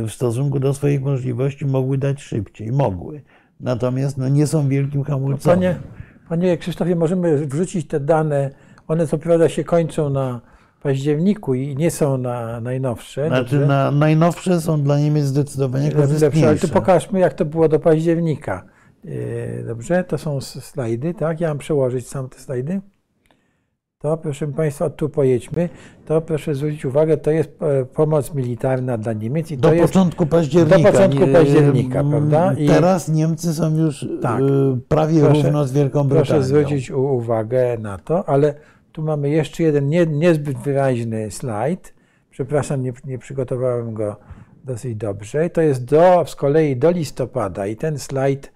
w 0.07 0.11
stosunku 0.11 0.59
do 0.59 0.73
swoich 0.73 1.01
możliwości 1.01 1.65
mogły 1.65 1.97
dać 1.97 2.21
szybciej. 2.21 2.71
Mogły. 2.71 3.21
Natomiast 3.63 4.17
no, 4.17 4.29
nie 4.29 4.47
są 4.47 4.67
wielkim 4.67 5.03
hamulcowym. 5.03 5.59
Panie, 5.59 5.75
panie 6.29 6.57
Krzysztofie, 6.57 6.95
możemy 6.95 7.47
wrzucić 7.47 7.87
te 7.87 7.99
dane. 7.99 8.49
One 8.87 9.07
co 9.07 9.17
prawda 9.17 9.49
się 9.49 9.63
kończą 9.63 10.09
na 10.09 10.41
październiku 10.81 11.53
i 11.53 11.75
nie 11.75 11.91
są 11.91 12.17
na 12.17 12.61
najnowsze. 12.61 13.27
Znaczy 13.27 13.59
na, 13.59 13.91
najnowsze 13.91 14.61
są 14.61 14.81
dla 14.81 14.99
Niemiec 14.99 15.25
zdecydowanie 15.25 15.91
korzystniejsze. 15.91 16.47
Ale 16.47 16.57
tu 16.57 16.67
pokażmy, 16.67 17.19
jak 17.19 17.33
to 17.33 17.45
było 17.45 17.69
do 17.69 17.79
października. 17.79 18.63
Yy, 19.03 19.63
dobrze, 19.67 20.03
to 20.03 20.17
są 20.17 20.41
slajdy, 20.41 21.13
tak? 21.13 21.41
Ja 21.41 21.47
mam 21.47 21.57
przełożyć 21.57 22.07
sam 22.07 22.29
te 22.29 22.39
slajdy. 22.39 22.81
To, 24.03 24.17
proszę 24.17 24.47
Państwa, 24.47 24.89
tu 24.89 25.09
pojedźmy. 25.09 25.69
To 26.05 26.21
proszę 26.21 26.55
zwrócić 26.55 26.85
uwagę, 26.85 27.17
to 27.17 27.31
jest 27.31 27.49
e, 27.61 27.85
pomoc 27.85 28.33
militarna 28.33 28.97
dla 28.97 29.13
Niemiec. 29.13 29.51
I 29.51 29.57
do 29.57 29.69
to 29.69 29.75
początku 29.75 30.25
października. 30.25 30.77
Do 30.77 30.91
początku 30.91 31.27
października, 31.27 32.03
prawda? 32.03 32.53
I 32.53 32.67
teraz 32.67 33.09
Niemcy 33.09 33.53
są 33.53 33.77
już 33.77 34.07
tak, 34.21 34.41
e, 34.41 34.43
prawie 34.87 35.21
proszę, 35.21 35.41
równo 35.41 35.67
z 35.67 35.71
Wielką 35.71 36.03
Brytanią. 36.03 36.25
Proszę 36.25 36.43
zwrócić 36.43 36.91
uwagę 36.91 37.77
na 37.77 37.97
to, 37.97 38.29
ale 38.29 38.53
tu 38.91 39.01
mamy 39.01 39.29
jeszcze 39.29 39.63
jeden 39.63 39.87
nie, 39.87 40.05
niezbyt 40.05 40.57
wyraźny 40.57 41.31
slajd. 41.31 41.93
Przepraszam, 42.29 42.83
nie, 42.83 42.93
nie 43.05 43.17
przygotowałem 43.17 43.93
go 43.93 44.15
dosyć 44.63 44.95
dobrze. 44.95 45.49
To 45.49 45.61
jest 45.61 45.85
do, 45.85 46.23
z 46.27 46.35
kolei 46.35 46.75
do 46.77 46.91
listopada 46.91 47.67
i 47.67 47.75
ten 47.75 47.99
slajd 47.99 48.51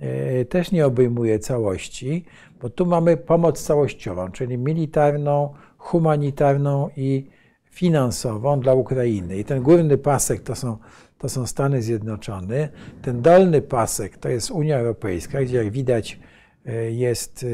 e, 0.00 0.44
też 0.44 0.72
nie 0.72 0.86
obejmuje 0.86 1.38
całości, 1.38 2.24
bo 2.60 2.70
tu 2.70 2.86
mamy 2.86 3.16
pomoc 3.16 3.62
całościową, 3.62 4.30
czyli 4.30 4.58
militarną, 4.58 5.54
humanitarną 5.78 6.88
i 6.96 7.26
finansową 7.64 8.60
dla 8.60 8.74
Ukrainy. 8.74 9.36
I 9.36 9.44
ten 9.44 9.62
górny 9.62 9.98
pasek 9.98 10.40
to 10.42 10.54
są, 10.54 10.76
to 11.18 11.28
są 11.28 11.46
Stany 11.46 11.82
Zjednoczone, 11.82 12.68
ten 13.02 13.22
dolny 13.22 13.62
pasek 13.62 14.18
to 14.18 14.28
jest 14.28 14.50
Unia 14.50 14.78
Europejska, 14.78 15.42
gdzie 15.42 15.56
jak 15.56 15.70
widać 15.70 16.20
e, 16.66 16.90
jest 16.90 17.44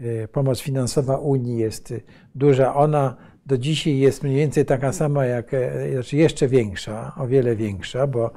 e, 0.00 0.06
e, 0.22 0.28
pomoc 0.28 0.60
finansowa 0.60 1.16
Unii 1.16 1.58
jest 1.58 1.94
duża. 2.34 2.74
Ona 2.74 3.16
do 3.46 3.58
dzisiaj 3.58 3.98
jest 3.98 4.22
mniej 4.22 4.36
więcej 4.36 4.64
taka 4.64 4.92
sama, 4.92 5.26
jak, 5.26 5.50
znaczy 5.92 6.16
jeszcze 6.16 6.48
większa, 6.48 7.12
o 7.16 7.26
wiele 7.26 7.56
większa, 7.56 8.06
bo 8.06 8.30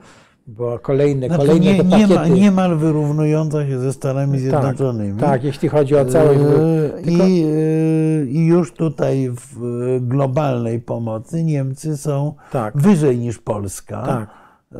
bo 0.48 0.80
kolejne, 0.80 1.28
znaczy 1.28 1.48
kolejne 1.48 1.66
nie, 1.66 1.78
te 1.78 1.90
pakiety... 1.90 2.30
Niemal, 2.30 2.78
wyrównująca 2.78 3.68
się 3.68 3.80
ze 3.80 3.94
Stanami 3.94 4.32
tak, 4.32 4.42
Zjednoczonymi. 4.42 5.20
Tak, 5.20 5.30
tak 5.30 5.44
jeśli 5.44 5.70
chodzi 5.70 5.96
o 5.96 6.06
całość. 6.06 6.40
Yy, 6.40 7.04
Tylko... 7.04 7.28
I, 7.28 7.42
yy, 7.42 8.28
I, 8.30 8.46
już 8.46 8.74
tutaj 8.74 9.30
w 9.30 10.00
globalnej 10.02 10.80
pomocy 10.80 11.44
Niemcy 11.44 11.98
są 11.98 12.34
tak. 12.52 12.78
wyżej 12.78 13.18
niż 13.18 13.40
Polska. 13.40 14.02
Tak. 14.02 14.30
Yy, 14.72 14.80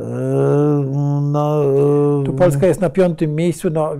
no, 1.22 1.62
tu 2.24 2.32
Polska 2.32 2.66
jest 2.66 2.80
na 2.80 2.90
piątym 2.90 3.34
miejscu, 3.34 3.70
no, 3.70 3.90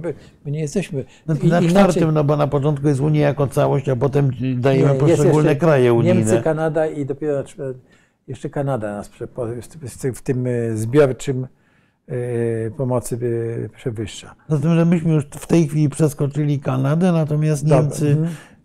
my 0.44 0.50
nie 0.50 0.60
jesteśmy. 0.60 1.04
Na, 1.26 1.34
na 1.60 1.68
czwartym, 1.68 2.12
no 2.12 2.24
bo 2.24 2.36
na 2.36 2.46
początku 2.46 2.88
jest 2.88 3.00
Unia 3.00 3.20
jako 3.20 3.46
całość, 3.46 3.88
a 3.88 3.96
potem 3.96 4.30
dajemy 4.56 4.92
nie, 4.92 5.00
poszczególne 5.00 5.56
kraje 5.56 5.92
unijne. 5.92 6.20
Niemcy, 6.20 6.40
Kanada 6.42 6.86
i 6.86 7.06
dopiero 7.06 7.44
jeszcze 8.26 8.50
Kanada 8.50 8.96
nas 8.96 9.10
w 10.14 10.22
tym 10.22 10.46
zbiorczym 10.74 11.46
Y, 12.12 12.72
pomocy 12.76 13.18
przewyższa. 13.74 14.34
Zatem, 14.48 14.74
że 14.74 14.84
myśmy 14.84 15.12
już 15.12 15.24
w 15.24 15.46
tej 15.46 15.68
chwili 15.68 15.88
przeskoczyli 15.88 16.60
Kanadę, 16.60 17.12
natomiast 17.12 17.66
Niemcy, 17.66 18.16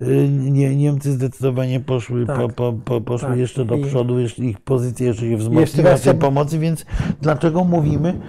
mhm. 0.02 0.54
nie, 0.54 0.76
Niemcy 0.76 1.12
zdecydowanie 1.12 1.80
poszły, 1.80 2.26
tak. 2.26 2.38
po, 2.38 2.50
po, 2.50 2.74
po, 2.74 3.02
poszły 3.02 3.30
tak. 3.30 3.38
jeszcze 3.38 3.66
do 3.66 3.78
przodu, 3.78 4.20
ich 4.38 4.62
pozycja 4.62 5.08
jeszcze 5.08 5.30
się 5.30 5.38
wzmocniła 5.38 5.98
tej 5.98 6.14
pomocy, 6.14 6.60
więc 6.60 6.86
dlaczego 7.22 7.64
mówimy, 7.64 8.20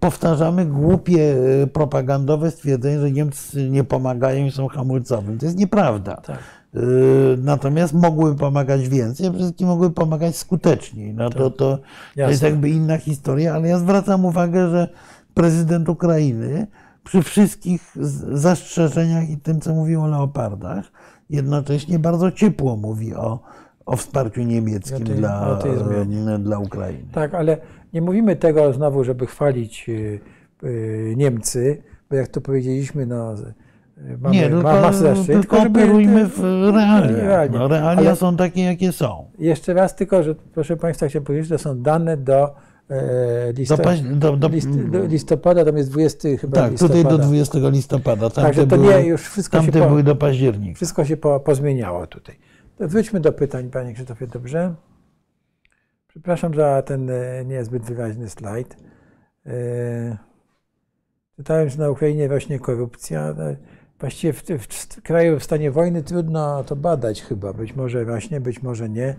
powtarzamy 0.00 0.66
głupie 0.66 1.36
propagandowe 1.72 2.50
stwierdzenie, 2.50 3.00
że 3.00 3.10
Niemcy 3.10 3.70
nie 3.70 3.84
pomagają 3.84 4.46
i 4.46 4.50
są 4.50 4.68
hamulcowym. 4.68 5.38
To 5.38 5.46
jest 5.46 5.58
nieprawda. 5.58 6.16
Tak. 6.16 6.38
Yy, 6.74 7.38
natomiast 7.42 7.94
mogły 7.94 8.34
pomagać 8.34 8.88
więcej, 8.88 9.26
a 9.26 9.30
przede 9.30 9.44
wszystkim 9.44 9.68
mogły 9.68 9.90
pomagać 9.90 10.36
skuteczniej. 10.36 11.14
No 11.14 11.30
to, 11.30 11.50
to, 11.50 11.78
to 12.16 12.30
jest 12.30 12.42
jakby 12.42 12.70
inna 12.70 12.98
historia, 12.98 13.54
ale 13.54 13.68
ja 13.68 13.78
zwracam 13.78 14.24
uwagę, 14.24 14.70
że 14.70 14.88
prezydent 15.34 15.88
Ukrainy 15.88 16.66
przy 17.04 17.22
wszystkich 17.22 17.96
zastrzeżeniach 18.32 19.30
i 19.30 19.36
tym, 19.36 19.60
co 19.60 19.74
mówił 19.74 20.02
o 20.02 20.06
leopardach, 20.06 20.84
jednocześnie 21.30 21.98
bardzo 21.98 22.32
ciepło 22.32 22.76
mówi 22.76 23.14
o, 23.14 23.40
o 23.86 23.96
wsparciu 23.96 24.42
niemieckim 24.42 25.04
dla, 25.04 25.58
dla 26.38 26.58
Ukrainy. 26.58 27.08
Tak, 27.12 27.34
ale 27.34 27.58
nie 27.92 28.02
mówimy 28.02 28.36
tego 28.36 28.72
znowu, 28.72 29.04
żeby 29.04 29.26
chwalić 29.26 29.88
y, 29.88 30.20
y, 30.64 31.14
Niemcy, 31.16 31.82
bo 32.10 32.16
jak 32.16 32.28
to 32.28 32.40
powiedzieliśmy, 32.40 33.06
no, 33.06 33.34
Mamy, 34.20 34.34
nie, 34.36 34.48
tylko, 34.48 34.62
ma 34.62 34.80
masę 34.80 35.14
tylko 35.26 35.62
operujmy 35.62 36.26
w 36.26 36.40
realiach. 36.74 37.24
Realnie. 37.24 37.58
No, 37.58 37.68
realia 37.68 37.98
Ale 37.98 38.16
są 38.16 38.36
takie, 38.36 38.62
jakie 38.62 38.92
są. 38.92 39.30
Jeszcze 39.38 39.74
raz 39.74 39.96
tylko, 39.96 40.22
że 40.22 40.34
proszę 40.34 40.76
Państwa, 40.76 41.08
chciałem 41.08 41.24
powiedzieć, 41.24 41.48
że 41.48 41.56
to 41.56 41.62
są 41.62 41.82
dane 41.82 42.16
do, 42.16 42.54
e, 42.90 43.52
listopada, 43.52 43.92
do, 44.14 44.36
do, 44.36 44.48
do 44.90 45.04
listopada, 45.06 45.64
tam 45.64 45.76
jest 45.76 45.90
20 45.90 46.28
chyba 46.40 46.56
Tak, 46.56 46.70
listopada. 46.70 47.02
tutaj 47.02 47.18
do 47.18 47.24
20 47.24 47.58
listopada. 47.68 48.30
Także 48.30 48.66
to 48.66 48.76
były, 48.76 48.94
nie, 48.94 49.06
już 49.06 49.22
wszystko 49.22 49.56
tamte 49.56 49.78
się 49.78 49.88
były 49.88 50.02
do 50.02 50.16
października. 50.16 50.76
Wszystko 50.76 51.04
się 51.04 51.16
po, 51.16 51.40
pozmieniało 51.40 52.06
tutaj. 52.06 52.38
Wróćmy 52.80 53.20
do 53.20 53.32
pytań, 53.32 53.70
Panie 53.70 53.94
Krzysztofie, 53.94 54.26
dobrze? 54.26 54.74
Przepraszam 56.08 56.54
za 56.54 56.82
ten 56.82 57.10
e, 57.10 57.44
niezbyt 57.44 57.82
wyraźny 57.82 58.28
slajd. 58.28 58.76
E, 59.46 60.16
czytałem, 61.36 61.68
że 61.68 61.78
na 61.78 61.90
Ukrainie 61.90 62.28
właśnie 62.28 62.58
korupcja. 62.58 63.34
Właściwie 64.00 64.32
w, 64.32 64.42
w 64.58 65.02
kraju 65.02 65.38
w 65.38 65.44
stanie 65.44 65.70
wojny 65.70 66.02
trudno 66.02 66.64
to 66.64 66.76
badać 66.76 67.22
chyba. 67.22 67.52
Być 67.52 67.76
może 67.76 68.04
właśnie, 68.04 68.40
być 68.40 68.62
może 68.62 68.88
nie. 68.88 69.16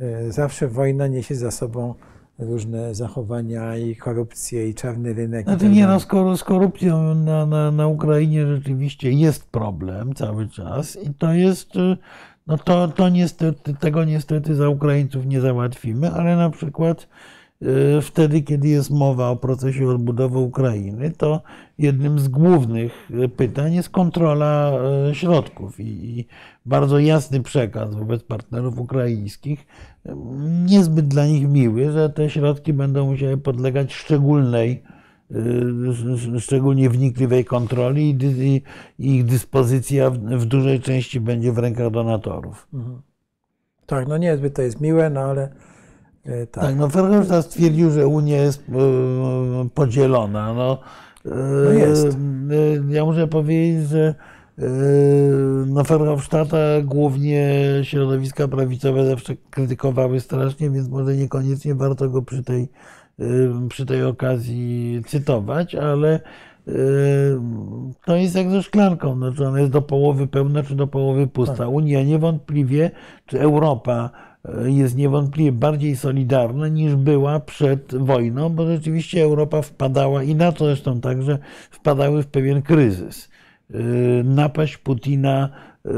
E, 0.00 0.32
zawsze 0.32 0.68
wojna 0.68 1.06
niesie 1.06 1.34
za 1.34 1.50
sobą 1.50 1.94
różne 2.38 2.94
zachowania 2.94 3.76
i 3.76 3.96
korupcję 3.96 4.68
i 4.68 4.74
czarny 4.74 5.12
rynek. 5.12 5.44
Znaczy 5.44 5.64
tak 5.64 5.72
nie, 5.72 5.86
no, 5.86 6.00
z, 6.36 6.44
korupcją 6.44 7.14
na, 7.14 7.46
na, 7.46 7.70
na 7.70 7.86
Ukrainie 7.86 8.46
rzeczywiście 8.46 9.12
jest 9.12 9.50
problem 9.50 10.14
cały 10.14 10.48
czas 10.48 10.98
i 11.02 11.14
to 11.14 11.32
jest, 11.32 11.76
e, 11.76 11.96
no 12.46 12.58
to, 12.58 12.88
to 12.88 13.08
niestety, 13.08 13.74
tego 13.74 14.04
niestety 14.04 14.54
za 14.54 14.68
Ukraińców 14.68 15.26
nie 15.26 15.40
załatwimy, 15.40 16.10
ale 16.10 16.36
na 16.36 16.50
przykład 16.50 17.08
wtedy, 18.02 18.42
kiedy 18.42 18.68
jest 18.68 18.90
mowa 18.90 19.30
o 19.30 19.36
procesie 19.36 19.88
odbudowy 19.88 20.38
Ukrainy, 20.38 21.10
to 21.10 21.42
jednym 21.78 22.18
z 22.18 22.28
głównych 22.28 23.10
e, 23.24 23.28
pytań 23.28 23.74
jest 23.74 23.90
kontrola 23.90 24.72
e, 25.10 25.14
środków 25.14 25.80
i 25.80 26.26
bardzo 26.66 26.98
jasny 26.98 27.42
przekaz 27.42 27.94
wobec 27.94 28.22
partnerów 28.22 28.78
ukraińskich, 28.78 29.66
niezbyt 30.66 31.08
dla 31.08 31.26
nich 31.26 31.48
miły, 31.48 31.92
że 31.92 32.10
te 32.10 32.30
środki 32.30 32.72
będą 32.72 33.06
musiały 33.06 33.36
podlegać 33.36 33.94
szczególnej, 33.94 34.82
szczególnie 36.38 36.90
wnikliwej 36.90 37.44
kontroli 37.44 38.18
i 38.98 39.14
ich 39.14 39.24
dyspozycja 39.24 40.10
w 40.10 40.44
dużej 40.44 40.80
części 40.80 41.20
będzie 41.20 41.52
w 41.52 41.58
rękach 41.58 41.90
donatorów. 41.90 42.68
Mhm. 42.74 43.02
Tak, 43.86 44.08
no 44.08 44.16
niezbyt 44.16 44.54
to 44.54 44.62
jest 44.62 44.80
miłe, 44.80 45.10
no 45.10 45.20
ale 45.20 45.48
tak, 46.50 46.64
tak 46.64 46.76
no 46.76 46.88
Verhofstadt 46.88 47.46
stwierdził, 47.46 47.90
że 47.90 48.06
Unia 48.06 48.42
jest 48.42 48.62
e, 48.68 49.68
podzielona. 49.74 50.54
No, 50.54 50.78
no 51.64 51.70
jest. 51.70 52.06
E, 52.06 52.92
ja 52.94 53.04
muszę 53.04 53.26
powiedzieć, 53.26 53.88
że 53.88 54.14
no 55.66 55.82
Verhofstadta 55.82 56.58
głównie 56.84 57.64
środowiska 57.82 58.48
prawicowe 58.48 59.06
zawsze 59.06 59.36
krytykowały 59.50 60.20
strasznie, 60.20 60.70
więc 60.70 60.88
może 60.88 61.16
niekoniecznie 61.16 61.74
warto 61.74 62.08
go 62.08 62.22
przy 62.22 62.42
tej, 62.42 62.68
przy 63.68 63.86
tej 63.86 64.04
okazji 64.04 65.02
cytować, 65.06 65.74
ale 65.74 66.20
to 68.04 68.16
jest 68.16 68.34
jak 68.34 68.50
ze 68.50 68.62
szklanką, 68.62 69.16
no, 69.16 69.32
czy 69.32 69.46
ona 69.46 69.60
jest 69.60 69.72
do 69.72 69.82
połowy 69.82 70.26
pełna, 70.26 70.62
czy 70.62 70.74
do 70.74 70.86
połowy 70.86 71.26
pusta. 71.26 71.56
Tak. 71.56 71.68
Unia 71.68 72.02
niewątpliwie, 72.02 72.90
czy 73.26 73.40
Europa 73.40 74.10
jest 74.64 74.96
niewątpliwie 74.96 75.52
bardziej 75.52 75.96
solidarna 75.96 76.68
niż 76.68 76.96
była 76.96 77.40
przed 77.40 77.94
wojną, 77.94 78.48
bo 78.48 78.66
rzeczywiście 78.66 79.22
Europa 79.22 79.62
wpadała 79.62 80.22
i 80.22 80.34
na 80.34 80.52
to 80.52 80.64
zresztą 80.64 81.00
także 81.00 81.38
wpadały 81.70 82.22
w 82.22 82.26
pewien 82.26 82.62
kryzys. 82.62 83.28
Yy, 83.70 83.80
napaść 84.24 84.76
Putina 84.76 85.50
yy, 85.84 85.90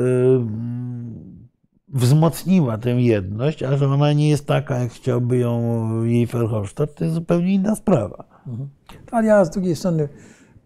wzmocniła 1.88 2.78
tę 2.78 2.90
jedność, 2.90 3.62
a 3.62 3.76
że 3.76 3.88
ona 3.88 4.12
nie 4.12 4.30
jest 4.30 4.46
taka, 4.46 4.78
jak 4.78 4.92
chciałby 4.92 5.38
ją 5.38 6.04
jej 6.04 6.26
Verhofstadt, 6.26 6.94
to 6.94 7.04
jest 7.04 7.14
zupełnie 7.14 7.54
inna 7.54 7.76
sprawa. 7.76 8.24
Mhm. 8.46 8.68
Ale 9.10 9.26
ja 9.26 9.44
z 9.44 9.50
drugiej 9.50 9.76
strony 9.76 10.08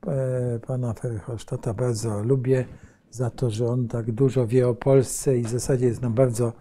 e, 0.07 0.59
pana 0.67 0.95
Verhofstadta 1.03 1.75
bardzo 1.75 2.23
lubię 2.23 2.65
za 3.11 3.31
to, 3.31 3.51
że 3.51 3.67
on 3.67 3.89
tak 3.89 4.13
dużo 4.13 4.47
wie 4.47 4.69
o 4.69 4.75
Polsce 4.75 5.39
i 5.39 5.43
w 5.43 5.49
zasadzie 5.49 5.87
jest 5.87 6.03
nam 6.03 6.15
bardzo 6.15 6.53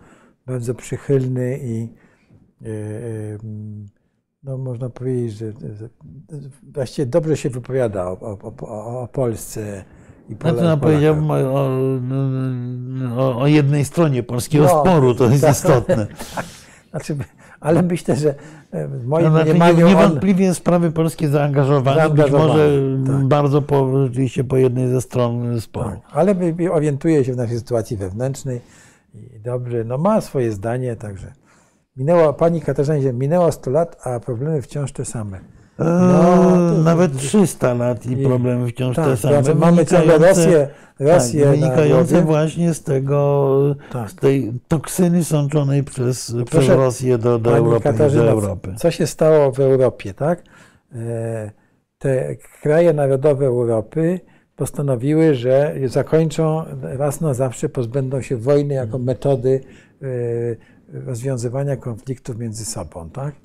bardzo 0.45 0.76
przychylny 0.76 1.59
i 1.63 1.89
e, 2.61 2.68
e, 2.68 3.38
no 4.43 4.57
można 4.57 4.89
powiedzieć, 4.89 5.38
że, 5.38 5.89
właściwie 6.73 7.05
dobrze 7.05 7.38
się 7.38 7.49
wypowiada 7.49 8.07
o, 8.07 8.38
o, 8.61 9.01
o, 9.01 9.07
Polsce 9.07 9.84
i 10.30 10.35
no, 10.63 10.77
powiedziałbym 10.77 11.31
o, 11.31 11.35
o, 13.18 13.41
o, 13.41 13.47
jednej 13.47 13.85
stronie 13.85 14.23
polskiego 14.23 14.63
no, 14.63 14.81
sporu, 14.81 15.15
to 15.15 15.30
jest 15.30 15.41
tak, 15.45 15.51
istotne. 15.51 16.07
Znaczy, 16.91 17.18
ale 17.59 17.84
myślę, 17.84 18.15
że 18.15 18.35
w 18.72 19.05
moim 19.05 19.26
no, 19.26 19.31
znaczy, 19.31 19.49
mniemaniu... 19.49 19.88
Niewątpliwie 19.88 20.47
on... 20.47 20.55
sprawy 20.55 20.91
polskie 20.91 21.30
zaangażowane, 21.30 22.09
być 22.09 22.31
może 22.31 22.69
tak. 23.05 23.27
bardzo 23.27 23.61
po, 23.61 24.03
rzeczywiście 24.03 24.43
po 24.43 24.57
jednej 24.57 24.89
ze 24.89 25.01
stron 25.01 25.61
sporu. 25.61 25.89
Tak, 25.89 25.99
ale 26.11 26.35
orientuje 26.72 27.26
się 27.26 27.34
w 27.34 27.38
naszej 27.38 27.57
sytuacji 27.57 27.97
wewnętrznej 27.97 28.61
i 29.13 29.39
dobrze, 29.39 29.83
no 29.83 29.97
ma 29.97 30.21
swoje 30.21 30.51
zdanie, 30.51 30.95
także 30.95 31.33
minęło, 31.95 32.33
pani 32.33 32.61
Katarzynie, 32.61 33.13
minęło 33.13 33.51
100 33.51 33.71
lat, 33.71 34.07
a 34.07 34.19
problemy 34.19 34.61
wciąż 34.61 34.91
te 34.91 35.05
same. 35.05 35.39
No, 35.79 36.71
nawet 36.83 37.17
300 37.17 37.73
lat 37.73 38.05
i 38.05 38.17
problemy 38.17 38.67
wciąż 38.67 38.95
tak, 38.95 39.05
te 39.05 39.17
same. 39.17 39.55
Mamy 39.55 39.85
ciągle 39.85 40.17
Rosję, 40.17 40.67
Rosję 40.99 41.45
tak, 41.45 41.51
wynikające 41.51 42.21
właśnie 42.21 42.73
z 42.73 42.83
tego, 42.83 43.75
tak. 43.91 44.11
z 44.11 44.15
tej 44.15 44.53
toksyny 44.67 45.23
sączonej 45.23 45.83
przez, 45.83 46.35
przez 46.45 46.67
Rosję 46.69 47.17
do, 47.17 47.39
do, 47.39 47.57
Europy, 47.57 47.93
do 47.93 48.29
Europy. 48.29 48.73
Co 48.77 48.91
się 48.91 49.07
stało 49.07 49.51
w 49.51 49.59
Europie, 49.59 50.13
tak? 50.13 50.43
E, 50.95 51.51
te 51.97 52.35
kraje 52.61 52.93
narodowe 52.93 53.45
Europy 53.45 54.19
postanowiły, 54.61 55.35
że 55.35 55.75
zakończą 55.85 56.63
raz 56.81 57.21
na 57.21 57.33
zawsze, 57.33 57.69
pozbędą 57.69 58.21
się 58.21 58.38
wojny 58.38 58.73
jako 58.73 58.99
metody 58.99 59.61
e, 60.01 60.07
rozwiązywania 61.05 61.75
konfliktów 61.75 62.38
między 62.38 62.65
sobą, 62.65 63.09
tak? 63.09 63.35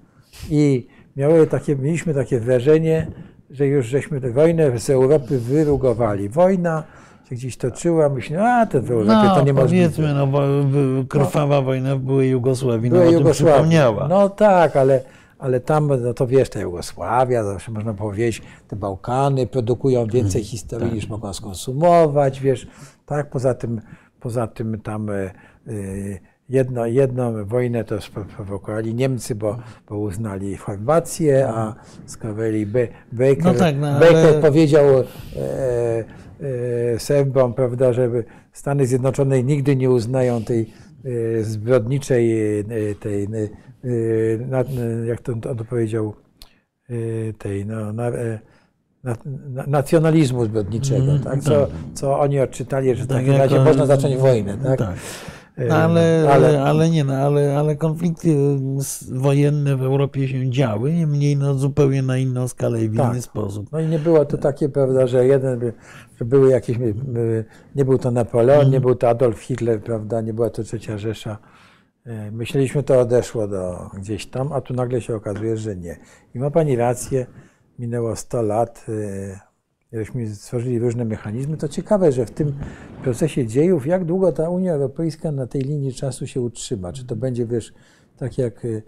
I 0.51 0.87
miały 1.17 1.47
takie, 1.47 1.77
mieliśmy 1.77 2.15
takie 2.15 2.41
wrażenie, 2.41 3.07
że 3.51 3.67
już 3.67 3.87
żeśmy 3.87 4.21
tę 4.21 4.31
wojnę 4.31 4.79
z 4.79 4.91
Europy 4.91 5.39
wyrugowali. 5.39 6.29
Wojna 6.29 6.85
się 7.29 7.35
gdzieś 7.35 7.57
toczyła, 7.57 8.09
myślę, 8.09 8.45
a 8.45 8.67
to 8.67 8.83
w 8.83 8.91
Europie 8.91 9.29
no, 9.29 9.35
to 9.35 9.43
nie 9.43 9.55
powiedzmy, 9.55 10.15
no, 10.15 10.29
krwawa 11.09 11.57
no, 11.57 11.63
wojna 11.63 11.97
w 11.97 12.01
byłej 12.01 12.31
Jugosławii, 12.31 12.91
no, 12.91 13.05
Jugosławii. 13.05 13.33
przypomniała. 13.33 14.09
No 14.09 14.29
tak, 14.29 14.77
ale, 14.77 15.01
ale 15.39 15.61
tam, 15.61 15.91
no 16.03 16.15
to 16.15 16.27
wiesz, 16.27 16.51
ta 16.51 16.61
Jugosławia, 16.61 17.45
zawsze 17.45 17.73
można 17.73 17.95
powiedzieć, 17.95 18.43
te 18.69 18.77
Bałkany 18.77 19.47
produkują 19.47 20.07
więcej 20.07 20.43
hmm, 20.43 20.51
historii 20.51 20.87
tak. 20.87 20.95
niż 20.95 21.09
mogą 21.09 21.33
skonsumować, 21.33 22.41
wiesz, 22.41 22.67
tak, 23.07 23.31
poza 23.31 23.55
tym, 23.55 23.81
poza 24.21 24.47
tym 24.47 24.81
tam... 24.81 25.09
Yy, 25.67 26.21
Jedno, 26.49 26.87
jedną 26.87 27.45
wojnę 27.45 27.85
to 27.85 28.01
sprowokowali 28.01 28.95
Niemcy, 28.95 29.35
bo, 29.35 29.59
bo 29.89 29.99
uznali 29.99 30.57
Chorwację, 30.57 31.49
a 31.49 31.75
z 32.07 32.17
kolei 32.17 32.67
Baker, 33.13 33.45
no 33.45 33.55
tak, 33.55 33.77
no, 33.79 34.01
Baker 34.01 34.17
ale... 34.17 34.41
powiedział 34.41 34.85
e, 34.87 35.05
e, 36.95 36.99
Serbom, 36.99 37.55
prawda, 37.55 37.93
że 37.93 38.11
Stany 38.53 38.87
Zjednoczone 38.87 39.43
nigdy 39.43 39.77
nie 39.77 39.91
uznają 39.91 40.45
tej 40.45 40.73
e, 41.41 41.45
zbrodniczej, 41.45 42.59
e, 42.61 42.65
tej, 43.01 43.25
e, 43.25 43.29
na, 44.49 44.65
jak 45.07 45.21
to 45.21 45.33
on 45.33 45.41
to 45.41 45.65
powiedział, 45.65 46.15
e, 46.91 47.33
tej, 47.33 47.67
no, 47.67 47.93
na, 47.93 48.11
nacjonalizmu 49.67 50.45
zbrodniczego, 50.45 51.11
mm, 51.11 51.23
tak? 51.23 51.41
Co, 51.41 51.67
tak. 51.67 51.71
co 51.95 52.21
oni 52.21 52.41
odczytali, 52.41 52.95
że 52.95 53.05
w 53.05 53.07
takim 53.07 53.33
tak, 53.33 53.39
razie 53.39 53.61
można 53.61 53.87
zacząć 53.87 54.17
wojnę. 54.17 54.59
Tak? 54.59 54.79
tak. 54.79 54.97
No, 55.69 55.75
ale, 55.75 56.29
ale, 56.33 56.63
ale 56.63 56.91
nie, 56.91 57.05
no, 57.05 57.15
ale, 57.15 57.59
ale 57.59 57.77
konflikty 57.77 58.37
wojenne 59.13 59.77
w 59.77 59.83
Europie 59.83 60.29
się 60.29 60.51
działy, 60.51 60.93
niemniej 60.93 61.37
no, 61.37 61.55
zupełnie 61.55 62.03
na 62.03 62.19
inną 62.19 62.49
skalę 62.49 62.85
i 62.85 62.89
w 62.89 62.97
tak. 62.97 63.13
inny 63.13 63.23
sposób. 63.23 63.73
No 63.73 63.81
i 63.81 63.87
nie 63.87 63.99
było 63.99 64.25
to 64.25 64.39
takie, 64.39 64.69
prawda, 64.69 65.07
że 65.07 65.27
jeden, 65.27 65.73
że 66.19 66.25
były 66.25 66.51
jakieś, 66.51 66.79
nie 67.75 67.85
był 67.85 67.99
to 67.99 68.11
Napoleon, 68.11 68.61
mm. 68.61 68.73
nie 68.73 68.81
był 68.81 68.95
to 68.95 69.09
Adolf 69.09 69.41
Hitler, 69.41 69.83
prawda, 69.83 70.21
nie 70.21 70.35
była 70.35 70.51
to 70.51 70.63
Trzecia 70.63 70.99
Rzesza. 70.99 71.39
E, 72.07 72.31
myśleliśmy, 72.31 72.83
to 72.83 73.01
odeszło 73.01 73.49
do 73.49 73.91
gdzieś 73.99 74.27
tam, 74.27 74.53
a 74.53 74.61
tu 74.61 74.75
nagle 74.75 75.01
się 75.01 75.15
okazuje, 75.15 75.57
że 75.57 75.77
nie. 75.77 75.97
I 76.35 76.39
ma 76.39 76.51
Pani 76.51 76.77
rację, 76.77 77.27
minęło 77.79 78.17
100 78.17 78.43
lat, 78.43 78.87
e, 79.93 79.99
żeśmy 79.99 80.35
stworzyli 80.35 80.79
różne 80.79 81.05
mechanizmy, 81.05 81.57
to 81.57 81.69
ciekawe, 81.69 82.13
że 82.13 82.27
w 82.27 82.31
tym 82.31 82.53
procesie 83.03 83.47
dziejów, 83.47 83.87
jak 83.87 84.05
długo 84.05 84.33
ta 84.33 84.51
Unia 84.51 84.73
Europejska 84.73 85.33
na 85.33 85.47
tej 85.47 85.63
linii 85.63 85.95
czasu 85.95 86.27
się 86.27 86.41
utrzyma? 86.41 86.93
Czy 86.93 87.05
to 87.05 87.17
będzie, 87.17 87.47
wiesz, 87.47 87.73
tak 88.17 88.39
jak 88.39 88.65
y, 88.65 88.83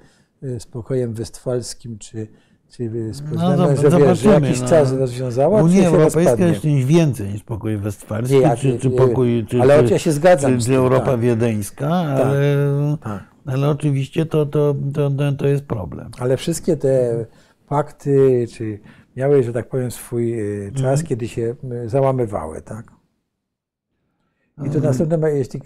z 0.59 0.67
pokojem 0.67 1.15
westfalskim, 1.15 1.99
czy, 1.99 2.29
czy 2.71 3.13
z 3.15 3.23
no, 3.33 3.77
że, 3.77 3.99
wiesz, 3.99 4.19
że 4.21 4.31
jakiś 4.31 4.61
no. 4.61 4.69
czas 4.69 4.93
rozwiązała, 4.93 5.63
Unia 5.63 5.89
Europejska 5.89 6.47
jest 6.47 6.61
czymś 6.61 6.85
więcej 6.85 7.29
niż 7.29 7.43
pokój 7.43 7.77
westfalski, 7.77 8.39
nie, 8.39 8.57
czy, 8.57 8.79
czy 8.79 8.91
pokój, 8.91 9.47
czy, 9.49 9.63
ale 9.63 9.85
czy, 9.85 9.93
ja 9.93 9.99
się 9.99 10.13
zgadzam 10.13 10.59
czy, 10.59 10.67
czy 10.67 10.75
Europa 10.75 11.11
tak. 11.11 11.21
wiedeńska, 11.21 11.89
tak, 11.89 12.27
ale, 12.27 12.97
tak. 13.03 13.25
ale 13.47 13.69
oczywiście 13.69 14.27
to, 14.27 14.47
to, 14.47 14.75
to, 14.95 15.11
to 15.39 15.47
jest 15.47 15.65
problem. 15.65 16.11
Ale 16.19 16.37
wszystkie 16.37 16.77
te 16.77 17.25
fakty, 17.67 18.47
czy 18.53 18.79
miały, 19.17 19.43
że 19.43 19.53
tak 19.53 19.69
powiem, 19.69 19.91
swój 19.91 20.41
y, 20.41 20.73
czas, 20.75 21.01
mm. 21.01 21.07
kiedy 21.07 21.29
się 21.29 21.55
y, 21.85 21.89
załamywały, 21.89 22.63
tak? 22.63 22.98
I 24.67 24.71
to 24.71 24.81
następne, 24.81 25.31
jeśli, 25.31 25.61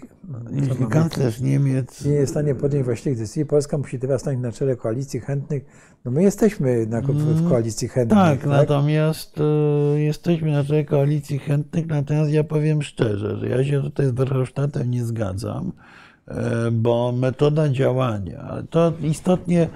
jeśli 0.51 0.87
kanclerz 0.87 1.39
Niemiec 1.39 2.05
nie 2.05 2.11
jest 2.11 2.31
w 2.31 2.33
stanie 2.33 2.55
podjąć 2.55 2.85
właściwych 2.85 3.19
decyzji, 3.19 3.45
Polska 3.45 3.77
musi 3.77 3.99
teraz 3.99 4.21
stać 4.21 4.37
na 4.37 4.51
czele 4.51 4.75
koalicji 4.75 5.19
chętnych. 5.19 5.65
No 6.05 6.11
my 6.11 6.23
jesteśmy 6.23 6.85
na, 6.85 7.01
w 7.01 7.09
mm, 7.09 7.49
koalicji 7.49 7.87
chętnych. 7.87 8.19
Tak, 8.19 8.39
tak? 8.39 8.49
natomiast 8.49 9.37
y, 9.95 10.01
jesteśmy 10.01 10.51
na 10.51 10.63
czele 10.63 10.85
koalicji 10.85 11.39
chętnych, 11.39 11.87
natomiast 11.87 12.31
ja 12.31 12.43
powiem 12.43 12.81
szczerze, 12.81 13.37
że 13.37 13.47
ja 13.49 13.63
się 13.63 13.81
tutaj 13.81 14.05
z 14.05 14.11
Verhofstadtem 14.11 14.91
nie 14.91 15.05
zgadzam. 15.05 15.71
E, 16.27 16.71
bo 16.71 17.11
metoda 17.11 17.69
działania, 17.69 18.63
to 18.69 18.93
istotnie, 19.01 19.69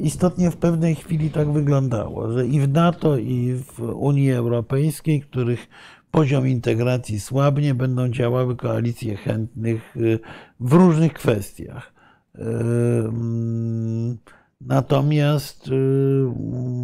istotnie 0.00 0.50
w 0.50 0.56
pewnej 0.56 0.94
chwili 0.94 1.30
tak 1.30 1.52
wyglądało, 1.52 2.32
że 2.32 2.46
i 2.46 2.60
w 2.60 2.68
NATO, 2.68 3.16
i 3.16 3.54
w 3.54 3.80
Unii 3.80 4.32
Europejskiej, 4.32 5.20
których 5.20 5.68
poziom 6.14 6.48
integracji 6.48 7.20
słabnie, 7.20 7.74
będą 7.74 8.08
działały 8.08 8.56
koalicje 8.56 9.16
chętnych 9.16 9.96
y, 9.96 10.18
w 10.60 10.72
różnych 10.72 11.12
kwestiach. 11.12 11.92
Mm, 12.34 14.18
natomiast, 14.60 15.68
y, 15.68 15.72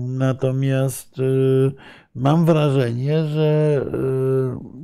natomiast 0.09 1.19
y, 1.19 1.73
mam 2.15 2.45
wrażenie, 2.45 3.25
że 3.25 3.81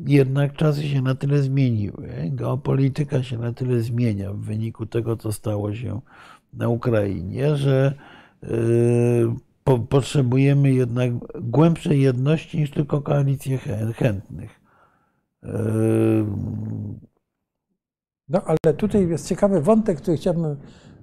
y, 0.06 0.10
jednak 0.10 0.56
czasy 0.56 0.88
się 0.88 1.02
na 1.02 1.14
tyle 1.14 1.38
zmieniły, 1.38 2.08
geopolityka 2.30 3.22
się 3.22 3.38
na 3.38 3.52
tyle 3.52 3.80
zmienia 3.80 4.32
w 4.32 4.38
wyniku 4.38 4.86
tego, 4.86 5.16
co 5.16 5.32
stało 5.32 5.74
się 5.74 6.00
na 6.52 6.68
Ukrainie, 6.68 7.56
że 7.56 7.94
y, 9.68 9.86
potrzebujemy 9.88 10.72
jednak 10.72 11.10
głębszej 11.40 12.00
jedności 12.00 12.58
niż 12.58 12.70
tylko 12.70 13.02
koalicje 13.02 13.58
chętnych. 13.96 14.60
Y, 15.44 15.48
no 18.28 18.42
ale 18.44 18.74
tutaj 18.74 19.08
jest 19.08 19.28
ciekawy 19.28 19.60
wątek, 19.60 19.98
który 19.98 20.16
chciałbym 20.16 20.56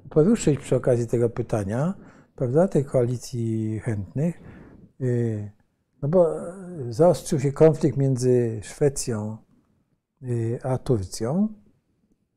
poruszyć 0.09 0.59
przy 0.59 0.75
okazji 0.75 1.07
tego 1.07 1.29
pytania, 1.29 1.93
prawda, 2.35 2.67
tej 2.67 2.85
koalicji 2.85 3.79
chętnych. 3.79 4.41
No 6.01 6.09
bo 6.09 6.27
zaostrzył 6.89 7.39
się 7.39 7.51
konflikt 7.51 7.97
między 7.97 8.59
Szwecją 8.63 9.37
y, 10.23 10.59
a 10.63 10.77
Turcją. 10.77 11.47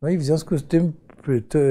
No 0.03 0.09
i 0.09 0.19
w 0.19 0.25
związku 0.25 0.59
z 0.59 0.69
tym 0.69 0.93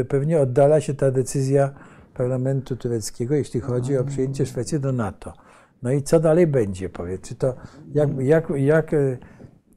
pewnie 0.10 0.40
oddala 0.40 0.82
się 0.82 0.94
ta 0.94 1.11
decyzja 1.11 1.73
parlamentu 2.16 2.76
tureckiego, 2.76 3.36
jeśli 3.36 3.60
chodzi 3.60 3.98
o 3.98 4.04
przyjęcie 4.04 4.46
Szwecji 4.46 4.80
do 4.80 4.92
NATO. 4.92 5.34
No 5.84 5.92
i 5.92 6.02
co 6.02 6.20
dalej 6.20 6.48
będzie, 6.48 6.90
powiedz? 6.90 7.22
Czy 7.22 7.36
to, 7.36 7.56
jak, 7.94 8.10
jak, 8.20 8.50
jak, 8.50 8.94
e, 8.94 9.18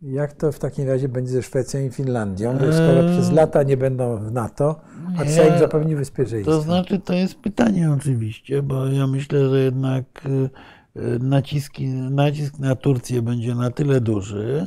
jak 0.03 0.33
to 0.33 0.53
w 0.53 0.59
takim 0.59 0.89
razie 0.89 1.09
będzie 1.09 1.33
ze 1.33 1.43
Szwecją 1.43 1.81
i 1.81 1.91
Finlandią, 1.91 2.55
skoro 2.57 3.01
eee. 3.01 3.13
przez 3.13 3.33
lata 3.33 3.63
nie 3.63 3.77
będą 3.77 4.17
w 4.17 4.33
NATO, 4.33 4.81
a 5.19 5.25
trzeba 5.25 5.55
im 5.55 5.59
zapewnić 5.59 5.95
bezpieczeństwo? 5.95 6.53
To 6.53 6.61
znaczy, 6.61 6.99
to 6.99 7.13
jest 7.13 7.35
pytanie 7.35 7.93
oczywiście, 7.93 8.63
bo 8.63 8.87
ja 8.87 9.07
myślę, 9.07 9.49
że 9.49 9.61
jednak 9.61 10.05
y, 10.27 11.19
naciski, 11.19 11.89
nacisk 11.89 12.59
na 12.59 12.75
Turcję 12.75 13.23
będzie 13.23 13.55
na 13.55 13.71
tyle 13.71 14.01
duży, 14.01 14.67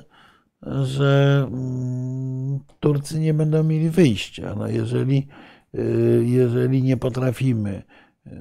że 0.84 1.44
mm, 1.52 2.60
Turcy 2.80 3.20
nie 3.20 3.34
będą 3.34 3.64
mieli 3.64 3.90
wyjścia. 3.90 4.56
No 4.58 4.68
jeżeli, 4.68 5.18
y, 5.18 5.51
jeżeli 6.22 6.84
nie 6.84 6.98
potrafimy 6.98 7.84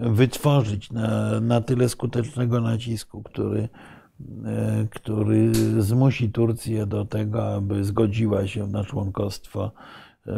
wytworzyć 0.01 0.93
na, 0.93 1.41
na 1.41 1.61
tyle 1.61 1.89
skutecznego 1.89 2.61
nacisku, 2.61 3.23
który, 3.23 3.61
y, 3.61 4.89
który 4.91 5.53
zmusi 5.83 6.31
Turcję 6.31 6.87
do 6.87 7.05
tego, 7.05 7.55
aby 7.55 7.85
zgodziła 7.85 8.47
się 8.47 8.67
na 8.67 8.85
członkostwo 8.85 9.73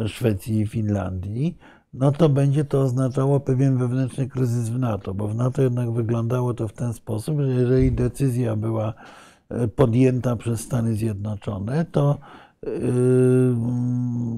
Szwecji 0.07 0.59
i 0.59 0.67
Finlandii, 0.67 1.57
no 1.93 2.11
to 2.11 2.29
będzie 2.29 2.65
to 2.65 2.81
oznaczało 2.81 3.39
pewien 3.39 3.77
wewnętrzny 3.77 4.29
kryzys 4.29 4.69
w 4.69 4.79
NATO, 4.79 5.13
bo 5.13 5.27
w 5.27 5.35
NATO 5.35 5.61
jednak 5.61 5.91
wyglądało 5.91 6.53
to 6.53 6.67
w 6.67 6.73
ten 6.73 6.93
sposób, 6.93 7.39
że 7.39 7.47
jeżeli 7.47 7.91
decyzja 7.91 8.55
była 8.55 8.93
podjęta 9.75 10.35
przez 10.35 10.61
Stany 10.61 10.95
Zjednoczone, 10.95 11.85
to 11.85 12.17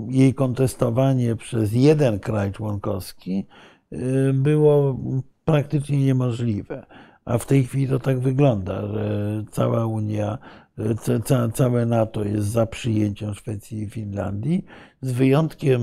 jej 0.09 0.33
kontestowanie 0.33 1.35
przez 1.35 1.73
jeden 1.73 2.19
kraj 2.19 2.51
członkowski 2.51 3.45
yy, 3.91 4.33
było 4.33 4.99
praktycznie 5.45 6.05
niemożliwe. 6.05 6.85
A 7.25 7.37
w 7.37 7.45
tej 7.45 7.63
chwili 7.63 7.87
to 7.87 7.99
tak 7.99 8.19
wygląda, 8.19 8.87
że 8.87 9.43
cała 9.51 9.85
Unia, 9.85 10.37
ca, 11.23 11.49
całe 11.49 11.85
NATO 11.85 12.23
jest 12.23 12.47
za 12.47 12.65
przyjęciem 12.65 13.33
Szwecji 13.33 13.81
i 13.81 13.89
Finlandii, 13.89 14.65
z 15.01 15.11
wyjątkiem 15.11 15.81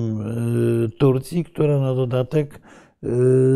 Turcji, 0.98 1.44
która 1.44 1.78
na 1.78 1.94
dodatek 1.94 2.60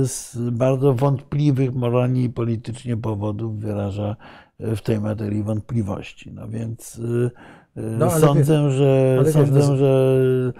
z 0.02 0.36
bardzo 0.52 0.94
wątpliwych 0.94 1.74
moralnie 1.74 2.22
i 2.22 2.30
politycznie 2.30 2.96
powodów 2.96 3.60
wyraża 3.60 4.16
w 4.58 4.80
tej 4.80 5.00
materii 5.00 5.42
wątpliwości. 5.42 6.32
No 6.32 6.48
więc 6.48 7.00
no, 7.76 8.10
sądzę, 8.10 8.70
że, 8.70 9.18
sądzę, 9.32 9.60
no... 9.68 9.76
że 9.76 10.52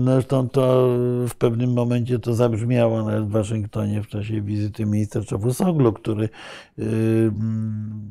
no, 0.00 0.12
zresztą 0.12 0.48
to 0.48 0.88
w 1.28 1.34
pewnym 1.38 1.72
momencie 1.72 2.18
to 2.18 2.34
zabrzmiało 2.34 3.02
nawet 3.02 3.24
w 3.24 3.30
Waszyngtonie 3.30 4.02
w 4.02 4.08
czasie 4.08 4.42
wizyty 4.42 4.86
ministra 4.86 5.22
Czawusoglu, 5.22 5.92
który 5.92 6.28
yy, 6.78 6.86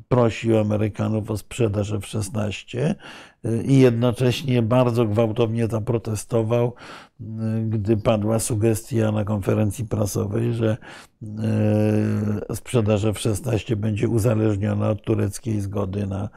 prosił 0.07 0.57
Amerykanów 0.57 1.31
o 1.31 1.37
sprzedaż 1.37 1.91
F-16 1.91 2.95
yy, 3.43 3.63
i 3.63 3.79
jednocześnie 3.79 4.61
bardzo 4.61 5.05
gwałtownie 5.05 5.67
zaprotestował, 5.67 6.73
gdy 7.69 7.97
padła 7.97 8.39
sugestia 8.39 9.11
na 9.11 9.23
konferencji 9.23 9.85
prasowej, 9.85 10.53
że 10.53 10.77
sprzedaż 12.53 13.05
F-16 13.05 13.75
będzie 13.75 14.09
uzależniona 14.09 14.89
od 14.89 15.01
tureckiej 15.03 15.61
zgody 15.61 16.07
na 16.07 16.29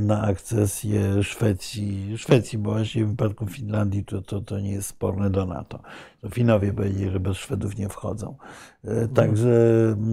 na 0.00 0.22
akcesję 0.22 1.22
Szwecji, 1.22 2.18
Szwecji, 2.18 2.58
bo 2.58 2.70
właśnie 2.70 3.04
w 3.04 3.08
wypadku 3.08 3.46
Finlandii 3.46 4.04
to, 4.04 4.22
to, 4.22 4.40
to 4.40 4.60
nie 4.60 4.72
jest 4.72 4.88
sporne 4.88 5.30
do 5.30 5.46
NATO. 5.46 5.82
To 6.20 6.28
Finowie 6.28 6.72
powiedzieli, 6.72 7.10
że 7.10 7.20
bez 7.20 7.36
Szwedów 7.36 7.78
nie 7.78 7.88
wchodzą. 7.88 8.36
E, 8.84 9.08
także, 9.08 9.56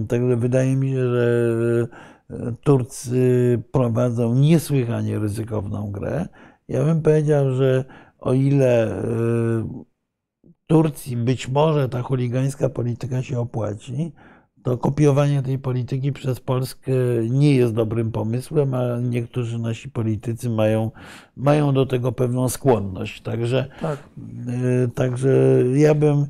także 0.08 0.36
wydaje 0.36 0.76
mi 0.76 0.90
się, 0.90 1.10
że 1.10 1.86
e, 2.30 2.52
Turcy 2.62 3.62
prowadzą 3.72 4.34
niesłychanie 4.34 5.18
ryzykowną 5.18 5.90
grę. 5.90 6.28
Ja 6.68 6.84
bym 6.84 7.02
powiedział, 7.02 7.54
że 7.54 7.84
o 8.18 8.32
ile 8.32 9.02
e, 9.02 9.04
Turcji 10.66 11.16
być 11.16 11.48
może 11.48 11.88
ta 11.88 12.02
chuligańska 12.02 12.68
polityka 12.68 13.22
się 13.22 13.40
opłaci, 13.40 14.12
to 14.62 14.78
kopiowanie 14.78 15.42
tej 15.42 15.58
polityki 15.58 16.12
przez 16.12 16.40
Polskę 16.40 16.92
nie 17.30 17.54
jest 17.54 17.74
dobrym 17.74 18.12
pomysłem, 18.12 18.74
a 18.74 19.00
niektórzy 19.00 19.58
nasi 19.58 19.88
politycy 19.88 20.50
mają, 20.50 20.90
mają 21.36 21.74
do 21.74 21.86
tego 21.86 22.12
pewną 22.12 22.48
skłonność. 22.48 23.20
Także, 23.20 23.66
tak. 23.80 23.98
E, 24.48 24.88
także 24.88 25.30
ja 25.74 25.94
bym 25.94 26.26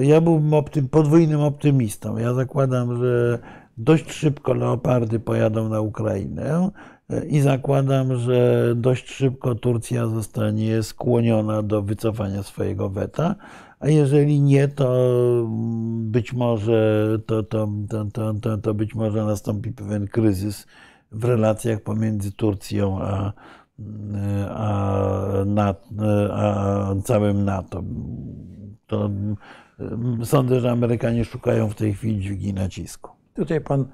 ja 0.00 0.20
byłbym 0.20 0.54
optym, 0.54 0.88
podwójnym 0.88 1.40
optymistą. 1.40 2.18
Ja 2.18 2.34
zakładam, 2.34 2.98
że 2.98 3.38
dość 3.76 4.12
szybko 4.12 4.54
leopardy 4.54 5.20
pojadą 5.20 5.68
na 5.68 5.80
Ukrainę 5.80 6.70
e, 7.10 7.24
i 7.26 7.40
zakładam, 7.40 8.18
że 8.18 8.72
dość 8.76 9.10
szybko 9.10 9.54
Turcja 9.54 10.06
zostanie 10.06 10.82
skłoniona 10.82 11.62
do 11.62 11.82
wycofania 11.82 12.42
swojego 12.42 12.88
weta 12.88 13.34
a 13.82 13.88
jeżeli 13.88 14.40
nie, 14.40 14.68
to 14.68 14.94
być 15.98 16.32
może, 16.32 17.08
to, 17.26 17.42
to, 17.42 17.68
to, 18.12 18.34
to, 18.40 18.58
to 18.58 18.74
być 18.74 18.94
może 18.94 19.24
nastąpi 19.24 19.72
pewien 19.72 20.08
kryzys 20.08 20.66
w 21.12 21.24
relacjach 21.24 21.80
pomiędzy 21.80 22.32
Turcją 22.32 22.98
a, 23.02 23.32
a, 24.48 25.44
a 26.30 26.94
całym 27.04 27.44
NATO. 27.44 27.82
To 28.86 29.10
sądzę, 30.24 30.60
że 30.60 30.70
Amerykanie 30.70 31.24
szukają 31.24 31.68
w 31.68 31.74
tej 31.74 31.94
chwili 31.94 32.20
dźwigni 32.20 32.54
nacisku. 32.54 33.10
Tutaj 33.34 33.60
pan 33.60 33.88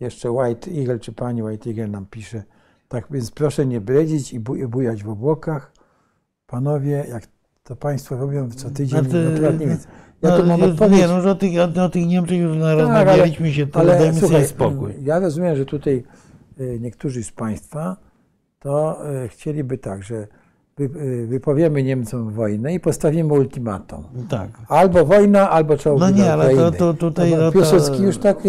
jeszcze 0.00 0.30
White 0.30 0.70
Eagle, 0.70 0.98
czy 0.98 1.12
pani 1.12 1.42
White 1.42 1.70
Eagle 1.70 1.88
nam 1.88 2.06
pisze, 2.06 2.42
tak 2.88 3.06
więc 3.10 3.30
proszę 3.30 3.66
nie 3.66 3.80
bredzić 3.80 4.32
i 4.32 4.40
bujać 4.68 5.02
w 5.02 5.08
obłokach. 5.08 5.72
Panowie, 6.46 7.06
jak 7.08 7.35
to 7.66 7.76
państwo 7.76 8.16
robią 8.16 8.50
co 8.50 8.70
tydzień, 8.70 9.00
znaczy, 9.00 9.30
naprawdę 9.30 9.66
więc 9.66 9.86
ja 10.22 10.30
no, 10.30 10.38
tu 10.38 10.46
mam 10.46 10.62
odpowiedź. 10.62 10.98
Nie, 10.98 11.06
no, 11.06 11.20
że 11.20 11.30
o 11.30 11.34
tych, 11.34 11.52
o 11.84 11.88
tych 11.88 12.06
Niemczech 12.06 12.38
już 12.38 12.58
tak, 12.58 12.78
rozmawialiśmy 12.78 13.52
się, 13.52 13.66
to 13.66 13.80
ale, 13.80 13.98
dajmy 13.98 14.20
słuchaj, 14.20 14.36
sobie 14.36 14.46
spokój. 14.48 14.94
Ja 15.02 15.18
rozumiem, 15.18 15.56
że 15.56 15.64
tutaj 15.64 16.04
y, 16.60 16.78
niektórzy 16.80 17.24
z 17.24 17.32
państwa 17.32 17.96
to 18.58 18.98
y, 19.24 19.28
chcieliby 19.28 19.78
tak, 19.78 20.02
że 20.02 20.26
wypowiemy 21.26 21.82
Niemcom 21.82 22.30
wojnę 22.32 22.74
i 22.74 22.80
postawimy 22.80 23.32
ultimatum. 23.32 24.04
Tak. 24.28 24.48
Albo 24.68 25.04
wojna, 25.04 25.50
albo 25.50 25.76
czołgi 25.76 26.00
No 26.00 26.10
nie, 26.10 26.32
ale 26.32 26.54
to, 26.54 26.72
to 26.72 26.94
tutaj... 26.94 27.36
No, 27.38 27.52
Piłsudski 27.52 28.02
już 28.02 28.18
tak... 28.18 28.44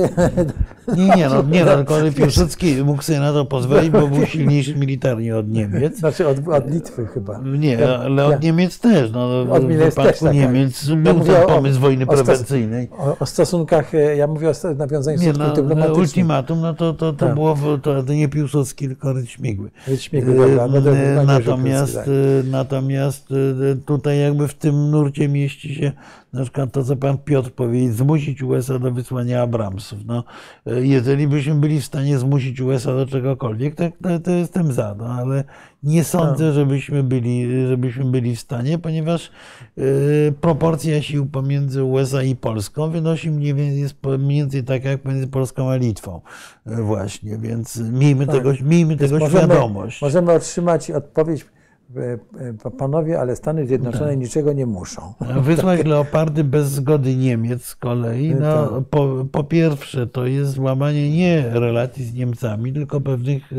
Nie, 0.98 1.08
nie, 1.16 1.30
no, 1.30 1.44
nie, 1.44 1.66
no, 1.66 1.76
tylko 1.76 1.96
Piłsudski 2.18 2.84
mógł 2.84 3.02
sobie 3.02 3.20
na 3.20 3.34
to 3.34 3.46
pozwolić, 3.46 3.90
bo 3.90 4.08
był 4.08 4.26
silniejszy 4.26 4.76
militarnie 4.76 5.38
od 5.38 5.50
Niemiec. 5.50 5.98
Znaczy 5.98 6.28
od, 6.28 6.48
od 6.48 6.72
Litwy 6.72 7.06
chyba. 7.06 7.40
Nie, 7.60 7.90
ale 7.90 8.26
od 8.26 8.44
Niemiec 8.44 8.80
też. 8.80 9.12
No, 9.12 9.42
od 9.42 9.64
w 9.64 9.68
wypadku 9.68 10.04
też, 10.04 10.20
tak, 10.20 10.34
Niemiec 10.34 10.88
tak. 10.88 11.00
był 11.00 11.20
ten 11.20 11.48
pomysł 11.48 11.78
o, 11.78 11.82
wojny 11.82 12.08
prewencyjnej. 12.08 12.90
O, 12.98 13.18
o, 13.20 13.26
stosunkach, 13.26 13.96
e, 13.96 14.16
ja 14.16 14.28
mówię 14.28 14.50
o 14.50 14.74
nawiązaniu 14.74 15.18
stosunków 15.18 15.48
no, 15.48 15.56
dyplomatycznych. 15.56 15.98
Ultimatum, 15.98 16.62
no 16.62 16.74
to, 16.74 16.94
to, 16.94 17.14
to 17.14 17.26
tak. 17.26 17.36
było, 17.36 17.56
to, 17.82 18.04
to 18.04 18.14
nie 18.14 18.28
Piłsudski, 18.28 18.88
tylko 18.88 19.14
Ryćmigły. 19.14 19.70
Ryćmigły, 19.88 20.36
dobra. 20.36 20.92
E, 20.92 21.26
natomiast. 21.26 22.00
Natomiast 22.52 23.30
e, 23.32 23.76
tutaj 23.76 24.20
jakby 24.20 24.48
w 24.48 24.54
tym 24.54 24.92
nurcie 24.92 25.28
mieści 25.28 25.76
się 25.76 25.92
na 26.34 26.44
przykład 26.44 26.72
to, 26.72 26.84
co 26.84 26.96
pan 26.96 27.18
Piotr 27.18 27.52
powiedział, 27.52 27.94
zmusić 27.94 28.44
USA 28.44 28.80
do 28.80 28.92
wysłania 28.92 29.42
Abramsów. 29.42 30.00
No, 30.06 30.24
jeżeli 30.66 31.28
byśmy 31.28 31.56
byli 31.56 31.82
w 31.82 31.86
stanie 31.86 32.18
zmusić 32.18 32.62
USA 32.62 32.96
do 32.96 33.06
czegokolwiek, 33.06 33.76
to, 33.76 33.84
to, 34.04 34.20
to 34.20 34.32
jestem 34.32 34.72
za, 34.72 34.96
no, 34.98 35.06
ale 35.06 35.44
nie 35.84 36.04
sądzę, 36.04 36.46
no. 36.46 36.54
żebyśmy 36.54 37.04
byli, 37.04 37.68
żebyśmy 37.68 38.06
byli 38.06 38.36
w 38.36 38.40
stanie, 38.40 38.80
ponieważ 38.80 39.32
y, 39.78 40.34
proporcja 40.42 41.02
sił 41.02 41.26
pomiędzy 41.26 41.84
USA 41.84 42.24
i 42.24 42.36
Polską 42.36 42.90
wynosi 42.90 43.32
mniej 43.32 43.54
więcej, 43.54 43.80
jest 43.80 43.96
mniej 44.20 44.40
więcej 44.40 44.64
tak 44.64 44.86
jak 44.86 45.02
pomiędzy 45.02 45.28
Polską 45.28 45.70
a 45.70 45.76
Litwą. 45.76 46.22
Y, 46.68 46.84
właśnie, 46.84 47.38
więc 47.38 47.78
miejmy 47.78 48.26
tak. 48.26 48.36
tego, 48.36 48.54
miejmy 48.62 48.98
tego 48.98 49.20
możemy, 49.20 49.44
świadomość. 49.44 50.02
Możemy 50.02 50.32
otrzymać 50.32 50.92
odpowiedź 50.92 51.46
panowie, 52.78 53.20
ale 53.20 53.36
Stany 53.36 53.68
Zjednoczone 53.68 54.10
tak. 54.10 54.18
niczego 54.18 54.54
nie 54.54 54.66
muszą. 54.66 55.14
Wysłać 55.42 55.78
tak. 55.78 55.88
leopardy 55.88 56.44
bez 56.44 56.70
zgody 56.70 57.16
Niemiec 57.16 57.64
z 57.66 57.76
kolei, 57.76 58.32
e, 58.32 58.36
no, 58.36 58.68
tak. 58.68 58.84
po, 58.90 59.26
po 59.32 59.44
pierwsze 59.44 60.08
to 60.08 60.26
jest 60.26 60.52
złamanie 60.52 61.12
nie 61.12 61.50
relacji 61.50 62.06
z 62.06 62.14
Niemcami, 62.14 62.74
tylko 62.74 63.02
pewnych 63.02 63.54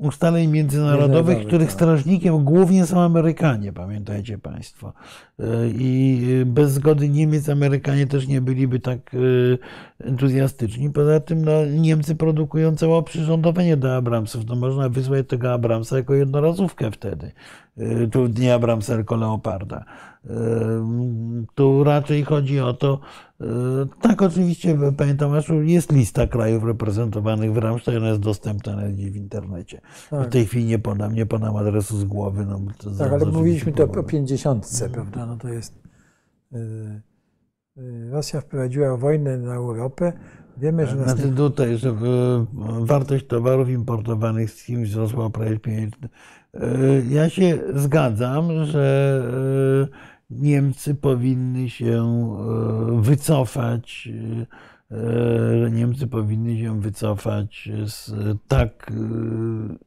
ustaleń 0.00 0.50
międzynarodowych, 0.50 1.46
których 1.46 1.68
tak. 1.68 1.74
strażnikiem 1.74 2.44
głównie 2.44 2.86
są 2.86 3.00
Amerykanie, 3.00 3.72
pamiętajcie 3.72 4.38
Państwo. 4.38 4.92
I 5.78 6.26
bez 6.46 6.72
zgody 6.72 7.08
Niemiec 7.08 7.48
Amerykanie 7.48 8.06
też 8.06 8.28
nie 8.28 8.40
byliby 8.40 8.80
tak 8.80 8.98
e, 9.14 10.08
entuzjastyczni. 10.08 10.90
Poza 10.90 11.20
tym 11.20 11.44
no, 11.44 11.66
Niemcy 11.66 12.14
produkują 12.14 12.76
całe 12.76 12.94
oprzyrządowanie 12.94 13.76
do 13.76 13.96
Abramsów. 13.96 14.46
No, 14.46 14.56
można 14.56 14.88
wysłać 14.88 15.28
tego 15.28 15.52
Abramsa 15.52 15.96
jako 15.96 16.14
jednorazówkę 16.14 16.90
wtedy. 16.90 17.32
E, 17.80 18.06
tu 18.06 18.26
nie 18.26 18.54
Abramsa, 18.54 18.94
tylko 18.94 19.16
Leoparda. 19.16 19.84
Tu 21.54 21.84
raczej 21.84 22.24
chodzi 22.24 22.60
o 22.60 22.74
to, 22.74 23.00
e, 23.40 23.44
tak 24.00 24.22
oczywiście, 24.22 24.78
panie 24.96 25.14
Tomaszu, 25.14 25.62
jest 25.62 25.92
lista 25.92 26.26
krajów 26.26 26.64
reprezentowanych 26.64 27.52
w 27.52 27.56
Ramstein, 27.56 27.98
ona 27.98 28.08
jest 28.08 28.20
dostępna 28.20 28.76
na 28.76 28.82
w 28.82 29.16
internecie. 29.16 29.80
Tak. 30.10 30.26
W 30.28 30.30
tej 30.30 30.46
chwili 30.46 30.64
nie 30.64 30.78
podam, 30.78 31.14
nie 31.14 31.26
podam 31.26 31.56
adresu 31.56 31.96
z 31.96 32.04
głowy. 32.04 32.46
No, 32.46 32.60
tak, 32.98 33.12
ale 33.12 33.26
mówiliśmy 33.26 33.72
to 33.72 33.84
o 33.84 34.02
pięćdziesiątce, 34.02 34.88
prawda? 34.90 35.26
No 35.26 35.36
to 35.36 35.48
jest... 35.48 35.80
Rosja 38.10 38.40
wprowadziła 38.40 38.96
wojnę 38.96 39.38
na 39.38 39.54
Europę. 39.54 40.12
Wiemy, 40.56 40.86
że... 40.86 41.04
Znaczy 41.04 41.32
tutaj, 41.36 41.78
że 41.78 41.96
wartość 42.80 43.26
towarów 43.26 43.68
importowanych 43.68 44.50
z 44.50 44.60
Chin 44.60 44.84
wzrosła 44.84 45.24
o 45.24 45.30
prawie 45.30 45.58
5 45.58 45.94
ja 47.08 47.30
się 47.30 47.58
zgadzam, 47.74 48.64
że 48.64 49.18
Niemcy 50.30 50.94
powinny 50.94 51.70
się 51.70 52.02
e, 52.98 53.02
wycofać 53.02 54.08
Niemcy 55.70 56.06
powinny 56.06 56.58
się 56.58 56.80
wycofać 56.80 57.68
z 57.86 58.12
tak 58.48 58.92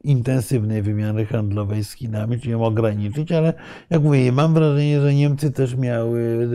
intensywnej 0.04 0.82
wymiany 0.82 1.26
handlowej 1.26 1.84
z 1.84 1.92
Chinami, 1.92 2.40
czy 2.40 2.50
ją 2.50 2.64
ograniczyć, 2.64 3.32
ale 3.32 3.54
jak 3.90 4.02
mówię, 4.02 4.32
mam 4.32 4.54
wrażenie, 4.54 5.02
że 5.02 5.14
Niemcy 5.14 5.52
też 5.52 5.76
miały, 5.76 6.50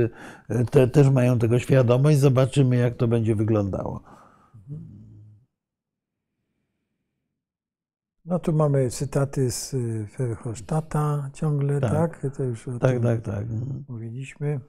te, 0.71 0.89
też 0.89 1.11
mają 1.11 1.39
tego 1.39 1.59
świadomość. 1.59 2.19
Zobaczymy, 2.19 2.77
jak 2.77 2.95
to 2.95 3.09
będzie 3.09 3.35
wyglądało. 3.35 4.18
No 8.29 8.39
tu 8.39 8.53
mamy 8.53 8.91
cytaty 8.91 9.51
z 9.51 9.75
Verhofstadta 10.19 11.31
ciągle, 11.33 11.81
tak? 11.81 11.93
tak? 12.21 12.37
To 12.37 12.43
już 12.43 12.69
tak, 12.81 13.03
tak, 13.03 13.21
tak. 13.21 13.47
Mówiliśmy. 13.89 14.61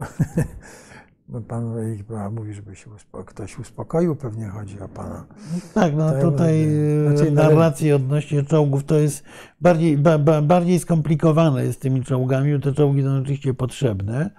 Pan 1.48 1.74
chyba 1.96 2.30
mówi, 2.30 2.54
żeby 2.54 2.76
się 2.76 2.90
uspo... 2.90 3.24
ktoś 3.24 3.58
uspokoił, 3.58 4.16
pewnie 4.16 4.48
chodzi 4.48 4.80
o 4.80 4.88
pana. 4.88 5.26
Tak, 5.74 5.96
no 5.96 6.12
to 6.12 6.30
tutaj 6.30 6.68
znaczy, 7.06 7.30
narracje 7.30 7.96
odnośnie 7.96 8.42
czołgów 8.42 8.84
to 8.84 8.98
jest 8.98 9.24
bardziej, 9.60 9.98
ba, 9.98 10.18
ba, 10.18 10.42
bardziej 10.42 10.78
skomplikowane 10.78 11.64
jest 11.64 11.78
z 11.78 11.82
tymi 11.82 12.04
czołgami. 12.04 12.60
Te 12.60 12.72
czołgi 12.72 13.02
są 13.02 13.18
oczywiście 13.18 13.54
potrzebne, 13.54 14.30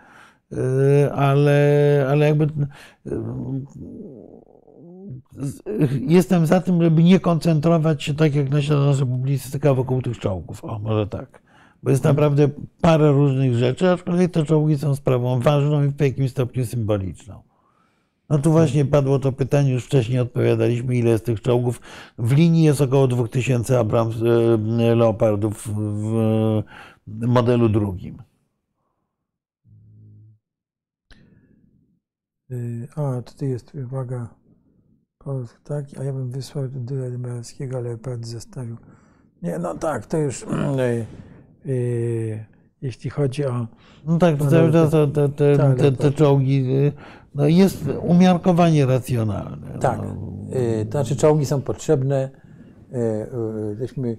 y, 0.53 1.13
ale, 1.13 2.05
ale 2.09 2.27
jakby 2.27 2.43
y, 2.43 2.49
jestem 6.07 6.45
za 6.45 6.61
tym, 6.61 6.83
żeby 6.83 7.03
nie 7.03 7.19
koncentrować 7.19 8.03
się 8.03 8.13
tak 8.13 8.35
jak 8.35 8.49
nasza 8.49 8.75
publicystyka 8.99 9.73
wokół 9.73 10.01
tych 10.01 10.19
czołgów. 10.19 10.65
O, 10.65 10.79
może 10.79 11.07
tak. 11.07 11.41
Bo 11.83 11.91
jest 11.91 12.03
naprawdę 12.03 12.49
parę 12.81 13.11
różnych 13.11 13.55
rzeczy, 13.55 13.89
aczkolwiek 13.89 14.31
te 14.31 14.45
czołgi 14.45 14.77
są 14.77 14.95
sprawą 14.95 15.39
ważną 15.39 15.83
i 15.83 15.87
w 15.87 16.01
jakimś 16.01 16.31
stopniu 16.31 16.65
symboliczną. 16.65 17.41
No 18.29 18.39
tu 18.39 18.51
właśnie 18.51 18.85
padło 18.85 19.19
to 19.19 19.31
pytanie, 19.31 19.71
już 19.71 19.85
wcześniej 19.85 20.19
odpowiadaliśmy, 20.19 20.95
ile 20.95 21.09
jest 21.09 21.25
tych 21.25 21.41
czołgów. 21.41 21.81
W 22.17 22.31
linii 22.31 22.63
jest 22.63 22.81
około 22.81 23.07
2000 23.07 23.79
Abrams 23.79 24.15
e, 24.21 24.95
Leopardów 24.95 25.67
w 25.73 26.63
modelu 27.07 27.69
drugim. 27.69 28.17
Y, 32.51 32.87
a, 32.95 33.21
tutaj 33.21 33.49
jest, 33.49 33.75
uwaga, 33.75 34.27
tak, 35.63 35.85
a 35.99 36.03
ja 36.03 36.13
bym 36.13 36.31
wysłał 36.31 36.67
do 36.67 36.95
Emeralskiego, 36.95 37.77
ale 37.77 37.89
Leopard 37.89 38.25
zestawił. 38.25 38.77
Nie, 39.41 39.59
no 39.59 39.75
tak, 39.75 40.05
to 40.05 40.17
już... 40.17 40.41
Y, 40.43 41.05
Y, 41.69 42.45
jeśli 42.81 43.09
chodzi 43.09 43.45
o. 43.45 43.67
No 44.05 44.17
tak, 44.17 44.37
cały 44.49 44.71
czas 44.71 44.91
te, 44.91 45.07
te, 45.07 45.29
te, 45.29 45.57
tak, 45.57 45.77
te, 45.77 45.91
te 45.91 46.11
czołgi. 46.11 46.75
Y, 46.75 46.91
no 47.35 47.47
jest 47.47 47.83
umiarkowanie 48.01 48.85
racjonalne. 48.85 49.79
Tak. 49.79 49.99
No. 49.99 50.57
Y, 50.59 50.85
to 50.85 50.91
znaczy, 50.91 51.15
czołgi 51.15 51.45
są 51.45 51.61
potrzebne. 51.61 52.29
Żeśmy 53.79 54.17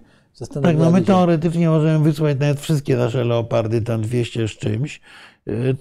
tak, 0.63 0.79
no 0.79 0.91
my 0.91 1.03
teoretycznie 1.03 1.69
możemy 1.69 2.05
wysłać 2.05 2.39
nawet 2.41 2.61
wszystkie 2.61 2.97
nasze 2.97 3.25
leopardy 3.25 3.83
tam 3.83 4.03
200 4.03 4.49
z 4.49 4.51
czymś, 4.51 5.01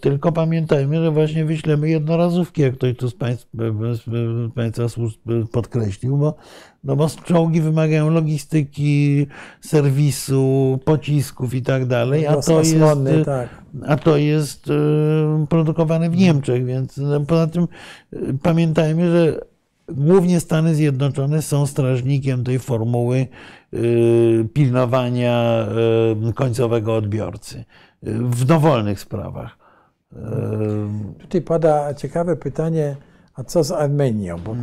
tylko 0.01 0.31
pamiętajmy, 0.31 1.03
że 1.03 1.11
właśnie 1.11 1.45
wyślemy 1.45 1.89
jednorazówki, 1.89 2.61
jak 2.61 2.73
ktoś 2.73 2.97
tu 2.97 3.09
z 3.09 3.13
Państwa, 3.13 3.49
z 3.93 4.53
państwa 4.53 4.89
służb 4.89 5.19
podkreślił, 5.51 6.17
bo, 6.17 6.35
no 6.83 6.95
bo 6.95 7.07
czołgi 7.25 7.61
wymagają 7.61 8.09
logistyki, 8.09 9.27
serwisu, 9.61 10.79
pocisków 10.85 11.53
i 11.53 11.61
tak 11.61 11.85
dalej, 11.85 12.27
a 12.27 12.41
to, 12.41 12.59
jest, 12.59 13.25
tak. 13.25 13.49
a 13.87 13.97
to 13.97 14.17
jest 14.17 14.65
produkowane 15.49 16.09
w 16.09 16.17
Niemczech, 16.17 16.65
więc 16.65 16.97
no, 16.97 17.19
poza 17.21 17.47
tym 17.47 17.67
pamiętajmy, 18.43 19.11
że 19.11 19.39
głównie 19.89 20.39
Stany 20.39 20.75
Zjednoczone 20.75 21.41
są 21.41 21.65
strażnikiem 21.65 22.43
tej 22.43 22.59
formuły 22.59 23.27
pilnowania 24.53 25.67
końcowego 26.35 26.95
odbiorcy 26.95 27.63
w 28.03 28.45
dowolnych 28.45 28.99
sprawach. 28.99 29.57
Tutaj 31.19 31.41
pada 31.41 31.93
ciekawe 31.93 32.35
pytanie, 32.35 32.95
a 33.35 33.43
co 33.43 33.63
z 33.63 33.71
Armenią? 33.71 34.37
Bo 34.45 34.53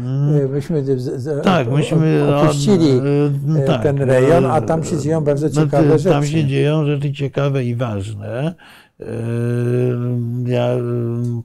myśmy 0.49 0.85
z, 0.99 1.45
tak, 1.45 1.71
myśmy 1.71 2.37
opuścili 2.37 3.01
od, 3.59 3.67
tak, 3.67 3.83
ten 3.83 3.99
rejon, 3.99 4.47
a 4.47 4.61
tam 4.61 4.85
się 4.85 4.99
dzieją 4.99 5.21
bardzo 5.21 5.47
no, 5.47 5.53
ciekawe 5.53 5.89
no, 5.89 5.99
rzeczy. 5.99 6.11
Tam 6.11 6.27
się 6.27 6.45
dzieją 6.45 6.87
rzeczy 6.87 7.13
ciekawe 7.13 7.65
i 7.65 7.75
ważne. 7.75 8.55
E, 9.01 9.07
ja 10.47 10.69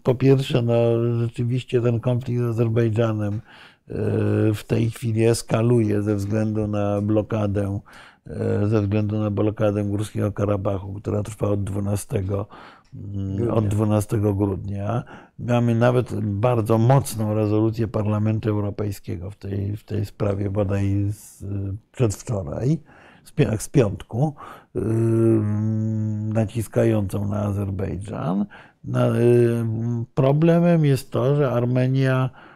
po 0.03 0.15
pierwsze, 0.15 0.61
no, 0.61 0.75
rzeczywiście 1.19 1.81
ten 1.81 1.99
konflikt 1.99 2.41
z 2.41 2.45
Azerbejdżanem 2.45 3.33
e, 3.33 3.41
w 4.53 4.63
tej 4.67 4.91
chwili 4.91 5.25
eskaluje 5.25 6.01
ze 6.01 6.15
względu 6.15 6.67
na 6.67 7.01
blokadę 7.01 7.79
ze 8.67 8.81
względu 8.81 9.19
na 9.19 9.31
blokadę 9.31 9.83
Górskiego 9.83 10.31
Karabachu, 10.31 10.93
która 10.93 11.23
trwa 11.23 11.47
od 11.47 11.63
12, 11.63 12.23
mm, 12.93 13.51
od 13.51 13.67
12 13.67 14.17
grudnia. 14.17 15.03
Mamy 15.39 15.75
nawet 15.75 16.21
bardzo 16.21 16.77
mocną 16.77 17.33
rezolucję 17.33 17.87
Parlamentu 17.87 18.49
Europejskiego 18.49 19.31
w 19.31 19.35
tej, 19.35 19.77
w 19.77 19.83
tej 19.83 20.05
sprawie, 20.05 20.49
bodaj 20.49 21.05
z, 21.11 21.45
przedwczoraj, 21.91 22.79
z, 23.23 23.33
z 23.61 23.69
piątku, 23.69 24.33
naciskającą 26.33 27.27
na 27.27 27.43
Azerbejdżan. 27.43 28.45
Problemem 30.13 30.85
jest 30.85 31.11
to, 31.11 31.35
że 31.35 31.51
Armenia 31.51 32.29
E, 32.29 32.48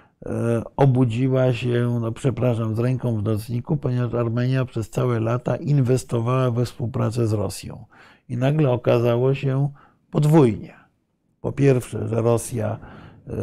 obudziła 0.77 1.53
się, 1.53 1.99
no 2.01 2.11
przepraszam, 2.11 2.75
z 2.75 2.79
ręką 2.79 3.17
w 3.17 3.23
nocniku, 3.23 3.77
ponieważ 3.77 4.13
Armenia 4.13 4.65
przez 4.65 4.89
całe 4.89 5.19
lata 5.19 5.55
inwestowała 5.55 6.51
we 6.51 6.65
współpracę 6.65 7.27
z 7.27 7.33
Rosją. 7.33 7.85
I 8.29 8.37
nagle 8.37 8.71
okazało 8.71 9.33
się 9.33 9.69
podwójnie. 10.11 10.73
Po 11.41 11.51
pierwsze, 11.51 12.07
że 12.07 12.21
Rosja 12.21 12.79
e, 13.27 13.33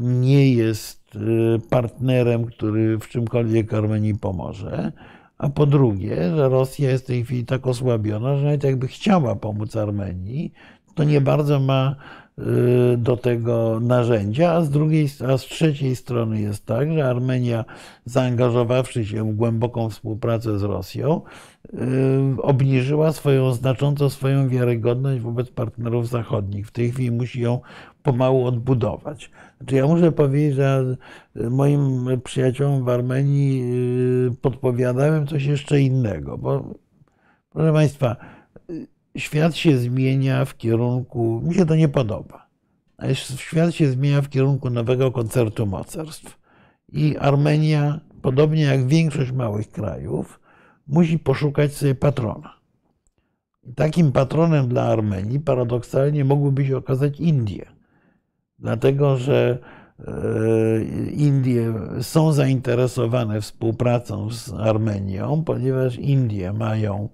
nie 0.00 0.52
jest 0.52 1.16
e, 1.16 1.58
partnerem, 1.70 2.44
który 2.44 2.98
w 2.98 3.08
czymkolwiek 3.08 3.74
Armenii 3.74 4.14
pomoże, 4.14 4.92
a 5.38 5.48
po 5.48 5.66
drugie, 5.66 6.16
że 6.36 6.48
Rosja 6.48 6.90
jest 6.90 7.04
w 7.04 7.06
tej 7.06 7.24
chwili 7.24 7.44
tak 7.44 7.66
osłabiona, 7.66 8.36
że 8.36 8.44
nawet 8.44 8.64
jakby 8.64 8.88
chciała 8.88 9.36
pomóc 9.36 9.76
Armenii, 9.76 10.52
to 10.94 11.04
nie 11.04 11.20
bardzo 11.20 11.60
ma 11.60 11.96
do 12.96 13.16
tego 13.16 13.80
narzędzia, 13.80 14.52
a 14.52 14.62
z 14.62 14.70
drugiej, 14.70 15.08
a 15.28 15.38
z 15.38 15.42
trzeciej 15.42 15.96
strony 15.96 16.40
jest 16.40 16.66
tak, 16.66 16.92
że 16.92 17.08
Armenia, 17.08 17.64
zaangażowawszy 18.04 19.04
się 19.04 19.32
w 19.32 19.36
głęboką 19.36 19.90
współpracę 19.90 20.58
z 20.58 20.62
Rosją, 20.62 21.20
y, 21.74 22.42
obniżyła 22.42 23.12
swoją, 23.12 23.52
znacząco 23.52 24.10
swoją 24.10 24.48
wiarygodność 24.48 25.22
wobec 25.22 25.50
partnerów 25.50 26.08
zachodnich. 26.08 26.66
W 26.66 26.70
tej 26.70 26.90
chwili 26.90 27.10
musi 27.10 27.40
ją 27.40 27.60
pomału 28.02 28.46
odbudować. 28.46 29.30
Znaczy 29.58 29.76
ja 29.76 29.86
muszę 29.86 30.12
powiedzieć, 30.12 30.54
że 30.54 30.96
moim 31.50 32.08
przyjaciołom 32.24 32.84
w 32.84 32.88
Armenii 32.88 33.62
y, 34.32 34.36
podpowiadałem 34.40 35.26
coś 35.26 35.44
jeszcze 35.44 35.80
innego, 35.80 36.38
bo 36.38 36.74
proszę 37.52 37.72
Państwa, 37.72 38.16
świat 39.16 39.56
się 39.56 39.78
zmienia 39.78 40.44
w 40.44 40.56
kierunku, 40.56 41.42
mi 41.44 41.54
się 41.54 41.66
to 41.66 41.74
nie 41.76 41.88
podoba, 41.88 42.46
ale 42.96 43.14
świat 43.14 43.74
się 43.74 43.90
zmienia 43.90 44.22
w 44.22 44.28
kierunku 44.28 44.70
nowego 44.70 45.12
koncertu 45.12 45.66
mocarstw. 45.66 46.38
I 46.88 47.16
Armenia, 47.16 48.00
podobnie 48.22 48.62
jak 48.62 48.86
większość 48.86 49.32
małych 49.32 49.70
krajów, 49.70 50.40
musi 50.86 51.18
poszukać 51.18 51.74
sobie 51.74 51.94
patrona. 51.94 52.54
Takim 53.74 54.12
patronem 54.12 54.68
dla 54.68 54.82
Armenii 54.82 55.40
paradoksalnie 55.40 56.24
mogłyby 56.24 56.66
się 56.66 56.76
okazać 56.76 57.20
Indie. 57.20 57.66
Dlatego, 58.58 59.16
że 59.16 59.58
e, 59.98 60.82
Indie 61.10 61.74
są 62.00 62.32
zainteresowane 62.32 63.40
współpracą 63.40 64.30
z 64.30 64.52
Armenią, 64.52 65.44
ponieważ 65.44 65.96
Indie 65.96 66.52
mają 66.52 67.08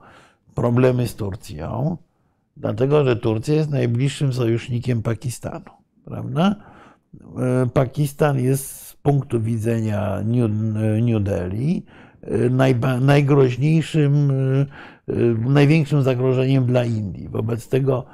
problemy 0.58 1.08
z 1.08 1.14
Turcją, 1.14 1.96
dlatego 2.56 3.04
że 3.04 3.16
Turcja 3.16 3.54
jest 3.54 3.70
najbliższym 3.70 4.32
sojusznikiem 4.32 5.02
Pakistanu. 5.02 5.70
Prawda? 6.04 6.56
E, 7.38 7.66
Pakistan 7.72 8.38
jest 8.40 8.66
z 8.66 8.96
punktu 8.96 9.40
widzenia 9.40 10.22
New, 10.24 10.50
New 11.02 11.22
Delhi 11.22 11.84
e, 12.22 13.00
najgroźniejszym, 13.00 14.30
e, 15.08 15.12
największym 15.50 16.02
zagrożeniem 16.02 16.66
dla 16.66 16.84
Indii. 16.84 17.28
Wobec 17.28 17.68
tego 17.68 18.04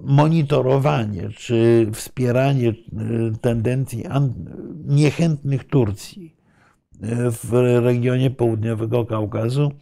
monitorowanie 0.00 1.28
czy 1.28 1.86
wspieranie 1.92 2.72
tendencji 3.40 4.04
niechętnych 4.86 5.64
Turcji 5.64 6.36
w 7.42 7.52
regionie 7.82 8.30
południowego 8.30 9.06
Kaukazu 9.06 9.72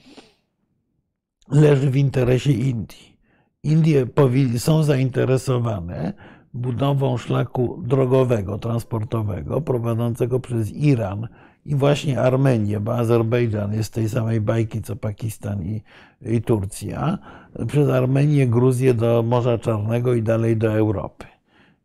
leży 1.50 1.90
w 1.90 1.96
interesie 1.96 2.52
Indii. 2.52 3.18
Indie 3.62 4.06
są 4.58 4.82
zainteresowane 4.82 6.12
budową 6.54 7.16
szlaku 7.16 7.82
drogowego, 7.86 8.58
transportowego 8.58 9.60
prowadzącego 9.60 10.40
przez 10.40 10.72
Iran 10.72 11.28
i 11.64 11.74
właśnie 11.74 12.20
Armenię, 12.20 12.80
bo 12.80 12.96
Azerbejdżan 12.96 13.74
jest 13.74 13.94
tej 13.94 14.08
samej 14.08 14.40
bajki 14.40 14.82
co 14.82 14.96
Pakistan 14.96 15.62
i, 15.62 15.82
i 16.22 16.42
Turcja, 16.42 17.18
przez 17.66 17.88
Armenię, 17.88 18.46
Gruzję 18.46 18.94
do 18.94 19.22
Morza 19.22 19.58
Czarnego 19.58 20.14
i 20.14 20.22
dalej 20.22 20.56
do 20.56 20.72
Europy. 20.72 21.26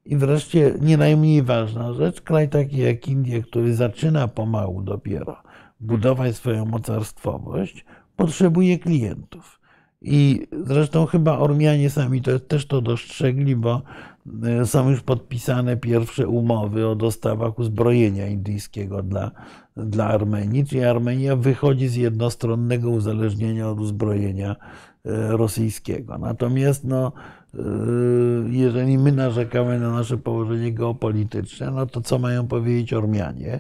I 0.06 0.18
wreszcie 0.18 0.74
nie 0.82 0.98
najmniej 0.98 1.44
ważna 1.44 1.94
rzecz, 1.94 2.22
kraj 2.22 2.50
taki 2.50 2.78
jak 2.78 3.08
Indie, 3.08 3.42
który 3.42 3.76
zaczyna 3.76 4.28
pomału 4.28 4.82
dopiero 4.82 5.38
budować 5.84 6.36
swoją 6.36 6.66
mocarstwowość, 6.66 7.86
potrzebuje 8.16 8.80
klientów. 8.80 9.60
I 10.04 10.48
zresztą 10.66 11.06
chyba 11.06 11.38
Ormianie 11.38 11.90
sami 11.90 12.22
to, 12.22 12.40
też 12.40 12.66
to 12.66 12.82
dostrzegli, 12.82 13.56
bo 13.56 13.82
e, 14.44 14.66
są 14.66 14.90
już 14.90 15.02
podpisane 15.02 15.78
pierwsze 15.78 16.28
umowy 16.28 16.88
o 16.88 16.96
dostawach 16.96 17.60
uzbrojenia 17.60 18.28
indyjskiego 18.28 19.04
dla, 19.04 19.32
dla 19.78 20.08
Armenii, 20.08 20.66
czyli 20.66 20.84
Armenia 20.84 21.36
wychodzi 21.36 21.88
z 21.88 21.96
jednostronnego 21.96 22.90
uzależnienia 22.90 23.70
od 23.70 23.80
uzbrojenia 23.80 24.52
e, 24.52 24.56
rosyjskiego. 25.38 26.18
Natomiast 26.18 26.84
no, 26.84 27.12
e, 27.54 27.60
jeżeli 28.50 28.98
my 28.98 29.12
narzekamy 29.12 29.80
na 29.80 29.92
nasze 29.92 30.18
położenie 30.18 30.72
geopolityczne, 30.72 31.72
no 31.72 31.86
to 31.86 32.02
co 32.02 32.20
mają 32.20 32.48
powiedzieć 32.48 32.94
Ormianie, 32.94 33.60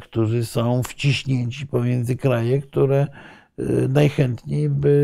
którzy 0.00 0.44
są 0.44 0.82
wciśnięci 0.82 1.66
pomiędzy 1.66 2.16
kraje, 2.16 2.62
które 2.62 3.06
najchętniej 3.88 4.68
by 4.70 4.94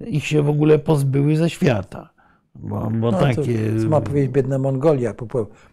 ich 0.00 0.26
się 0.26 0.42
w 0.42 0.48
ogóle 0.48 0.78
pozbyły 0.78 1.36
ze 1.36 1.50
świata. 1.50 2.10
Bo, 2.54 2.90
bo 3.00 3.10
No, 3.10 3.18
takie. 3.18 3.36
To, 3.76 3.82
co 3.82 3.88
ma 3.88 4.00
powiedzieć 4.00 4.30
biedna 4.30 4.58
Mongolia? 4.58 5.14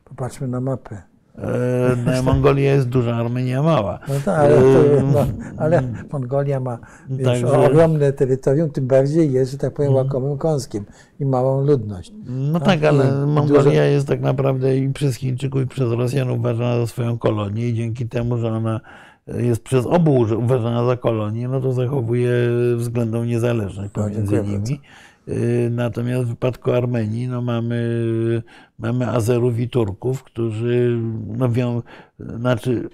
Popatrzmy 0.05 0.47
na 0.47 0.61
mapę. 0.61 1.01
e, 1.37 1.95
no, 2.05 2.23
Mongolia 2.33 2.73
jest 2.73 2.89
duża, 2.89 3.15
Armenia 3.15 3.63
mała. 3.63 3.99
No 4.07 4.13
tak, 4.25 4.39
ale, 4.39 4.55
to, 4.55 4.83
no, 5.13 5.25
ale 5.57 5.83
Mongolia 6.11 6.59
ma 6.59 6.77
wiesz, 7.09 7.25
Także- 7.27 7.59
ogromne 7.67 8.13
terytorium, 8.13 8.69
tym 8.69 8.87
bardziej 8.87 9.31
jest, 9.31 9.51
że 9.51 9.57
tak 9.57 9.73
powiem, 9.73 9.93
łakomym 9.93 10.37
kąskiem 10.37 10.85
i 11.19 11.25
małą 11.25 11.65
ludność. 11.65 12.11
No 12.25 12.59
Tak, 12.59 12.67
tak, 12.67 12.83
ale 12.83 13.25
Mongolia 13.27 13.63
dużo- 13.63 13.71
jest 13.71 14.07
tak 14.07 14.21
naprawdę 14.21 14.77
i 14.77 14.93
przez 14.93 15.15
Chińczyków, 15.15 15.61
i 15.61 15.67
przez 15.67 15.91
Rosjan 15.91 16.29
uważana 16.29 16.77
za 16.79 16.87
swoją 16.87 17.17
kolonię 17.17 17.67
i 17.69 17.73
dzięki 17.73 18.09
temu, 18.09 18.37
że 18.37 18.47
ona 18.53 18.79
jest 19.27 19.63
przez 19.63 19.85
obu 19.85 20.25
uważana 20.37 20.85
za 20.85 20.97
kolonię, 20.97 21.47
no 21.47 21.61
to 21.61 21.73
zachowuje 21.73 22.31
względną 22.75 23.23
niezależność 23.25 23.91
No, 23.95 24.03
pomiędzy 24.03 24.35
dziękuję 24.35 24.59
nimi. 24.59 24.79
Y, 25.27 25.69
Natomiast 25.71 26.25
w 26.25 26.29
wypadku 26.29 26.71
Armenii 26.71 27.27
no 27.27 27.41
mamy, 27.41 28.43
mamy 28.79 29.07
Azerów 29.07 29.59
i 29.59 29.69
Turków, 29.69 30.23
którzy 30.23 30.99
no 31.27 31.49
wią, 31.49 31.81
znaczy 32.19 32.89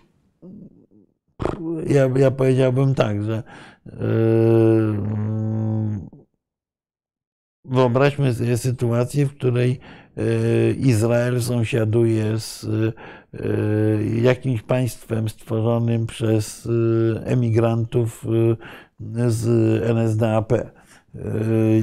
ja, 1.87 2.09
ja 2.15 2.31
powiedziałbym 2.31 2.95
tak, 2.95 3.23
że 3.23 3.43
yy, 3.85 3.93
wyobraźmy 7.65 8.33
sobie 8.33 8.57
sytuację, 8.57 9.25
w 9.25 9.35
której 9.35 9.79
yy, 10.15 10.73
Izrael 10.73 11.41
sąsiaduje 11.41 12.39
z 12.39 12.65
jakimś 14.21 14.61
państwem 14.61 15.29
stworzonym 15.29 16.05
przez 16.07 16.65
yy, 16.65 17.21
emigrantów 17.25 18.25
yy, 18.99 19.31
z 19.31 19.47
NSDAP. 19.83 20.53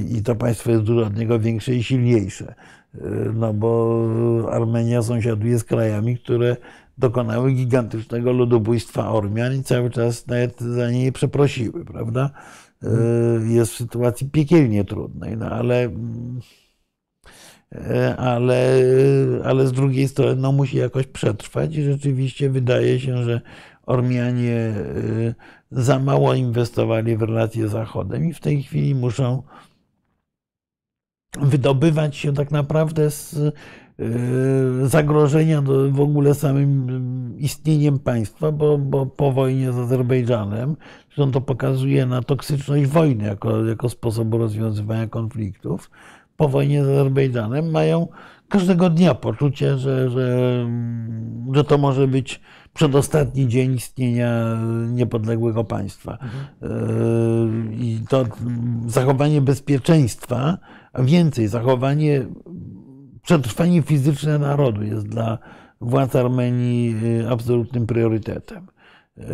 I 0.09 0.23
to 0.23 0.35
państwo 0.35 0.71
jest 0.71 0.83
dużo 0.83 1.05
od 1.05 1.17
niego 1.17 1.39
większe 1.39 1.75
i 1.75 1.83
silniejsze. 1.83 2.55
No 3.33 3.53
bo 3.53 4.49
Armenia 4.51 5.01
sąsiaduje 5.01 5.59
z 5.59 5.63
krajami, 5.63 6.17
które 6.17 6.57
dokonały 6.97 7.51
gigantycznego 7.51 8.31
ludobójstwa 8.31 9.11
Ormian 9.11 9.55
i 9.55 9.63
cały 9.63 9.89
czas 9.89 10.27
nawet 10.27 10.61
za 10.61 10.91
nie 10.91 11.11
przeprosiły, 11.11 11.85
prawda? 11.85 12.29
Yy, 12.81 12.89
Jest 13.53 13.71
w 13.71 13.75
sytuacji 13.75 14.29
piekielnie 14.29 14.85
trudnej, 14.85 15.37
no 15.37 15.45
ale, 15.45 15.83
mm, 15.83 16.39
ale, 18.17 18.81
ale 19.43 19.67
z 19.67 19.71
drugiej 19.71 20.07
strony 20.07 20.35
no, 20.35 20.51
musi 20.51 20.77
jakoś 20.77 21.07
przetrwać 21.07 21.75
i 21.75 21.83
rzeczywiście 21.83 22.49
wydaje 22.49 22.99
się, 22.99 23.23
że 23.23 23.41
Ormianie 23.85 24.73
yy, 25.15 25.35
za 25.71 25.99
mało 25.99 26.33
inwestowali 26.33 27.17
w 27.17 27.21
relacje 27.21 27.67
z 27.67 27.71
Zachodem 27.71 28.25
i 28.25 28.33
w 28.33 28.39
tej 28.39 28.63
chwili 28.63 28.95
muszą 28.95 29.43
wydobywać 31.41 32.15
się 32.15 32.33
tak 32.33 32.51
naprawdę 32.51 33.11
z 33.11 33.35
zagrożenia 34.83 35.61
w 35.89 35.99
ogóle 35.99 36.33
samym 36.33 37.33
istnieniem 37.37 37.99
państwa, 37.99 38.51
bo, 38.51 38.77
bo 38.77 39.05
po 39.05 39.31
wojnie 39.31 39.73
z 39.73 39.77
Azerbejdżanem, 39.77 40.75
zresztą 41.05 41.31
to 41.31 41.41
pokazuje 41.41 42.05
na 42.05 42.21
toksyczność 42.21 42.85
wojny 42.85 43.25
jako, 43.25 43.65
jako 43.65 43.89
sposobu 43.89 44.37
rozwiązywania 44.37 45.07
konfliktów, 45.07 45.91
po 46.37 46.49
wojnie 46.49 46.85
z 46.85 46.87
Azerbejdżanem 46.87 47.71
mają 47.71 48.07
każdego 48.49 48.89
dnia 48.89 49.13
poczucie, 49.15 49.77
że, 49.77 50.09
że, 50.09 50.65
że 51.53 51.63
to 51.63 51.77
może 51.77 52.07
być 52.07 52.41
przedostatni 52.73 53.47
dzień 53.47 53.73
istnienia 53.73 54.57
niepodległego 54.91 55.63
państwa. 55.63 56.17
Yy, 56.61 56.69
I 57.75 57.99
to 58.09 58.25
zachowanie 58.87 59.41
bezpieczeństwa, 59.41 60.57
a 60.93 61.03
więcej, 61.03 61.47
zachowanie, 61.47 62.25
przetrwanie 63.21 63.81
fizyczne 63.81 64.39
narodu 64.39 64.83
jest 64.83 65.07
dla 65.07 65.37
władz 65.81 66.15
Armenii 66.15 66.95
yy, 67.01 67.29
absolutnym 67.29 67.87
priorytetem. 67.87 68.67
Yy, 69.17 69.25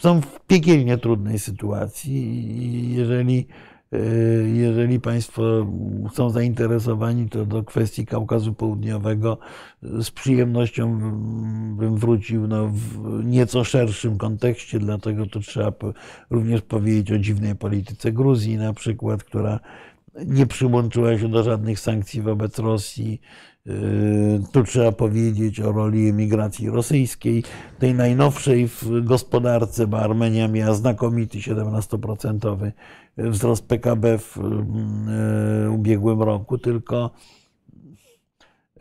Są 0.00 0.20
w 0.20 0.40
piekielnie 0.46 0.98
trudnej 0.98 1.38
sytuacji 1.38 2.16
i 2.62 2.94
jeżeli 2.94 3.46
jeżeli 4.54 5.00
Państwo 5.00 5.66
są 6.12 6.30
zainteresowani, 6.30 7.28
to 7.28 7.46
do 7.46 7.64
kwestii 7.64 8.06
Kaukazu 8.06 8.54
Południowego 8.54 9.38
z 9.82 10.10
przyjemnością 10.10 10.98
bym 11.76 11.96
wrócił 11.96 12.46
no, 12.46 12.68
w 12.68 13.24
nieco 13.24 13.64
szerszym 13.64 14.18
kontekście, 14.18 14.78
dlatego 14.78 15.26
to 15.26 15.40
trzeba 15.40 15.72
również 16.30 16.62
powiedzieć 16.62 17.12
o 17.12 17.18
dziwnej 17.18 17.56
polityce 17.56 18.12
Gruzji 18.12 18.56
na 18.56 18.72
przykład, 18.72 19.24
która 19.24 19.60
nie 20.26 20.46
przyłączyła 20.46 21.18
się 21.18 21.28
do 21.28 21.42
żadnych 21.42 21.80
sankcji 21.80 22.22
wobec 22.22 22.58
Rosji. 22.58 23.20
Tu 24.52 24.64
trzeba 24.64 24.92
powiedzieć 24.92 25.60
o 25.60 25.72
roli 25.72 26.08
emigracji 26.08 26.70
rosyjskiej, 26.70 27.44
tej 27.78 27.94
najnowszej 27.94 28.68
w 28.68 29.04
gospodarce, 29.04 29.86
bo 29.86 30.00
Armenia 30.00 30.48
miała 30.48 30.74
znakomity 30.74 31.38
17% 31.38 32.70
wzrost 33.18 33.66
PKB 33.66 34.18
w 34.18 34.38
ubiegłym 35.70 36.22
roku, 36.22 36.58
tylko 36.58 37.10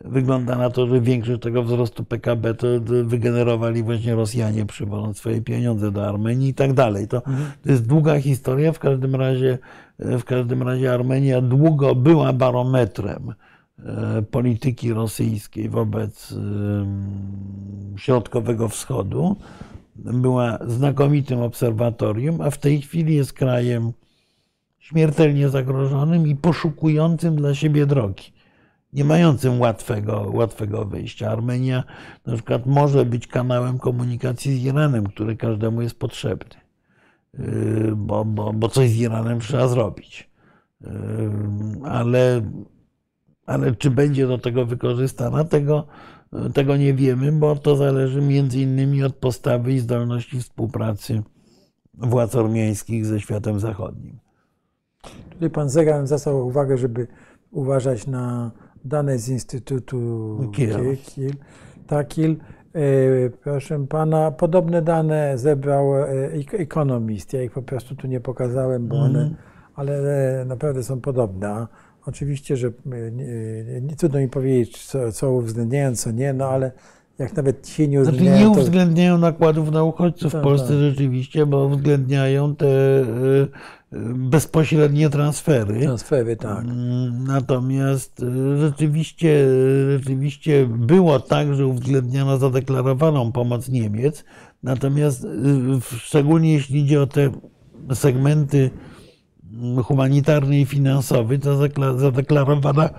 wygląda 0.06 0.56
na 0.56 0.70
to, 0.70 0.88
że 0.88 1.02
większość 1.02 1.42
tego 1.42 1.64
wzrostu 1.64 2.04
PKB 2.04 2.54
to 2.54 2.68
wygenerowali 3.04 3.84
właśnie 3.84 4.16
Rosjanie, 4.16 4.66
przywodząc 4.66 5.18
swoje 5.18 5.42
pieniądze 5.42 5.92
do 5.92 6.08
Armenii 6.08 6.50
i 6.50 6.54
tak 6.54 6.74
dalej. 6.74 7.08
To, 7.08 7.22
to 7.64 7.72
jest 7.72 7.88
długa 7.88 8.20
historia. 8.20 8.72
W 8.72 8.80
każdym 8.80 9.16
razie, 9.16 9.58
w 10.00 10.24
każdym 10.24 10.64
razie 10.64 10.94
Armenia 10.94 11.42
długo 11.42 11.96
była 11.96 12.34
barometrem 12.34 13.34
polityki 14.32 14.94
rosyjskiej 14.94 15.70
wobec 15.70 16.34
Środkowego 17.98 18.70
Wschodu. 18.70 19.36
Była 19.96 20.58
znakomitym 20.68 21.42
obserwatorium, 21.42 22.42
a 22.42 22.50
w 22.50 22.58
tej 22.58 22.82
chwili 22.82 23.16
jest 23.16 23.34
krajem 23.34 23.92
śmiertelnie 24.80 25.50
zagrożonym 25.50 26.28
i 26.28 26.36
poszukującym 26.36 27.36
dla 27.36 27.56
siebie 27.56 27.86
drogi. 27.86 28.24
Nie 28.94 29.06
mającym 29.06 29.60
łatwego, 29.60 30.32
łatwego 30.34 30.86
wyjścia. 30.86 31.32
Armenia 31.32 31.84
na 32.26 32.34
przykład 32.34 32.66
może 32.66 33.06
być 33.06 33.28
kanałem 33.28 33.80
komunikacji 33.80 34.60
z 34.60 34.66
Iranem, 34.66 35.08
który 35.08 35.36
każdemu 35.36 35.82
jest 35.82 36.00
potrzebny, 36.00 36.56
bo, 37.96 38.26
bo, 38.26 38.54
bo 38.54 38.70
coś 38.70 38.90
z 38.90 38.96
Iranem 38.96 39.40
trzeba 39.40 39.68
zrobić. 39.68 40.30
Ale 41.84 42.42
ale 43.50 43.76
czy 43.76 43.92
będzie 43.92 44.28
do 44.28 44.38
tego 44.38 44.66
wykorzystana, 44.66 45.44
tego, 45.44 45.88
tego 46.54 46.78
nie 46.78 46.94
wiemy, 46.94 47.32
bo 47.32 47.56
to 47.56 47.76
zależy 47.76 48.22
między 48.22 48.60
innymi 48.60 49.04
od 49.04 49.16
postawy 49.16 49.74
i 49.74 49.80
zdolności 49.80 50.40
współpracy 50.40 51.24
władz 51.94 52.36
ormiańskich 52.36 53.06
ze 53.06 53.20
światem 53.20 53.60
zachodnim. 53.60 54.20
Tutaj 55.30 55.50
pan 55.50 55.70
zegar 55.70 56.08
zwracał 56.08 56.48
uwagę, 56.48 56.78
żeby 56.78 57.08
uważać 57.52 58.08
na 58.08 58.52
dane 58.86 59.20
z 59.20 59.30
Instytutu 59.30 60.52
Kiel. 60.54 60.98
Kiel. 60.98 61.34
Takil. 61.88 62.38
Proszę 63.44 63.86
pana, 63.90 64.32
podobne 64.32 64.82
dane 64.82 65.38
zebrał 65.38 65.94
Economist. 66.52 67.34
Ja 67.34 67.42
ich 67.44 67.52
po 67.52 67.62
prostu 67.62 67.96
tu 67.96 68.08
nie 68.08 68.20
pokazałem, 68.20 68.88
bo 68.88 68.96
one 68.96 69.36
ale 69.80 69.94
e, 70.42 70.46
naprawdę 70.46 70.84
są 70.84 71.02
podobne. 71.02 71.68
Oczywiście, 72.06 72.58
że 72.58 72.68
e, 72.68 73.12
nie, 73.12 73.26
nie 73.82 73.96
trudno 73.96 74.20
mi 74.20 74.30
powiedzieć, 74.30 74.86
co, 74.86 75.12
co 75.12 75.32
uwzględniają, 75.32 75.96
co 75.96 76.12
nie, 76.12 76.34
no 76.34 76.46
ale 76.46 76.72
jak 77.20 77.36
nawet 77.36 77.68
ci 77.68 77.90
nie 77.90 78.04
Znaczy 78.04 78.16
uwzględniają, 78.18 78.50
nie 78.50 78.56
to... 78.56 78.62
uwzględniają 78.62 79.18
nakładów 79.18 79.72
na 79.72 79.84
uchodźców 79.84 80.32
w 80.32 80.34
Tak, 80.34 80.44
Polsce 80.44 80.68
tak. 80.68 80.78
rzeczywiście, 80.78 81.46
bo 81.46 81.66
uwzględniają 81.66 82.56
te 82.56 82.68
e, 82.68 83.02
e, 83.02 83.98
bezpośrednie 84.16 85.10
transfery. 85.10 85.80
transfery, 85.82 86.36
tak. 86.36 86.64
Mm, 86.64 87.24
Natomiast 87.28 88.24
e, 88.24 88.58
rzeczywiście, 88.58 89.48
rzeczywiście 89.98 90.66
było 90.66 91.20
tak, 91.20 91.54
że 91.54 91.68
uwzględniano 91.68 92.38
zadeklarowaną 92.38 93.32
pomoc 93.32 93.70
Niemiec. 93.70 94.26
Natomiast 94.64 95.26
e, 95.26 95.28
szczególnie 95.98 96.54
jeśli 96.54 96.80
idzie 96.80 97.02
o 97.02 97.08
te 97.08 97.30
segmenty 97.94 98.70
mm, 99.54 99.84
humanitarny 99.84 100.60
i 100.60 100.66
finansowy, 100.66 101.40
to 101.40 101.58
zadeklarowana 101.98 102.90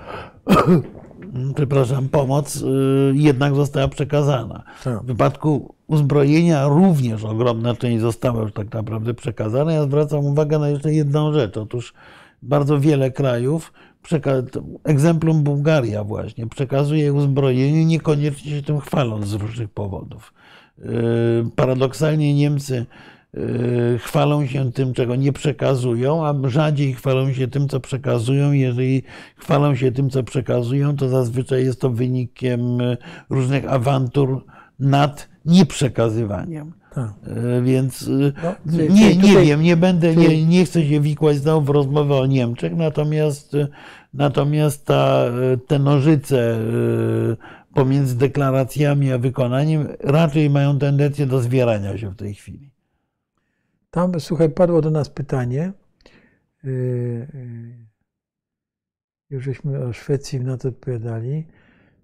przepraszam, 1.55 2.09
pomoc 2.09 2.57
y, 2.57 2.67
jednak 3.15 3.55
została 3.55 3.89
przekazana. 3.89 4.63
Tak. 4.85 5.03
W 5.03 5.07
wypadku 5.07 5.75
uzbrojenia 5.87 6.69
również 6.69 7.25
ogromna 7.25 7.75
część 7.75 8.01
została 8.01 8.43
już 8.43 8.53
tak 8.53 8.73
naprawdę 8.73 9.15
przekazana. 9.15 9.73
Ja 9.73 9.83
zwracam 9.85 10.25
uwagę 10.25 10.59
na 10.59 10.69
jeszcze 10.69 10.93
jedną 10.93 11.33
rzecz. 11.33 11.57
Otóż 11.57 11.95
bardzo 12.43 12.81
wiele 12.81 13.11
krajów, 13.11 13.73
exemplum 14.85 15.43
Bułgaria 15.43 16.05
właśnie, 16.05 16.47
przekazuje 16.47 17.13
uzbrojenie, 17.13 17.85
niekoniecznie 17.85 18.51
się 18.51 18.63
tym 18.63 18.81
chwaląc 18.81 19.27
z 19.27 19.35
różnych 19.35 19.71
powodów. 19.71 20.33
Y, 20.79 20.85
Paradoksalnie 21.57 22.35
Niemcy 22.35 22.87
chwalą 23.99 24.47
się 24.47 24.73
tym, 24.73 24.93
czego 24.95 25.17
nie 25.17 25.33
przekazują, 25.33 26.27
a 26.27 26.35
rzadziej 26.49 26.95
chwalą 26.95 27.33
się 27.33 27.49
tym, 27.49 27.69
co 27.69 27.81
przekazują. 27.81 28.53
Jeżeli 28.53 29.03
chwalą 29.37 29.75
się 29.75 29.93
tym, 29.93 30.11
co 30.11 30.23
przekazują, 30.23 30.97
to 30.97 31.09
zazwyczaj 31.09 31.65
jest 31.65 31.81
to 31.81 31.91
wynikiem 31.91 32.81
y, 32.81 32.97
różnych 33.31 33.73
awantur 33.73 34.45
nad 34.79 35.29
nieprzekazywaniem. 35.45 36.73
tak. 36.95 37.11
E, 37.27 37.63
Więc 37.63 38.03
y, 38.03 38.33
No, 38.45 38.55
czyli- 38.73 38.93
nie, 38.95 39.01
czyli 39.09 39.17
nie 39.19 39.29
tutaj- 39.29 39.47
wiem, 39.47 39.63
nie 39.63 39.77
będę, 39.77 40.15
czyli- 40.15 40.29
nie, 40.29 40.47
nie 40.59 40.65
chcę 40.65 40.87
się 40.87 41.01
wikłać 41.01 41.37
znowu 41.37 41.67
w 41.67 41.71
rozmowę 41.71 42.15
o 42.17 42.27
Niemczech, 42.27 42.77
natomiast, 42.77 43.55
y, 43.55 43.69
natomiast 44.15 44.87
ta, 44.87 45.25
y, 45.55 45.59
te 45.67 45.79
nożyce 45.79 46.59
y, 46.61 47.37
pomiędzy 47.75 48.19
deklaracjami 48.19 49.13
a 49.13 49.19
wykonaniem 49.19 49.89
raczej 50.01 50.51
mają 50.51 50.79
tendencję 50.79 51.27
do 51.27 51.41
zwierania 51.41 51.99
się 51.99 52.11
w 52.11 52.17
tej 52.17 52.35
chwili. 52.35 52.70
Tam, 53.91 54.21
słuchaj, 54.21 54.51
padło 54.51 54.81
do 54.83 54.91
nas 54.91 55.09
pytanie. 55.09 55.73
Yy, 56.65 56.73
yy, 57.35 57.87
Już 59.31 59.45
żeśmy 59.45 59.85
o 59.85 59.93
Szwecji 59.93 60.41
na 60.41 60.57
to 60.57 60.69
odpowiadali. 60.69 61.47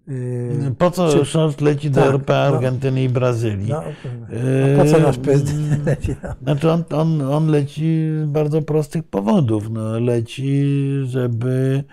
Yy, 0.09 0.75
Po 0.79 0.91
co 0.91 1.25
czy- 1.25 1.65
leci 1.65 1.91
do 1.91 2.01
tak, 2.01 2.11
RP 2.11 2.33
no. 2.33 2.57
Argentyny 2.57 3.05
i 3.05 3.09
Brazylii? 3.09 3.69
No, 3.71 3.79
a 3.83 4.85
po 4.85 4.91
co 4.91 4.99
nasz 4.99 5.19
prezydent 5.19 5.87
leci 5.87 6.15
tam? 6.17 6.35
Znaczy 6.43 6.71
on, 6.71 6.85
on, 6.91 7.23
on 7.23 7.47
leci 7.47 8.09
z 8.23 8.27
bardzo 8.27 8.63
prostych 8.63 9.05
powodów. 9.05 9.71
No, 9.71 9.99
leci, 10.01 10.65
żeby 11.05 11.85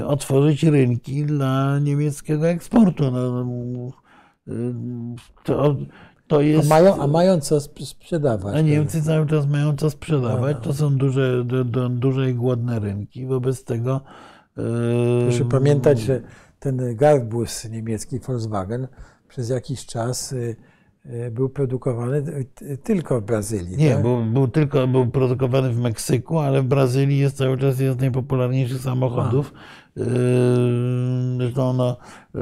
y, 0.00 0.06
otworzyć 0.06 0.62
rynki 0.62 1.24
dla 1.24 1.78
niemieckiego 1.78 2.48
eksportu. 2.48 3.10
No, 3.10 3.44
y, 4.48 4.52
to, 6.28 6.36
to 6.36 6.40
A 6.40 6.42
jest. 6.42 6.68
mają, 6.68 7.00
a 7.02 7.06
mają 7.06 7.40
co 7.40 7.56
sp- 7.66 7.86
sprzedawać. 7.86 8.54
A 8.56 8.60
Niemcy 8.60 9.02
cały 9.02 9.26
czas 9.26 9.46
mają 9.46 9.76
co 9.76 9.90
sprzedawać. 9.90 10.56
No. 10.56 10.62
To 10.62 10.72
są 10.74 10.96
duże, 10.96 11.44
du- 11.44 11.64
du- 11.64 11.88
duże 11.88 12.30
i 12.30 12.34
głodne 12.34 12.78
rynki. 12.78 13.26
Wobec 13.26 13.64
tego. 13.64 14.00
y, 14.58 14.62
Proszę 15.28 15.44
pamiętać, 15.44 16.00
że 16.00 16.20
ten 16.58 16.96
Garbus 16.96 17.64
niemiecki 17.70 18.18
Volkswagen 18.18 18.88
przez 19.28 19.48
jakiś 19.48 19.86
czas 19.86 20.32
y, 20.32 20.56
y, 21.06 21.30
był 21.30 21.48
produkowany 21.48 22.22
tylko 22.82 23.20
w 23.20 23.24
Brazylii. 23.24 23.76
Nie, 23.76 23.92
tak? 23.92 24.02
był, 24.02 24.24
był 24.24 24.48
tylko 24.48 24.86
był 24.86 25.06
produkowany 25.06 25.70
w 25.70 25.78
Meksyku, 25.80 26.38
ale 26.38 26.62
w 26.62 26.66
Brazylii 26.66 27.18
jest 27.18 27.36
cały 27.36 27.58
czas 27.58 27.80
jeden 27.80 27.98
z 27.98 28.00
najpopularniejszych 28.00 28.80
samochodów. 28.80 29.52
Yy, 29.96 30.04
Zresztą 31.38 31.72
no, 31.72 31.96
yy, 32.34 32.40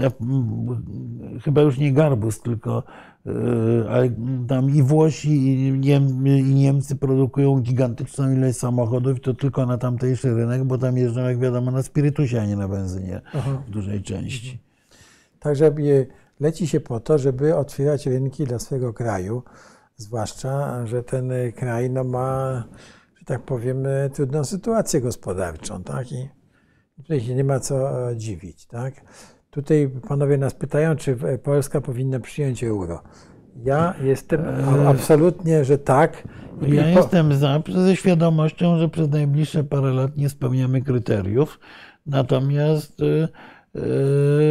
ja, 0.00 0.10
mm, 0.20 1.40
chyba 1.44 1.60
już 1.62 1.78
nie 1.78 1.92
Garbus, 1.92 2.40
tylko 2.40 2.82
yy, 3.15 3.15
ale 3.90 4.10
tam 4.48 4.70
i 4.70 4.82
Włosi, 4.82 5.28
i, 5.28 5.72
Niem, 5.72 6.26
i 6.26 6.54
Niemcy 6.54 6.96
produkują 6.96 7.60
gigantyczną 7.60 8.32
ilość 8.32 8.58
samochodów, 8.58 9.18
i 9.18 9.20
to 9.20 9.34
tylko 9.34 9.66
na 9.66 9.78
tamtejszy 9.78 10.34
rynek, 10.34 10.64
bo 10.64 10.78
tam 10.78 10.96
jeżdżą, 10.96 11.20
jak 11.20 11.38
wiadomo, 11.38 11.70
na 11.70 11.82
spirytusie, 11.82 12.40
a 12.40 12.46
nie 12.46 12.56
na 12.56 12.68
benzynie 12.68 13.20
Aha. 13.34 13.62
w 13.66 13.70
dużej 13.70 14.02
części. 14.02 14.58
Także 15.40 15.66
y, 15.78 16.06
leci 16.40 16.66
się 16.66 16.80
po 16.80 17.00
to, 17.00 17.18
żeby 17.18 17.56
otwierać 17.56 18.06
rynki 18.06 18.44
dla 18.44 18.58
swojego 18.58 18.94
kraju, 18.94 19.42
zwłaszcza, 19.96 20.86
że 20.86 21.02
ten 21.02 21.32
y, 21.32 21.52
kraj 21.52 21.90
no, 21.90 22.04
ma, 22.04 22.64
że 23.18 23.24
tak 23.24 23.42
powiem, 23.42 23.86
y, 23.86 24.10
trudną 24.14 24.44
sytuację 24.44 25.00
gospodarczą, 25.00 25.82
tak? 25.82 26.12
I 26.12 26.28
tutaj 26.96 27.20
się 27.20 27.34
nie 27.34 27.44
ma 27.44 27.60
co 27.60 28.10
e, 28.10 28.16
dziwić, 28.16 28.66
tak? 28.66 28.94
Tutaj 29.56 29.90
panowie 30.08 30.38
nas 30.38 30.54
pytają, 30.54 30.96
czy 30.96 31.16
e, 31.24 31.38
Polska 31.38 31.80
powinna 31.80 32.20
przyjąć 32.20 32.64
euro. 32.64 33.02
Ja 33.64 33.94
jestem 34.02 34.40
a- 34.84 34.88
absolutnie, 34.88 35.64
że 35.64 35.78
tak. 35.78 36.22
I 36.66 36.74
Ja 36.74 36.82
po- 36.82 36.88
jestem 36.88 37.34
za, 37.34 37.62
ze 37.68 37.96
świadomością, 37.96 38.78
że 38.78 38.88
przez 38.88 39.08
najbliższe 39.10 39.64
parę 39.64 39.90
lat 39.92 40.16
nie 40.16 40.28
spełniamy 40.28 40.82
kryteriów. 40.82 41.60
Natomiast 42.06 43.00
y, 43.00 43.28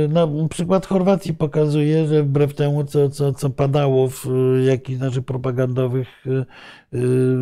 no, 0.10 0.30
przykład 0.50 0.86
Chorwacji 0.86 1.34
pokazuje, 1.34 2.08
że 2.08 2.24
wbrew 2.24 2.54
temu, 2.54 2.84
co, 2.84 3.10
co, 3.10 3.34
co 3.34 3.50
padało 3.50 4.10
w 4.10 4.26
jakichś 4.68 5.00
naszych 5.00 5.26
propagandowych 5.26 6.08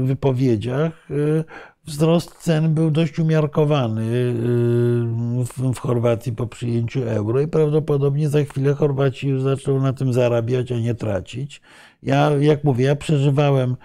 wypowiedziach, 0.04 1.08
wzrost 1.86 2.36
cen 2.36 2.74
był 2.74 2.92
dość 2.92 3.20
umiarkowany 3.20 4.02
y, 4.02 5.74
w, 5.74 5.80
Chorwacji 5.80 6.32
po 6.32 6.48
przyjęciu 6.48 7.04
euro 7.04 7.42
i 7.42 7.48
prawdopodobnie 7.48 8.30
za 8.30 8.44
chwilę 8.44 8.74
Chorwaci 8.74 9.28
już 9.28 9.42
zaczną 9.42 9.80
na 9.80 9.94
tym 9.94 10.14
zarabiać, 10.14 10.72
a 10.72 10.80
nie 10.80 10.96
tracić. 10.96 11.62
Ja, 12.04 12.30
jak 12.40 12.64
mówię, 12.64 12.86
ja 12.86 12.96
przeżywałem 12.96 13.76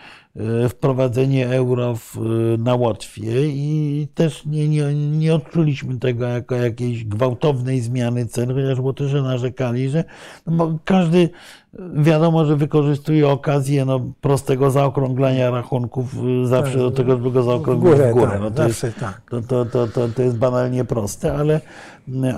e, 0.64 0.68
wprowadzenie 0.68 1.48
euro 1.48 1.94
w, 1.96 2.16
e, 2.16 2.58
na 2.58 2.74
Łotwie 2.74 3.46
i 3.46 4.08
też 4.14 4.46
nie, 4.46 4.68
nie, 4.68 4.94
nie 4.94 5.34
odczuliśmy 5.34 5.98
tego 5.98 6.26
jako 6.26 6.54
jakiejś 6.54 7.04
gwałtownej 7.04 7.80
zmiany 7.80 8.26
cen, 8.26 8.54
chociaż 8.54 8.78
Łotysze 8.78 9.22
narzekali, 9.22 9.88
że 9.88 10.04
no 10.46 10.78
każdy 10.84 11.28
wiadomo, 11.94 12.44
że 12.44 12.56
wykorzystuje 12.56 13.28
okazję 13.28 13.84
no, 13.84 14.00
prostego 14.20 14.70
zaokrąglania 14.70 15.50
rachunków 15.50 16.14
e, 16.44 16.46
zawsze 16.46 16.72
Tak, 16.72 16.82
do 16.82 16.90
tego, 16.90 17.12
żeby 17.16 17.30
go 17.30 17.42
w 17.42 17.44
zaokrąglić 17.44 17.94
w 17.94 18.10
górę. 18.12 18.28
tak, 18.32 18.40
No, 18.40 18.50
to, 18.50 18.66
jest, 18.66 18.86
tak. 19.00 19.22
to, 19.30 19.40
to, 19.42 19.64
to, 19.64 19.86
to, 19.88 20.08
to 20.08 20.22
jest 20.22 20.38
banalnie 20.38 20.84
proste, 20.84 21.34
ale, 21.34 21.60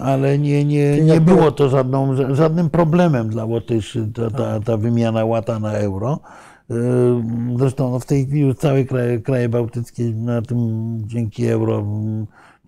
ale 0.03 0.39
nie, 0.39 0.65
nie, 0.65 1.01
nie 1.01 1.21
było 1.21 1.53
to 1.53 1.69
żadną, 1.69 2.15
ża- 2.15 2.35
żadnym 2.35 2.71
problemem 2.71 3.29
dla 3.29 3.45
Łotyszy, 3.45 4.09
ta, 4.15 4.31
ta, 4.31 4.61
ta 4.61 4.77
wymiana 4.77 5.25
łata 5.25 5.59
na 5.59 5.73
euro. 5.73 6.21
Yy, 6.71 6.77
Zresztą 7.59 7.91
no 7.91 7.99
w 7.99 8.07
tej 8.07 8.27
chwili 8.27 8.41
już 8.41 8.57
całe 8.57 8.85
kraje, 8.85 9.21
kraje 9.21 9.49
bałtyckie 9.49 10.05
na 10.05 10.43
tym 10.43 10.59
dzięki 11.07 11.47
euro, 11.47 11.87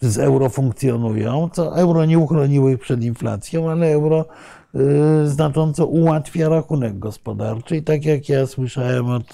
czy 0.01 0.11
z 0.11 0.19
euro 0.19 0.49
funkcjonują, 0.49 1.49
co 1.53 1.77
euro 1.77 2.05
nie 2.05 2.19
uchroniło 2.19 2.70
ich 2.70 2.79
przed 2.79 3.05
inflacją, 3.05 3.70
ale 3.70 3.93
euro 3.93 4.24
yy, 4.74 5.29
znacząco 5.29 5.87
ułatwia 5.87 6.49
rachunek 6.49 6.99
gospodarczy 6.99 7.77
i 7.77 7.83
tak 7.83 8.05
jak 8.05 8.29
ja 8.29 8.47
słyszałem 8.47 9.07
od 9.07 9.33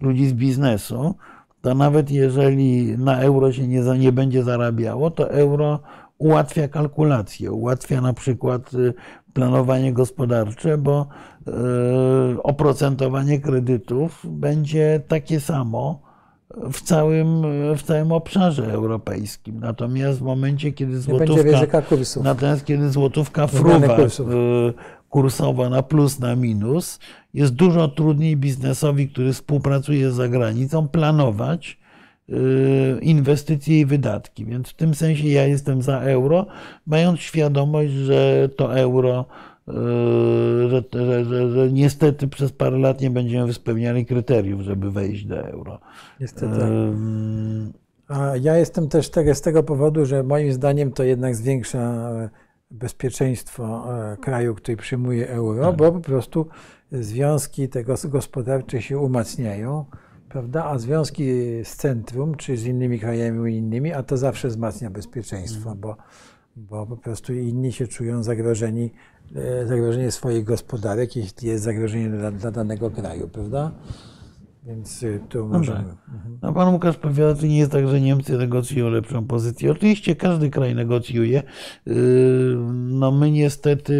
ludzi 0.00 0.26
z 0.26 0.32
biznesu, 0.32 1.14
to 1.62 1.74
nawet 1.74 2.10
jeżeli 2.10 2.98
na 2.98 3.20
euro 3.20 3.52
się 3.52 3.68
nie, 3.68 3.80
nie 3.98 4.12
będzie 4.12 4.42
zarabiało, 4.42 5.10
to 5.10 5.30
euro 5.30 5.78
ułatwia 6.20 6.68
kalkulację, 6.68 7.52
ułatwia 7.52 8.00
na 8.00 8.12
przykład 8.12 8.74
y, 8.74 8.94
planowanie 9.32 9.92
gospodarcze, 9.92 10.78
bo 10.78 11.06
y, 11.48 12.42
oprocentowanie 12.42 13.40
kredytów 13.40 14.26
będzie 14.28 15.00
takie 15.08 15.40
samo 15.40 16.02
w 16.72 16.80
całym, 16.82 17.42
w 17.76 17.82
całym 17.82 18.12
obszarze 18.12 18.72
europejskim. 18.72 19.60
Natomiast 19.60 20.18
w 20.18 20.22
momencie, 20.22 20.72
kiedy 20.72 21.00
złotówka, 21.00 21.66
natomiast 22.22 22.64
kiedy 22.64 22.90
złotówka 22.90 23.46
fruwa 23.46 23.98
y, 23.98 24.08
kursowo 25.08 25.70
na 25.70 25.82
plus, 25.82 26.18
na 26.18 26.36
minus, 26.36 26.98
jest 27.34 27.54
dużo 27.54 27.88
trudniej 27.88 28.36
biznesowi, 28.36 29.08
który 29.08 29.32
współpracuje 29.32 30.10
z 30.10 30.14
zagranicą, 30.14 30.88
planować 30.88 31.80
inwestycje 33.02 33.80
i 33.80 33.86
wydatki. 33.86 34.44
Więc 34.44 34.68
w 34.68 34.74
tym 34.74 34.94
sensie 34.94 35.28
ja 35.28 35.46
jestem 35.46 35.82
za 35.82 36.00
euro, 36.00 36.46
mając 36.86 37.20
świadomość, 37.20 37.92
że 37.92 38.48
to 38.56 38.78
euro, 38.78 39.24
y, 39.68 39.72
że, 40.68 40.82
że, 40.92 41.24
że, 41.24 41.50
że 41.50 41.72
niestety 41.72 42.28
przez 42.28 42.52
parę 42.52 42.78
lat 42.78 43.00
nie 43.00 43.10
będziemy 43.10 43.52
spełniali 43.52 44.06
kryteriów, 44.06 44.60
żeby 44.60 44.90
wejść 44.90 45.24
do 45.24 45.48
euro. 45.48 45.80
Niestety. 46.20 46.60
A 48.10 48.36
ja 48.36 48.56
jestem 48.56 48.88
też 48.88 49.10
tego, 49.10 49.34
z 49.34 49.40
tego 49.40 49.62
powodu, 49.62 50.06
że 50.06 50.22
moim 50.22 50.52
zdaniem 50.52 50.92
to 50.92 51.02
jednak 51.04 51.36
zwiększa 51.36 51.78
e, 51.78 52.30
bezpieczeństwo 52.70 53.94
e, 54.12 54.16
kraju, 54.16 54.54
który 54.54 54.76
przyjmuje 54.76 55.28
euro, 55.28 55.64
Tak. 55.64 55.76
bo 55.76 55.92
po 55.92 56.00
prostu 56.00 56.46
związki 56.92 57.68
tego 57.68 57.94
gospodarcze 58.08 58.82
się 58.82 58.98
umacniają, 58.98 59.84
prawda? 60.30 60.64
A 60.64 60.78
związki 60.78 61.24
z 61.64 61.76
centrum, 61.76 62.34
czy 62.34 62.56
z 62.56 62.66
innymi 62.66 62.98
krajami 62.98 63.38
unijnymi, 63.38 63.92
a 63.92 64.02
to 64.02 64.16
zawsze 64.16 64.48
wzmacnia 64.48 64.90
bezpieczeństwo, 64.90 65.70
Mhm. 65.70 65.80
bo, 65.80 65.96
bo 66.56 66.86
po 66.86 66.96
prostu 66.96 67.34
inni 67.34 67.72
się 67.72 67.86
czują 67.86 68.22
zagrożeni, 68.22 68.90
e, 69.36 69.66
zagrożenie 69.66 70.10
swoich 70.10 70.44
gospodarek, 70.44 71.16
jeśli 71.16 71.48
jest 71.48 71.64
zagrożenie 71.64 72.08
dla, 72.10 72.30
dla 72.30 72.50
danego 72.50 72.90
kraju, 72.90 73.28
prawda? 73.28 73.72
Więc 74.66 75.02
y, 75.02 75.20
tu 75.28 75.46
możemy. 75.48 75.78
Mhm. 75.78 76.38
No, 76.42 76.52
pan 76.52 76.72
Łukasz 76.74 76.96
powiada, 76.96 77.40
że 77.40 77.48
nie 77.48 77.58
jest 77.58 77.72
tak, 77.72 77.88
że 77.88 78.00
Niemcy 78.00 78.38
negocjują 78.38 78.90
lepszą 78.90 79.26
pozycję. 79.26 79.70
Oczywiście 79.72 80.16
każdy 80.16 80.50
kraj 80.50 80.74
negocjuje. 80.74 81.42
Yy, 81.86 81.94
No 82.74 83.10
my 83.12 83.30
niestety 83.30 83.94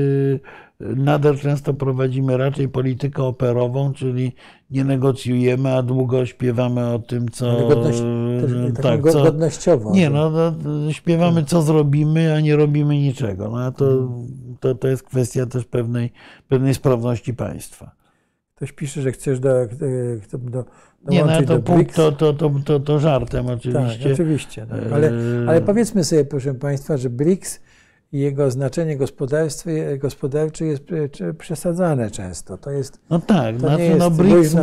nadal 0.81 1.39
często 1.39 1.75
prowadzimy 1.75 2.37
raczej 2.37 2.69
politykę 2.69 3.23
operową, 3.23 3.93
czyli 3.93 4.33
nie 4.71 4.85
negocjujemy, 4.85 5.75
a 5.75 5.83
długo 5.83 6.27
śpiewamy 6.27 6.87
o 6.87 6.99
tym, 6.99 7.29
co... 7.29 7.69
Godność, 7.69 7.99
też, 7.99 8.83
taką 8.83 9.03
tak, 9.03 9.13
co, 9.13 9.91
nie, 9.93 10.11
no 10.11 10.31
to 10.31 10.53
śpiewamy, 10.93 11.45
co 11.45 11.63
zrobimy, 11.63 12.35
a 12.35 12.41
nie 12.41 12.57
robimy 12.57 12.97
niczego. 12.97 13.49
No, 13.49 13.59
a 13.59 13.71
to, 13.71 13.91
Mhm. 13.91 14.27
to, 14.61 14.75
to 14.75 14.89
jest 14.89 15.03
kwestia 15.03 15.47
też 15.47 15.65
pewnej, 15.65 16.13
pewnej 16.49 16.75
sprawności 16.75 17.35
państwa. 17.35 17.91
Ktoś 18.55 18.73
pisze, 18.73 19.03
że 19.03 19.13
chcesz 19.13 19.41
do, 19.41 19.63
e, 19.63 19.69
do, 20.33 20.39
do, 20.39 20.65
Nie, 21.09 21.25
no 21.25 21.43
to, 21.43 21.59
punkt, 21.59 21.95
to, 21.97 22.13
to, 22.13 22.33
to, 22.33 22.51
to, 22.65 22.81
to 22.81 22.99
żartem 22.99 23.47
Tak, 23.47 23.57
oczywiście. 23.57 24.13
oczywiście. 24.13 24.67
Tak. 24.67 24.93
Ale, 24.93 25.13
ale 25.49 25.61
powiedzmy 25.61 26.05
sobie, 26.05 26.25
proszę 26.25 26.55
Państwa, 26.55 26.97
że 26.97 27.11
BRICS 27.11 27.61
jego 28.13 28.51
znaczenie 28.51 28.97
gospodarstwie, 28.97 29.99
gospodarcze 29.99 30.65
jest 30.65 30.83
przesadzane 31.39 32.11
często. 32.11 32.59
To 32.59 32.71
jest 32.71 33.01
No 33.11 33.19
tak, 33.19 33.55
To 33.55 33.61
znaczy 33.61 33.83
nie 33.83 33.85
jest 33.85 33.99
no 33.99 34.11
BRICS, 34.11 34.57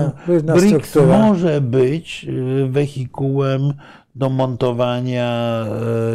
BRICS 0.46 0.96
może 0.96 1.62
być 1.62 2.26
y, 2.30 2.68
wehikułem 2.70 3.74
do 4.16 4.30
montowania 4.30 5.66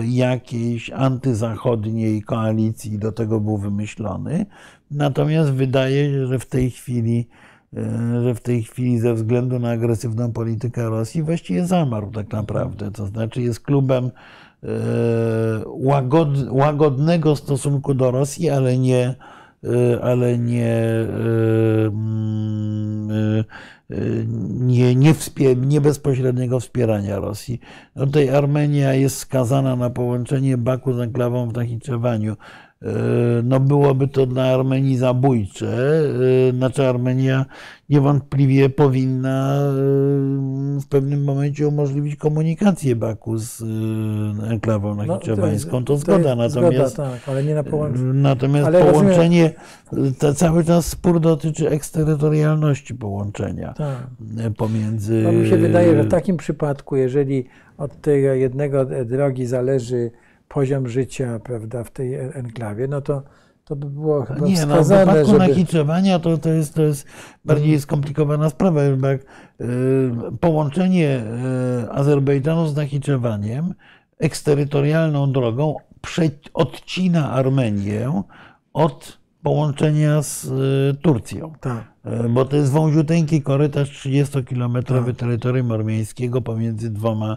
y, 0.00 0.06
jakiejś 0.06 0.90
antyzachodniej 0.90 2.22
koalicji, 2.22 2.98
do 2.98 3.12
tego 3.12 3.40
był 3.40 3.58
wymyślony. 3.58 4.46
Natomiast 4.90 5.50
wydaje 5.50 6.10
się, 6.10 6.26
że 6.26 6.38
w 6.38 6.46
tej 6.46 6.70
chwili 6.70 7.28
y, 7.74 8.22
że 8.22 8.34
w 8.34 8.40
tej 8.40 8.62
chwili 8.62 8.98
ze 8.98 9.14
względu 9.14 9.58
na 9.58 9.70
agresywną 9.70 10.32
politykę 10.32 10.90
Rosji 10.90 11.22
właściwie 11.22 11.66
zamarł 11.66 12.10
tak 12.10 12.32
naprawdę. 12.32 12.90
To 12.90 13.06
znaczy 13.06 13.42
jest 13.42 13.60
klubem 13.60 14.10
łagod, 15.66 16.28
łagodnego 16.50 17.36
stosunku 17.36 17.94
do 17.94 18.10
Rosji, 18.10 18.50
ale 18.50 18.78
nie, 18.78 19.14
y, 19.64 20.02
ale 20.02 20.38
nie, 20.38 20.76
y, 20.76 21.86
mm, 21.86 23.42
nie, 24.50 24.94
nie, 24.94 25.14
nie 25.56 25.80
bezpośredniego 25.80 26.60
wspierania 26.60 27.20
Rosji. 27.20 27.60
No 27.96 28.06
tutaj 28.06 28.28
Armenia 28.28 28.94
jest 28.94 29.18
skazana 29.18 29.76
na 29.76 29.90
połączenie 29.90 30.58
Baku 30.58 30.92
z 30.92 31.00
enklawą 31.00 31.48
w 31.48 31.54
Nachiczewaniu. 31.54 32.36
Y, 32.82 33.42
No 33.42 33.60
byłoby 33.60 34.08
to 34.08 34.26
dla 34.26 34.42
Armenii 34.44 34.96
zabójcze. 34.96 35.66
Y, 36.50 36.52
Znaczy 36.56 36.86
Armenia 36.88 37.46
niewątpliwie 37.90 38.68
powinna 38.70 39.56
y, 40.76 40.80
w 40.80 40.86
pewnym 40.88 41.24
momencie 41.24 41.68
umożliwić 41.68 42.16
komunikację 42.16 42.96
Baku 42.96 43.38
z 43.38 43.62
enklawą 44.50 44.94
no, 44.94 45.04
nachiczewańską. 45.04 45.84
To 45.84 45.92
jest- 45.92 46.04
zgoda, 46.04 46.34
natomiast 46.36 46.54
Zgoda, 46.94 47.10
tak, 47.10 47.28
ale 47.28 47.44
nie 47.44 47.54
na 47.54 47.62
połączenie. 47.64 48.12
Natomiast 48.12 48.66
Ale 48.66 48.78
rozumiem- 48.80 48.92
połączenie, 49.00 49.50
to 50.18 50.34
cały 50.34 50.64
czas 50.64 50.86
spór 50.86 51.20
dotyczy 51.20 51.68
eksterytorialności 51.70 52.94
połączenia 52.94 53.74
Tak. 53.74 53.96
pomiędzy. 54.56 55.20
No 55.24 55.32
mi 55.32 55.48
się 55.48 55.56
wydaje, 55.56 55.96
że 55.96 56.04
w 56.04 56.08
takim 56.10 56.36
przypadku, 56.36 56.96
jeżeli 56.96 57.44
od 57.78 58.00
tego 58.00 58.26
jednego 58.34 58.84
drogi 59.04 59.46
zależy 59.46 60.10
poziom 60.52 60.88
życia 60.88 61.40
prawda, 61.44 61.84
w 61.84 61.90
tej 61.90 62.14
enklawie, 62.14 62.88
no 62.88 63.00
to, 63.00 63.22
to 63.64 63.76
by 63.76 63.86
było 63.90 64.22
chyba 64.24 64.46
Nie, 64.46 64.54
no, 64.54 64.66
w 64.66 64.68
wskazane, 64.68 65.00
wypadku 65.00 65.26
żeby... 65.26 65.38
Mhm. 65.38 65.50
nachiczewania 65.50 66.18
to, 66.18 66.38
to, 66.38 66.48
jest, 66.48 66.74
to 66.74 66.82
jest 66.82 67.06
bardziej 67.44 67.80
skomplikowana 67.80 68.50
sprawa. 68.50 68.82
jak, 68.82 69.20
y, 69.20 69.24
Połączenie 70.40 71.20
y, 71.84 71.90
Azerbejdżanu 71.92 72.66
z 72.68 72.76
nachiczewaniem 72.76 73.74
eksterytorialną 74.18 75.32
drogą 75.32 75.76
prze, 76.00 76.22
odcina 76.54 77.30
Armenię 77.30 78.22
od 78.72 79.18
połączenia 79.42 80.22
z 80.22 80.44
y, 80.44 81.02
Turcją. 81.02 81.52
Tak. 81.60 81.92
E, 82.04 82.28
Bo 82.28 82.44
to 82.44 82.56
jest 82.56 82.72
wąziuteńki 82.72 83.42
korytarz 83.42 84.06
30-kilometrowy 84.06 85.06
Tak. 85.06 85.16
terytorium 85.16 85.72
armeńskiego 85.72 86.40
pomiędzy 86.40 86.90
dwoma 86.90 87.36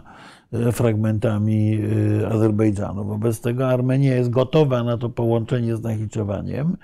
fragmentami 0.72 1.80
e, 2.22 2.28
Azerbejdżanu. 2.28 3.04
Wobec 3.04 3.40
tego 3.40 3.68
Armenia 3.68 4.14
jest 4.14 4.30
gotowa 4.30 4.82
na 4.82 4.98
to 4.98 5.10
połączenie 5.10 5.76
z 5.76 5.82
Nachiczewaniem 5.82 6.76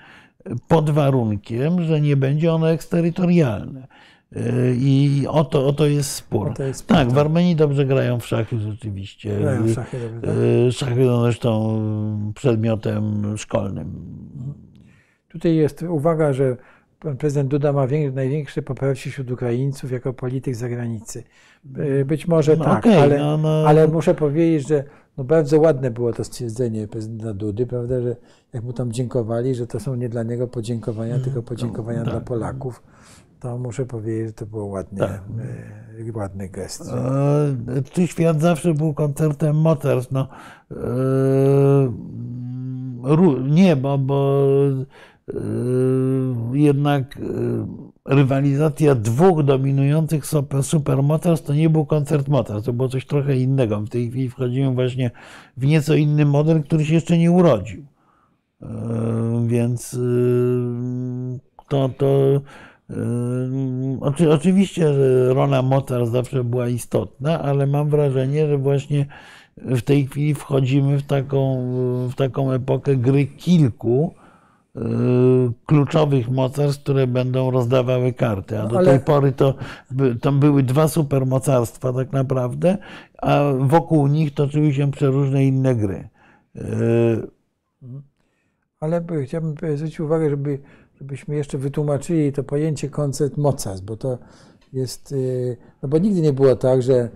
pod 0.67 0.89
warunkiem, 0.89 1.83
że 1.83 2.01
nie 2.01 2.17
będzie 2.17 2.53
ono 2.53 2.71
eksterytorialne. 2.71 3.87
E, 4.35 4.41
I 4.75 5.25
o 5.29 5.43
to, 5.43 5.67
o 5.67 5.73
to 5.73 5.85
jest 5.85 6.11
spór. 6.11 6.53
To 6.53 6.63
jest 6.63 6.79
spór, 6.79 6.97
tak, 6.97 7.07
w 7.07 7.11
tak. 7.11 7.19
Armenii 7.19 7.55
dobrze 7.55 7.85
grają 7.85 8.19
w 8.19 8.27
szachy 8.27 8.59
rzeczywiście. 8.59 9.39
Grają 9.39 9.63
w 9.63 9.73
szachy 9.73 9.97
dobrze, 9.99 10.21
tak? 10.21 10.73
Szachy 10.73 11.05
są 11.05 11.21
zresztą 11.21 12.31
przedmiotem 12.35 13.23
szkolnym. 13.37 13.93
Tutaj 15.27 15.55
jest 15.55 15.81
uwaga, 15.81 16.33
że 16.33 16.57
pan 17.03 17.17
prezydent 17.17 17.49
Duda 17.49 17.73
ma 17.73 17.87
wię- 17.87 18.11
największe 18.11 18.61
poparcie 18.61 19.09
wśród 19.09 19.31
Ukraińców 19.31 19.91
jako 19.91 20.13
polityk 20.13 20.55
zagranicy. 20.55 21.23
Y, 21.77 22.05
Być 22.05 22.27
może 22.27 22.55
No 22.57 22.65
tak, 22.65 22.79
okej, 22.79 22.97
ale, 22.97 23.19
no, 23.19 23.37
no. 23.37 23.63
ale 23.67 23.87
muszę 23.87 24.15
powiedzieć, 24.15 24.67
że 24.67 24.83
no 25.17 25.23
bardzo 25.23 25.59
ładne 25.59 25.91
było 25.91 26.13
to 26.13 26.23
stwierdzenie 26.23 26.87
prezydenta 26.87 27.33
Dudy, 27.33 27.65
prawda, 27.67 28.01
że 28.01 28.15
jak 28.53 28.63
mu 28.63 28.73
tam 28.73 28.91
dziękowali, 28.91 29.55
że 29.55 29.67
to 29.67 29.79
są 29.79 29.95
nie 29.95 30.09
dla 30.09 30.23
niego 30.23 30.47
podziękowania, 30.47 31.19
tylko 31.19 31.41
podziękowania 31.43 32.03
tak. 32.03 32.09
dla 32.13 32.21
Polaków, 32.21 32.83
to 33.39 33.57
muszę 33.57 33.85
powiedzieć, 33.85 34.27
że 34.27 34.33
to 34.33 34.45
było 34.45 34.65
ładnie, 34.65 34.99
Tak. 34.99 35.21
y, 36.07 36.11
ładny 36.17 36.49
gest. 36.49 36.81
E, 36.89 37.81
Czy 37.91 38.07
świat 38.07 38.41
zawsze 38.41 38.73
był 38.73 38.93
koncertem 38.93 39.55
mocarstw? 39.55 40.11
No, 40.11 40.27
e, 40.71 40.75
nie, 43.49 43.75
bo, 43.75 43.97
bo 43.97 44.43
e, 44.81 44.85
jednak 46.53 47.17
e, 47.17 47.21
rywalizacja 48.05 48.95
dwóch 48.95 49.43
dominujących 49.43 50.25
super, 50.25 50.63
supermocarstw 50.63 51.47
to 51.47 51.53
nie 51.53 51.69
był 51.69 51.85
koncert 51.85 52.27
mocarstw, 52.27 52.65
to 52.65 52.73
było 52.73 52.89
coś 52.89 53.05
trochę 53.05 53.37
innego. 53.37 53.79
W 53.79 53.89
tej 53.89 54.09
chwili 54.09 54.29
wchodzimy 54.29 54.73
właśnie 54.73 55.11
w 55.57 55.65
nieco 55.65 55.95
inny 55.95 56.25
model, 56.25 56.63
który 56.63 56.85
się 56.85 56.93
jeszcze 56.93 57.17
nie 57.17 57.31
urodził. 57.31 57.85
E, 58.61 58.67
Więc 59.47 59.99
to, 61.67 61.89
to 61.97 62.41
oczy, 64.01 64.31
oczywiście, 64.31 64.93
że 64.93 65.33
rola 65.33 65.61
mocarstw 65.61 66.13
zawsze 66.13 66.43
była 66.43 66.67
istotna, 66.67 67.41
ale 67.41 67.67
mam 67.67 67.89
wrażenie, 67.89 68.47
że 68.47 68.57
właśnie 68.57 69.05
w 69.57 69.81
tej 69.81 70.07
chwili 70.07 70.35
wchodzimy 70.35 70.97
w 70.97 71.03
taką, 71.03 71.67
w 72.09 72.15
taką 72.15 72.51
epokę 72.51 72.95
gry 72.95 73.25
kilku 73.25 74.13
kluczowych 75.65 76.29
mocarstw, 76.29 76.83
które 76.83 77.07
będą 77.07 77.51
rozdawały 77.51 78.13
karty. 78.13 78.59
A 78.59 78.67
do 78.67 78.77
Ale- 78.77 78.91
tej 78.91 78.99
pory 78.99 79.31
to, 79.31 79.55
to 80.21 80.31
były 80.31 80.63
dwa 80.63 80.87
supermocarstwa 80.87 81.93
tak 81.93 82.11
naprawdę, 82.11 82.77
a 83.21 83.39
wokół 83.59 84.07
nich 84.07 84.33
toczyły 84.33 84.73
się 84.73 84.91
przeróżne 84.91 85.45
inne 85.45 85.75
gry. 85.75 86.09
E, 86.55 86.61
Ale 88.79 89.01
by- 89.01 89.25
chciałbym 89.25 89.55
zwrócić 89.55 89.99
uwagę, 89.99 90.29
żeby, 90.29 90.59
żebyśmy 90.99 91.35
jeszcze 91.35 91.57
wytłumaczyli 91.57 92.31
to 92.33 92.43
pojęcie 92.43 92.89
koncert 92.89 93.37
mocarstw, 93.37 93.85
bo 93.85 93.97
to 93.97 94.17
jest, 94.73 95.11
y, 95.11 95.57
no 95.83 95.89
bo 95.89 95.97
nigdy 95.97 96.21
nie 96.21 96.33
było 96.33 96.55
tak, 96.55 96.81
że 96.81 96.93
y, 96.93 97.09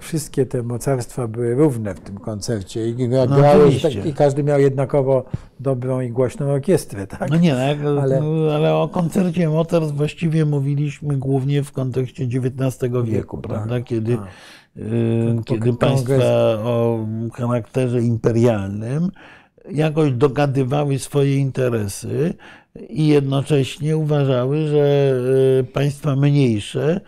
wszystkie 0.00 0.46
te 0.46 0.62
mocarstwa 0.62 1.28
były 1.28 1.54
równe 1.54 1.94
w 1.94 2.00
tym 2.00 2.18
koncercie 2.18 2.88
i 2.88 3.08
No 3.08 3.26
grały, 3.26 3.70
tak, 3.82 4.06
i 4.06 4.14
każdy 4.14 4.42
miał 4.42 4.60
jednakowo 4.60 5.24
dobrą 5.60 6.00
i 6.00 6.10
głośną 6.10 6.46
orkiestrę, 6.46 7.06
tak? 7.06 7.30
No 7.30 7.36
nie, 7.36 7.54
no 7.54 7.60
Ale- 7.60 8.00
ale... 8.02 8.20
ale 8.54 8.74
o 8.74 8.88
koncercie 8.88 9.48
mocarstw 9.48 9.96
właściwie 9.96 10.44
mówiliśmy 10.44 11.16
głównie 11.16 11.62
w 11.62 11.72
kontekście 11.72 12.24
XIX 12.24 12.80
wieku, 12.82 13.04
Wieku, 13.04 13.38
prawda? 13.38 13.74
tak, 13.74 13.84
kiedy, 13.84 14.16
tak. 14.16 14.26
y, 14.76 15.36
kiedy 15.44 15.72
państwa 15.72 16.24
o 16.62 17.06
charakterze 17.34 18.02
imperialnym 18.02 19.10
jakoś 19.72 20.12
dogadywały 20.12 20.98
swoje 20.98 21.36
interesy, 21.36 22.34
i 22.88 23.06
jednocześnie 23.06 23.96
uważały, 23.96 24.68
że 24.68 25.14
e, 25.60 25.64
państwa 25.64 26.16
mniejsze 26.16 27.00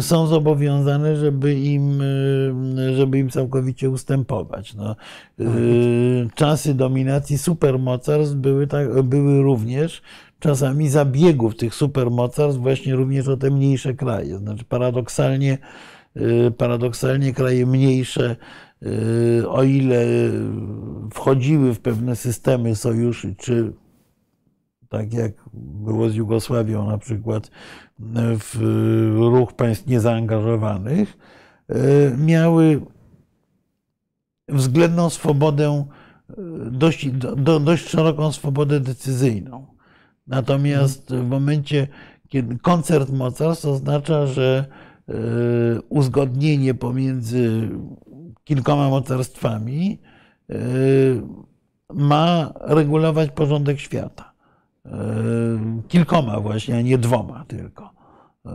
są 0.00 0.26
zobowiązane, 0.26 1.16
żeby 1.16 1.54
im, 1.54 2.00
y, 2.00 2.96
żeby 2.96 3.18
im 3.18 3.30
całkowicie 3.30 3.90
ustępować. 3.90 4.74
No, 4.74 4.96
y, 5.40 6.28
czasy 6.34 6.74
dominacji 6.74 7.38
supermocarstw 7.38 8.34
były, 8.34 8.66
tak, 8.66 9.02
były 9.02 9.42
również 9.42 10.02
czasami 10.40 10.88
zabiegów 10.88 11.56
tych 11.56 11.74
supermocarstw 11.74 12.60
właśnie 12.60 12.94
również 12.94 13.28
o 13.28 13.36
te 13.36 13.50
mniejsze 13.50 13.94
kraje. 13.94 14.38
Znaczy 14.38 14.64
paradoksalnie, 14.64 15.58
paradoksalnie 16.56 17.34
kraje 17.34 17.66
mniejsze, 17.66 18.36
o 19.48 19.62
ile 19.62 20.06
wchodziły 21.14 21.74
w 21.74 21.80
pewne 21.80 22.16
systemy 22.16 22.76
sojuszy, 22.76 23.34
czy 23.38 23.72
tak 24.90 25.12
jak 25.12 25.32
było 25.54 26.10
z 26.10 26.14
Jugosławią 26.14 26.86
na 26.86 26.98
przykład, 26.98 27.50
w 28.38 28.58
ruch 29.16 29.52
państw 29.52 29.86
niezaangażowanych, 29.86 31.18
e, 31.68 31.74
miały 32.16 32.80
względną 34.48 35.10
swobodę, 35.10 35.84
e, 36.30 36.34
dość, 36.70 37.10
do, 37.36 37.60
dość 37.60 37.88
szeroką 37.88 38.32
swobodę 38.32 38.80
decyzyjną. 38.80 39.66
Natomiast 40.26 41.14
w 41.14 41.28
momencie, 41.28 41.88
kiedy 42.28 42.58
koncert 42.58 43.10
mocarstw 43.10 43.64
oznacza, 43.64 44.26
że 44.26 44.64
e, 45.08 45.12
uzgodnienie 45.88 46.74
pomiędzy 46.74 47.68
kilkoma 48.44 48.88
mocarstwami 48.88 50.00
ma 51.94 52.52
regulować 52.60 53.30
porządek 53.30 53.80
świata. 53.80 54.29
Kilkoma 55.88 56.40
właśnie, 56.40 56.76
a 56.76 56.80
nie 56.80 56.98
dwoma 56.98 57.44
tylko. 57.48 57.90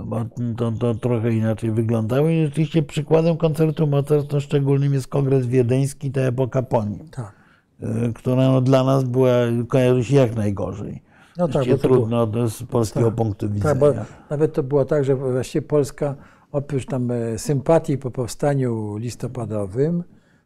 Bo 0.06 0.26
to, 0.58 0.72
to 0.72 0.96
trochę 0.96 1.34
inaczej 1.34 1.72
wyglądało. 1.72 2.30
I 2.30 2.46
rzeczywiście 2.46 2.84
przykładem 2.84 3.38
koncertu 3.38 3.88
Mozarta 3.88 4.40
szczególnym 4.40 4.94
jest 4.94 5.08
kongres 5.08 5.48
wiedeński, 5.48 6.12
ta 6.12 6.22
epoka 6.22 6.62
po 6.62 6.86
nim, 6.86 7.10
tak. 7.10 7.34
E, 7.82 8.14
która 8.14 8.36
no 8.36 8.62
dla 8.62 8.84
nas 8.84 9.04
była, 9.04 9.32
kojarzy 9.68 10.04
się 10.04 10.16
jak 10.16 10.36
najgorzej. 10.36 11.02
No 11.38 11.48
tak, 11.48 11.68
bo 11.70 11.78
trudno 11.78 12.28
było, 12.28 12.48
z 12.48 12.64
polskiego 12.64 13.06
tak, 13.06 13.16
punktu 13.16 13.50
widzenia. 13.50 13.94
Tak, 13.94 14.06
nawet 14.30 14.54
to 14.54 14.64
było 14.64 14.86
tak, 14.86 15.04
że 15.04 15.16
właściwie 15.16 15.68
Polska 15.68 16.16
oprócz 16.52 16.86
tam 16.86 17.12
e, 17.12 17.38
sympatii 17.38 17.98
po 17.98 18.12
powstaniu 18.12 18.98
listopadowym, 18.98 20.04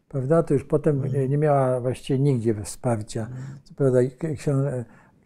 prawda, 0.08 0.42
to 0.42 0.54
już 0.54 0.64
potem 0.64 1.02
nie 1.28 1.38
miała 1.38 1.80
właściwie 1.80 2.18
nigdzie 2.18 2.64
wsparcia. 2.64 3.28
Co 3.64 3.74
prawda 3.74 3.98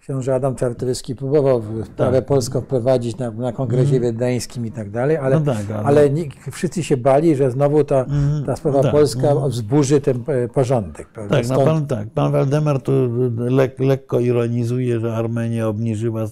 książę 0.05 0.35
Adam 0.35 0.55
Czartoryski 0.55 1.15
próbował 1.15 1.63
sprawę 1.85 2.19
tak. 2.19 2.27
polską 2.27 2.61
wprowadzić 2.61 3.19
na, 3.19 3.31
na 3.31 3.53
kongresie 3.53 3.97
mm. 3.97 4.03
wiedeńskim 4.03 4.67
i 4.67 4.71
tak 4.71 4.91
dalej, 4.91 5.17
ale, 5.17 5.41
no 5.41 5.55
tak, 5.55 5.71
ale... 5.71 5.85
ale 5.85 6.11
wszyscy 6.53 6.83
się 6.83 6.97
bali, 6.97 7.37
że 7.37 7.51
znowu 7.51 7.85
ta, 7.85 8.01
mhm. 8.01 8.45
ta 8.45 8.57
sprawa 8.57 8.83
tak. 8.83 8.93
polska 8.93 9.31
mm. 9.31 9.49
wzburzy 9.51 10.01
ten 10.01 10.25
e, 10.27 10.49
porządek. 10.49 11.09
Prawda? 11.09 11.37
Tak, 11.37 11.49
no 11.49 11.65
pan, 11.65 11.87
tak, 11.87 12.11
pan 12.11 12.33
Waldemar 12.33 12.83
tu 12.83 12.93
lek, 13.37 13.81
lekko 13.81 14.21
ironizuje, 14.21 15.01
że 15.01 15.17
Armenia 15.17 15.69
obniżyła. 15.69 16.25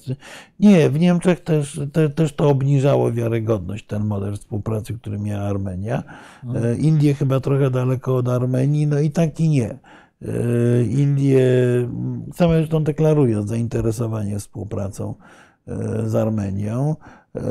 Nie, 0.61 0.91
w 0.91 1.01
Niemczech 1.01 1.41
też, 1.41 1.81
te, 1.93 2.09
też 2.09 2.33
to 2.33 2.49
obniżało 2.49 3.13
wiarygodność, 3.13 3.87
ten 3.87 4.05
model 4.05 4.37
współpracy, 4.37 4.95
który 4.95 5.19
miała 5.19 5.43
Armenia. 5.45 6.03
Mm. 6.45 6.79
Indie 6.79 7.15
chyba 7.15 7.41
trochę 7.41 7.71
daleko 7.71 8.17
od 8.17 8.29
Armenii, 8.29 8.87
no 8.87 9.01
i 9.01 9.11
tak 9.11 9.41
i 9.41 9.49
nie. 9.49 9.79
E, 10.29 10.85
Indie 10.85 11.47
same 12.35 12.57
zresztą 12.57 12.85
deklarują 12.85 13.47
zainteresowanie 13.47 14.39
współpracą 14.39 15.15
e, 15.67 16.09
z 16.09 16.15
Armenią. 16.15 16.97
E, 17.35 17.43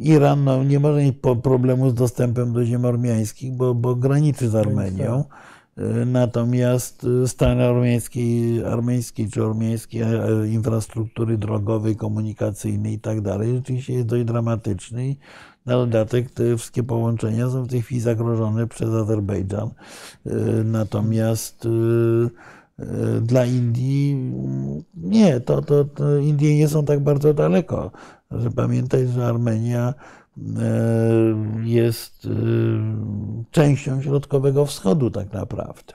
Iran 0.00 0.44
no, 0.44 0.64
nie 0.64 0.80
może 0.80 1.00
mieć 1.00 1.16
problemu 1.42 1.90
z 1.90 1.94
dostępem 1.94 2.52
do 2.52 2.64
ziem 2.64 2.84
ormiańskich, 2.84 3.52
bo, 3.52 3.74
bo 3.74 3.96
graniczy 3.96 4.48
z 4.48 4.54
Armenią. 4.54 5.24
Natomiast 6.06 7.06
stan 7.26 7.60
armeńskiej, 7.60 8.64
armeńskiej 8.64 9.30
czy 9.30 9.44
ormiańskiej 9.44 10.02
infrastruktury 10.50 11.38
drogowej, 11.38 11.96
komunikacyjnej 11.96 12.94
i 12.94 12.98
tak 12.98 13.20
dalej 13.20 13.54
rzeczywiście 13.54 13.92
jest 13.92 14.06
dość 14.06 14.24
dramatyczny. 14.24 15.16
Na 15.66 15.74
dodatek 15.74 16.30
te 16.30 16.56
wszystkie 16.56 16.82
połączenia 16.82 17.50
są 17.50 17.62
w 17.62 17.68
tej 17.68 17.82
chwili 17.82 18.00
zagrożone 18.00 18.66
przez 18.66 18.88
Azerbejdżan. 18.88 19.70
E, 20.26 20.34
natomiast 20.64 21.66
e, 21.66 21.68
e, 22.78 23.20
dla 23.20 23.46
Indii 23.46 24.32
nie, 24.94 25.40
to, 25.40 25.62
to, 25.62 25.84
to 25.84 26.16
Indie 26.16 26.56
nie 26.56 26.68
są 26.68 26.84
tak 26.84 27.00
bardzo 27.00 27.34
daleko. 27.34 27.90
Że 28.30 28.50
pamiętać, 28.50 29.08
że 29.08 29.26
Armenia 29.26 29.94
jest 31.62 32.28
częścią 33.50 34.02
środkowego 34.02 34.66
wschodu 34.66 35.10
tak 35.10 35.32
naprawdę. 35.32 35.94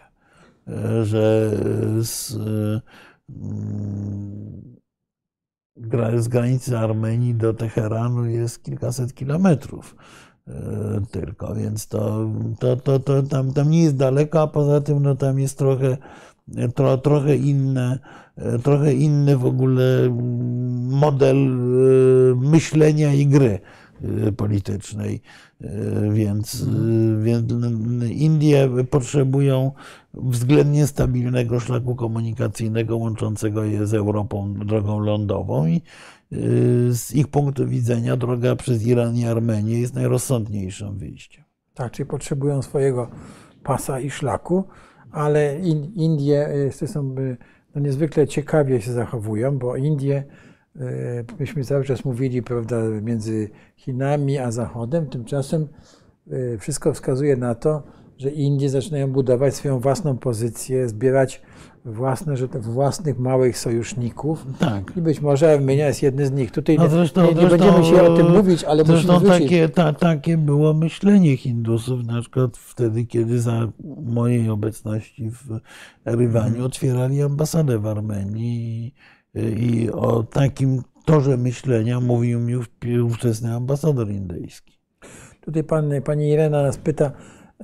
Że 1.04 1.52
z, 2.02 2.38
z 6.18 6.28
granicy 6.28 6.78
Armenii 6.78 7.36
do 7.36 7.54
Teheranu 7.54 8.26
jest 8.26 8.64
kilkaset 8.64 9.14
kilometrów 9.14 9.96
e, 10.48 10.54
tylko, 11.12 11.56
więc 11.56 11.88
to, 11.88 12.30
to, 12.60 12.76
to, 12.76 13.00
to 13.00 13.24
tam, 13.24 13.54
tam 13.54 13.70
nie 13.70 13.84
jest 13.84 13.96
daleko, 13.96 14.42
a 14.42 14.48
poza 14.48 14.82
tym 14.82 15.04
no, 15.04 15.16
tam 15.16 15.40
jest 15.40 15.58
trochę, 15.58 15.98
tro, 16.76 16.98
trochę 16.98 17.36
inne, 17.36 18.00
e, 18.36 18.60
trochę 18.60 18.94
inny 18.94 19.38
w 19.38 19.46
ogóle 19.46 20.10
model 20.90 21.38
e, 21.38 22.36
myślenia 22.36 23.14
i 23.14 23.28
gry 23.28 23.60
politycznej. 24.38 25.22
Więc, 26.12 26.66
więc 27.24 27.54
Indie 28.12 28.70
potrzebują 28.90 29.72
względnie 30.14 30.88
stabilnego 30.88 31.60
szlaku 31.60 31.96
komunikacyjnego 31.96 32.98
łączącego 32.98 33.64
je 33.64 33.88
z 33.88 33.94
Europą 33.94 34.54
drogą 34.54 35.00
lądową 35.00 35.68
i 35.68 35.82
y, 36.34 36.94
z 36.94 37.16
ich 37.16 37.28
punktu 37.28 37.68
widzenia 37.68 38.18
droga 38.18 38.56
przez 38.56 38.88
Iran 38.88 39.16
i 39.16 39.26
Armenię 39.26 39.80
jest 39.82 39.94
najrozsądniejszym 39.94 40.98
wyjściem. 40.98 41.44
Tak, 41.74 41.92
czyli 41.92 42.10
potrzebują 42.10 42.62
swojego 42.62 43.10
pasa 43.64 44.00
i 44.00 44.10
szlaku, 44.10 44.64
ale 45.12 45.60
Indie 45.96 46.50
y, 46.82 46.88
są 46.88 47.16
y, 47.20 47.38
no 47.76 47.82
niezwykle 47.82 48.28
ciekawie 48.28 48.82
się 48.82 48.92
zachowują, 48.92 49.58
bo 49.58 49.76
Indie, 49.76 50.24
myśmy 51.40 51.64
cały 51.64 51.84
czas 51.84 52.06
mówili, 52.06 52.44
prawda, 52.44 52.82
między 53.02 53.50
Chinami 53.76 54.38
a 54.38 54.52
Zachodem, 54.52 55.08
tymczasem 55.08 55.68
wszystko 56.60 56.94
wskazuje 56.94 57.38
na 57.38 57.56
to, 57.56 57.84
że 58.18 58.30
Indie 58.30 58.70
zaczynają 58.70 59.12
budować 59.12 59.56
swoją 59.56 59.80
własną 59.80 60.18
pozycję, 60.18 60.90
zbierać 60.90 61.42
własne, 61.86 62.38
że 62.38 62.50
to 62.50 62.60
własnych 62.60 63.20
małych 63.20 63.58
sojuszników. 63.58 64.46
Tak. 64.60 64.98
I 64.98 65.02
być 65.02 65.22
może 65.22 65.54
Armenia 65.54 65.88
jest 65.88 66.04
jednym 66.04 66.26
z 66.26 66.32
nich. 66.32 66.52
Tutaj 66.52 66.78
no 66.78 66.90
zresztą, 66.90 67.22
nie, 67.22 67.28
nie 67.28 67.36
zresztą, 67.36 67.58
będziemy 67.58 67.86
się 67.86 68.02
o 68.02 68.18
tym 68.18 68.32
mówić, 68.32 68.64
ale 68.64 68.86
zresztą 68.86 69.14
musimy 69.14 69.30
wrócić. 69.30 69.50
takie, 69.50 69.70
ta, 69.70 69.94
takie 69.94 70.38
było 70.38 70.74
myślenie 70.74 71.38
Hindusów, 71.38 72.06
na 72.06 72.22
przykład 72.22 72.58
wtedy, 72.58 73.06
kiedy 73.06 73.42
za 73.42 73.72
mojej 74.04 74.50
obecności 74.50 75.32
w 75.32 75.60
Erywaniu 76.06 76.66
otwierali 76.66 77.22
ambasadę 77.22 77.80
w 77.80 77.88
Armenii 77.88 78.94
i, 79.42 79.76
i 79.76 79.92
o 79.92 80.24
takim 80.24 80.82
torze 81.06 81.38
myślenia 81.38 82.00
mówił 82.00 82.40
mi 82.40 82.56
ówczesny 83.02 83.56
ambasador 83.56 84.10
indyjski. 84.10 84.80
Tutaj 85.42 85.64
pan, 85.64 85.92
pani 86.04 86.30
Irena 86.30 86.64
nas 86.64 86.78
pyta, 86.78 87.12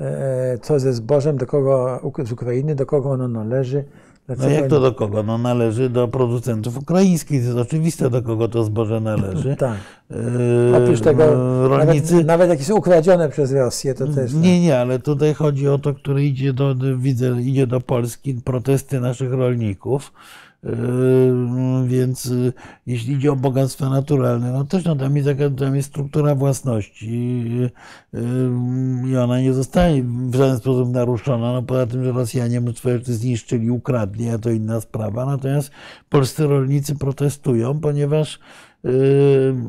E, 0.01 0.57
co 0.61 0.79
ze 0.79 0.93
zbożem, 0.93 1.37
do 1.37 1.45
kogo 1.45 2.01
z 2.23 2.31
Ukrainy, 2.31 2.75
do 2.75 2.85
kogo 2.85 3.11
ono 3.11 3.27
należy. 3.27 3.83
Dlaczego... 4.27 4.47
No 4.47 4.55
jak 4.55 4.67
to 4.67 4.79
do 4.79 4.91
kogo? 4.91 5.23
No 5.23 5.37
należy 5.37 5.89
do 5.89 6.07
producentów 6.07 6.77
ukraińskich. 6.77 7.41
To 7.41 7.45
jest 7.45 7.57
oczywiste, 7.57 8.09
do 8.09 8.21
kogo 8.21 8.47
to 8.47 8.63
zboże 8.63 8.99
należy. 8.99 9.55
tak. 9.59 9.77
E, 10.11 10.77
Oprócz 10.77 11.01
tego, 11.01 11.23
rolnicy... 11.67 12.23
nawet, 12.23 12.49
nawet 12.49 12.69
ukradzione 12.69 13.29
przez 13.29 13.51
Rosję, 13.51 13.93
to 13.93 14.07
też... 14.07 14.33
Nie, 14.33 14.41
tak. 14.41 14.61
nie, 14.61 14.79
ale 14.79 14.99
tutaj 14.99 15.33
chodzi 15.33 15.67
o 15.69 15.77
to, 15.77 15.93
które 15.93 16.23
idzie 16.23 16.53
do, 16.53 16.75
widzę, 16.97 17.41
idzie 17.41 17.67
do 17.67 17.81
Polski, 17.81 18.33
protesty 18.33 18.99
naszych 18.99 19.33
rolników 19.33 20.13
więc 21.85 22.25
y, 22.25 22.53
jeśli 22.87 23.13
idzie 23.13 23.31
o 23.31 23.35
bogactwa 23.35 23.89
naturalne, 23.89 24.51
no 24.51 24.65
też 24.65 24.85
no, 24.85 24.95
tam, 24.95 25.17
jest, 25.17 25.29
tam 25.57 25.75
jest 25.75 25.89
struktura 25.89 26.35
własności 26.35 27.43
yy, 28.13 29.09
i 29.09 29.17
ona 29.17 29.41
nie 29.41 29.53
zostanie 29.53 30.03
w 30.03 30.35
żaden 30.35 30.57
sposób 30.57 30.89
naruszona. 30.89 31.53
No, 31.53 31.63
poza 31.63 31.87
tym, 31.87 32.03
że 32.03 32.11
Rosjanie 32.11 32.61
mnóstwo 32.61 32.89
rzeczy 32.89 33.13
zniszczyli, 33.13 33.71
ukradli, 33.71 34.29
a 34.29 34.37
to 34.37 34.49
inna 34.49 34.81
sprawa. 34.81 35.25
Natomiast 35.25 35.71
polscy 36.09 36.47
rolnicy 36.47 36.95
protestują, 36.95 37.79
ponieważ 37.79 38.39
yy, 38.74 38.74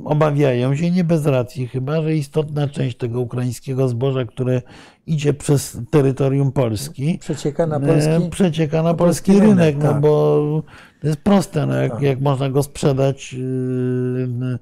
obawiają 0.05 0.77
się, 0.77 0.91
nie 0.91 1.05
bez 1.05 1.27
racji 1.27 1.69
chyba, 1.69 2.03
że 2.03 2.15
istotna 2.15 2.69
część 2.69 2.97
tego 2.97 3.21
ukraińskiego 3.21 3.89
zboża, 3.89 4.25
które 4.25 4.63
idzie 5.07 5.35
przez 5.35 5.79
terytorium 5.91 6.53
Polski, 6.53 7.19
przecieka 7.19 7.67
na 7.67 7.81
polski, 7.81 8.31
przecieka 8.31 8.83
na 8.83 8.95
polski, 8.95 9.33
polski 9.33 9.47
rynek, 9.49 9.59
rynek 9.59 9.77
no 9.77 9.83
tak. 9.83 9.95
no 9.95 10.01
bo 10.01 10.63
jest 11.09 11.21
proste, 11.21 11.67
no 11.67 11.75
jak, 11.75 12.03
jak 12.03 12.21
można 12.21 12.51
go 12.51 12.63
sprzedać 12.63 13.33
yy, 13.33 14.59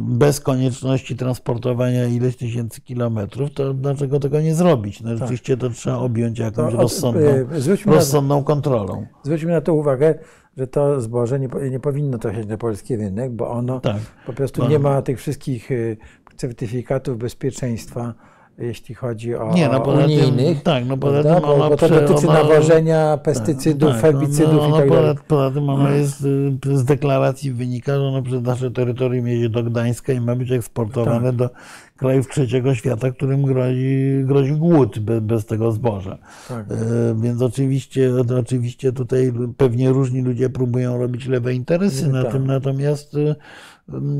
bez 0.00 0.40
konieczności 0.40 1.16
transportowania 1.16 2.06
ileś 2.06 2.36
tysięcy 2.36 2.80
kilometrów, 2.80 3.50
to 3.54 3.74
dlaczego 3.74 4.20
tego 4.20 4.40
nie 4.40 4.54
zrobić? 4.54 5.00
No, 5.00 5.16
rzeczywiście 5.16 5.56
to 5.56 5.70
trzeba 5.70 5.96
objąć 5.96 6.38
jakąś 6.38 6.72
To 6.72 6.76
od- 6.78 6.82
rozsądną, 6.82 7.20
yy, 7.52 7.60
zwróćmy 7.60 7.92
na- 7.92 7.98
rozsądną 7.98 8.44
kontrolą. 8.44 9.06
Zwróćmy 9.22 9.52
na 9.52 9.60
to 9.60 9.74
uwagę, 9.74 10.14
że 10.56 10.66
to 10.66 11.00
zboże 11.00 11.40
nie, 11.40 11.48
nie 11.70 11.80
powinno 11.80 12.18
trafiać 12.18 12.46
na 12.46 12.56
polski 12.56 12.96
rynek, 12.96 13.32
bo 13.32 13.50
ono 13.50 13.80
Tak. 13.80 13.96
po 14.26 14.32
prostu 14.32 14.62
Bo- 14.62 14.68
nie 14.68 14.78
ma 14.78 15.02
tych 15.02 15.18
wszystkich 15.18 15.70
y, 15.70 15.96
certyfikatów 16.36 17.18
bezpieczeństwa, 17.18 18.14
jeśli 18.58 18.94
chodzi 18.94 19.34
o 19.34 19.52
Nie, 19.54 19.68
no 19.68 19.80
poza 19.80 19.96
tym- 20.02 20.04
unijnych. 20.06 20.62
tak, 20.62 20.86
no 20.86 20.96
poza 20.96 21.22
tym 21.22 21.44
ono 21.44 21.68
bo 21.70 21.76
to 21.76 21.88
dotyczy 21.88 22.28
ono- 22.28 22.32
nawożenia, 22.32 23.18
pestycydów, 23.22 23.92
Tak, 23.92 24.00
herbicydów 24.00 24.50
ono, 24.58 24.62
i 24.62 24.72
ono 24.72 24.76
tak 24.76 24.90
dalej. 24.90 25.14
poza, 25.28 25.50
tym 25.50 25.68
ono 25.70 25.90
jest, 25.90 26.24
y, 26.66 26.76
z 26.76 26.84
deklaracji 26.84 27.52
wynika, 27.52 27.94
że 27.94 28.02
ono 28.02 28.22
przez 28.22 28.42
nasze 28.42 28.70
terytorium 28.70 29.28
jedzie 29.28 29.48
do 29.48 29.62
Gdańska 29.62 30.12
i 30.12 30.20
ma 30.20 30.34
być 30.36 30.50
eksportowane 30.52 31.26
Tak. 31.26 31.36
do 31.36 31.50
krajów 31.96 32.28
trzeciego 32.28 32.74
świata, 32.74 33.10
którym 33.10 33.42
grozi, 33.42 34.20
grozi 34.24 34.52
głód 34.52 34.98
bez, 34.98 35.20
bez 35.20 35.46
tego 35.46 35.72
zboża. 35.72 36.18
Tak. 36.48 36.66
E, 36.70 36.74
Więc 37.22 37.42
oczywiście, 37.42 38.10
oczywiście 38.38 38.92
tutaj 38.92 39.32
pewnie 39.56 39.90
różni 39.90 40.22
ludzie 40.22 40.48
próbują 40.50 40.98
robić 40.98 41.26
lewe 41.26 41.54
interesy 41.54 42.08
na 42.08 42.22
Tak. 42.22 42.32
tym, 42.32 42.46
natomiast, 42.46 43.16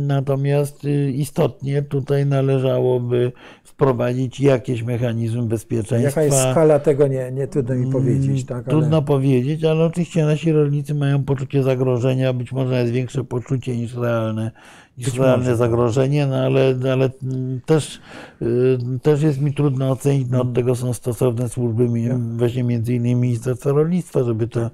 natomiast 0.07 0.85
e, 0.85 1.11
istotnie 1.11 1.83
tutaj 1.83 2.27
należałoby 2.27 3.33
wprowadzić 3.75 4.41
jakieś 4.41 4.83
mechanizmy 4.83 5.43
bezpieczeństwa. 5.43 5.97
Jaka 6.23 6.23
jest 6.37 6.51
skala 6.51 6.79
tego, 6.79 7.07
nie, 7.09 7.33
nie 7.33 7.47
trudno 7.47 7.75
mi 7.75 7.93
powiedzieć. 7.93 8.45
Tak, 8.47 8.51
ale- 8.57 8.61
Mm, 8.67 8.71
Trudno 8.81 9.03
powiedzieć, 9.03 9.65
ale 9.65 9.85
oczywiście 9.85 10.25
nasi 10.25 10.53
rolnicy 10.53 10.95
mają 10.95 11.25
poczucie 11.25 11.63
zagrożenia, 11.63 12.33
być 12.33 12.53
może 12.53 12.81
jest 12.81 12.93
większe 12.93 13.25
poczucie 13.25 13.77
niż 13.77 13.95
realne, 13.97 14.51
niż 14.99 15.07
Być 15.07 15.19
realne 15.19 15.37
może, 15.37 15.51
tak. 15.51 15.59
zagrożenie, 15.59 16.27
no 16.27 16.37
ale, 16.37 16.75
ale 16.93 17.11
mm, 17.23 17.61
też, 17.67 18.01
y, 18.43 18.79
też 19.03 19.23
jest 19.23 19.41
mi 19.41 19.55
trudno 19.55 19.91
ocenić, 19.91 20.29
no 20.31 20.37
Mm. 20.37 20.49
od 20.49 20.55
tego 20.55 20.75
są 20.75 20.93
stosowne 20.93 21.49
służby, 21.49 21.89
właśnie 22.37 22.65
między 22.65 22.95
innymi 22.95 23.21
Ministerstwa 23.21 23.71
Rolnictwa, 23.71 24.25
żeby 24.25 24.49
to, 24.49 24.71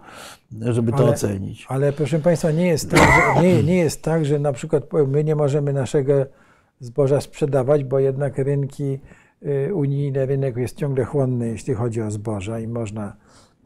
żeby 0.60 0.93
to 0.93 0.98
Ale- 0.98 1.09
ocenić. 1.10 1.66
Ale 1.68 1.93
proszę 1.93 2.18
Państwa, 2.18 2.51
nie 2.51 2.66
jest, 2.66 2.90
tak, 2.90 3.01
że, 3.36 3.43
nie, 3.43 3.62
nie 3.62 3.77
jest 3.77 4.02
tak, 4.02 4.24
że 4.24 4.39
na 4.39 4.52
przykład 4.52 4.85
my 5.09 5.24
nie 5.24 5.36
możemy 5.36 5.72
naszego 5.72 6.12
zboża 6.81 7.20
sprzedawać, 7.20 7.85
bo 7.85 7.98
jednak 7.98 8.39
rynki, 8.39 8.98
y, 9.69 9.74
unijny 9.74 10.27
rynek 10.27 10.57
jest 10.57 10.77
ciągle 10.77 11.05
chłonny, 11.05 11.48
jeśli 11.48 11.74
chodzi 11.74 12.02
o 12.02 12.11
zboża 12.11 12.61
i 12.61 12.69
można, 12.69 13.16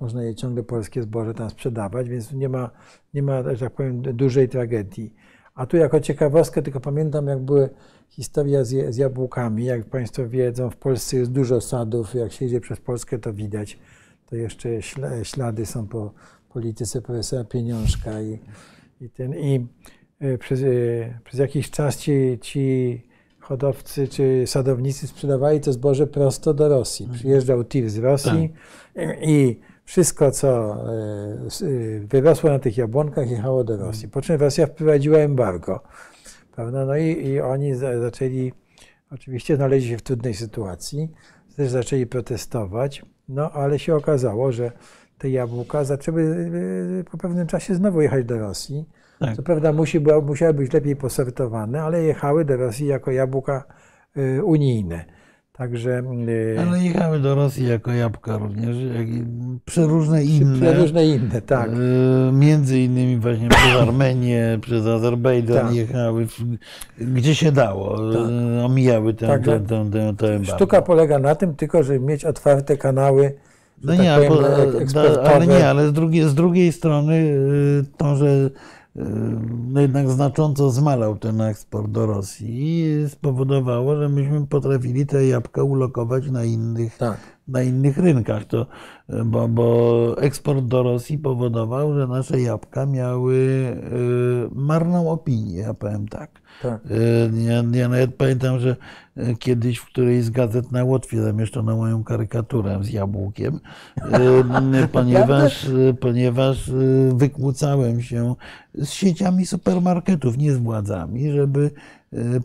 można 0.01 0.23
je 0.23 0.35
ciągle 0.35 0.63
polskie 0.63 1.03
zboże 1.03 1.35
tam 1.35 1.51
sprzedawać, 1.51 2.09
więc 2.09 2.33
nie 2.33 2.49
ma, 2.49 2.71
nie 3.15 3.23
ma, 3.23 3.43
że 3.55 3.67
tak 3.67 3.73
powiem, 3.73 4.03
dużej 4.03 4.49
tragedii. 4.49 5.15
A 5.55 5.67
tu 5.67 5.77
jako 5.77 6.01
ciekawostkę, 6.01 6.63
tylko 6.63 6.81
pamiętam 6.81 7.27
jak 7.27 7.39
były 7.39 7.71
historia 8.09 8.65
z, 8.65 8.95
z 8.95 8.97
jabłkami. 8.97 9.65
Jak 9.65 9.85
Państwo 9.85 10.29
wiedzą, 10.29 10.71
w 10.71 10.77
Polsce 10.77 11.17
jest 11.17 11.31
dużo 11.33 11.61
sadów, 11.61 12.15
jak 12.15 12.33
się 12.33 12.45
idzie 12.45 12.61
przez 12.61 12.81
Polskę, 12.81 13.19
to 13.19 13.33
widać. 13.33 13.79
To 14.27 14.37
jeszcze 14.37 14.69
śla- 14.69 15.25
ślady 15.25 15.67
są 15.67 15.87
po 15.87 16.13
polityce 16.49 17.03
profesora 17.03 17.45
Pieniążka 17.45 18.23
i, 18.23 18.39
i 19.01 19.11
ten 19.11 19.35
i 19.35 19.67
przez, 20.39 20.63
e, 20.63 20.67
przez 21.25 21.41
jakiś 21.41 21.71
czas 21.71 21.99
ci, 21.99 22.39
ci 22.41 23.03
hodowcy 23.41 24.09
czy 24.09 24.45
sadownicy 24.47 25.07
sprzedawali 25.07 25.61
to 25.61 25.73
zboże 25.73 26.07
prosto 26.07 26.55
do 26.55 26.69
Rosji. 26.69 27.09
Przyjeżdżał 27.13 27.65
tir 27.65 27.91
z 27.91 27.99
Rosji 27.99 28.53
i, 28.97 29.31
i 29.31 29.61
wszystko, 29.85 30.31
co 30.31 30.77
e, 30.93 32.01
wyrosło 32.01 32.51
na 32.51 32.59
tych 32.59 32.77
jabłonkach, 32.77 33.31
jechało 33.31 33.65
do 33.65 33.77
Rosji. 33.77 34.09
Po 34.09 34.23
czym 34.23 34.41
Rosja 34.41 34.67
wprowadziła 34.67 35.19
embargo. 35.19 35.81
Prawda? 36.55 36.87
No 36.87 36.97
i, 36.97 37.27
i 37.27 37.41
oni 37.41 37.75
za, 37.75 38.01
zaczęli, 38.01 38.53
oczywiście 39.11 39.57
znaleźli 39.57 39.91
się 39.91 39.99
w 39.99 40.03
trudnej 40.03 40.35
sytuacji, 40.35 41.11
też 41.57 41.71
zaczęli 41.71 42.07
protestować, 42.07 43.03
no 43.29 43.51
ale 43.51 43.79
się 43.79 43.95
okazało, 43.95 44.53
że 44.53 44.73
te 45.19 45.31
jabłka 45.31 45.85
zaczęły 45.85 46.51
po 47.11 47.19
pewnym 47.19 47.47
czasie 47.47 47.75
znowu 47.75 48.01
jechać 48.01 48.25
do 48.25 48.39
Rosji. 48.39 48.89
Tak. 49.19 49.37
Co 49.37 49.43
prawda 49.43 49.73
musi, 49.73 50.01
musiały 50.27 50.55
być 50.55 50.73
lepiej 50.73 50.97
posortowane, 50.97 51.83
ale 51.83 52.03
jechały 52.03 52.45
do 52.45 52.57
Rosji 52.57 52.87
jako 52.87 53.11
jabłka 53.11 53.65
e, 54.17 54.43
unijne. 54.45 55.05
Także 55.53 56.03
e, 56.59 56.61
Ale 56.69 56.79
jechały 56.85 57.19
do 57.21 57.35
Rosji 57.35 57.69
jako 57.69 57.93
jabłka 57.93 58.39
również, 58.39 58.77
jak 58.97 59.09
i 59.09 59.25
przeróżne 59.65 60.25
inne. 60.25 60.73
różne 60.75 61.07
inne, 61.07 61.43
tak. 61.43 61.71
E, 61.71 62.33
Między 62.33 62.79
innymi 62.81 63.17
właśnie 63.17 63.49
przez 63.49 63.77
Armenię, 63.89 64.59
przez 64.63 64.87
Azerbejdżan 64.87 65.67
Tak. 65.67 65.75
jechały, 65.75 66.27
gdzie 66.99 67.35
się 67.35 67.53
dało, 67.53 68.15
e, 68.15 68.65
omijały 68.65 69.15
tę, 69.15 69.27
Tak, 69.27 69.45
tak. 69.45 69.63
tę, 69.67 69.89
tę 70.19 70.27
embargo. 70.35 70.45
Sztuka 70.57 70.83
polega 70.83 71.19
na 71.19 71.35
tym 71.35 71.55
tylko, 71.55 71.83
żeby 71.83 72.01
mieć 72.01 72.25
otwarte 72.25 72.77
kanały, 72.77 73.33
No 73.85 73.93
tak 73.93 74.03
nie, 74.03 74.29
powiem, 74.29 74.83
eksportowe. 74.83 75.23
ale 75.35 75.47
nie, 75.47 75.69
ale 75.69 75.89
z 75.89 75.93
drugiej, 75.93 76.23
z 76.29 76.35
drugiej 76.35 76.73
strony 76.73 77.15
y, 77.15 77.85
to, 77.97 78.17
że 78.17 78.27
y, 78.27 78.51
no 79.69 79.81
jednak 79.81 80.11
znacząco 80.11 80.71
zmalał 80.71 81.17
ten 81.17 81.41
eksport 81.41 81.91
do 81.91 82.07
Rosji 82.07 82.85
spowodowało, 83.09 83.97
że 83.97 84.09
myśmy 84.09 84.47
potrafili 84.47 85.07
te 85.07 85.27
jabłka 85.27 85.63
ulokować 85.63 86.31
na 86.31 86.45
innych, 86.45 86.97
Tak. 86.97 87.19
na 87.49 87.63
innych 87.63 87.99
rynkach. 87.99 88.45
To, 88.45 88.67
y, 89.11 89.25
bo, 89.25 89.49
bo 89.49 90.17
eksport 90.23 90.65
do 90.65 90.83
Rosji 90.83 91.19
powodował, 91.19 91.95
że 91.95 92.07
nasze 92.07 92.41
jabłka 92.41 92.87
miały 92.87 93.35
y, 93.35 94.49
marną 94.55 95.11
opinię, 95.11 95.59
ja 95.59 95.75
powiem 95.75 96.09
tak. 96.09 96.44
Tak. 96.65 96.81
Y, 96.91 97.31
Ja, 97.43 97.79
ja 97.79 97.89
nawet 97.89 98.15
pamiętam, 98.15 98.59
że 98.59 98.77
y, 99.19 99.37
kiedyś 99.39 99.79
w 99.79 99.87
którejś 99.87 100.25
z 100.25 100.31
gazet 100.31 100.73
na 100.73 100.85
Łotwie 100.85 101.23
zamieszczono 101.23 101.77
moją 101.77 102.05
karykaturę 102.05 102.79
z 102.83 102.91
jabłkiem, 102.91 103.61
y, 104.85 104.89
ponieważ, 104.93 105.67
ponieważ 106.01 106.71
wykłócałem 107.15 108.03
się 108.03 108.35
z 108.75 108.91
sieciami 108.91 109.47
supermarketów, 109.47 110.39
nie 110.39 110.53
z 110.53 110.59
władzami, 110.59 111.31
żeby 111.33 111.71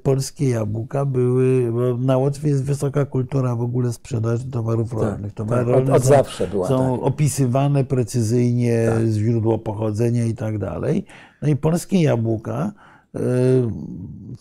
polskie 0.04 0.50
jabłka 0.50 1.06
były, 1.06 1.72
bo 1.72 1.98
na 1.98 2.18
Łotwie 2.18 2.50
jest 2.50 2.64
wysoka 2.64 3.06
kultura 3.06 3.56
w 3.56 3.62
ogóle 3.62 3.94
sprzedaży 3.94 4.46
towarów 4.52 4.94
rolnych. 4.94 5.34
Towary 5.34 5.62
tak, 5.62 5.68
od- 5.70 5.76
rolne 5.76 5.94
od 5.94 6.04
są- 6.04 6.10
zawsze 6.10 6.48
była, 6.48 6.68
Są 6.68 6.98
tak. 6.98 7.08
opisywane 7.08 7.84
precyzyjnie 7.84 8.90
źródło 9.12 9.58
pochodzenia 9.58 10.26
i 10.26 10.34
tak 10.34 10.58
dalej. 10.58 11.06
No 11.42 11.48
i 11.48 11.56
polskie 11.56 12.02
jabłka 12.02 12.72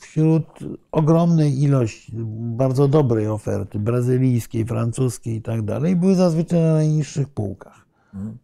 wśród 0.00 0.44
ogromnej 0.92 1.62
ilości 1.62 2.12
bardzo 2.56 2.88
dobrej 2.88 3.26
oferty 3.26 3.78
brazylijskiej, 3.78 4.64
francuskiej 4.64 5.36
i 5.36 5.42
tak 5.42 5.62
dalej 5.62 5.96
były 5.96 6.14
zazwyczaj 6.14 6.60
na 6.60 6.72
najniższych 6.72 7.28
półkach. 7.28 7.88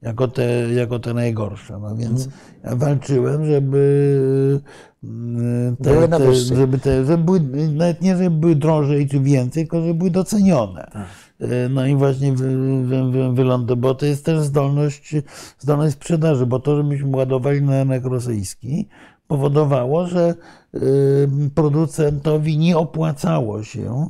Jako 0.03 0.29
te, 0.29 0.75
jako 0.75 0.99
te 0.99 1.15
najgorsze. 1.15 1.79
No 1.79 1.97
więc 1.97 2.29
ja 2.65 2.77
walczyłem, 2.77 3.47
żeby 3.47 4.61
y, 5.05 5.77
te, 5.83 5.93
Były 5.93 6.09
na 6.09 6.19
te, 6.19 6.35
żeby 6.35 6.79
te, 6.79 7.05
żeby 7.05 7.25
były, 7.25 7.41
nawet 7.69 8.03
nie, 8.03 8.17
żeby 8.17 8.37
były 8.37 8.57
drożej 8.57 9.09
czy 9.09 9.21
więcej, 9.21 9.63
tylko 9.63 9.81
żeby 9.81 9.95
były 9.95 10.11
docenione. 10.11 10.91
Y, 11.41 11.69
No 11.71 11.87
i 11.87 11.97
właśnie 11.97 12.33
wy, 12.33 12.57
wy, 12.85 13.11
wy, 13.11 13.33
wyląd, 13.33 13.75
bo 13.75 13.95
to 13.95 14.07
jest 14.07 14.25
też 14.25 14.41
zdolność, 14.41 15.15
zdolność 15.59 15.95
sprzedaży, 15.95 16.47
bo 16.47 16.61
to, 16.61 16.77
że 16.77 16.83
myśmy 16.83 17.17
ładowali 17.17 17.63
na 17.63 17.79
rynek 17.83 18.05
rosyjski, 18.05 18.89
powodowało, 19.29 20.07
że 20.07 20.35
y, 20.75 21.29
producentowi 21.55 22.59
nie 22.59 22.79
opłacało 22.79 23.63
się 23.63 24.07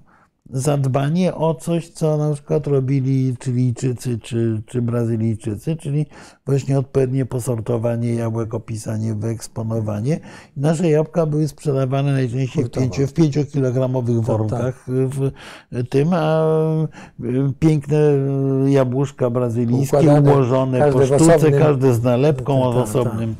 zadbanie 0.51 1.34
o 1.34 1.55
coś, 1.55 1.89
co 1.89 2.17
na 2.17 2.34
przykład 2.34 2.67
robili 2.67 3.36
Chilijczycy 3.44 4.18
czy, 4.18 4.62
czy 4.67 4.83
Brazylijczycy, 4.83 5.76
czyli 5.76 6.07
właśnie 6.47 6.78
odpowiednie 6.78 7.26
posortowanie 7.26 8.15
jabłek, 8.15 8.55
opisanie, 8.55 9.15
wyeksponowanie. 9.15 10.20
Nasze 10.57 10.91
jabłka 10.91 11.26
były 11.26 11.49
sprzedawane 11.49 12.12
najczęściej 12.12 12.65
w, 12.65 12.70
pięcio, 12.70 13.07
w 13.07 13.12
5-kilogramowych 13.12 14.20
workach 14.20 14.84
w 14.89 15.31
tym, 15.89 16.09
a 16.12 16.44
y, 17.25 17.52
piękne 17.59 17.99
jabłuszka 18.67 19.31
brazylijskie 19.31 19.97
Układane, 19.97 20.33
ułożone 20.33 20.93
po 20.93 21.07
sztuce, 21.07 21.52
każde 21.52 21.94
z 21.94 22.02
nalepką 22.02 22.62
Tak, 22.62 22.73
tak, 22.75 22.83
osobnym. 22.83 23.31
y, 23.31 23.34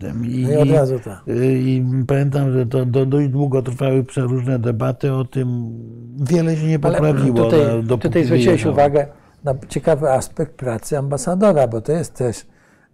tym. 0.00 0.26
I, 0.26 0.42
No 0.42 0.50
i 0.50 0.56
od 0.56 0.70
razu 0.70 0.98
tak. 1.04 1.22
i 1.42 1.84
pamiętam, 2.06 2.52
że 2.52 2.66
to 2.66 2.86
do, 2.86 3.06
dość 3.06 3.28
długo 3.28 3.62
trwały 3.62 4.04
przeróżne 4.04 4.58
debaty 4.58 5.12
o 5.12 5.24
tym. 5.24 5.70
Wiele 6.30 6.56
się 6.56 6.66
nie 6.66 6.78
Ale 6.82 6.94
poprawiło. 6.94 7.44
tutaj, 7.44 7.66
na- 7.76 7.82
dopóki 7.82 8.08
tutaj 8.08 8.24
zwróciłeś 8.24 8.64
uwagę 8.66 9.06
na 9.44 9.54
ciekawy 9.68 10.10
aspekt 10.12 10.52
pracy 10.54 10.98
ambasadora, 10.98 11.68
bo 11.68 11.80
to 11.80 11.92
jest 11.92 12.14
też 12.14 12.46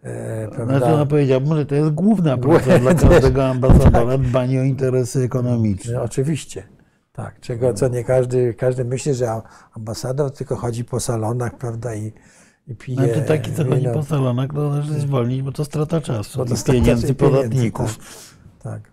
e, 0.03 0.49
prawda, 0.49 0.79
Znaczy, 0.79 0.95
ona 0.95 1.07
powiedziała, 1.07 1.57
że 1.57 1.67
to 1.67 1.75
jest 1.75 1.91
główna 1.91 2.37
praca 2.37 2.79
dla 2.79 2.95
każdego 3.09 3.47
ambasadora, 3.49 4.19
dbanie 4.19 4.61
o 4.61 4.65
interesy 4.65 5.21
ekonomiczne. 5.23 5.95
No, 5.95 6.03
oczywiście. 6.03 6.63
Tak, 7.13 7.41
czego 7.41 7.75
co 7.75 7.89
nie 7.89 8.05
każdy, 8.05 8.55
każdy 8.55 8.85
myśli, 8.85 9.15
że 9.15 9.29
ambasador 9.77 10.31
tylko 10.33 10.57
chodzi 10.57 10.85
po 10.85 11.01
salonach, 11.01 11.59
prawda, 11.59 11.95
i, 11.95 12.13
i 12.71 12.75
pije 12.75 12.97
Znaczy 12.97 13.23
taki, 13.23 13.53
co 13.53 13.65
chodzi 13.65 13.81
wino. 13.81 13.93
po 13.93 14.03
salonach, 14.03 14.49
to 14.55 14.71
należy 14.71 15.01
zwolnić, 15.01 15.43
bo 15.43 15.53
to 15.53 15.65
strata 15.65 16.01
czasu 16.01 16.39
Bo 16.39 16.45
to 16.45 16.55
i 16.55 16.73
pieniędzy 16.73 17.15
podatników. 17.15 17.99
Tak. 18.63 18.73
tak. 18.83 18.93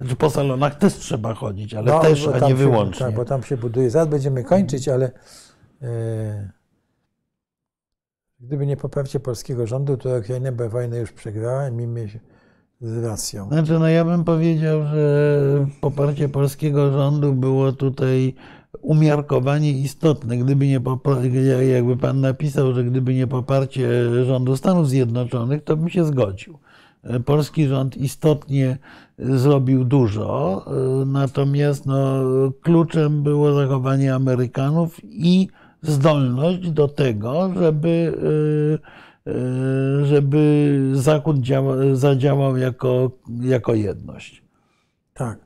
Znaczy 0.00 0.16
po 0.16 0.30
salonach 0.30 0.74
też 0.78 0.94
trzeba 0.94 1.34
chodzić, 1.34 1.74
ale 1.74 1.92
No, 1.92 2.00
też, 2.00 2.28
a 2.28 2.38
nie 2.38 2.48
się- 2.48 2.54
wyłącznie. 2.54 3.06
Tak, 3.06 3.14
bo 3.14 3.24
tam 3.24 3.42
się 3.42 3.56
buduje. 3.56 3.90
Zaraz 3.90 4.08
będziemy 4.08 4.44
kończyć, 4.44 4.88
ale 4.88 5.10
e, 5.82 6.50
gdyby 8.40 8.66
nie 8.66 8.76
poparcie 8.76 9.20
polskiego 9.20 9.66
rządu, 9.66 9.96
to 9.96 10.08
Ukraina 10.18 10.52
by 10.52 10.68
wojnę 10.68 10.98
już 10.98 11.12
przegrała 11.12 11.68
i 11.68 12.08
się 12.08 12.20
z 12.80 13.04
Rosją. 13.04 13.48
Znaczy, 13.48 13.78
no 13.78 13.88
ja 13.88 14.04
bym 14.04 14.24
powiedział, 14.24 14.82
że 14.86 15.66
poparcie 15.80 16.28
polskiego 16.28 16.92
rządu 16.92 17.32
było 17.32 17.72
tutaj 17.72 18.34
umiarkowanie 18.82 19.72
istotne. 19.72 20.36
Gdyby 20.36 20.66
nie 20.66 20.80
popa- 20.80 21.24
jakby 21.62 21.96
pan 21.96 22.20
napisał, 22.20 22.74
że 22.74 22.84
gdyby 22.84 23.14
nie 23.14 23.26
poparcie 23.26 23.88
rządu 24.24 24.56
Stanów 24.56 24.88
Zjednoczonych, 24.88 25.64
to 25.64 25.76
bym 25.76 25.88
się 25.88 26.04
zgodził. 26.04 26.58
Polski 27.24 27.66
rząd 27.66 27.96
istotnie 27.96 28.78
zrobił 29.18 29.84
dużo, 29.84 30.64
natomiast 31.06 31.86
no, 31.86 32.22
kluczem 32.62 33.22
było 33.22 33.54
zachowanie 33.54 34.14
Amerykanów 34.14 35.00
i 35.04 35.48
zdolność 35.82 36.70
do 36.70 36.88
tego, 36.88 37.52
żeby, 37.58 38.12
y, 39.26 40.06
żeby 40.06 40.72
Zachód 40.92 41.38
działa, 41.38 41.74
zadziałał 41.92 42.56
jako, 42.56 43.10
jako 43.40 43.74
jedność. 43.74 44.42
Tak, 45.14 45.38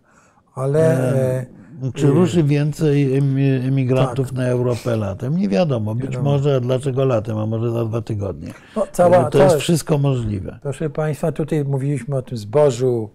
ale 0.54 0.80
e, 1.14 1.46
Czy 1.94 2.06
ruszy 2.06 2.42
więcej 2.44 3.20
emi- 3.22 3.66
emigrantów 3.68 4.26
Tak. 4.26 4.36
na 4.36 4.46
Europę 4.46 4.96
latem? 4.96 5.36
Nie 5.36 5.48
wiadomo. 5.48 5.94
Być 5.94 6.04
Wiadomo. 6.06 6.30
może, 6.30 6.60
dlaczego 6.60 7.04
latem, 7.04 7.38
a 7.38 7.46
może 7.46 7.70
za 7.70 7.84
dwa 7.84 8.02
tygodnie. 8.02 8.52
no, 8.76 8.86
cała, 8.92 9.24
to 9.30 9.42
jest 9.42 9.56
wszystko 9.56 9.98
możliwe. 9.98 10.58
Proszę 10.62 10.90
Państwa, 10.90 11.32
tutaj 11.32 11.64
mówiliśmy 11.64 12.16
o 12.16 12.22
tym 12.22 12.38
zbożu 12.38 13.10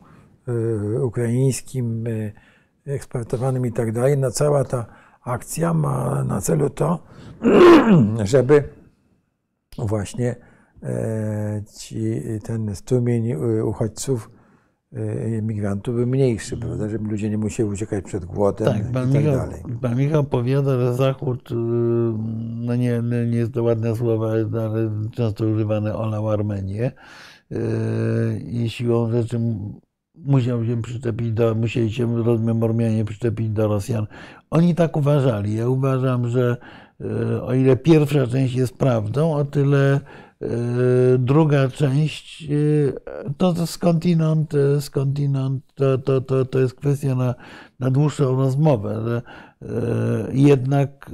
y, 0.47 1.03
ukraińskim, 1.03 2.07
y, 2.07 2.33
eksportowanym 2.85 3.65
i 3.65 3.71
tak 3.71 3.91
dalej. 3.91 4.17
No 4.17 4.31
cała 4.31 4.63
ta 4.63 4.85
akcja 5.23 5.73
ma 5.73 6.23
na 6.23 6.41
celu 6.41 6.69
to, 6.69 6.99
żeby 8.23 8.63
właśnie 9.77 10.35
e, 10.83 11.63
ci, 11.79 12.21
ten 12.43 12.75
strumień 12.75 13.31
y, 13.31 13.65
uchodźców, 13.65 14.29
y, 14.95 15.37
imigrantów 15.37 15.95
był 15.95 16.07
mniejszy, 16.07 16.57
prawda, 16.57 16.89
żeby 16.89 17.09
ludzie 17.09 17.29
nie 17.29 17.37
musieli 17.37 17.69
uciekać 17.69 18.05
przed 18.05 18.25
głodem 18.25 18.67
Tak, 18.67 18.91
pan, 18.91 19.09
i 19.09 19.13
tak 19.13 19.23
Michał, 19.23 19.37
dalej. 19.37 19.61
pan 19.81 19.97
Michał 19.97 20.23
powiada, 20.23 20.79
że 20.79 20.93
Zachód, 20.93 21.51
y, 21.51 21.55
no 22.55 22.75
nie, 22.75 23.01
nie 23.31 23.37
jest 23.37 23.53
to 23.53 23.63
ładne 23.63 23.95
słowa, 23.95 24.31
ale 24.31 24.91
często 25.11 25.45
używane, 25.45 25.95
olał 25.95 26.29
Armenię 26.29 26.91
y, 27.51 27.57
i 28.39 28.69
siłą 28.69 29.11
rzeczy 29.11 29.39
musiał 30.15 30.65
się 30.65 30.81
przyczepić 30.81 31.31
do, 31.31 31.55
musieli 31.55 31.93
się, 31.93 32.23
rozumiem, 32.23 32.63
Ormianie 32.63 33.05
przyczepić 33.05 33.49
do 33.49 33.67
Rosjan. 33.67 34.07
Oni 34.49 34.75
tak 34.75 34.97
uważali. 34.97 35.55
Ja 35.55 35.69
uważam, 35.69 36.29
że 36.29 36.57
o 37.41 37.53
ile 37.53 37.75
pierwsza 37.77 38.27
część 38.27 38.55
jest 38.55 38.77
prawdą, 38.77 39.33
o 39.33 39.45
tyle 39.45 39.99
druga 41.19 41.69
część 41.69 42.43
y, 42.49 42.93
to, 43.37 43.67
skądinąd, 43.67 44.53
y, 44.53 44.81
skądinąd 44.81 45.63
to, 45.75 45.97
to, 45.97 46.21
to, 46.21 46.45
to 46.45 46.59
jest 46.59 46.75
kwestia 46.75 47.15
na, 47.15 47.35
na 47.79 47.91
dłuższą 47.91 48.35
rozmowę. 48.35 49.21
że, 49.61 50.31
Jednak 50.33 51.11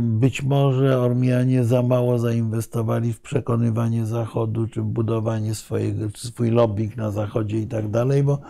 być 0.00 0.42
może 0.42 1.00
Ormianie 1.00 1.64
za 1.64 1.82
mało 1.82 2.18
zainwestowali 2.18 3.12
w 3.12 3.20
przekonywanie 3.20 4.06
Zachodu, 4.06 4.66
czy 4.68 4.82
w 4.82 4.84
budowanie 4.84 5.54
swojego, 5.54 6.10
czy 6.10 6.26
swój 6.26 6.50
lobbying 6.50 6.96
na 6.96 7.10
Zachodzie 7.10 7.58
i 7.58 7.66
tak 7.66 7.88
dalej, 7.88 8.22
bo, 8.22 8.40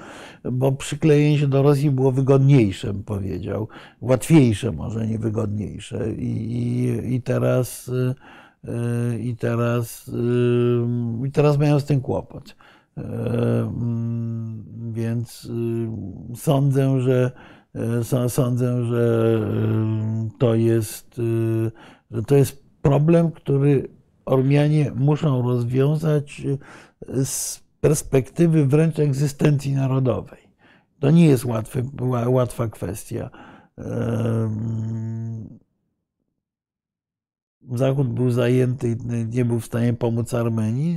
bo 0.45 0.73
przyklejenie 0.73 1.39
się 1.39 1.49
do 1.49 1.63
Rosji 1.63 1.91
było 1.91 2.13
wygodniejsze, 2.13 2.93
bym 2.93 3.05
powiedział. 3.05 3.69
Łatwiejsze 4.01 4.73
może, 4.73 5.07
nie 5.07 5.19
wygodniejsze. 5.19 6.13
I, 6.13 6.53
i, 6.53 7.15
i 7.15 7.23
teraz 7.23 7.91
i 9.21 9.37
teraz, 9.37 10.09
y, 10.09 11.27
i 11.27 11.31
teraz 11.33 11.59
mają 11.59 11.81
z 11.81 11.85
tym 11.85 12.01
kłopot. 12.01 12.49
Y, 12.99 13.03
mm, 13.03 14.65
Więc 14.93 15.49
sądzę, 16.37 17.01
że 17.01 17.31
są- 18.03 18.29
sądzę, 18.29 18.85
że 18.85 19.39
to 20.39 20.55
jest, 20.55 21.21
że 22.11 22.23
to 22.23 22.37
jest 22.37 22.65
problem, 22.83 23.31
który 23.31 23.89
Ormianie 24.25 24.93
muszą 24.97 25.43
rozwiązać 25.43 26.43
z 27.25 27.61
perspektywy 27.81 28.67
wręcz 28.67 28.99
egzystencji 28.99 29.73
narodowej. 29.73 30.41
To 31.01 31.11
nie 31.11 31.27
jest 31.27 31.45
łatwy, 31.45 31.83
ła- 31.83 32.29
łatwa 32.29 32.69
kwestia. 32.69 33.31
Zachód 37.71 38.09
był 38.09 38.31
zajęty 38.31 38.89
i 38.91 38.97
nie 39.37 39.45
był 39.45 39.61
w 39.61 39.65
stanie 39.65 39.93
pomóc 39.93 40.35
Armenii. 40.35 40.97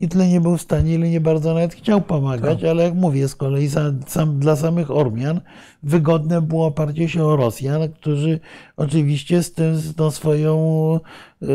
Nie 0.00 0.08
tyle 0.08 0.28
nie 0.28 0.40
był 0.40 0.56
w 0.56 0.62
stanie, 0.62 0.94
ile 0.94 1.08
nie 1.08 1.20
bardzo 1.20 1.54
nawet 1.54 1.74
chciał 1.74 2.00
pomagać, 2.00 2.60
Tak. 2.60 2.70
ale 2.70 2.82
jak 2.82 2.94
mówię, 2.94 3.28
z 3.28 3.34
kolei 3.34 3.68
sam, 4.06 4.38
dla 4.38 4.56
samych 4.56 4.90
Ormian 4.90 5.40
wygodne 5.82 6.42
było 6.42 6.66
oparcie 6.66 7.08
się 7.08 7.24
o 7.24 7.36
Rosjan, 7.36 7.88
którzy 7.92 8.40
oczywiście 8.76 9.42
z, 9.42 9.52
tym, 9.52 9.76
z 9.76 9.94
tą 9.94 10.10
swoją 10.10 11.00
y, 11.42 11.46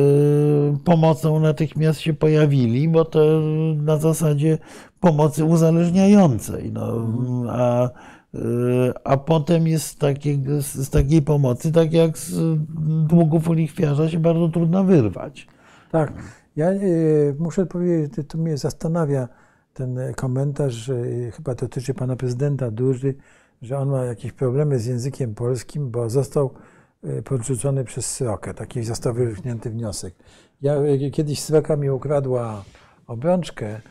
pomocą 0.83 1.39
natychmiast 1.39 1.99
się 1.99 2.13
pojawili, 2.13 2.89
bo 2.89 3.05
to 3.05 3.41
na 3.75 3.97
zasadzie 3.97 4.57
pomocy 4.99 5.45
uzależniającej. 5.45 6.71
No, 6.71 7.05
a, 7.49 7.85
y, 7.85 7.89
a 9.03 9.17
potem 9.17 9.67
jest 9.67 9.99
z, 10.59 10.65
z 10.65 10.89
takiej 10.89 11.21
pomocy, 11.21 11.71
tak 11.71 11.93
jak 11.93 12.17
z 12.17 12.57
długów 13.07 13.49
u 13.49 13.53
lichwiarza, 13.53 14.09
się 14.09 14.19
bardzo 14.19 14.49
trudno 14.49 14.83
wyrwać. 14.83 15.47
Tak. 15.91 16.13
Ja 16.55 16.71
y, 16.71 17.35
muszę 17.39 17.65
powiedzieć, 17.65 18.15
że 18.15 18.23
to 18.23 18.37
mnie 18.37 18.57
zastanawia 18.57 19.27
ten 19.73 19.99
komentarz, 20.15 20.89
y, 20.89 21.31
chyba 21.35 21.55
dotyczy 21.55 21.93
pana 21.93 22.15
prezydenta 22.15 22.71
Duży, 22.71 23.15
że 23.61 23.77
on 23.77 23.89
ma 23.89 24.03
jakieś 24.03 24.31
problemy 24.31 24.79
z 24.79 24.85
językiem 24.85 25.35
polskim, 25.35 25.91
bo 25.91 26.09
został 26.09 26.53
y, 27.05 27.21
podrzucony 27.21 27.83
przez 27.83 28.15
Srokę. 28.15 28.53
Taki 28.53 28.83
został 28.83 29.13
wyciągnięty 29.13 29.69
wniosek. 29.69 30.15
Ja, 30.61 30.75
kiedyś 31.11 31.39
Sroka 31.39 31.75
mi 31.75 31.89
ukradła 31.89 32.63
obrączkę 33.07 33.81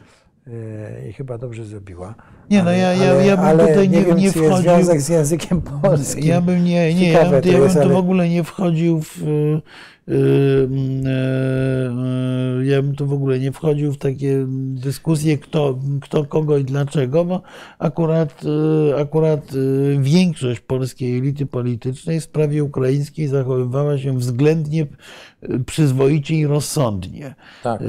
i 1.09 1.13
chyba 1.13 1.39
dobrze 1.39 1.65
zrobiła. 1.65 2.15
Nie, 2.51 2.63
no 2.63 2.71
ja- 2.73 2.93
ja- 2.95 3.15
ja 3.15 3.37
bym 3.37 3.59
tutaj 3.69 3.89
nie- 3.89 4.03
wiem, 4.05 4.17
nie 4.19 4.33
czy 4.33 4.39
jest 4.39 4.51
wchodził- 4.51 4.63
związek 4.63 5.01
z 5.01 5.09
językiem 5.09 5.63
polskim. 5.63 6.25
Ja 6.25 6.41
bym 6.41 6.65
nie, 6.65 6.95
nie 6.95 7.13
ja, 7.13 7.19
Ciekawe 7.19 7.31
bym- 7.31 7.43
to 7.43 7.49
ja 7.59 7.75
bym 7.75 7.83
tu 7.83 7.95
w 7.95 7.97
ogóle 7.97 8.29
nie 8.29 8.45
wchodził 8.45 9.01
w. 9.01 9.19
y, 10.09 10.13
y, 10.13 10.15
y, 10.15 11.11
y, 12.63 12.67
Ja 12.67 12.83
bym 12.83 12.95
tu 12.95 13.07
w 13.07 13.13
ogóle 13.13 13.39
nie 13.39 13.53
wchodził 13.53 13.93
w 13.93 13.99
takie 13.99 14.45
dyskusje, 14.75 15.39
kto, 15.39 15.79
kto 16.01 16.25
kogo 16.25 16.59
i 16.59 16.65
dlaczego, 16.65 17.25
bo 17.25 17.43
akurat, 17.79 18.43
akurat 19.01 19.53
większość 19.99 20.61
polskiej 20.61 21.19
elity 21.19 21.47
politycznej 21.47 22.21
w 22.21 22.25
sprawie 22.25 22.65
ukraińskiej 22.65 23.29
zachowywała 23.29 23.99
się 23.99 24.19
względnie 24.19 24.87
przyzwoicie 25.67 26.35
i 26.35 26.47
rozsądnie. 26.47 27.35
Tak. 27.63 27.83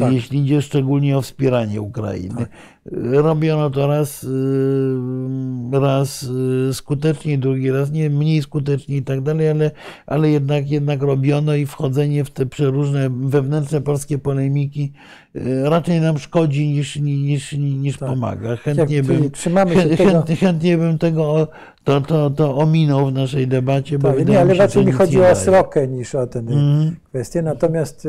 Tak. 0.00 0.12
Jeśli 0.12 0.38
idzie 0.38 0.62
szczególnie 0.62 1.18
o 1.18 1.22
wspieranie 1.22 1.80
Ukrainy. 1.80 2.42
Y, 2.42 2.46
Robiono 3.12 3.70
to 3.70 3.86
raz, 3.86 4.24
y, 4.24 4.28
raz 5.72 6.22
y, 6.22 6.74
skutecznie, 6.74 7.38
drugi 7.38 7.70
raz 7.70 7.90
nie, 7.90 8.10
mniej 8.10 8.42
skutecznie 8.42 8.96
i 8.96 9.02
tak 9.02 9.20
dalej, 9.20 9.50
ale, 9.50 9.70
ale 10.06 10.30
jednak, 10.30 10.70
jednak 10.70 11.02
robiono 11.02 11.54
i 11.54 11.66
wchodzenie 11.66 12.24
w 12.24 12.30
te 12.30 12.46
przeróżne 12.46 13.10
wewnętrzne 13.10 13.80
polskie 13.80 14.18
polemiki 14.18 14.92
y, 15.36 15.40
raczej 15.64 16.00
nam 16.00 16.18
szkodzi 16.18 16.68
niż, 16.68 16.96
niż, 16.96 17.52
niż 17.52 17.98
Tak. 17.98 18.08
pomaga. 18.08 18.56
Chętnie 18.56 18.96
Jak 18.96 19.06
bym, 19.06 19.30
trzymamy 19.30 19.74
się 19.74 19.80
chę- 19.80 19.96
tego- 19.96 20.10
chętnie, 20.10 20.36
chętnie 20.36 20.78
bym 20.78 20.98
tego 20.98 21.48
to, 21.84 22.00
to, 22.00 22.30
to 22.30 22.56
ominął 22.56 23.06
w 23.06 23.12
naszej 23.12 23.48
debacie, 23.48 23.98
bo 23.98 24.08
Tak, 24.08 24.16
wydaje 24.16 24.36
nie, 24.38 24.40
ale 24.40 24.54
raczej 24.54 24.86
mi 24.86 24.92
chodzi 24.92 25.20
o. 25.22 25.34
Srokę 25.36 25.88
niż 25.88 26.14
o 26.14 26.26
tę 26.26 26.38
Mhm. 26.38 26.96
kwestię. 27.08 27.42
Natomiast 27.42 28.08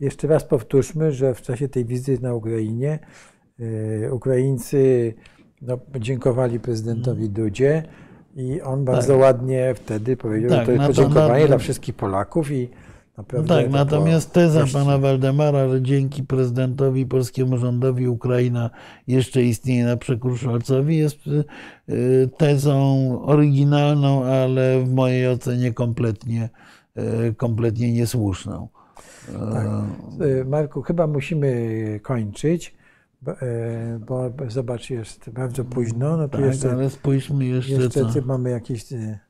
jeszcze 0.00 0.28
raz 0.28 0.44
powtórzmy, 0.44 1.12
że 1.12 1.34
w 1.34 1.42
czasie 1.42 1.68
tej 1.68 1.84
wizyty 1.84 2.22
na 2.22 2.34
Ukrainie 2.34 2.98
Ukraińcy 4.10 5.14
no, 5.62 5.78
dziękowali 6.00 6.60
prezydentowi 6.60 7.30
Dudzie 7.30 7.82
i 8.36 8.60
on 8.60 8.84
bardzo 8.84 9.16
ładnie 9.16 9.74
wtedy 9.74 10.16
powiedział, 10.16 10.50
Tak, 10.50 10.60
że 10.60 10.66
to 10.66 10.72
jest 10.72 10.86
podziękowanie 10.86 11.42
na- 11.42 11.46
dla 11.48 11.58
wszystkich 11.58 11.94
Polaków 11.94 12.50
i 12.50 12.68
naprawdę 13.16 13.48
tak, 13.48 13.64
to 13.64 13.70
natomiast 13.72 14.32
teza 14.32 14.64
pana 14.72 14.98
Waldemara, 14.98 15.68
że 15.68 15.82
dzięki 15.82 16.22
prezydentowi, 16.22 17.06
polskiemu 17.06 17.58
rządowi 17.58 18.08
Ukraina 18.08 18.70
jeszcze 19.06 19.42
istnieje 19.42 19.84
na 19.84 19.96
przekór 19.96 20.38
Szolcowi, 20.38 20.96
jest 20.96 21.26
y, 21.26 21.44
y, 21.94 22.28
tezą 22.36 22.76
oryginalną, 23.22 24.24
ale 24.24 24.80
w 24.84 24.94
mojej 24.94 25.28
ocenie 25.28 25.72
kompletnie, 25.72 26.48
y, 27.28 27.34
kompletnie 27.34 27.92
niesłuszną. 27.92 28.68
Tak. 29.52 29.66
E, 30.40 30.44
Marku, 30.44 30.82
chyba 30.82 31.06
musimy 31.06 32.00
kończyć, 32.02 32.74
bo, 33.22 33.40
e, 33.40 33.98
bo 34.06 34.30
zobacz, 34.48 34.90
jest 34.90 35.30
bardzo 35.30 35.64
późno. 35.64 36.16
No 36.16 36.28
tu 36.28 36.38
Tak, 36.38 36.46
jeszcze, 36.46 36.72
ale 36.72 36.90
spójrzmy 36.90 37.44
jeszcze, 37.44 37.72
jeszcze 37.72 38.12
co. 38.12 38.22
mamy 38.24 38.50
jakieś. 38.50 38.92
e, 38.92 38.96
e, 38.96 39.20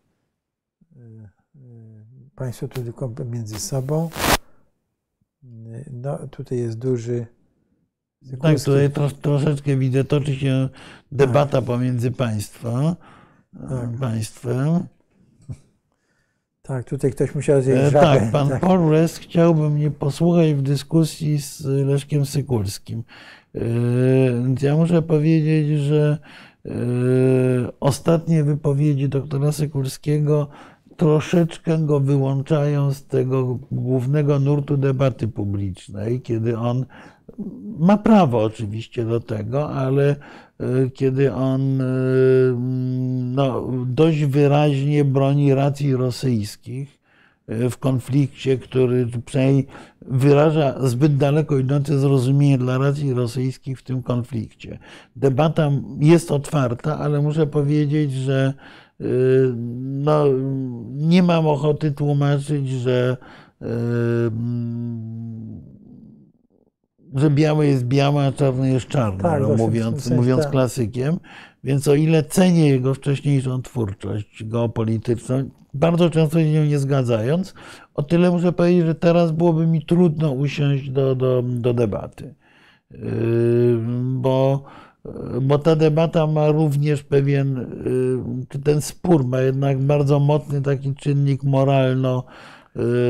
Państwo 2.34 2.68
tu 2.68 2.82
tylko 2.82 3.12
między 3.24 3.60
sobą. 3.60 4.10
No, 5.92 6.18
tutaj 6.28 6.58
jest 6.58 6.78
duży. 6.78 7.26
Tak, 8.40 8.60
tutaj 8.60 8.90
tro, 8.90 9.10
troszeczkę 9.10 9.76
widzę, 9.76 10.04
toczy 10.04 10.36
się 10.36 10.68
debata 11.12 11.62
pomiędzy 11.62 12.10
państwa, 12.10 12.96
Tak. 13.68 13.90
państwem. 14.00 14.86
Tak, 16.62 16.84
tutaj 16.84 17.10
ktoś 17.12 17.34
musiał 17.34 17.62
zjeść 17.62 17.82
E, 17.82 17.90
żabę. 17.90 18.20
tak, 18.20 18.32
pan 18.32 18.60
Paul 18.60 18.90
Rest 18.90 19.18
chciałby 19.18 19.70
mnie 19.70 19.90
posłuchać 19.90 20.54
w 20.54 20.62
dyskusji 20.62 21.38
z 21.38 21.60
Leszkiem 21.64 22.26
Sykulskim. 22.26 23.04
Więc 23.54 24.62
ja 24.62 24.76
muszę 24.76 25.02
powiedzieć, 25.02 25.80
że 25.80 26.18
e, 26.66 26.70
ostatnie 27.80 28.44
wypowiedzi 28.44 29.08
doktora 29.08 29.52
Sykulskiego 29.52 30.48
troszeczkę 30.96 31.78
go 31.78 32.00
wyłączają 32.00 32.92
z 32.92 33.06
tego 33.06 33.58
głównego 33.72 34.38
nurtu 34.38 34.76
debaty 34.76 35.28
publicznej, 35.28 36.20
kiedy 36.20 36.58
on 36.58 36.86
ma 37.78 37.96
prawo 37.96 38.42
oczywiście 38.42 39.04
do 39.04 39.20
tego, 39.20 39.70
ale 39.70 40.16
e, 40.60 40.90
kiedy 40.90 41.32
on 41.32 41.82
no, 43.34 43.68
dość 43.86 44.24
wyraźnie 44.24 45.04
broni 45.04 45.54
racji 45.54 45.96
rosyjskich 45.96 47.01
w 47.48 47.76
konflikcie, 47.76 48.58
który 48.58 49.06
przynajmniej 49.26 49.66
wyraża 50.00 50.88
zbyt 50.88 51.16
daleko 51.16 51.58
idące 51.58 51.98
zrozumienie 51.98 52.58
dla 52.58 52.78
racji 52.78 53.14
rosyjskich 53.14 53.78
w 53.78 53.82
tym 53.82 54.02
konflikcie. 54.02 54.78
Debata 55.16 55.70
jest 56.00 56.30
otwarta, 56.30 56.98
ale 56.98 57.22
muszę 57.22 57.46
powiedzieć, 57.46 58.12
że 58.12 58.54
e, 59.00 59.04
no, 59.78 60.24
nie 60.92 61.22
mam 61.22 61.46
ochoty 61.46 61.92
tłumaczyć, 61.92 62.68
że 62.68 63.16
e, 63.62 63.66
że 67.14 67.30
białe 67.30 67.66
jest 67.66 67.84
białe, 67.84 68.26
a 68.26 68.32
czarne 68.32 68.70
jest 68.70 68.86
czarne, 68.88 69.22
Tak, 69.22 69.42
no, 69.42 69.54
mówiąc, 69.54 70.10
mówiąc 70.10 70.42
tak. 70.42 70.50
klasykiem. 70.50 71.18
Więc 71.64 71.88
o 71.88 71.94
ile 71.94 72.22
cenię 72.22 72.68
jego 72.68 72.94
wcześniejszą 72.94 73.62
twórczość 73.62 74.44
geopolityczną, 74.44 75.50
bardzo 75.74 76.10
często 76.10 76.38
się 76.38 76.52
nią 76.52 76.64
nie 76.64 76.78
zgadzając, 76.78 77.54
o 77.94 78.02
tyle 78.02 78.30
muszę 78.30 78.52
powiedzieć, 78.52 78.86
że 78.86 78.94
teraz 78.94 79.32
byłoby 79.32 79.66
mi 79.66 79.86
trudno 79.86 80.32
usiąść 80.32 80.90
do, 80.90 81.14
do, 81.14 81.42
do 81.42 81.74
debaty. 81.74 82.34
Yy, 82.90 83.78
Bo, 84.14 84.64
bo 85.42 85.58
ta 85.58 85.76
debata 85.76 86.26
ma 86.26 86.48
również 86.48 87.02
pewien, 87.02 87.66
yy, 88.52 88.60
ten 88.60 88.80
spór 88.80 89.24
ma 89.24 89.40
jednak 89.40 89.78
bardzo 89.78 90.20
mocny 90.20 90.62
taki 90.62 90.94
czynnik 90.94 91.42
moralno, 91.42 92.24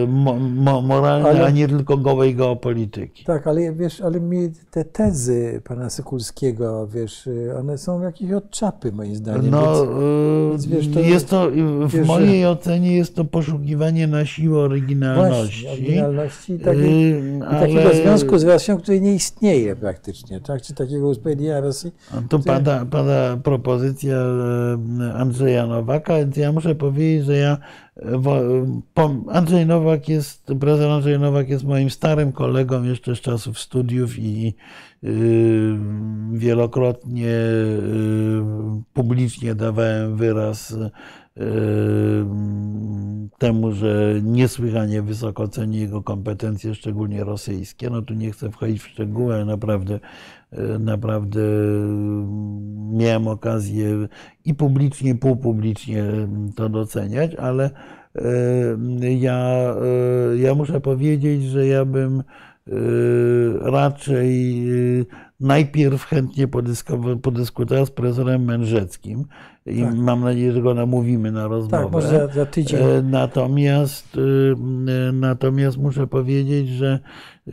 mo, 0.09 0.35
mo, 0.39 0.83
moralny, 0.83 1.29
Ale- 1.29 1.45
a 1.47 1.51
nie 1.51 1.69
tylko 1.69 1.97
gołej 1.97 2.35
geopolityki. 2.35 3.25
Tak, 3.25 3.47
ale 3.47 3.73
wiesz, 3.73 4.01
ale 4.01 4.21
mi 4.21 4.51
te 4.71 4.85
tezy 4.85 5.61
pana 5.65 5.91
Sykulskiego, 5.91 6.87
wiesz, 6.87 7.27
y, 7.27 7.55
one 7.59 7.79
są 7.79 8.01
jakieś 8.03 8.33
od 8.33 8.51
czapy, 8.51 8.93
moim 8.93 9.17
zdaniem. 9.17 9.51
No, 9.51 9.87
więc, 9.87 9.91
yy, 9.91 10.51
więc 10.51 10.67
wiesz, 10.67 10.95
to- 10.95 11.01
jest 11.01 11.29
to, 11.29 11.51
w 11.87 11.93
wiesz, 11.93 12.07
mojej 12.07 12.47
ocenie 12.47 12.97
jest 12.97 13.15
to 13.17 13.25
poszukiwanie 13.25 14.07
na 14.07 14.25
siłę 14.27 14.59
oryginalności. 14.59 15.63
właśnie, 15.67 15.71
oryginalności 15.85 16.53
i, 16.53 16.59
takiej, 16.59 17.11
Yy, 17.11 17.37
i 17.39 17.41
takiego 17.41 17.81
ale- 17.81 17.95
związku 18.03 18.39
z 18.39 18.45
Rosją, 18.45 18.79
który 18.79 19.01
nie 19.01 19.15
istnieje 19.15 19.77
praktycznie, 19.77 20.41
tak? 20.41 20.63
Czy 20.63 20.75
takiego 20.75 21.09
usprawiedliwienia 21.09 21.61
Rosji? 21.61 21.93
Tu 22.29 22.41
pada, 22.41 22.85
pada 22.91 23.37
propozycja 23.37 24.17
Andrzeja 25.15 25.67
Nowaka, 25.67 26.17
więc 26.19 26.37
ja 26.37 26.53
muszę 26.53 26.75
powiedzieć, 26.75 27.27
że 27.27 27.37
ja. 27.37 27.59
Andrzej 29.29 29.67
Nowak 29.67 30.09
jest, 30.09 30.47
profesor 30.61 30.91
Andrzej 30.91 31.19
Nowak 31.19 31.49
jest 31.49 31.65
moim 31.65 31.91
starym 31.91 32.33
kolegą 32.33 32.83
jeszcze 32.83 33.17
z 33.17 33.21
czasów 33.21 33.59
studiów 33.59 34.19
i 34.19 34.55
y, 35.05 35.77
wielokrotnie 36.33 37.29
y, 37.29 38.43
publicznie 38.93 39.55
dawałem 39.55 40.17
wyraz 40.17 40.75
temu, 43.39 43.73
że 43.73 44.15
niesłychanie 44.23 45.03
wysoko 45.03 45.49
ceni 45.49 45.81
jego 45.81 46.03
kompetencje, 46.03 46.75
szczególnie 46.75 47.25
rosyjskie. 47.25 47.91
No 47.91 48.03
tu 48.03 48.15
nie 48.15 48.31
chcę 48.31 48.51
wchodzić 48.51 48.83
w 48.83 48.89
szczegóły, 48.89 49.35
ale 49.35 49.45
naprawdę, 49.45 50.01
e, 50.53 50.79
naprawdę 50.79 51.41
miałem 52.93 53.29
okazję 53.29 54.09
i 54.45 54.55
publicznie, 54.55 55.15
półpublicznie 55.15 56.05
to 56.57 56.69
doceniać, 56.69 57.35
ale 57.35 57.71
ja, 59.01 59.75
ja 60.37 60.55
muszę 60.55 60.81
powiedzieć, 60.81 61.43
że 61.43 61.67
ja 61.67 61.85
bym 61.85 62.23
raczej 63.61 64.65
najpierw 65.43 66.05
chętnie 66.05 66.49
podyskutował 67.23 67.87
z 67.87 67.91
profesorem 67.91 68.45
Mędrzeckim 68.45 69.25
i 69.67 69.83
Tak. 69.83 69.95
mam 69.95 70.21
nadzieję, 70.21 70.53
że 70.53 70.63
go 70.63 70.75
namówimy 70.75 71.33
na 71.33 71.49
rozmowę. 71.49 71.83
Tak, 71.83 71.93
może 71.93 72.09
za, 72.09 72.27
za 72.27 72.47
tydzień. 72.47 72.81
E, 72.81 73.03
Natomiast, 73.03 74.17
e, 74.17 75.13
natomiast 75.13 75.79
muszę 75.79 76.07
powiedzieć, 76.07 76.69
że 76.69 76.99
e, 77.49 77.53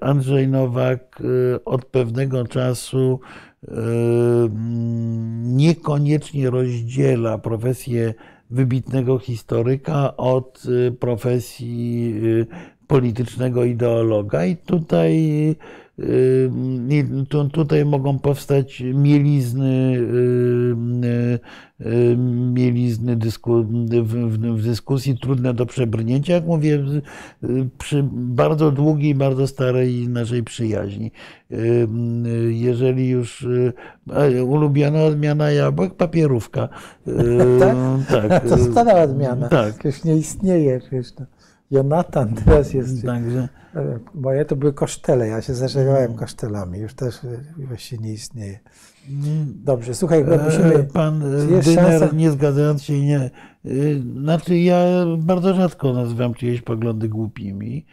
Andrzej 0.00 0.48
Nowak 0.48 1.20
e, 1.20 1.64
od 1.64 1.84
pewnego 1.84 2.46
czasu 2.46 3.20
mm, 3.68 5.56
niekoniecznie 5.56 6.50
rozdziela 6.50 7.38
profesję 7.38 8.14
wybitnego 8.50 9.18
historyka 9.18 10.16
od 10.16 10.62
profesji 11.00 12.14
politycznego 12.86 13.64
ideologa 13.64 14.44
i 14.46 14.56
tutaj 14.56 15.50
y, 15.50 15.56
tu, 17.28 17.48
tutaj 17.48 17.84
mogą 17.84 18.18
powstać 18.18 18.82
mielizny, 18.94 19.96
y, 21.80 22.16
mielizny 22.52 23.16
dysku, 23.16 23.64
w, 24.02 24.62
dyskusji 24.62 25.18
trudne 25.18 25.54
do 25.54 25.66
przebrnięcia, 25.66 26.34
jak 26.34 26.46
mówię, 26.46 26.84
y, 27.44 27.68
przy 27.78 28.04
bardzo 28.12 28.70
długiej, 28.70 29.14
bardzo 29.14 29.46
starej 29.46 30.08
naszej 30.08 30.42
przyjaźni. 30.42 31.10
Jeżeli 32.50 33.08
już 33.08 33.42
y, 33.42 33.72
ulubiona 34.44 35.02
odmiana 35.02 35.50
jabłek, 35.50 35.94
papierówka. 35.94 36.68
Tak? 37.60 38.28
tak. 38.28 38.48
To 38.48 38.58
stara 38.58 39.02
odmiana. 39.02 39.48
Tak. 39.48 39.84
Już 39.84 40.04
nie 40.04 40.16
istnieje. 40.16 40.80
No. 40.92 41.26
Jonatan 41.70 42.34
teraz 42.34 42.74
jest. 42.74 43.06
Także. 43.06 43.48
e, 43.76 43.98
Moje 44.14 44.44
to 44.44 44.56
były 44.56 44.72
kosztele. 44.72 45.28
Ja 45.28 45.42
się 45.42 45.54
zażegnałem 45.54 46.14
kosztelami. 46.14 46.78
Już 46.78 46.94
też 46.94 47.24
e, 47.24 47.44
właściwie 47.66 48.02
nie 48.02 48.12
istnieje. 48.12 48.60
Dobrze, 49.64 49.94
słuchaj, 49.94 50.24
bo 50.24 50.34
E, 50.34 50.44
musimy. 50.44 50.84
Pan 50.84 51.20
Dyner, 51.64 52.14
nie 52.14 52.30
zgadzając 52.30 52.82
się, 52.82 53.00
nie. 53.00 53.30
Znaczy, 54.20 54.58
ja 54.58 54.84
bardzo 55.18 55.54
rzadko 55.54 55.92
nazywam 55.92 56.34
czyjeś 56.34 56.62
poglądy 56.62 57.08
głupimi, 57.08 57.86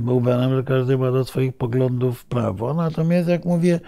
bo 0.00 0.14
uważam, 0.14 0.56
że 0.56 0.62
każdy 0.62 0.98
ma 0.98 1.12
do 1.12 1.24
swoich 1.24 1.56
poglądów 1.56 2.24
prawo. 2.24 2.74
Natomiast, 2.74 3.28
jak 3.28 3.44
mówię, 3.44 3.80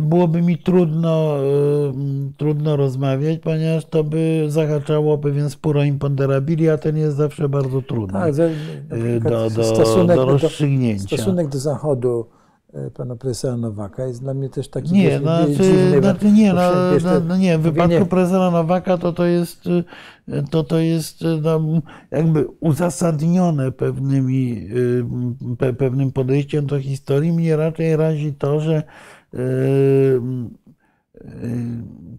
byłoby 0.00 0.42
mi 0.42 0.58
trudno, 0.58 1.36
y, 1.38 2.32
trudno 2.36 2.76
rozmawiać, 2.76 3.38
ponieważ 3.38 3.84
to 3.84 4.04
by 4.04 4.44
zahaczało 4.48 5.14
o 5.14 5.18
pewien 5.18 5.50
spór 5.50 5.78
o 5.78 5.82
imponderabilii, 5.84 6.68
a 6.68 6.78
ten 6.78 6.96
jest 6.96 7.16
zawsze 7.16 7.48
bardzo 7.48 7.82
trudny 7.82 8.20
Tak, 8.20 8.34
y, 8.38 9.20
do, 9.20 9.50
do, 9.50 10.06
do 10.06 10.14
do- 10.16 10.24
rozstrzygnięcia. 10.26 11.16
Stosunek 11.16 11.48
do 11.48 11.58
Zachodu 11.58 12.26
pana 12.94 13.16
profesora 13.16 13.56
Nowaka 13.56 14.06
jest 14.06 14.20
dla 14.20 14.34
mnie 14.34 14.48
też 14.48 14.68
taki 14.68 14.92
Nie, 14.92 15.20
no, 15.20 15.20
znaczy, 15.20 15.54
dziwny. 15.62 15.98
znaczy 16.00 16.32
nie, 16.32 16.52
no, 16.52 16.60
no, 17.04 17.20
no 17.28 17.36
nie, 17.36 17.58
w 17.58 17.62
wypadku 17.62 17.82
mówienie- 17.92 18.06
profesora 18.06 18.50
Nowaka 18.50 18.98
to 18.98 19.12
to 19.12 19.24
jest, 19.26 19.68
to, 20.50 20.64
to 20.64 20.78
jest 20.78 21.24
no, 21.42 21.60
jakby 22.10 22.46
uzasadnione 22.60 23.72
pewnymi, 23.72 24.68
y, 24.76 25.04
pe, 25.58 25.72
pewnym 25.72 26.12
podejściem 26.12 26.66
do 26.66 26.80
historii. 26.80 27.32
Mnie 27.32 27.56
raczej 27.56 27.96
razi 27.96 28.32
to, 28.38 28.60
że 28.60 28.82
y, 29.34 29.38
y, 29.38 30.20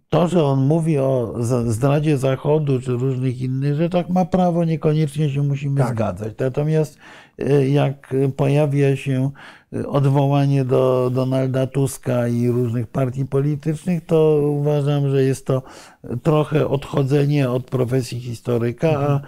to, 0.10 0.28
że 0.28 0.44
on 0.44 0.66
mówi 0.66 0.98
o 0.98 1.36
zdradzie 1.68 2.18
Zachodu 2.18 2.82
czy 2.82 2.92
różnych 2.92 3.42
innych 3.42 3.76
rzeczach, 3.76 4.10
ma 4.10 4.26
prawo, 4.26 4.66
niekoniecznie 4.66 5.30
się 5.30 5.44
musimy 5.44 5.78
Tak. 5.82 5.90
zgadzać. 5.96 6.34
Natomiast 6.40 6.98
e, 6.98 7.00
jak 7.68 8.16
pojawia 8.38 8.96
się 8.96 9.32
odwołanie 9.88 10.66
do 10.66 11.12
Donalda 11.14 11.68
Tuska 11.68 12.28
i 12.28 12.48
różnych 12.48 12.88
partii 12.88 13.26
politycznych, 13.26 14.06
to 14.06 14.42
uważam, 14.42 15.10
że 15.10 15.24
jest 15.24 15.46
to 15.46 15.64
trochę 16.24 16.68
odchodzenie 16.68 17.50
od 17.50 17.64
profesji 17.64 18.20
historyka, 18.20 18.90
a 18.90 19.22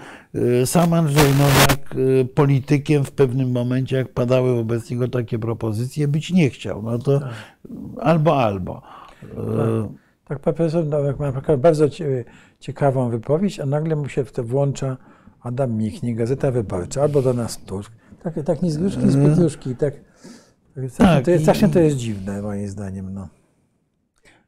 sam 0.66 0.94
Andrzej 0.94 1.32
Nowak 1.32 1.96
politykiem 2.36 3.04
w 3.04 3.12
pewnym 3.12 3.52
momencie, 3.52 3.96
jak 3.96 4.14
padały 4.14 4.56
wobec 4.56 4.90
niego 4.90 5.08
takie 5.08 5.40
propozycje, 5.40 6.08
być 6.08 6.32
nie 6.32 6.50
chciał. 6.50 6.82
No 6.82 7.00
to 7.00 7.20
tak. 7.20 7.30
albo, 8.02 8.44
albo. 8.44 8.82
Tak. 9.22 9.98
Tak, 10.28 10.40
profesor 10.40 10.86
Nowak 10.86 11.20
ma 11.20 11.58
bardzo 11.58 11.86
ciekawą 12.60 13.10
wypowiedź, 13.10 13.60
a 13.60 13.66
nagle 13.66 13.96
mu 13.96 14.10
się 14.10 14.26
w 14.26 14.32
to 14.32 14.44
włącza 14.44 14.98
Adam 15.42 15.78
Michnik, 15.78 16.18
Gazeta 16.18 16.52
Wyborcza, 16.52 17.02
albo 17.02 17.22
do 17.22 17.34
nas 17.34 17.58
Tusk. 17.58 17.92
Tak, 18.24 18.44
tak 18.46 18.62
nie 18.62 18.72
z 18.72 18.78
gruszki, 18.78 19.10
z 19.10 19.16
pietruszki. 19.16 19.76
Tak, 19.76 19.94
tak, 20.76 20.92
tak, 20.98 21.26
to 21.26 21.32
jest, 21.32 21.44
strasznie 21.44 21.70
to 21.70 21.80
jest 21.80 21.98
dziwne, 21.98 22.42
moim 22.42 22.68
zdaniem. 22.68 23.14
No. 23.14 23.28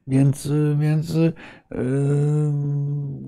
Więc, 0.08 0.50
więc 0.80 1.14
yy, 1.14 1.34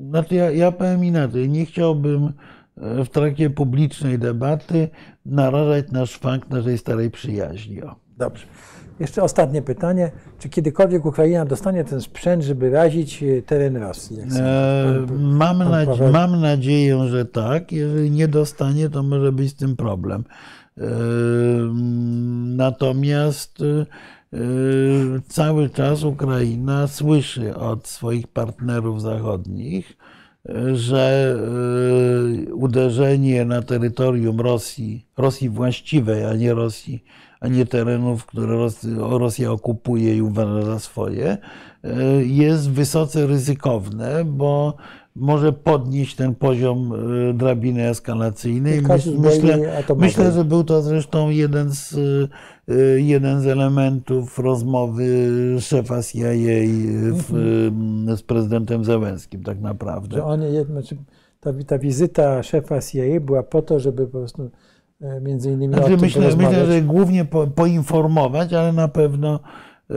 znaczy 0.10 0.36
ja, 0.36 0.52
ja 0.52 0.72
powiem 0.72 1.06
inaczej, 1.06 1.50
nie 1.50 1.66
chciałbym 1.66 2.34
w 2.78 3.08
trakcie 3.08 3.50
publicznej 3.50 4.20
debaty 4.20 4.90
narażać 5.26 5.92
na 5.92 6.06
szwank 6.06 6.50
naszej 6.50 6.78
starej 6.78 7.12
przyjaźni. 7.12 7.84
O. 7.84 7.96
Dobrze. 8.18 8.46
Jeszcze 9.00 9.24
ostatnie 9.24 9.62
pytanie. 9.62 10.12
Czy 10.40 10.50
kiedykolwiek 10.50 11.06
Ukraina 11.06 11.46
dostanie 11.46 11.84
ten 11.84 12.02
sprzęt, 12.02 12.44
żeby 12.44 12.70
razić 12.70 13.24
e, 13.24 13.42
teren 13.42 13.78
Rosji? 13.78 14.18
E, 14.20 15.06
mam, 15.20 15.58
nadzie 15.58 16.10
mam, 16.10 16.42
nadzieję, 16.42 17.08
że 17.08 17.26
tak. 17.26 17.72
Jeżeli 17.72 18.12
nie 18.12 18.28
dostanie, 18.28 18.90
to 18.90 19.04
może 19.04 19.32
być 19.32 19.50
z 19.50 19.56
tym 19.56 19.76
problem. 19.76 20.24
E, 20.78 20.84
natomiast 22.56 23.64
cały 25.28 25.70
czas 25.70 26.04
Ukraina 26.04 26.88
słyszy 26.88 27.56
od 27.56 27.88
swoich 27.88 28.28
partnerów 28.28 29.02
zachodnich, 29.02 29.98
że 30.74 31.36
uderzenie 32.54 33.46
na 33.46 33.62
terytorium 33.62 34.40
Rosji, 34.40 35.06
Rosji 35.18 35.50
właściwej, 35.50 36.26
a 36.26 36.34
nie 36.34 36.54
Rosji 36.54 37.04
a 37.42 37.48
nie 37.48 37.66
terenów, 37.66 38.26
które 38.26 38.68
Rosja 38.98 39.52
okupuje 39.52 40.18
i 40.18 40.22
uważa 40.22 40.62
za 40.62 40.80
swoje, 40.80 41.38
e, 41.84 42.04
jest 42.24 42.70
wysoce 42.70 43.28
ryzykowne, 43.28 44.26
bo 44.26 44.76
może 45.16 45.54
podnieść 45.54 46.16
ten 46.16 46.36
poziom 46.36 46.94
e, 47.30 47.34
drabiny 47.34 47.90
eskalacyjnej. 47.90 48.82
Myślę, 49.18 49.84
myślę, 49.98 50.32
że 50.32 50.46
był 50.46 50.64
to 50.64 50.82
zresztą 50.82 51.30
jeden 51.30 51.72
z, 51.72 51.94
e, 51.94 53.02
jeden 53.02 53.42
z 53.42 53.48
elementów 53.48 54.40
rozmowy 54.40 55.06
szefa 55.60 56.04
CIA 56.04 56.34
w, 57.12 57.34
mhm. 57.36 58.18
z 58.18 58.22
prezydentem 58.22 58.86
Zełenskim 58.86 59.44
tak 59.44 59.60
naprawdę. 59.62 60.16
Że 60.16 60.24
on, 60.24 60.42
znaczy, 60.66 60.98
ta, 61.40 61.54
ta 61.68 61.80
wizyta 61.80 62.44
szefa 62.44 62.82
CIA 62.82 63.20
była 63.22 63.44
po 63.44 63.62
to, 63.62 63.80
żeby 63.80 64.08
po 64.08 64.18
prostu 64.18 64.50
między 65.22 65.52
innymi 65.52 65.74
znaczy, 65.74 65.98
myślę, 65.98 66.36
myślę, 66.38 66.66
że 66.66 66.82
głównie 66.82 67.26
po, 67.26 67.48
poinformować, 67.48 68.54
ale 68.54 68.74
na 68.74 68.88
pewno 68.88 69.40
e, 69.90 69.96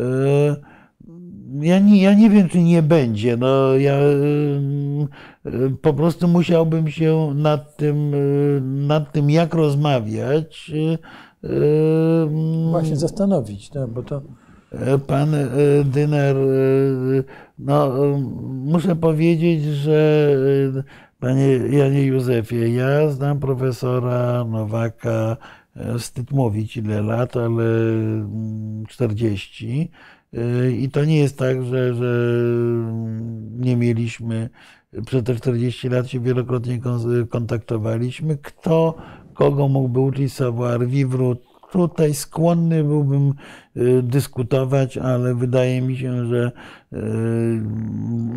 ja, 1.60 1.78
nie, 1.78 2.02
ja 2.02 2.14
nie 2.14 2.30
wiem, 2.30 2.48
czy 2.48 2.62
nie 2.62 2.82
będzie. 2.82 3.36
No, 3.36 3.74
ja 3.76 3.94
e, 3.94 4.10
po 5.82 5.94
prostu 5.94 6.28
musiałbym 6.28 6.90
się 6.90 7.32
nad 7.34 7.76
tym, 7.76 8.12
nad 8.86 9.12
tym 9.12 9.30
jak 9.30 9.54
rozmawiać. 9.54 10.72
Właśnie 12.70 12.96
zastanowić, 12.96 13.72
no, 13.72 13.88
bo 13.88 14.02
to. 14.02 14.22
Pan 15.06 15.36
Dyner, 15.84 16.36
no, 17.58 17.92
muszę 18.50 18.96
powiedzieć, 18.96 19.62
że 19.62 20.28
Panie 21.24 21.56
Janie 21.78 22.06
Józefie, 22.06 22.68
ja 22.74 23.08
znam 23.08 23.40
profesora 23.40 24.44
Nowaka, 24.44 25.36
e, 25.76 25.98
wstyd 25.98 26.30
mówić 26.30 26.76
ile 26.76 27.02
lat, 27.02 27.36
ale 27.36 27.64
40. 28.88 29.90
Mm, 30.32 30.62
e, 30.62 30.70
I 30.70 30.90
to 30.90 31.04
nie 31.04 31.18
jest 31.18 31.38
tak, 31.38 31.64
że, 31.64 31.94
że 31.94 32.10
nie 33.58 33.76
mieliśmy, 33.76 34.50
przez 35.06 35.24
te 35.24 35.34
40 35.34 35.88
lat 35.88 36.08
się 36.08 36.20
wielokrotnie 36.20 36.80
kontaktowaliśmy. 37.30 38.36
Kto 38.36 38.94
kogo 39.34 39.68
mógłby 39.68 40.00
uczyć 40.00 40.32
savoir 40.32 40.86
vivre, 40.86 41.34
tutaj 41.78 42.14
skłonny 42.14 42.84
byłbym 42.84 43.34
y, 43.76 44.02
dyskutować, 44.02 44.98
ale 44.98 45.34
wydaje 45.34 45.82
mi 45.82 45.96
się, 45.96 46.26
że 46.26 46.52
y, 46.92 46.96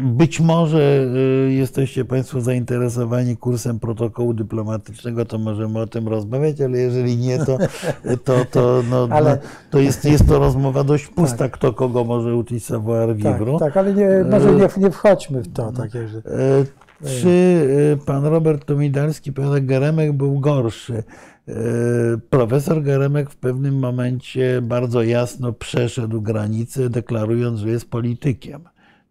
być 0.03 0.39
może 0.39 1.05
y, 1.47 1.53
jesteście 1.53 2.05
Państwo 2.05 2.41
zainteresowani 2.41 3.37
kursem 3.37 3.79
protokołu 3.79 4.33
dyplomatycznego, 4.33 5.25
to 5.25 5.37
możemy 5.37 5.79
o 5.79 5.87
tym 5.87 6.07
rozmawiać, 6.07 6.61
ale 6.61 6.77
jeżeli 6.77 7.17
nie, 7.17 7.37
to, 7.39 7.57
to, 8.23 8.45
to, 8.51 8.83
no, 8.89 9.07
ale... 9.17 9.37
to 9.71 9.79
jest, 9.79 10.05
jest 10.05 10.27
to 10.27 10.39
rozmowa 10.39 10.83
dość 10.83 11.07
pusta, 11.07 11.37
tak. 11.37 11.51
kto 11.51 11.73
kogo 11.73 12.03
może 12.03 12.35
uczyć 12.35 12.65
savoir 12.65 13.15
vivre. 13.15 13.51
Tak, 13.51 13.59
tak 13.59 13.77
ale 13.77 13.93
nie, 13.93 14.09
może 14.31 14.53
nie, 14.53 14.67
nie 14.77 14.91
wchodźmy 14.91 15.41
w 15.41 15.53
to. 15.53 15.71
Tak, 15.71 15.91
że... 15.91 16.21
Czy 17.21 17.67
pan 18.05 18.25
Robert 18.25 18.65
Tomidalski, 18.65 19.33
pan 19.33 19.65
Geremek 19.65 20.13
był 20.13 20.39
gorszy? 20.39 21.03
E, 21.47 22.17
profesor 22.29 22.83
Geremek 22.83 23.29
w 23.29 23.35
pewnym 23.35 23.79
momencie 23.79 24.61
bardzo 24.61 25.03
jasno 25.03 25.53
przeszedł 25.53 26.21
granicę, 26.21 26.89
deklarując, 26.89 27.59
że 27.59 27.69
jest 27.69 27.89
politykiem. 27.89 28.61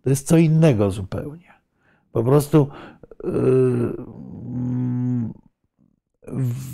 To 0.03 0.11
jest 0.11 0.27
co 0.27 0.37
innego 0.37 0.91
zupełnie. 0.91 1.53
Po 2.13 2.25
prostu 2.25 2.69
e, 3.25 3.29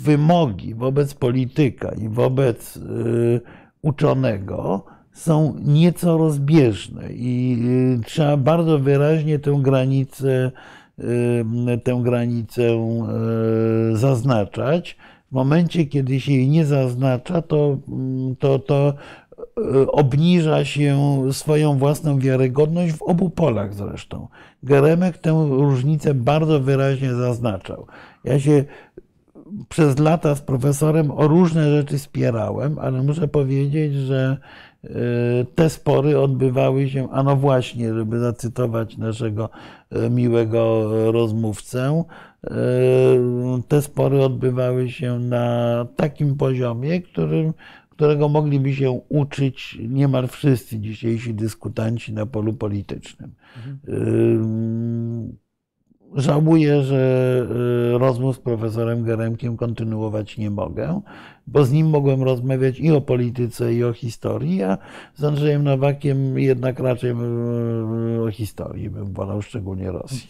wymogi 0.03 0.75
wobec 0.75 1.13
polityka 1.13 1.91
i 1.91 2.09
wobec 2.09 2.77
e, 2.77 2.79
uczonego 3.81 4.85
są 5.11 5.55
nieco 5.63 6.17
rozbieżne 6.17 7.03
i 7.09 7.57
trzeba 8.05 8.37
bardzo 8.37 8.79
wyraźnie 8.79 9.39
tę 9.39 9.59
granicę, 9.61 10.51
tę 11.83 12.01
granicę 12.03 12.63
zaznaczać 13.93 14.97
w 15.33 15.35
momencie, 15.35 15.85
kiedy 15.85 16.19
się 16.19 16.31
jej 16.31 16.49
nie 16.49 16.65
zaznacza, 16.65 17.41
to, 17.41 17.77
mm, 17.87 18.35
to, 18.35 18.59
to 18.59 18.93
e, 19.57 19.91
obniża 19.91 20.65
się 20.65 21.21
swoją 21.31 21.77
własną 21.77 22.19
wiarygodność 22.19 22.93
w 22.93 23.01
obu 23.01 23.29
polach 23.29 23.73
zresztą. 23.73 24.27
Geremek 24.63 25.17
tę 25.17 25.45
różnicę 25.49 26.13
bardzo 26.13 26.59
wyraźnie 26.59 27.13
zaznaczał. 27.13 27.87
Ja 28.23 28.39
się 28.39 28.65
przez 29.69 29.99
lata 29.99 30.35
z 30.35 30.41
profesorem 30.41 31.11
o 31.11 31.27
różne 31.27 31.77
rzeczy 31.77 31.99
spierałem, 31.99 32.79
ale 32.79 33.01
muszę 33.03 33.27
powiedzieć, 33.27 33.93
że 33.93 34.37
e, 34.83 34.89
te 35.55 35.69
spory 35.69 36.19
odbywały 36.19 36.89
się, 36.89 37.09
a 37.11 37.23
no 37.23 37.35
właśnie, 37.35 37.93
żeby 37.93 38.19
zacytować 38.19 38.97
naszego 38.97 39.49
e, 39.91 40.09
miłego 40.09 40.89
rozmówcę, 41.11 42.03
te 43.67 43.81
spory 43.81 44.23
odbywały 44.23 44.89
się 44.89 45.19
na 45.19 45.85
takim 45.95 46.35
poziomie, 46.35 47.01
którym, 47.01 47.53
którego 47.89 48.29
mogliby 48.29 48.75
się 48.75 48.91
uczyć 49.09 49.77
niemal 49.89 50.27
wszyscy 50.27 50.79
dzisiejsi 50.79 51.33
dyskutanci 51.33 52.13
na 52.13 52.25
polu 52.25 52.53
politycznym. 52.53 53.31
Mhm. 53.57 55.37
Żałuję, 56.15 56.81
że 56.81 57.45
e, 57.95 57.97
rozmów 57.97 58.35
z 58.35 58.39
profesorem 58.39 59.03
Geremkiem 59.03 59.57
kontynuować 59.57 60.37
nie 60.37 60.51
mogę, 60.51 61.01
bo 61.47 61.65
z 61.65 61.71
nim 61.71 61.89
mogłem 61.89 62.23
rozmawiać 62.23 62.79
i 62.79 62.91
o 62.91 63.01
polityce, 63.01 63.73
i 63.73 63.83
o 63.83 63.93
historii, 63.93 64.63
a 64.63 64.77
z 65.15 65.23
Andrzejem 65.23 65.63
Nowakiem 65.63 66.39
jednak 66.39 66.79
raczej 66.79 67.11
o 68.27 68.31
historii 68.31 68.89
bym 68.89 69.13
wolał, 69.13 69.41
szczególnie 69.41 69.91
Rosji. 69.91 70.27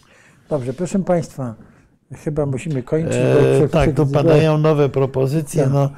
Dobrze, 0.50 0.74
proszę 0.74 1.00
Państwa. 1.00 1.73
Chyba 2.16 2.46
musimy 2.46 2.84
kończyć. 2.84 3.14
E, 3.64 3.70
tak, 3.72 3.96
tu 3.96 4.08
padają 4.08 4.58
nowe 4.58 4.90
propozycje. 4.90 5.64
Tak. 5.64 5.74
No, 5.74 5.90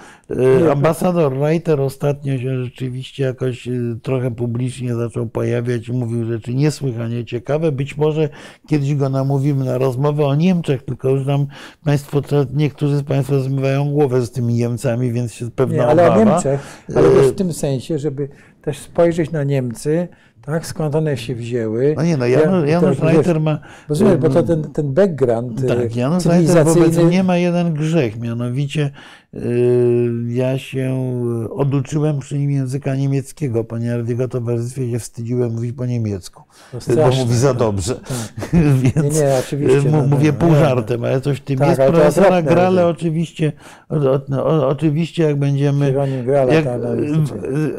e, 0.66 0.72
ambasador 0.72 1.40
Reiter 1.40 1.82
ostatnio 1.82 2.38
się 2.38 2.64
rzeczywiście 2.64 3.24
jakoś 3.24 3.68
e, 3.68 3.72
trochę 4.02 4.32
publicznie 4.32 4.96
zaczął 4.96 5.28
pojawiać. 5.28 5.90
Mówił 5.90 6.26
rzeczy 6.26 6.54
niesłychanie 6.54 7.26
ciekawe. 7.26 7.72
Być 7.72 7.98
może 7.98 8.30
kiedyś 8.68 8.96
go 8.96 9.10
namówimy 9.10 9.66
na 9.66 9.78
rozmowę 9.78 10.26
o 10.26 10.36
Niemczech, 10.36 10.84
tylko 10.84 11.10
już 11.10 11.26
nam 11.26 11.48
Państwo, 11.86 12.22
niektórzy 12.54 12.98
z 12.98 13.04
Państwa 13.04 13.40
zmywają 13.40 13.92
głowę 13.92 14.22
z 14.22 14.32
tymi 14.32 14.54
Niemcami, 14.54 15.12
więc 15.12 15.34
się 15.34 15.52
pewna 15.52 15.76
Nie, 15.76 15.88
ale 15.88 16.06
obawa. 16.06 16.22
o 16.22 16.26
Niemczech, 16.26 16.86
ale 16.96 17.10
też 17.10 17.28
w 17.28 17.36
tym 17.36 17.54
sensie, 17.54 18.00
żeby 18.00 18.30
też 18.62 18.80
spojrzeć 18.80 19.32
na 19.32 19.44
Niemcy, 19.44 20.08
tak? 20.46 20.66
Skąd 20.66 20.96
one 20.96 21.18
się 21.18 21.36
wzięły? 21.36 21.94
No 21.98 22.04
nie, 22.04 22.18
no 22.18 22.26
Janusz, 22.28 22.70
Janusz 22.70 23.00
Reiter 23.00 23.42
ma... 23.42 23.60
Rozumiesz, 23.90 24.18
bo 24.18 24.30
to 24.30 24.44
ten, 24.44 24.64
ten 24.64 24.94
background 24.94 25.68
Tak, 25.68 25.96
Janusz 25.96 26.26
Reiter 26.26 26.66
wobec 26.66 26.98
nie 26.98 27.24
ma 27.24 27.38
jeden 27.38 27.74
grzech, 27.74 28.20
mianowicie 28.20 28.92
y, 29.34 30.12
ja 30.28 30.58
się 30.58 30.96
oduczyłem 31.50 32.20
przy 32.20 32.40
nim 32.40 32.52
języka 32.52 32.96
niemieckiego, 32.96 33.64
ponieważ 33.64 34.04
w 34.04 34.10
jego 34.10 34.28
towarzystwie 34.28 34.92
się 34.92 35.00
wstydziłem 35.00 35.54
mówić 35.54 35.72
po 35.76 35.86
niemiecku, 35.86 36.44
To 36.72 36.96
bo 36.96 37.16
mówi 37.16 37.36
za 37.36 37.48
tak. 37.50 37.58
dobrze. 37.58 38.00
Więc 38.84 39.16
Nie, 39.16 39.22
nie, 39.22 39.36
oczywiście, 39.40 39.78
y, 39.78 39.82
mu- 39.82 39.92
no, 39.92 40.08
mówię 40.08 40.32
no, 40.32 40.40
pół 40.40 40.50
no, 40.52 40.56
no. 40.56 40.66
żartem, 40.66 41.04
ale 41.04 41.22
coś 41.22 41.38
w 41.38 41.44
tym 41.44 41.58
Tak, 41.58 41.68
jest. 41.68 41.82
Profesora 41.82 42.42
Grale 42.42 42.88
oczywiście, 42.88 43.52
o, 43.90 43.96
o, 43.96 44.46
o, 44.46 44.68
oczywiście 44.68 45.24
jak 45.24 45.36
będziemy, 45.36 45.94
jak, 46.50 46.66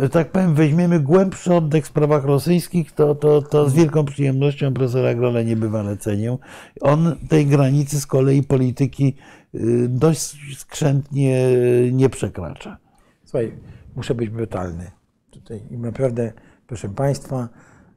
y, 0.05 0.09
tak 0.09 0.31
powiem, 0.31 0.55
weźmiemy 0.55 1.01
głębszy 1.01 1.55
oddech 1.55 1.85
w 1.85 1.89
sprawach 1.89 2.25
rosyjskich, 2.25 2.56
to, 2.95 3.15
to, 3.15 3.43
to 3.43 3.71
z 3.71 3.75
wielką 3.75 4.05
przyjemnością 4.05 4.75
profesora 4.75 5.15
Grole 5.15 5.45
niebywale 5.45 5.97
cenię. 5.97 6.37
On 6.81 7.17
tej 7.29 7.47
granicy 7.47 8.01
z 8.01 8.07
kolei 8.07 8.43
polityki 8.43 9.15
y, 9.55 9.89
dość 9.89 10.37
skrzętnie 10.59 11.47
nie 11.93 12.09
przekracza. 12.09 12.77
Słuchaj, 13.25 13.53
muszę 13.97 14.15
być 14.15 14.31
brutalny 14.31 14.91
tutaj 15.31 15.63
i 15.71 15.79
naprawdę, 15.79 16.33
proszę 16.67 16.89
Państwa, 16.89 17.49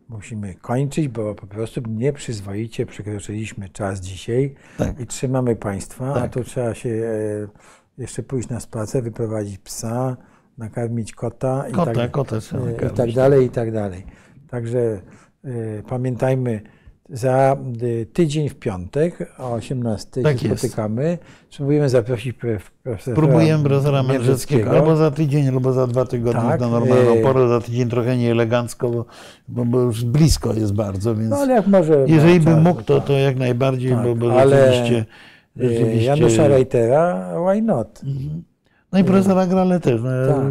musimy 0.09 0.55
kończyć, 0.55 1.07
bo 1.07 1.35
po 1.35 1.47
prostu 1.47 1.81
nieprzyzwoicie 1.89 2.85
przekroczyliśmy 2.85 3.69
czas 3.69 3.99
dzisiaj 4.01 4.55
Tak. 4.77 4.99
i 4.99 5.07
trzymamy 5.07 5.55
Państwa, 5.55 6.11
a 6.11 6.19
Tak. 6.21 6.33
tu 6.33 6.43
trzeba 6.43 6.73
się 6.73 6.89
e, 6.89 8.01
jeszcze 8.01 8.23
pójść 8.23 8.49
na 8.49 8.59
spacer, 8.59 9.03
wyprowadzić 9.03 9.57
psa, 9.57 10.17
nakarmić 10.57 11.13
kota 11.13 11.67
i, 11.69 11.71
Kota, 11.71 11.93
tak, 11.93 12.11
kota 12.11 12.35
e, 12.35 12.39
i 12.39 12.65
nakarmić. 12.65 12.97
tak 12.97 13.11
dalej, 13.11 13.45
i 13.45 13.49
tak 13.49 13.71
dalej. 13.71 14.05
Także 14.51 14.79
e, 14.79 15.49
pamiętajmy, 15.89 16.61
za 17.09 17.57
e, 18.01 18.05
tydzień 18.05 18.49
w 18.49 18.55
piątek 18.55 19.33
o 19.37 19.51
18 19.53 20.23
Tak 20.23 20.39
się 20.39 20.47
jest. 20.47 20.59
spotykamy. 20.61 21.17
Spróbujemy 21.49 21.89
zaprosić 21.89 22.33
profesora 22.83 23.15
Próbujemy 23.15 23.63
profesora 23.63 24.03
Mędrzeckiego 24.03 24.71
albo 24.71 24.95
za 24.95 25.11
tydzień, 25.11 25.47
albo 25.47 25.73
za 25.73 25.87
dwa 25.87 26.05
tygodnie 26.05 26.41
Tak, 26.41 26.61
na 26.61 26.67
normalną 26.67 27.11
e, 27.13 27.21
porę, 27.21 27.47
za 27.47 27.61
tydzień 27.61 27.89
trochę 27.89 28.17
nieelegancko, 28.17 28.89
bo, 28.89 29.05
bo, 29.47 29.65
bo 29.65 29.79
już 29.79 30.03
blisko 30.03 30.53
jest 30.53 30.73
bardzo, 30.73 31.15
więc 31.15 31.29
No 31.29 31.37
ale 31.37 31.53
jak 31.53 31.67
może. 31.67 32.05
jeżeli 32.07 32.45
czas, 32.45 32.63
mógł, 32.63 32.81
to, 32.81 32.97
tak. 32.97 33.07
to 33.07 33.13
jak 33.13 33.35
najbardziej, 33.37 33.91
Tak, 33.91 34.03
bo, 34.03 34.15
bo 34.15 34.39
ale, 34.39 34.73
rzeczywiście, 34.73 35.05
rzeczywiście... 35.55 36.03
Janusza 36.05 36.47
Reitera, 36.47 37.33
why 37.51 37.61
not? 37.61 38.01
No 38.91 38.99
i 38.99 39.03
profesora 39.03 39.47
Grale 39.47 39.79
też. 39.79 40.01
No, 40.03 40.33
Tak, 40.33 40.43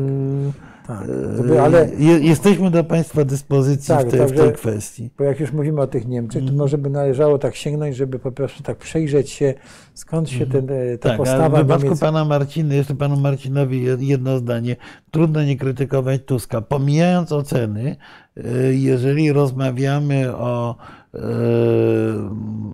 Tak. 0.89 1.07
e, 1.51 1.63
ale 1.63 1.89
je, 1.99 2.19
jesteśmy 2.19 2.71
do 2.71 2.85
Państwa 2.85 3.25
dyspozycji 3.25 3.89
Tak, 3.89 4.07
w, 4.07 4.11
tej, 4.11 4.27
w 4.27 4.33
tej 4.33 4.53
kwestii. 4.53 5.11
bo 5.19 5.25
jak 5.25 5.41
już 5.41 5.53
mówimy 5.53 5.81
o 5.81 5.87
tych 5.87 6.07
Niemczech, 6.09 6.45
to 6.47 6.53
może 6.53 6.79
by 6.79 6.91
należało 6.91 7.39
tak 7.39 7.55
sięgnąć, 7.57 7.97
żeby 7.97 8.19
po 8.19 8.33
prostu 8.33 8.63
tak 8.63 8.77
przejrzeć 8.79 9.31
się, 9.31 9.55
skąd 9.95 10.31
się 10.31 10.47
ten, 10.47 10.71
e, 10.71 10.99
ta 10.99 11.09
Tak, 11.09 11.19
postawa 11.19 11.59
w 11.59 11.63
wypadku 11.63 11.85
Niemiec... 11.85 12.01
pana 12.01 12.25
Marciny, 12.25 12.75
jeszcze 12.77 12.95
panu 12.95 13.17
Marcinowi 13.17 13.85
jed- 13.87 14.03
jedno 14.03 14.39
zdanie. 14.39 14.77
Trudno 15.11 15.45
nie 15.45 15.57
krytykować 15.57 16.21
Tuska. 16.27 16.61
Pomijając 16.61 17.33
oceny, 17.33 17.97
y, 18.37 18.75
jeżeli 18.75 19.33
rozmawiamy 19.33 20.37
o 20.37 20.77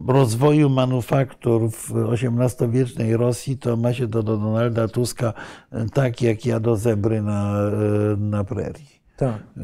rozwoju 0.09 0.69
manufaktur 0.69 1.71
w 1.71 1.93
XVIII-wiecznej 2.13 3.17
Rosji, 3.17 3.59
to 3.59 3.77
ma 3.77 3.93
się 3.93 4.09
to 4.09 4.23
do 4.23 4.37
Donalda 4.37 4.89
Tuska 4.89 5.33
y, 5.73 5.91
tak 5.93 6.23
jak 6.23 6.47
ja 6.47 6.61
do 6.61 6.77
zebry 6.77 7.23
na, 7.23 7.57
y, 8.15 8.17
na 8.17 8.45
prerii. 8.45 8.95
Tak. 9.17 9.35
Y, 9.57 9.61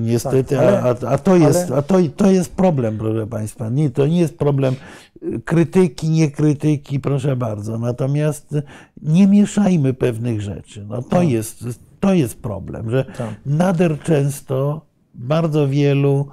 Niestety, 0.00 0.56
Tak, 0.56 0.64
ale- 0.64 0.82
a, 0.82 1.08
a, 1.12 1.18
to 1.18 1.36
jest, 1.36 1.70
ale- 1.70 1.76
a 1.78 1.82
to, 1.82 1.98
to 2.16 2.30
jest 2.30 2.54
problem, 2.56 2.98
proszę 2.98 3.26
Państwa. 3.26 3.68
Nie, 3.68 3.90
to 3.90 4.06
nie 4.06 4.20
jest 4.20 4.38
problem 4.38 4.74
y, 5.22 5.40
krytyki, 5.44 6.08
nie 6.10 6.30
krytyki, 6.30 7.00
proszę 7.00 7.36
bardzo. 7.36 7.78
Natomiast 7.78 8.54
nie 9.02 9.26
mieszajmy 9.26 9.94
pewnych 9.94 10.40
rzeczy. 10.40 10.84
No, 10.88 11.02
to, 11.02 11.08
Tak. 11.08 11.28
jest, 11.28 11.64
to 12.00 12.14
jest 12.14 12.42
problem, 12.42 12.90
że 12.90 13.04
Tak. 13.04 13.28
nader 13.46 13.98
często 14.00 14.80
bardzo 15.14 15.68
wielu 15.68 16.26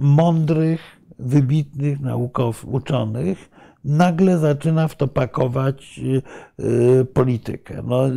mądrych, 0.00 0.80
wybitnych 1.18 2.00
naukow, 2.00 2.64
uczonych 2.64 3.50
nagle 3.84 4.38
zaczyna 4.38 4.88
w 4.88 4.96
to 4.96 5.08
pakować 5.08 6.00
y, 6.58 6.64
y, 6.64 7.04
politykę. 7.04 7.82
No, 7.86 8.08
y, 8.08 8.12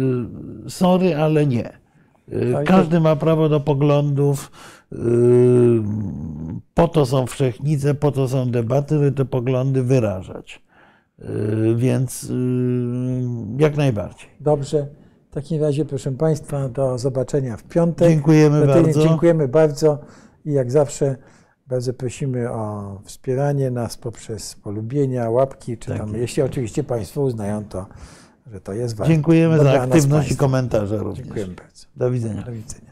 sorry, 0.67 1.15
ale 1.15 1.45
nie. 1.47 1.69
Y, 2.33 2.51
Tak, 2.53 2.65
Każdy 2.67 2.99
ma 2.99 3.15
prawo 3.15 3.49
do 3.49 3.59
poglądów. 3.59 4.51
y, 4.93 4.97
Po 6.73 6.87
to 6.87 7.05
są 7.05 7.25
wszechnice, 7.25 7.93
po 7.95 8.11
to 8.11 8.27
są 8.27 8.51
debaty, 8.51 8.95
żeby 8.95 9.11
te 9.11 9.25
poglądy 9.25 9.83
wyrażać. 9.83 10.61
Y, 11.19 11.25
Więc 11.75 12.23
y, 12.23 12.33
jak 13.59 13.77
najbardziej. 13.77 14.29
Dobrze. 14.39 14.87
W 15.31 15.33
takim 15.33 15.61
razie, 15.61 15.85
proszę 15.85 16.11
Państwa, 16.11 16.69
do 16.69 16.97
zobaczenia 16.97 17.57
w 17.57 17.63
piątek. 17.63 18.09
Dziękujemy 18.09 18.67
bardzo. 18.67 19.03
Dziękujemy 19.03 19.47
bardzo 19.47 19.99
i 20.47 20.53
jak 20.53 20.71
zawsze 20.71 21.15
bardzo 21.67 21.93
prosimy 21.93 22.51
o 22.51 22.99
wspieranie 23.03 23.71
nas 23.71 23.97
poprzez 23.97 24.55
polubienia, 24.55 25.29
łapki, 25.29 25.77
czy 25.77 25.89
Tak 25.89 25.97
tam, 25.97 26.15
jeśli 26.15 26.43
oczywiście 26.43 26.83
Państwo 26.83 27.21
uznają 27.21 27.65
to, 27.65 27.85
że 28.51 28.61
to 28.61 28.73
jest 28.73 28.95
ważne. 28.95 29.13
Dziękujemy 29.13 29.57
za 29.63 29.81
aktywność 29.81 30.31
i 30.31 30.35
komentarze 30.37 30.97
również. 30.97 31.25
Dziękujemy 31.25 31.53
bardzo. 31.53 31.87
Do 31.95 32.11
widzenia. 32.11 32.41
Do 32.41 32.51
widzenia. 32.51 32.86